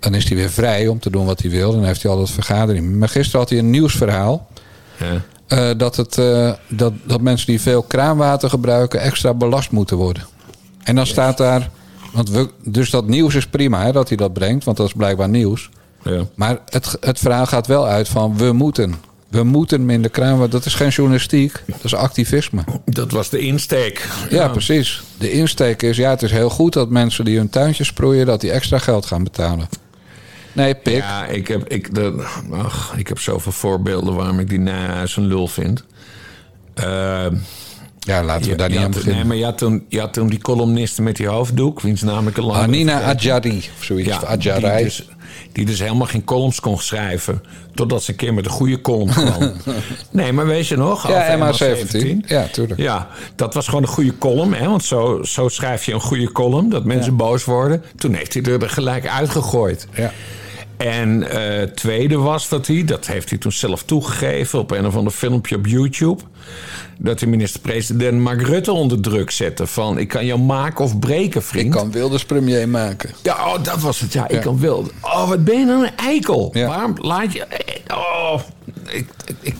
Dan 0.00 0.14
is 0.14 0.28
hij 0.28 0.36
weer 0.36 0.50
vrij 0.50 0.86
om 0.88 0.98
te 0.98 1.10
doen 1.10 1.26
wat 1.26 1.40
hij 1.40 1.50
wil. 1.50 1.72
Dan 1.72 1.84
heeft 1.84 2.02
hij 2.02 2.10
altijd 2.10 2.30
vergaderingen. 2.30 2.98
Maar 2.98 3.08
gisteren 3.08 3.40
had 3.40 3.48
hij 3.50 3.58
een 3.58 3.70
nieuwsverhaal. 3.70 4.48
eh, 5.46 5.70
dat, 5.76 5.96
het, 5.96 6.18
eh, 6.18 6.52
dat, 6.68 6.92
dat 7.04 7.20
mensen 7.20 7.46
die 7.46 7.60
veel 7.60 7.82
kraanwater 7.82 8.48
gebruiken 8.50 9.00
extra 9.00 9.34
belast 9.34 9.70
moeten 9.70 9.96
worden. 9.96 10.26
En 10.82 10.94
dan 10.94 11.06
staat 11.06 11.36
daar. 11.38 11.70
Want 12.14 12.30
we, 12.30 12.48
dus 12.62 12.90
dat 12.90 13.06
nieuws 13.06 13.34
is 13.34 13.46
prima 13.46 13.82
hè, 13.84 13.92
dat 13.92 14.08
hij 14.08 14.16
dat 14.16 14.32
brengt, 14.32 14.64
want 14.64 14.76
dat 14.76 14.86
is 14.86 14.92
blijkbaar 14.92 15.28
nieuws. 15.28 15.70
Ja. 16.02 16.26
Maar 16.34 16.58
het, 16.68 16.96
het 17.00 17.18
verhaal 17.18 17.46
gaat 17.46 17.66
wel 17.66 17.86
uit 17.86 18.08
van 18.08 18.36
we 18.36 18.52
moeten. 18.52 18.94
We 19.28 19.42
moeten 19.42 19.84
minder 19.84 20.10
kraanwater. 20.10 20.50
Dat 20.50 20.66
is 20.66 20.74
geen 20.74 20.88
journalistiek, 20.88 21.62
dat 21.66 21.84
is 21.84 21.94
activisme. 21.94 22.64
Dat 22.84 23.10
was 23.10 23.28
de 23.28 23.38
insteek. 23.38 24.08
Ja, 24.30 24.48
precies. 24.48 25.02
De 25.18 25.30
insteek 25.30 25.82
is, 25.82 25.96
ja, 25.96 26.10
het 26.10 26.22
is 26.22 26.30
heel 26.30 26.50
goed 26.50 26.72
dat 26.72 26.90
mensen 26.90 27.24
die 27.24 27.36
hun 27.36 27.50
tuintje 27.50 27.84
sproeien, 27.84 28.26
dat 28.26 28.40
die 28.40 28.50
extra 28.50 28.78
geld 28.78 29.06
gaan 29.06 29.24
betalen. 29.24 29.68
Nee, 30.52 30.74
pik. 30.74 30.96
Ja, 30.96 31.26
ik 31.26 31.48
heb, 31.48 31.68
ik, 31.68 31.94
de, 31.94 32.26
ach, 32.50 32.94
ik 32.96 33.08
heb 33.08 33.18
zoveel 33.18 33.52
voorbeelden 33.52 34.14
waarom 34.14 34.38
ik 34.38 34.48
die 34.48 34.58
Nijhuis 34.58 35.16
een 35.16 35.26
lul 35.26 35.48
vind. 35.48 35.84
Ehm, 36.74 37.36
ja, 38.04 38.22
laten 38.22 38.50
we 38.50 38.56
daar 38.56 38.68
niet 38.68 38.78
je 38.78 38.84
aan 38.84 38.90
beginnen. 38.90 39.16
Nee, 39.16 39.24
maar 39.24 39.36
je 39.36 39.44
had, 39.44 39.58
toen, 39.58 39.84
je 39.88 40.00
had 40.00 40.12
toen 40.12 40.28
die 40.28 40.38
columniste 40.38 41.02
met 41.02 41.16
die 41.16 41.26
hoofddoek, 41.26 41.80
wiens 41.80 42.02
naam 42.02 42.28
ik 42.28 42.38
al 42.38 42.44
lang 42.44 42.62
Anina 42.62 42.92
vergeten. 42.92 43.14
Adjari, 43.14 43.56
of 43.78 43.84
zoiets. 43.84 44.08
Ja, 44.08 44.16
of 44.16 44.24
Adjarai. 44.24 44.76
Die 44.76 44.84
dus, 44.84 45.08
die 45.52 45.64
dus 45.64 45.78
helemaal 45.78 46.06
geen 46.06 46.24
columns 46.24 46.60
kon 46.60 46.78
schrijven. 46.78 47.42
Totdat 47.74 48.02
ze 48.02 48.10
een 48.10 48.16
keer 48.16 48.34
met 48.34 48.44
een 48.44 48.50
goede 48.50 48.80
column 48.80 49.10
kwam. 49.10 49.52
nee, 50.10 50.32
maar 50.32 50.46
weet 50.46 50.66
je 50.66 50.76
nog? 50.76 51.08
Ja, 51.08 51.34
over 51.34 51.76
MH17. 51.86 52.16
Ja, 52.26 52.46
tuurlijk. 52.52 52.80
Ja, 52.80 53.08
dat 53.36 53.54
was 53.54 53.66
gewoon 53.66 53.82
een 53.82 53.88
goede 53.88 54.18
column. 54.18 54.54
Hè? 54.54 54.68
Want 54.68 54.84
zo, 54.84 55.22
zo 55.22 55.48
schrijf 55.48 55.84
je 55.84 55.92
een 55.92 56.00
goede 56.00 56.32
column. 56.32 56.68
Dat 56.68 56.84
mensen 56.84 57.16
boos 57.16 57.44
worden. 57.44 57.84
Toen 57.96 58.14
heeft 58.14 58.34
hij 58.34 58.42
er 58.42 58.70
gelijk 58.70 59.08
uitgegooid. 59.08 59.86
Ja. 59.94 60.12
En 60.84 61.30
eh 61.30 61.62
tweede 61.62 62.16
was 62.16 62.48
dat 62.48 62.66
hij, 62.66 62.84
dat 62.84 63.06
heeft 63.06 63.30
hij 63.30 63.38
toen 63.38 63.52
zelf 63.52 63.82
toegegeven 63.82 64.58
op 64.58 64.70
een 64.70 64.86
of 64.86 64.96
ander 64.96 65.12
filmpje 65.12 65.56
op 65.56 65.66
YouTube. 65.66 66.22
Dat 66.98 67.18
de 67.18 67.26
minister-president 67.26 68.20
Mark 68.20 68.42
Rutte 68.42 68.72
onder 68.72 69.00
druk 69.00 69.30
zette. 69.30 69.66
Van 69.66 69.98
ik 69.98 70.08
kan 70.08 70.26
jou 70.26 70.40
maken 70.40 70.84
of 70.84 70.98
breken, 70.98 71.42
vriend. 71.42 71.64
Ik 71.64 71.70
kan 71.70 71.92
Wilders 71.92 72.24
premier 72.24 72.68
maken. 72.68 73.10
Ja, 73.22 73.34
oh, 73.34 73.62
dat 73.62 73.80
was 73.80 74.00
het. 74.00 74.12
Ja, 74.12 74.28
ik 74.28 74.40
kan 74.40 74.60
wel. 74.60 74.86
Oh, 75.00 75.28
wat 75.28 75.44
ben 75.44 75.58
je 75.58 75.64
nou 75.64 75.84
een 75.84 75.96
eikel? 75.96 76.50
Waarom 76.52 76.94
laat 77.00 77.32
je. 77.32 77.46
Oh, 77.88 78.40
ik, 78.86 79.06
ik, 79.42 79.54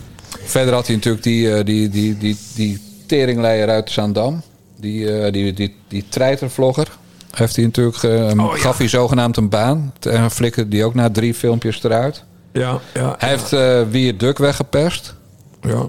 Verder 0.45 0.75
had 0.75 0.87
hij 0.87 0.97
natuurlijk 0.97 1.25
die, 1.25 1.55
eh, 1.55 1.65
die, 1.65 1.89
die, 1.89 2.19
die, 2.19 2.37
die 2.55 2.81
teringleier 3.07 3.69
uit 3.69 3.91
Zaandam. 3.91 4.43
Die, 4.77 5.13
eh, 5.13 5.33
die, 5.33 5.53
die, 5.53 5.77
die 5.89 6.05
treitervlogger. 6.09 6.89
Heeft 7.35 7.57
hij 7.57 7.65
natuurlijk, 7.65 8.03
eh, 8.03 8.13
Oh, 8.45 8.57
ja. 8.57 8.63
gaf 8.63 8.79
hij 8.79 8.89
zogenaamd 8.89 9.37
een 9.37 9.49
baan. 9.49 9.93
En 10.01 10.31
flikkerde 10.31 10.71
die 10.71 10.85
ook 10.85 10.95
na 10.95 11.11
drie 11.11 11.35
filmpjes 11.35 11.83
eruit. 11.83 12.25
ja, 12.53 12.79
ja. 12.95 13.15
Hij 13.19 13.29
heeft 13.29 13.53
eh 13.53 13.83
Wier 13.91 14.19
Duk 14.19 14.39
weggepest. 14.39 15.15
Ja. 15.61 15.89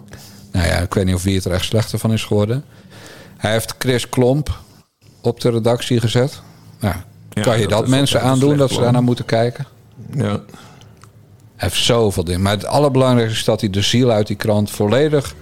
Nou 0.51 0.67
ja, 0.67 0.75
ik 0.77 0.93
weet 0.93 1.05
niet 1.05 1.15
of 1.15 1.23
wie 1.23 1.35
het 1.35 1.45
er 1.45 1.51
echt 1.51 1.65
slechter 1.65 1.99
van 1.99 2.13
is 2.13 2.23
geworden. 2.23 2.65
Hij 3.37 3.51
heeft 3.51 3.75
Chris 3.79 4.09
Klomp 4.09 4.59
op 5.21 5.39
de 5.41 5.49
redactie 5.49 5.99
gezet. 5.99 6.41
Nou, 6.79 6.95
Ja, 7.33 7.41
kan 7.41 7.59
je 7.59 7.67
dat 7.67 7.87
mensen 7.87 8.21
aandoen 8.21 8.57
dat 8.57 8.67
ze 8.67 8.73
plan. 8.73 8.83
daar 8.83 8.93
naar 8.93 9.03
moeten 9.03 9.25
kijken? 9.25 9.65
Ja. 10.13 10.23
Hij 11.55 11.69
heeft 11.69 11.75
zoveel 11.83 12.23
dingen. 12.23 12.41
Maar 12.41 12.51
het 12.53 12.65
allerbelangrijkste 12.65 13.37
is 13.39 13.43
dat 13.45 13.59
hij 13.61 13.69
de 13.69 13.81
ziel 13.81 14.11
uit 14.11 14.27
die 14.27 14.35
krant 14.35 14.71
volledig 14.71 15.35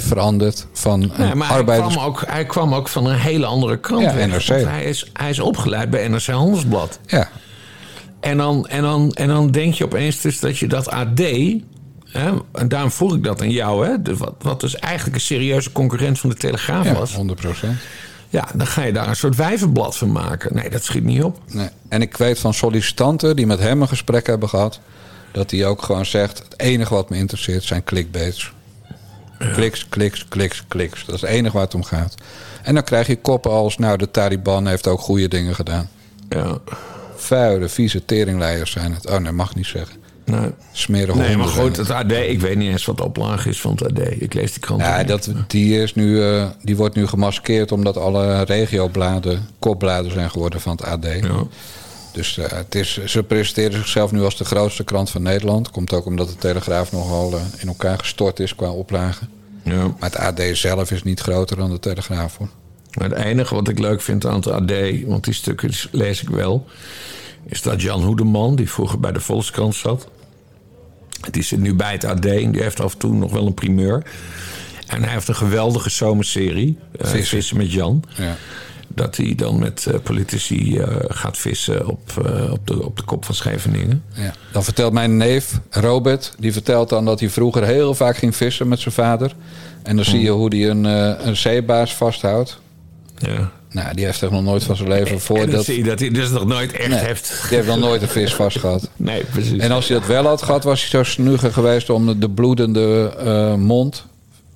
veranderd. 0.00 0.66
Van 0.72 1.02
een 1.02 1.12
Nee, 1.16 1.34
maar 1.34 1.48
hij 1.48 1.56
arbeiders... 1.56 1.94
kwam, 1.94 2.06
ook, 2.06 2.22
hij 2.26 2.44
kwam 2.46 2.74
ook 2.74 2.88
van 2.88 3.06
een 3.06 3.18
hele 3.18 3.46
andere 3.46 3.78
kant 3.80 4.02
Ja, 4.02 4.14
weg. 4.14 4.26
NRC. 4.26 4.46
Want 4.48 4.64
Hij 4.64 4.84
is, 4.84 5.10
hij 5.12 5.30
is 5.30 5.38
opgeleid 5.40 5.90
bij 5.90 6.08
NRC 6.08 6.26
Handelsblad. 6.26 6.98
Ja. 7.06 7.28
En 8.20 8.36
dan, 8.36 8.66
en, 8.66 8.82
dan, 8.82 9.12
en 9.12 9.28
dan 9.28 9.50
denk 9.50 9.74
je 9.74 9.84
opeens 9.84 10.20
dus 10.20 10.40
dat 10.40 10.58
je 10.58 10.66
dat 10.66 10.90
AD... 10.90 11.20
Hè, 12.04 12.30
en 12.52 12.68
daarom 12.68 12.90
vroeg 12.90 13.14
ik 13.14 13.24
dat 13.24 13.40
aan 13.40 13.50
jou, 13.50 13.86
hè, 13.86 14.02
de- 14.02 14.16
wat, 14.16 14.34
wat 14.38 14.60
dus 14.60 14.76
eigenlijk 14.76 15.14
een 15.16 15.20
serieuze 15.22 15.72
concurrent 15.72 16.18
van 16.20 16.30
de 16.30 16.36
Telegraaf 16.36 16.84
Ja, 16.84 16.92
was. 16.94 17.14
100 17.14 17.40
procent. 17.40 17.78
Ja, 18.28 18.48
dan 18.54 18.66
ga 18.66 18.82
je 18.82 18.92
daar 18.92 19.08
een 19.08 19.16
soort 19.16 19.36
wijvenblad 19.36 19.96
van 19.96 20.12
maken. 20.12 20.54
Nee, 20.54 20.70
dat 20.70 20.82
schiet 20.84 21.04
niet 21.04 21.22
op. 21.22 21.38
Nee. 21.46 21.68
En 21.88 22.02
ik 22.02 22.16
weet 22.16 22.38
van 22.38 22.54
sollicitanten 22.54 23.36
die 23.36 23.46
met 23.46 23.58
hem 23.58 23.82
een 23.82 23.88
gesprek 23.88 24.26
hebben 24.26 24.48
gehad... 24.48 24.80
dat 25.32 25.50
hij 25.50 25.66
ook 25.66 25.82
gewoon 25.82 26.06
zegt... 26.06 26.38
het 26.38 26.60
enige 26.60 26.94
wat 26.94 27.10
me 27.10 27.16
interesseert 27.16 27.64
zijn 27.64 27.84
clickbaits. 27.84 28.52
Kliks, 29.54 29.88
kliks, 29.88 30.26
kliks, 30.28 30.64
kliks. 30.68 31.04
Dat 31.04 31.14
is 31.14 31.20
het 31.20 31.30
enige 31.30 31.52
waar 31.52 31.64
het 31.64 31.74
om 31.74 31.84
gaat. 31.84 32.14
En 32.62 32.74
dan 32.74 32.84
krijg 32.84 33.06
je 33.06 33.16
koppen 33.16 33.50
als... 33.50 33.78
nou, 33.78 33.98
de 33.98 34.10
Taliban 34.10 34.66
heeft 34.66 34.86
ook 34.86 35.00
goede 35.00 35.28
dingen 35.28 35.54
gedaan. 35.54 35.88
Ja. 36.28 36.58
Vuile, 37.16 37.68
vieze 37.68 38.04
teringleiders 38.04 38.70
zijn 38.70 38.92
het. 38.92 39.10
Oh 39.10 39.18
nee, 39.18 39.32
mag 39.32 39.54
niet 39.54 39.66
zeggen. 39.66 39.96
Nee. 40.24 40.50
Smerige 40.72 41.18
Nee, 41.18 41.36
maar 41.36 41.46
goed, 41.46 41.76
het 41.76 41.90
AD, 41.90 42.12
ik 42.12 42.40
weet 42.40 42.56
niet 42.56 42.70
eens 42.70 42.84
wat 42.84 42.96
de 42.96 43.04
oplage 43.04 43.48
is 43.48 43.60
van 43.60 43.72
het 43.72 43.84
AD. 43.84 44.10
Ik 44.10 44.34
lees 44.34 44.52
die 44.52 44.60
krant. 44.60 44.80
Ja, 44.80 45.04
dat, 45.04 45.30
die, 45.46 45.82
is 45.82 45.94
nu, 45.94 46.22
eh, 46.22 46.46
die 46.62 46.76
wordt 46.76 46.94
nu 46.94 47.06
gemaskeerd 47.06 47.72
omdat 47.72 47.96
alle 47.96 48.42
regiobladen 48.42 49.48
kopbladen 49.58 50.12
zijn 50.12 50.30
geworden 50.30 50.60
van 50.60 50.72
het 50.72 50.84
AD. 50.84 51.06
Dus 52.12 52.38
eh, 52.38 52.50
het 52.50 52.74
is, 52.74 53.04
ze 53.04 53.22
presenteren 53.22 53.72
zichzelf 53.78 54.12
nu 54.12 54.22
als 54.22 54.36
de 54.36 54.44
grootste 54.44 54.84
krant 54.84 55.10
van 55.10 55.22
Nederland. 55.22 55.70
Komt 55.70 55.92
ook 55.92 56.06
omdat 56.06 56.28
de 56.28 56.36
Telegraaf 56.36 56.92
nogal 56.92 57.32
eh, 57.32 57.40
in 57.58 57.68
elkaar 57.68 57.98
gestort 57.98 58.40
is 58.40 58.54
qua 58.54 58.70
oplagen. 58.70 59.28
Ja. 59.62 59.86
Maar 59.86 60.10
het 60.10 60.16
AD 60.16 60.40
zelf 60.52 60.90
is 60.90 61.02
niet 61.02 61.20
groter 61.20 61.56
dan 61.56 61.70
de 61.70 61.78
Telegraaf 61.78 62.36
hoor. 62.36 62.48
Maar 62.98 63.08
het 63.10 63.18
enige 63.18 63.54
wat 63.54 63.68
ik 63.68 63.78
leuk 63.78 64.00
vind 64.00 64.26
aan 64.26 64.34
het 64.34 64.46
AD, 64.46 64.72
want 65.06 65.24
die 65.24 65.34
stukken 65.34 65.70
lees 65.90 66.22
ik 66.22 66.28
wel, 66.28 66.66
is 67.46 67.62
dat 67.62 67.82
Jan 67.82 68.02
Hoedeman, 68.02 68.56
die 68.56 68.70
vroeger 68.70 69.00
bij 69.00 69.12
de 69.12 69.20
Volkskrant 69.20 69.74
zat, 69.74 70.08
die 71.30 71.42
zit 71.42 71.58
nu 71.58 71.74
bij 71.74 71.92
het 71.92 72.04
AD 72.04 72.24
en 72.24 72.52
die 72.52 72.62
heeft 72.62 72.80
af 72.80 72.92
en 72.92 72.98
toe 72.98 73.14
nog 73.14 73.32
wel 73.32 73.46
een 73.46 73.54
primeur. 73.54 74.02
En 74.86 75.02
hij 75.02 75.12
heeft 75.12 75.28
een 75.28 75.34
geweldige 75.34 75.90
zomerserie, 75.90 76.78
eh, 76.98 77.06
Vissen. 77.06 77.24
Vissen 77.24 77.56
met 77.56 77.72
Jan. 77.72 78.04
Ja. 78.16 78.36
Dat 78.94 79.16
hij 79.16 79.34
dan 79.36 79.58
met 79.58 79.86
eh, 79.86 80.00
politici 80.02 80.78
eh, 80.78 80.96
gaat 81.08 81.38
vissen 81.38 81.86
op, 81.86 82.10
eh, 82.24 82.52
op, 82.52 82.66
de, 82.66 82.84
op 82.84 82.96
de 82.96 83.02
kop 83.02 83.24
van 83.24 83.34
Scheveningen. 83.34 84.02
Ja. 84.14 84.34
Dan 84.52 84.64
vertelt 84.64 84.92
mijn 84.92 85.16
neef 85.16 85.60
Robert, 85.70 86.34
die 86.38 86.52
vertelt 86.52 86.88
dan 86.88 87.04
dat 87.04 87.20
hij 87.20 87.28
vroeger 87.30 87.64
heel 87.64 87.94
vaak 87.94 88.16
ging 88.16 88.36
vissen 88.36 88.68
met 88.68 88.80
zijn 88.80 88.94
vader. 88.94 89.34
En 89.82 89.96
dan 89.96 90.04
zie 90.04 90.20
je 90.20 90.30
hoe 90.30 90.56
hij 90.56 90.70
een, 90.70 90.84
een 91.28 91.36
zeebaars 91.36 91.94
vasthoudt. 91.94 92.60
Ja. 93.18 93.50
Nou, 93.72 93.94
die 93.94 94.04
heeft 94.04 94.22
echt 94.22 94.32
nog 94.32 94.42
nooit 94.42 94.64
van 94.64 94.76
zijn 94.76 94.88
leven 94.88 95.06
En 95.06 95.12
dan 95.12 95.20
voordat. 95.20 95.64
zie 95.64 95.76
je 95.76 95.82
dat 95.82 95.98
hij 95.98 96.10
dus 96.10 96.30
nog 96.30 96.46
nooit 96.46 96.72
echt 96.72 96.88
Nee, 96.88 96.98
heeft. 96.98 97.44
Die 97.48 97.56
heeft 97.56 97.68
nog 97.68 97.78
nooit 97.78 98.02
een 98.02 98.08
vis 98.08 98.34
vast 98.34 98.58
gehad. 98.58 98.90
Nee, 98.96 99.24
precies. 99.24 99.58
En 99.58 99.70
als 99.70 99.88
hij 99.88 99.98
dat 99.98 100.06
wel 100.06 100.26
had 100.26 100.42
gehad, 100.42 100.64
was 100.64 100.80
hij 100.80 100.88
zo 100.88 101.10
snuger 101.10 101.52
geweest 101.52 101.90
om 101.90 102.06
de, 102.06 102.18
de 102.18 102.30
bloedende 102.30 103.14
eh, 103.18 103.54
mond, 103.54 104.06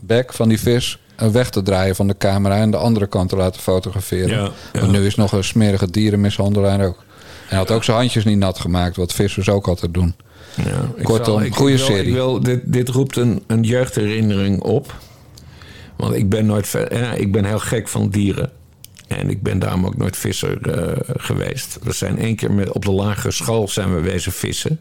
bek 0.01 0.33
van 0.33 0.49
die 0.49 0.61
vis 0.61 0.99
weg 1.16 1.51
te 1.51 1.62
draaien 1.62 1.97
van 1.97 2.06
de 2.06 2.16
camera 2.16 2.56
en 2.56 2.70
de 2.70 2.76
andere 2.76 3.06
kant 3.06 3.28
te 3.28 3.36
laten 3.36 3.60
fotograferen. 3.60 4.28
Ja, 4.28 4.51
ja. 4.72 4.80
Want 4.80 4.93
nu 4.93 5.06
is 5.06 5.14
nog 5.14 5.32
een 5.32 5.44
smerige 5.44 5.90
dierenmishandelaar 5.90 6.86
ook. 6.86 7.05
Hij 7.47 7.59
had 7.59 7.70
ook 7.70 7.84
zijn 7.84 7.97
handjes 7.97 8.24
niet 8.24 8.38
nat 8.38 8.59
gemaakt, 8.59 8.97
wat 8.97 9.12
vissers 9.12 9.48
ook 9.48 9.68
altijd 9.68 9.94
doen. 9.94 10.14
Ja, 10.55 10.64
ik 10.97 11.05
Kortom, 11.05 11.24
zal- 11.34 11.43
ik- 11.43 11.55
goede 11.55 11.72
ik 11.72 11.78
wil- 11.78 11.86
serie. 11.86 12.06
Ik 12.06 12.12
wil, 12.12 12.40
dit, 12.40 12.60
dit 12.64 12.88
roept 12.88 13.16
een, 13.16 13.43
een 13.47 13.62
jeugdherinnering 13.62 14.60
op. 14.62 14.94
Want 15.97 16.14
ik 16.14 16.28
ben, 16.28 16.47
nooit, 16.47 16.66
ver- 16.68 16.98
ja, 16.98 17.12
ik 17.12 17.32
ben 17.32 17.44
heel 17.44 17.59
gek 17.59 17.88
van 17.88 18.09
dieren. 18.09 18.51
En 19.09 19.30
ik 19.30 19.43
ben 19.43 19.59
daarom 19.59 19.86
ook 19.86 19.97
nooit 19.97 20.16
visser 20.16 20.70
eh, 20.70 20.93
geweest. 21.16 21.78
We 21.82 21.93
zijn 21.93 22.18
één 22.18 22.36
keer 22.36 22.52
met, 22.52 22.72
op 22.72 22.84
de 22.84 22.90
lagere 22.93 23.30
school 23.32 23.68
zijn 23.68 23.94
we 23.94 24.01
wezen 24.01 24.32
vissen. 24.32 24.80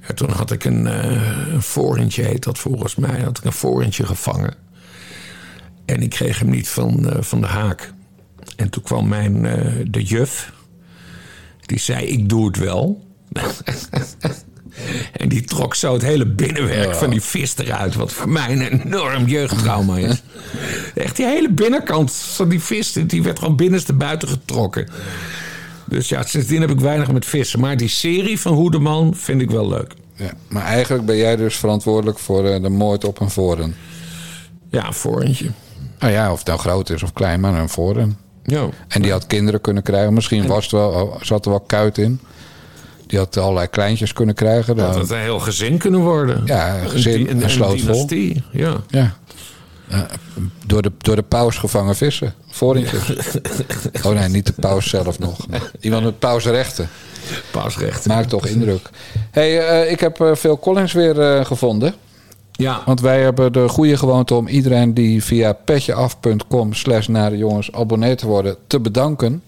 En 0.00 0.14
toen 0.14 0.30
had 0.30 0.50
ik 0.50 0.64
een, 0.64 0.86
eh 0.86 1.52
een 1.52 1.62
voorentje, 1.62 2.22
heet 2.22 2.44
dat 2.44 2.58
volgens 2.58 2.94
mij. 2.94 3.20
Had 3.20 3.38
ik 3.38 3.44
een 3.44 3.52
voorentje 3.52 4.06
gevangen. 4.06 4.54
En 5.90 6.02
ik 6.02 6.10
kreeg 6.10 6.38
hem 6.38 6.50
niet 6.50 6.68
van, 6.68 7.08
eh, 7.08 7.22
van 7.22 7.40
de 7.40 7.46
haak. 7.46 7.92
En 8.56 8.70
toen 8.70 8.82
kwam 8.82 9.08
mijn, 9.08 9.46
eh, 9.46 9.72
de 9.88 10.02
juf. 10.02 10.52
Die 11.60 11.78
zei, 11.78 12.06
ik 12.06 12.28
doe 12.28 12.46
het 12.46 12.56
wel. 12.56 13.04
en 15.20 15.28
die 15.28 15.44
trok 15.44 15.74
zo 15.74 15.92
het 15.92 16.02
hele 16.02 16.26
binnenwerk 16.26 16.94
van 16.94 17.10
die 17.10 17.20
vis 17.20 17.56
eruit. 17.56 17.94
Wat 17.94 18.12
voor 18.12 18.28
mij 18.28 18.52
een 18.52 18.80
enorm 18.80 19.26
jeugdtrauma 19.26 19.96
is. 19.96 20.22
Echt 20.94 21.16
die 21.16 21.26
hele 21.26 21.50
binnenkant 21.50 22.12
van 22.12 22.48
die 22.48 22.60
vis, 22.60 22.92
die 22.92 23.22
werd 23.22 23.38
gewoon 23.38 23.56
binnenste 23.56 23.92
buiten 23.92 24.28
getrokken. 24.28 24.88
Dus 25.86 26.08
ja, 26.08 26.22
sindsdien 26.22 26.60
heb 26.60 26.70
ik 26.70 26.80
weinig 26.80 27.12
met 27.12 27.26
vissen. 27.26 27.60
Maar 27.60 27.76
die 27.76 27.88
serie 27.88 28.40
van 28.40 28.52
Hoedeman 28.52 29.14
vind 29.16 29.40
ik 29.40 29.50
wel 29.50 29.68
leuk. 29.68 29.94
Ja, 30.14 30.32
maar 30.48 30.64
eigenlijk 30.64 31.06
ben 31.06 31.16
jij 31.16 31.36
dus 31.36 31.56
verantwoordelijk 31.56 32.18
voor 32.18 32.46
eh, 32.46 32.62
de 32.62 32.68
moord 32.68 33.04
op 33.04 33.20
een 33.20 33.30
voren. 33.30 33.74
Ja, 34.70 34.86
een 34.86 34.94
vorentje. 34.94 35.50
Nou 36.00 36.12
ja, 36.12 36.32
of 36.32 36.38
het 36.38 36.46
nou 36.46 36.58
groot 36.58 36.90
is 36.90 37.02
of 37.02 37.12
klein, 37.12 37.40
maar 37.40 37.54
een 37.54 37.68
voren. 37.68 38.18
Ja. 38.44 38.68
En 38.88 39.02
die 39.02 39.10
had 39.10 39.26
kinderen 39.26 39.60
kunnen 39.60 39.82
krijgen. 39.82 40.14
Misschien 40.14 40.46
was 40.46 40.62
het 40.62 40.72
wel, 40.72 41.18
zat 41.20 41.44
er 41.44 41.50
wel 41.50 41.60
kuit 41.60 41.98
in. 41.98 42.20
Die 43.06 43.18
had 43.18 43.36
allerlei 43.36 43.66
kleintjes 43.66 44.12
kunnen 44.12 44.34
krijgen. 44.34 44.76
Dat 44.76 44.94
het 44.94 45.10
een 45.10 45.18
heel 45.18 45.38
gezin 45.38 45.78
kunnen 45.78 46.00
worden. 46.00 46.42
Ja, 46.44 46.78
een 46.78 46.90
gezin, 46.90 47.42
sloot 47.46 47.80
vol. 47.80 48.08
Ja. 48.52 48.76
Ja. 48.88 49.16
Eh, 49.90 50.00
door, 50.66 50.82
de, 50.82 50.92
door 50.98 51.16
de 51.16 51.22
paus 51.22 51.56
gevangen 51.56 51.96
vissen. 51.96 52.34
Vorentjes. 52.50 53.10
oh 54.06 54.12
nee, 54.12 54.28
niet 54.28 54.46
de 54.46 54.52
paus 54.52 54.88
zelf 54.88 55.18
nog. 55.18 55.46
Iemand 55.80 56.04
met 56.04 56.18
pausrechten. 56.18 56.88
Pausrechten. 57.50 58.10
Maakt 58.10 58.28
toch 58.28 58.46
indruk. 58.46 58.90
hey, 59.30 59.68
eh, 59.68 59.92
ik 59.92 60.00
heb 60.00 60.20
eh, 60.20 60.34
Phil 60.34 60.58
Collins 60.58 60.92
weer 60.92 61.46
gevonden. 61.46 61.94
Ja. 62.60 62.82
Want 62.86 63.00
wij 63.00 63.22
hebben 63.22 63.52
de 63.52 63.68
goede 63.68 63.96
gewoonte 63.96 64.34
om 64.34 64.48
iedereen 64.48 64.94
die 64.94 65.24
via 65.24 65.52
petjeaf.com 65.52 66.72
slash 66.74 67.06
naar 67.06 67.30
de 67.30 67.36
jongens 67.36 67.72
abonnee 67.72 68.14
te 68.14 68.26
worden, 68.26 68.56
te 68.66 68.80
bedanken. 68.80 69.42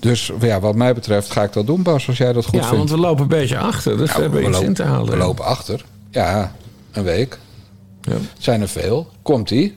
Dus 0.00 0.32
ja, 0.40 0.60
wat 0.60 0.74
mij 0.74 0.94
betreft 0.94 1.30
ga 1.30 1.42
ik 1.42 1.52
dat 1.52 1.66
doen, 1.66 1.82
Bas, 1.82 2.08
als 2.08 2.16
jij 2.18 2.32
dat 2.32 2.44
goed 2.44 2.54
ja, 2.54 2.60
vindt. 2.60 2.76
want 2.76 2.90
we 2.90 2.96
lopen 2.96 3.22
een 3.22 3.28
beetje 3.28 3.58
achter. 3.58 3.96
Dus 3.96 4.08
Ja, 4.10 4.14
we 4.16 4.20
hebben 4.22 4.40
we 4.40 4.44
iets 4.46 4.52
lopen- 4.54 4.68
in 4.68 4.74
te 4.74 4.82
halen. 4.82 5.10
We 5.10 5.16
lopen 5.16 5.44
achter. 5.44 5.84
Ja, 6.10 6.52
een 6.92 7.02
week. 7.02 7.38
Ja. 8.00 8.12
Zijn 8.38 8.60
er 8.60 8.68
veel. 8.68 9.08
Komt-ie. 9.22 9.76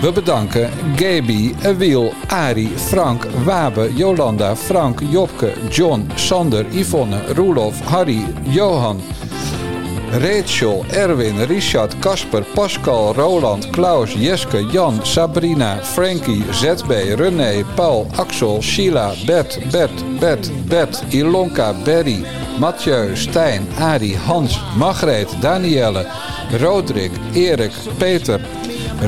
We 0.00 0.12
bedanken 0.12 0.70
Gaby, 0.96 1.54
Wiel, 1.78 2.12
Ari, 2.26 2.72
Frank, 2.76 3.24
Wabe, 3.44 3.90
Jolanda, 3.94 4.56
Frank, 4.56 5.00
Jopke, 5.10 5.52
John, 5.70 6.06
Sander, 6.14 6.66
Yvonne, 6.70 7.32
Roelof, 7.34 7.80
Harry, 7.80 8.24
Johan, 8.42 9.00
Rachel, 10.20 10.84
Erwin, 10.94 11.46
Richard, 11.48 11.94
Casper, 12.02 12.44
Pascal, 12.54 13.14
Roland, 13.14 13.72
Klaus, 13.72 14.14
Jeske, 14.14 14.60
Jan, 14.70 15.00
Sabrina, 15.04 15.78
Frankie, 15.82 16.44
ZB, 16.52 17.16
René, 17.16 17.64
Paul, 17.76 18.06
Axel, 18.18 18.60
Sheila, 18.60 19.14
Bert, 19.26 19.58
Bert, 19.72 20.20
Bert, 20.20 20.50
Bert, 20.68 21.02
Ilonka, 21.14 21.72
Berry, 21.84 22.24
Mathieu, 22.58 23.16
Stijn, 23.16 23.66
Ari, 23.80 24.12
Hans, 24.12 24.58
Margreet, 24.76 25.28
Danielle, 25.40 26.04
Roderick, 26.60 27.12
Erik, 27.34 27.72
Peter, 27.98 28.38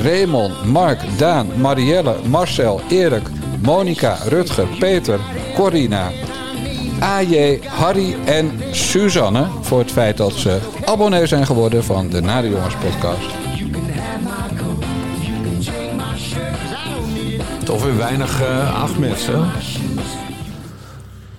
Raymond, 0.05 0.55
Mark, 0.65 0.99
Daan, 1.19 1.49
Marielle, 1.61 2.17
Marcel, 2.27 2.81
Erik, 2.91 3.25
Monica, 3.63 4.17
Rutger, 4.31 4.67
Peter, 4.81 5.21
Corina, 5.55 6.11
AJ, 7.01 7.61
Harry 7.67 8.17
en 8.25 8.51
Suzanne 8.71 9.47
voor 9.61 9.79
het 9.79 9.91
feit 9.93 10.17
dat 10.17 10.33
ze 10.33 10.61
abonnee 10.85 11.27
zijn 11.27 11.47
geworden 11.47 11.85
van 11.85 12.09
de 12.09 12.21
Nare 12.21 12.49
Jongens 12.49 12.75
podcast. 12.77 13.27
Toch 17.65 17.85
weer 17.85 17.97
weinig 17.97 18.43
Ahmeds, 18.75 19.27
hè? 19.27 19.41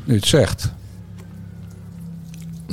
Nu 0.04 0.16
het 0.16 0.26
zegt. 0.26 0.72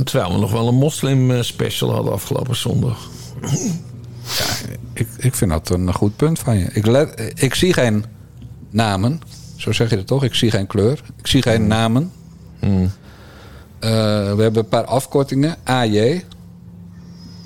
Terwijl 0.04 0.32
we 0.32 0.38
nog 0.38 0.52
wel 0.52 0.68
een 0.68 0.74
moslim 0.74 1.30
eh, 1.30 1.42
special 1.42 1.94
hadden 1.94 2.12
afgelopen 2.12 2.56
zondag. 2.56 3.10
Ik, 4.92 5.08
ik 5.18 5.34
vind 5.34 5.50
dat 5.50 5.70
een 5.70 5.94
goed 5.94 6.16
punt 6.16 6.38
van 6.38 6.58
je. 6.58 6.68
Ik, 6.72 6.86
let, 6.86 7.32
ik 7.34 7.54
zie 7.54 7.72
geen 7.72 8.04
namen. 8.70 9.20
Zo 9.56 9.72
zeg 9.72 9.90
je 9.90 9.96
het 9.96 10.06
toch? 10.06 10.24
Ik 10.24 10.34
zie 10.34 10.50
geen 10.50 10.66
kleur. 10.66 11.00
Ik 11.16 11.26
zie 11.26 11.42
geen 11.42 11.66
namen. 11.66 12.12
Hmm. 12.62 12.90
Eh, 13.78 13.90
we 14.34 14.42
hebben 14.42 14.56
een 14.56 14.68
paar 14.68 14.84
afkortingen. 14.84 15.56
AJ. 15.64 16.24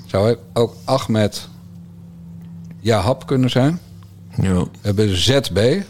Zou 0.05 0.37
ook 0.53 0.75
Ahmed 0.83 1.49
Jahab 2.79 3.27
kunnen 3.27 3.49
zijn. 3.49 3.79
Ja. 4.41 4.53
We 4.53 4.67
hebben 4.81 5.17
ZB. 5.17 5.81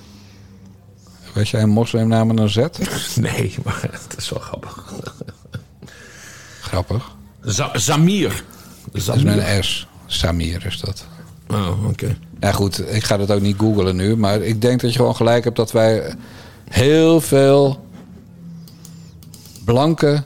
Weet 1.33 1.49
jij 1.49 1.61
een 1.61 1.69
moslimnaam 1.69 2.27
met 2.27 2.39
een 2.39 2.49
Z? 2.49 2.57
Nee, 3.21 3.55
maar 3.63 3.81
het 3.91 4.15
is 4.17 4.29
wel 4.29 4.39
grappig. 4.39 4.93
Grappig. 6.61 7.15
Za- 7.41 7.77
Zamir. 7.77 8.43
Dat 8.91 9.15
is 9.15 9.23
met 9.23 9.37
een 9.37 9.63
S. 9.63 9.87
Samir 10.05 10.65
is 10.65 10.79
dat. 10.79 11.05
Oh, 11.47 11.87
oké. 11.87 12.17
Ja 12.39 12.51
goed, 12.51 12.93
ik 12.93 13.03
ga 13.03 13.17
dat 13.17 13.31
ook 13.31 13.41
niet 13.41 13.57
googlen 13.59 13.95
nu. 13.95 14.15
Maar 14.15 14.41
ik 14.41 14.61
denk 14.61 14.81
dat 14.81 14.91
je 14.91 14.97
gewoon 14.97 15.15
gelijk 15.15 15.43
hebt 15.43 15.55
dat 15.55 15.71
wij 15.71 16.13
heel 16.69 17.21
veel 17.21 17.86
blanke 19.67 20.23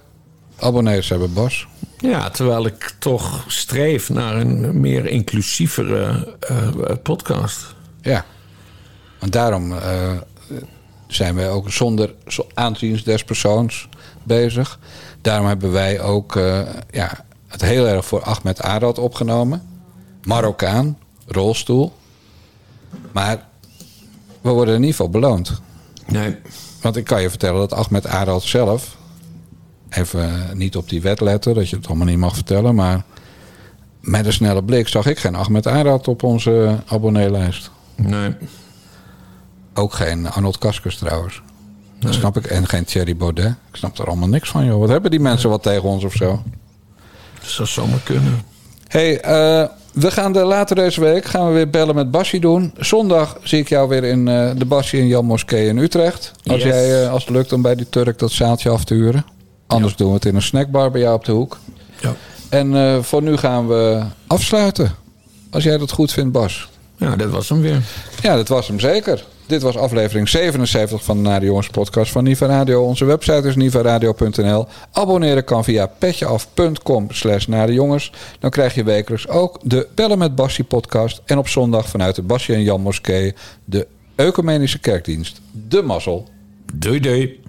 abonnees 0.59 1.09
hebben, 1.09 1.33
Bas. 1.33 1.67
Ja, 1.97 2.29
terwijl 2.29 2.65
ik 2.65 2.95
toch 2.99 3.43
streef 3.47 4.09
naar 4.09 4.35
een 4.35 4.79
meer 4.79 5.05
inclusievere 5.05 6.35
eh, 6.39 6.67
podcast. 7.03 7.75
Ja. 8.01 8.25
Want 9.19 9.31
daarom 9.31 9.71
eh, 9.73 10.11
zijn 11.07 11.35
wij 11.35 11.49
ook 11.49 11.71
zonder 11.71 12.13
zo- 12.27 12.47
aanzien 12.53 13.01
des 13.05 13.23
persoons 13.23 13.87
bezig. 14.23 14.79
Daarom 15.21 15.47
hebben 15.47 15.71
wij 15.71 16.01
ook 16.01 16.35
eh, 16.35 16.61
ja, 16.91 17.25
het 17.47 17.61
heel 17.61 17.87
erg 17.87 18.05
voor 18.05 18.23
Ahmed 18.23 18.61
Arad 18.61 18.97
opgenomen. 18.99 19.61
Marokkaan, 20.23 20.97
rolstoel. 21.27 21.93
Maar 23.11 23.45
we 24.41 24.49
worden 24.49 24.73
in 24.75 24.79
ieder 24.81 24.95
geval 24.95 25.09
beloond. 25.11 25.61
Nee. 26.07 26.35
Want 26.81 26.95
ik 26.95 27.03
kan 27.05 27.21
je 27.21 27.29
vertellen 27.29 27.59
dat 27.59 27.73
Ahmed 27.73 28.07
Arad 28.07 28.43
zelf... 28.43 28.99
even 29.95 30.49
niet 30.53 30.75
op 30.75 30.89
die 30.89 31.01
wet 31.01 31.19
letten, 31.19 31.53
dat 31.53 31.69
je 31.69 31.75
het 31.75 31.87
allemaal 31.87 32.07
niet 32.07 32.17
mag 32.17 32.33
vertellen... 32.35 32.75
maar 32.75 33.03
met 33.99 34.25
een 34.25 34.33
snelle 34.33 34.63
blik 34.63 34.87
zag 34.87 35.05
ik 35.05 35.19
geen 35.19 35.35
Ahmed 35.35 35.67
Arad 35.67 36.07
op 36.07 36.23
onze 36.23 36.79
abonneelijst. 36.85 37.71
Nee. 37.95 38.35
Ook 39.73 39.93
geen 39.93 40.29
Arnold 40.31 40.57
Kaskers 40.57 40.97
trouwens. 40.97 41.41
Dat 41.99 42.13
snap 42.13 42.37
ik. 42.37 42.45
En 42.45 42.67
geen 42.67 42.83
Thierry 42.85 43.15
Baudet. 43.15 43.45
Ik 43.71 43.75
snap 43.75 43.97
er 43.97 44.07
allemaal 44.07 44.27
niks 44.27 44.49
van, 44.49 44.65
joh. 44.65 44.79
Wat 44.79 44.89
hebben 44.89 45.11
die 45.11 45.19
mensen 45.19 45.49
wat 45.49 45.63
tegen 45.63 45.89
ons 45.89 46.03
of 46.03 46.13
zo? 46.13 46.43
Dat 47.39 47.49
zou 47.49 47.67
zomaar 47.67 47.99
kunnen. 48.03 48.41
hey, 48.87 49.21
eh, 49.21 49.67
we 49.93 50.11
gaan 50.11 50.33
de, 50.33 50.39
later 50.39 50.75
deze 50.75 51.01
week 51.01 51.25
gaan 51.25 51.47
we 51.47 51.53
weer 51.53 51.69
bellen 51.69 51.95
met 51.95 52.11
Basje 52.11 52.39
doen. 52.39 52.73
Zondag 52.77 53.37
zie 53.43 53.59
ik 53.59 53.69
jou 53.69 53.89
weer 53.89 54.03
in 54.03 54.27
eh, 54.27 54.51
de 54.57 54.65
Basje 54.65 54.97
in 54.97 55.07
Jan 55.07 55.25
Moskee 55.25 55.67
in 55.67 55.77
Utrecht. 55.77 56.31
Als, 56.45 56.63
Yes. 56.63 56.71
jij, 56.73 57.03
eh, 57.03 57.11
als 57.11 57.25
het 57.25 57.33
lukt 57.35 57.53
om 57.53 57.61
bij 57.61 57.75
die 57.75 57.89
Turk 57.89 58.19
dat 58.19 58.31
zaaltje 58.31 58.69
af 58.69 58.83
te 58.83 58.93
huren. 58.93 59.25
Anders 59.71 59.95
doen 59.95 60.07
we 60.07 60.13
het 60.13 60.25
in 60.25 60.35
een 60.35 60.41
snackbar 60.41 60.91
bij 60.91 61.01
jou 61.01 61.15
op 61.15 61.25
de 61.25 61.31
hoek. 61.31 61.57
Ja. 61.99 62.15
En 62.49 62.75
eh, 62.75 63.01
voor 63.01 63.21
nu 63.21 63.37
gaan 63.37 63.67
we 63.67 64.03
afsluiten. 64.27 64.95
Als 65.49 65.63
jij 65.63 65.77
dat 65.77 65.91
goed 65.91 66.11
vindt, 66.11 66.31
Bas. 66.31 66.69
Ja, 66.97 67.15
dat 67.15 67.29
was 67.29 67.49
hem 67.49 67.61
weer. 67.61 67.81
Ja, 68.21 68.35
dat 68.35 68.47
was 68.47 68.67
hem 68.67 68.79
zeker. 68.79 69.25
Dit 69.45 69.61
was 69.61 69.77
aflevering 69.77 70.29
77 70.29 71.03
van 71.03 71.17
de 71.17 71.29
Naar 71.29 71.39
de 71.39 71.45
Jongens 71.45 71.67
podcast 71.67 72.11
van 72.11 72.23
Niva 72.23 72.45
Radio. 72.45 72.83
Onze 72.83 73.05
website 73.05 73.47
is 73.47 73.55
nivaradio.nl. 73.55 74.67
Abonneren 74.91 75.43
kan 75.43 75.63
via 75.63 75.85
petjeaf.com 75.85 77.07
slash 77.09 77.45
jongens. 77.67 78.11
Dan 78.39 78.49
krijg 78.49 78.75
je 78.75 78.83
wekelijks 78.83 79.27
ook 79.27 79.59
de 79.63 79.87
Bellen 79.95 80.17
met 80.17 80.35
Bassie 80.35 80.63
podcast. 80.63 81.21
En 81.25 81.37
op 81.37 81.47
zondag 81.47 81.89
vanuit 81.89 82.15
de 82.15 82.21
Basje 82.21 82.53
en 82.53 82.63
Jan 82.63 82.81
Moskee 82.81 83.33
de 83.65 83.87
Ecumenische 84.15 84.79
Kerkdienst. 84.79 85.41
De 85.51 85.81
Mazzel. 85.81 86.27
Doei 86.73 86.99
doei. 86.99 87.40